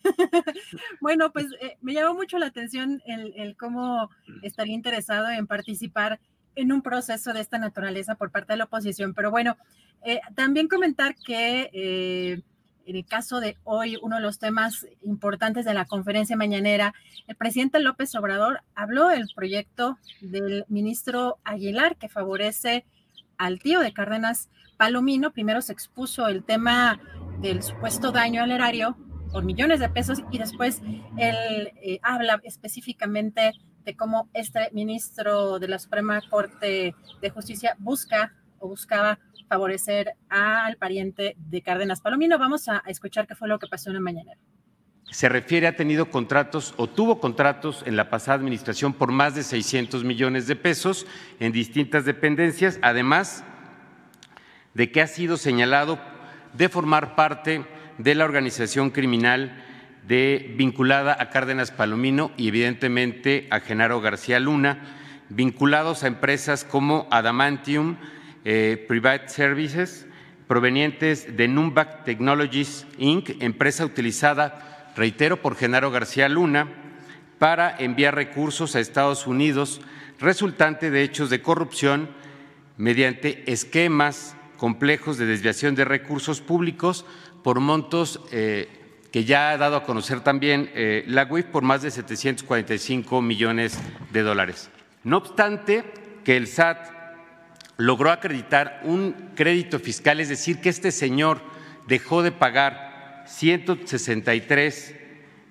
bueno, 1.00 1.30
pues 1.32 1.46
eh, 1.60 1.76
me 1.80 1.94
llamó 1.94 2.14
mucho 2.14 2.38
la 2.38 2.46
atención 2.46 3.02
el, 3.06 3.56
cómo 3.56 4.10
estaría 4.42 4.74
interesado 4.74 5.30
en 5.30 5.46
participar 5.46 6.20
en 6.54 6.72
un 6.72 6.82
proceso 6.82 7.32
de 7.32 7.40
esta 7.40 7.58
naturaleza 7.58 8.16
por 8.16 8.30
parte 8.30 8.52
de 8.54 8.58
la 8.58 8.64
oposición. 8.64 9.14
Pero 9.14 9.30
bueno, 9.30 9.56
eh, 10.02 10.20
también 10.34 10.68
comentar 10.68 11.14
que 11.14 11.70
eh, 11.72 12.42
en 12.88 12.96
el 12.96 13.04
caso 13.04 13.40
de 13.40 13.56
hoy, 13.64 13.98
uno 14.02 14.16
de 14.16 14.22
los 14.22 14.38
temas 14.38 14.86
importantes 15.02 15.66
de 15.66 15.74
la 15.74 15.84
conferencia 15.84 16.36
mañanera, 16.36 16.94
el 17.26 17.36
presidente 17.36 17.80
López 17.80 18.14
Obrador 18.14 18.62
habló 18.74 19.08
del 19.08 19.28
proyecto 19.34 19.98
del 20.22 20.64
ministro 20.68 21.36
Aguilar 21.44 21.96
que 21.96 22.08
favorece 22.08 22.86
al 23.38 23.60
tío 23.60 23.80
de 23.80 23.92
Cárdenas 23.92 24.50
Palomino. 24.76 25.32
Primero 25.32 25.62
se 25.62 25.72
expuso 25.72 26.28
el 26.28 26.44
tema 26.44 27.00
del 27.40 27.62
supuesto 27.62 28.12
daño 28.12 28.42
al 28.42 28.50
erario 28.50 28.96
por 29.32 29.44
millones 29.44 29.80
de 29.80 29.88
pesos 29.88 30.22
y 30.30 30.38
después 30.38 30.82
él 31.16 31.72
eh, 31.82 32.00
habla 32.02 32.40
específicamente 32.44 33.52
de 33.84 33.96
cómo 33.96 34.28
este 34.34 34.70
ministro 34.72 35.58
de 35.58 35.68
la 35.68 35.78
Suprema 35.78 36.20
Corte 36.28 36.94
de 37.20 37.30
Justicia 37.30 37.76
busca 37.78 38.34
o 38.58 38.68
buscaba 38.68 39.18
favorecer 39.48 40.14
al 40.28 40.76
pariente 40.76 41.34
de 41.38 41.62
Cárdenas 41.62 42.00
Palomino. 42.00 42.38
Vamos 42.38 42.68
a, 42.68 42.82
escuchar 42.86 43.26
qué 43.26 43.34
fue 43.34 43.48
lo 43.48 43.58
que 43.58 43.66
pasó 43.66 43.90
en 43.90 43.94
la 43.94 44.00
mañana. 44.00 44.32
Se 45.10 45.28
refiere 45.28 45.66
a 45.66 45.76
tenido 45.76 46.10
contratos 46.10 46.74
o 46.76 46.86
tuvo 46.86 47.18
contratos 47.18 47.82
en 47.86 47.96
la 47.96 48.10
pasada 48.10 48.36
administración 48.36 48.92
por 48.92 49.10
más 49.10 49.34
de 49.34 49.42
600 49.42 50.04
millones 50.04 50.46
de 50.46 50.56
pesos 50.56 51.06
en 51.40 51.52
distintas 51.52 52.04
dependencias, 52.04 52.78
además 52.82 53.42
de 54.74 54.92
que 54.92 55.00
ha 55.00 55.06
sido 55.06 55.38
señalado 55.38 55.98
de 56.52 56.68
formar 56.68 57.14
parte 57.14 57.64
de 57.96 58.14
la 58.14 58.24
organización 58.24 58.90
criminal 58.90 59.64
de, 60.06 60.54
vinculada 60.56 61.16
a 61.18 61.30
Cárdenas 61.30 61.70
Palomino 61.70 62.30
y 62.36 62.48
evidentemente 62.48 63.46
a 63.50 63.60
Genaro 63.60 64.00
García 64.00 64.38
Luna, 64.40 64.78
vinculados 65.30 66.04
a 66.04 66.06
empresas 66.06 66.64
como 66.64 67.08
Adamantium, 67.10 67.96
eh, 68.44 68.84
Private 68.88 69.28
Services, 69.28 70.06
provenientes 70.46 71.36
de 71.36 71.48
Numbac 71.48 72.04
Technologies 72.04 72.86
Inc., 72.98 73.30
empresa 73.40 73.84
utilizada, 73.84 74.77
reitero, 74.98 75.40
por 75.40 75.56
Genaro 75.56 75.90
García 75.90 76.28
Luna, 76.28 76.68
para 77.38 77.74
enviar 77.78 78.14
recursos 78.14 78.74
a 78.74 78.80
Estados 78.80 79.26
Unidos 79.26 79.80
resultante 80.18 80.90
de 80.90 81.02
hechos 81.04 81.30
de 81.30 81.40
corrupción 81.40 82.10
mediante 82.76 83.50
esquemas 83.50 84.36
complejos 84.56 85.16
de 85.16 85.26
desviación 85.26 85.76
de 85.76 85.84
recursos 85.84 86.40
públicos 86.40 87.06
por 87.44 87.60
montos 87.60 88.20
eh, 88.32 88.68
que 89.12 89.24
ya 89.24 89.50
ha 89.50 89.56
dado 89.56 89.76
a 89.76 89.84
conocer 89.84 90.20
también 90.20 90.70
eh, 90.74 91.04
la 91.06 91.24
UIF 91.24 91.46
por 91.46 91.62
más 91.62 91.82
de 91.82 91.92
745 91.92 93.22
millones 93.22 93.78
de 94.12 94.22
dólares. 94.22 94.68
No 95.04 95.18
obstante, 95.18 95.84
que 96.24 96.36
el 96.36 96.48
SAT 96.48 96.90
logró 97.76 98.10
acreditar 98.10 98.80
un 98.82 99.30
crédito 99.36 99.78
fiscal, 99.78 100.18
es 100.18 100.28
decir, 100.28 100.60
que 100.60 100.68
este 100.68 100.90
señor 100.90 101.40
dejó 101.86 102.24
de 102.24 102.32
pagar 102.32 102.87
163 103.28 104.94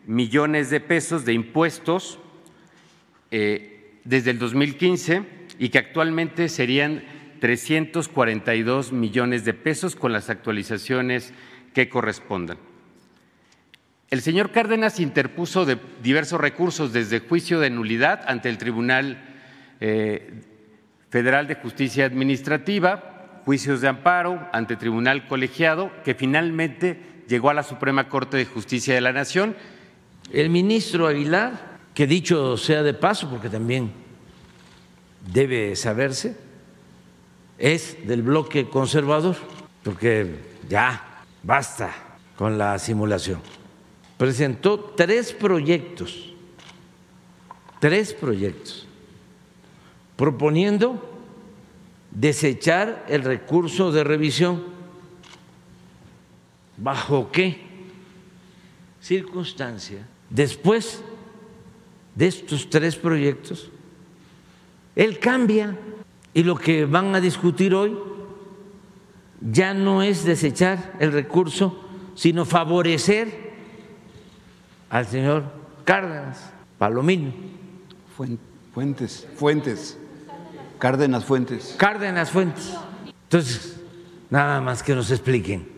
millones 0.08 0.70
de 0.70 0.80
pesos 0.80 1.26
de 1.26 1.34
impuestos 1.34 2.20
eh, 3.32 4.00
desde 4.04 4.32
el 4.32 4.40
2015 4.40 5.24
y 5.60 5.70
que 5.70 5.78
actualmente 5.78 6.50
serían 6.50 7.04
342 7.40 8.92
millones 8.92 9.46
de 9.46 9.54
pesos 9.54 9.96
con 9.96 10.12
las 10.12 10.30
actualizaciones 10.30 11.34
que 11.74 11.90
correspondan. 11.90 12.58
El 14.10 14.22
señor 14.22 14.52
Cárdenas 14.52 15.00
interpuso 15.00 15.66
diversos 16.02 16.40
recursos 16.40 16.94
desde 16.94 17.20
juicio 17.20 17.60
de 17.60 17.70
nulidad 17.70 18.22
ante 18.26 18.50
el 18.50 18.58
Tribunal 18.58 19.22
eh, 19.82 20.42
Federal 21.10 21.48
de 21.48 21.56
Justicia 21.56 22.06
Administrativa, 22.06 23.42
juicios 23.44 23.82
de 23.82 23.90
amparo 23.90 24.48
ante 24.54 24.78
Tribunal 24.78 25.28
Colegiado, 25.28 25.92
que 26.06 26.16
finalmente 26.16 27.17
llegó 27.28 27.50
a 27.50 27.54
la 27.54 27.64
Suprema 27.64 28.10
Corte 28.10 28.38
de 28.38 28.46
Justicia 28.46 28.94
de 28.96 29.02
la 29.02 29.14
Nación. 29.14 29.56
El 30.32 30.50
ministro 30.50 31.08
Aguilar, 31.08 31.80
que 31.94 32.08
dicho 32.08 32.58
sea 32.58 32.84
de 32.84 32.94
paso, 32.94 33.30
porque 33.30 33.50
también 33.50 33.92
debe 35.32 35.76
saberse, 35.76 36.38
es 37.58 38.08
del 38.08 38.22
bloque 38.22 38.70
conservador, 38.70 39.36
porque 39.84 40.36
ya 40.70 41.24
basta 41.44 41.92
con 42.36 42.58
la 42.58 42.78
simulación. 42.80 43.42
Presentó 44.18 44.80
tres 44.80 45.34
proyectos, 45.34 46.34
tres 47.80 48.14
proyectos, 48.14 48.88
proponiendo 50.16 51.18
desechar 52.12 53.06
el 53.08 53.24
recurso 53.24 53.92
de 53.92 54.04
revisión. 54.04 54.77
¿Bajo 56.78 57.32
qué 57.32 57.60
circunstancia? 59.02 60.08
Después 60.30 61.02
de 62.16 62.28
estos 62.28 62.70
tres 62.70 62.96
proyectos, 62.96 63.72
él 64.96 65.20
cambia 65.20 65.78
y 66.34 66.44
lo 66.44 66.56
que 66.56 66.86
van 66.86 67.16
a 67.16 67.20
discutir 67.20 67.74
hoy 67.74 67.98
ya 69.42 69.74
no 69.74 70.04
es 70.04 70.24
desechar 70.24 70.94
el 71.00 71.12
recurso, 71.12 71.84
sino 72.16 72.46
favorecer 72.46 73.54
al 74.90 75.06
señor 75.06 75.44
Cárdenas 75.84 76.52
Palomino. 76.78 77.32
Fuentes, 78.74 79.28
Fuentes, 79.36 79.98
Cárdenas 80.80 81.26
Fuentes. 81.26 81.76
Cárdenas 81.78 82.32
Fuentes. 82.32 82.74
Entonces, 83.24 83.80
nada 84.30 84.62
más 84.62 84.84
que 84.84 84.96
nos 84.96 85.12
expliquen. 85.12 85.77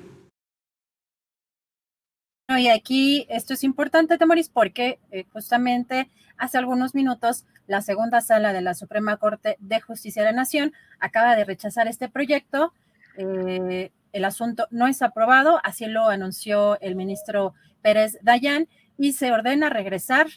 Y 2.58 2.68
aquí 2.70 3.28
esto 3.30 3.54
es 3.54 3.64
importante, 3.64 4.18
Temoris, 4.18 4.50
porque 4.50 5.00
eh, 5.12 5.26
justamente 5.32 6.10
hace 6.38 6.58
algunos 6.58 6.96
minutos 6.96 7.46
la 7.68 7.82
segunda 7.82 8.22
sala 8.22 8.54
de 8.54 8.62
la 8.62 8.74
Suprema 8.74 9.18
Corte 9.18 9.56
de 9.60 9.80
Justicia 9.80 10.24
de 10.24 10.32
la 10.32 10.38
Nación 10.38 10.74
acaba 11.00 11.36
de 11.36 11.46
rechazar 11.46 11.88
este 11.88 12.10
proyecto. 12.10 12.74
Eh, 13.18 13.92
el 14.14 14.26
asunto 14.26 14.68
no 14.72 14.88
es 14.88 15.04
aprobado, 15.04 15.60
así 15.64 15.86
lo 15.86 16.08
anunció 16.10 16.80
el 16.82 16.96
ministro 16.96 17.54
Pérez 17.84 18.18
Dayán, 18.24 18.68
y 18.98 19.14
se 19.14 19.32
ordena 19.32 19.70
regresar 19.70 20.28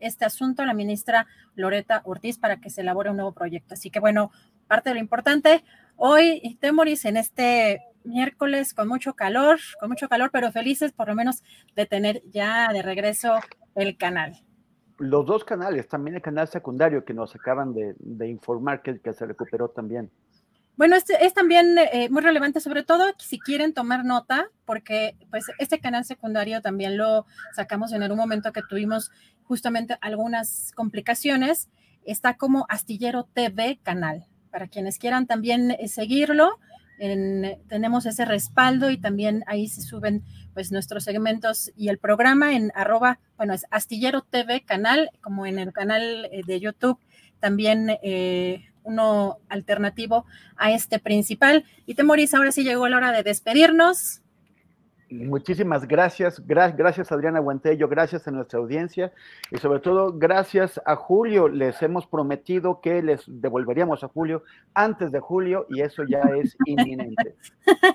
este 0.00 0.24
asunto 0.24 0.62
a 0.62 0.66
la 0.66 0.74
ministra 0.74 1.28
Loreta 1.54 2.02
Ortiz 2.04 2.38
para 2.38 2.60
que 2.60 2.70
se 2.70 2.80
elabore 2.80 3.10
un 3.10 3.16
nuevo 3.16 3.32
proyecto. 3.32 3.74
Así 3.74 3.90
que 3.90 4.00
bueno, 4.00 4.32
parte 4.66 4.90
de 4.90 4.94
lo 4.94 5.00
importante, 5.00 5.62
hoy 5.96 6.58
Temoris 6.60 7.04
en 7.04 7.16
este 7.16 7.80
miércoles 8.04 8.74
con 8.74 8.88
mucho 8.88 9.14
calor, 9.14 9.58
con 9.78 9.88
mucho 9.88 10.08
calor, 10.08 10.30
pero 10.32 10.52
felices 10.52 10.92
por 10.92 11.08
lo 11.08 11.14
menos 11.14 11.42
de 11.76 11.86
tener 11.86 12.22
ya 12.30 12.72
de 12.72 12.82
regreso 12.82 13.34
el 13.74 13.96
canal. 13.96 14.32
los 14.98 15.24
dos 15.24 15.44
canales, 15.44 15.88
también 15.88 16.16
el 16.16 16.22
canal 16.22 16.46
secundario 16.48 17.04
que 17.04 17.14
nos 17.14 17.34
acaban 17.34 17.72
de, 17.72 17.94
de 17.98 18.28
informar 18.28 18.82
que, 18.82 19.00
que 19.00 19.12
se 19.12 19.24
recuperó 19.26 19.68
también. 19.70 20.10
Bueno, 20.80 20.96
este 20.96 21.26
es 21.26 21.34
también 21.34 21.76
eh, 21.76 22.08
muy 22.08 22.22
relevante, 22.22 22.58
sobre 22.58 22.82
todo 22.82 23.04
si 23.18 23.38
quieren 23.38 23.74
tomar 23.74 24.02
nota, 24.02 24.48
porque 24.64 25.14
pues 25.30 25.44
este 25.58 25.78
canal 25.78 26.06
secundario 26.06 26.62
también 26.62 26.96
lo 26.96 27.26
sacamos 27.54 27.92
en 27.92 28.02
algún 28.02 28.16
momento 28.16 28.50
que 28.50 28.62
tuvimos 28.66 29.10
justamente 29.42 29.98
algunas 30.00 30.72
complicaciones. 30.74 31.68
Está 32.04 32.38
como 32.38 32.64
Astillero 32.70 33.24
TV 33.24 33.78
canal. 33.82 34.24
Para 34.50 34.68
quienes 34.68 34.98
quieran 34.98 35.26
también 35.26 35.72
eh, 35.72 35.86
seguirlo, 35.86 36.58
tenemos 37.68 38.04
ese 38.04 38.26
respaldo 38.26 38.90
y 38.90 38.98
también 38.98 39.42
ahí 39.46 39.68
se 39.68 39.80
suben 39.80 40.22
pues 40.52 40.70
nuestros 40.70 41.04
segmentos 41.04 41.70
y 41.74 41.88
el 41.88 41.98
programa 41.98 42.54
en 42.54 42.72
arroba, 42.74 43.20
bueno, 43.38 43.54
es 43.54 43.64
Astillero 43.70 44.20
TV 44.22 44.62
canal, 44.62 45.10
como 45.22 45.46
en 45.46 45.58
el 45.58 45.72
canal 45.72 46.28
eh, 46.30 46.42
de 46.46 46.60
YouTube, 46.60 46.98
también 47.38 47.96
eh, 48.02 48.66
uno 48.82 49.38
alternativo 49.48 50.26
a 50.56 50.72
este 50.72 50.98
principal. 50.98 51.64
Y 51.86 51.94
Temoris, 51.94 52.34
ahora 52.34 52.52
sí 52.52 52.64
llegó 52.64 52.86
la 52.88 52.98
hora 52.98 53.12
de 53.12 53.22
despedirnos. 53.22 54.19
Muchísimas 55.10 55.88
gracias, 55.88 56.40
gracias 56.46 57.10
Adriana 57.10 57.40
Guantello, 57.40 57.88
gracias 57.88 58.28
a 58.28 58.30
nuestra 58.30 58.60
audiencia 58.60 59.12
y 59.50 59.58
sobre 59.58 59.80
todo 59.80 60.12
gracias 60.16 60.80
a 60.86 60.94
Julio. 60.94 61.48
Les 61.48 61.82
hemos 61.82 62.06
prometido 62.06 62.80
que 62.80 63.02
les 63.02 63.24
devolveríamos 63.26 64.04
a 64.04 64.08
Julio 64.08 64.44
antes 64.72 65.10
de 65.10 65.18
julio 65.18 65.66
y 65.68 65.80
eso 65.80 66.04
ya 66.04 66.20
es 66.20 66.56
inminente. 66.64 67.34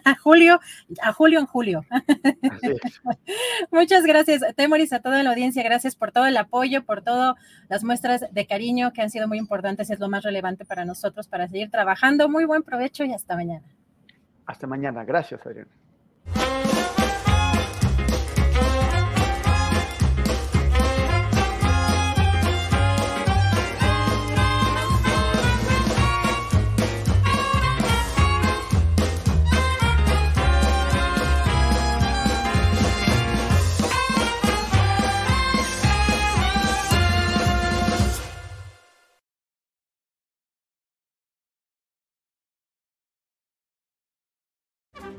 a 0.03 0.15
Julio, 0.15 0.59
a 1.01 1.13
Julio 1.13 1.39
en 1.39 1.45
julio. 1.45 1.85
Muchas 3.71 4.03
gracias, 4.03 4.41
Temoris, 4.57 4.91
a 4.91 4.99
toda 4.99 5.23
la 5.23 5.29
audiencia. 5.29 5.63
Gracias 5.63 5.95
por 5.95 6.11
todo 6.11 6.25
el 6.25 6.35
apoyo, 6.35 6.83
por 6.83 7.01
todas 7.01 7.35
las 7.69 7.85
muestras 7.85 8.25
de 8.29 8.45
cariño 8.45 8.91
que 8.91 9.01
han 9.01 9.09
sido 9.09 9.29
muy 9.29 9.37
importantes. 9.37 9.89
Es 9.89 9.99
lo 9.99 10.09
más 10.09 10.23
relevante 10.23 10.65
para 10.65 10.83
nosotros 10.83 11.29
para 11.29 11.47
seguir 11.47 11.71
trabajando. 11.71 12.27
Muy 12.27 12.43
buen 12.43 12.63
provecho 12.63 13.05
y 13.05 13.13
hasta 13.13 13.37
mañana. 13.37 13.65
Hasta 14.45 14.67
mañana. 14.67 15.05
Gracias, 15.05 15.45
Adriana. 15.45 15.71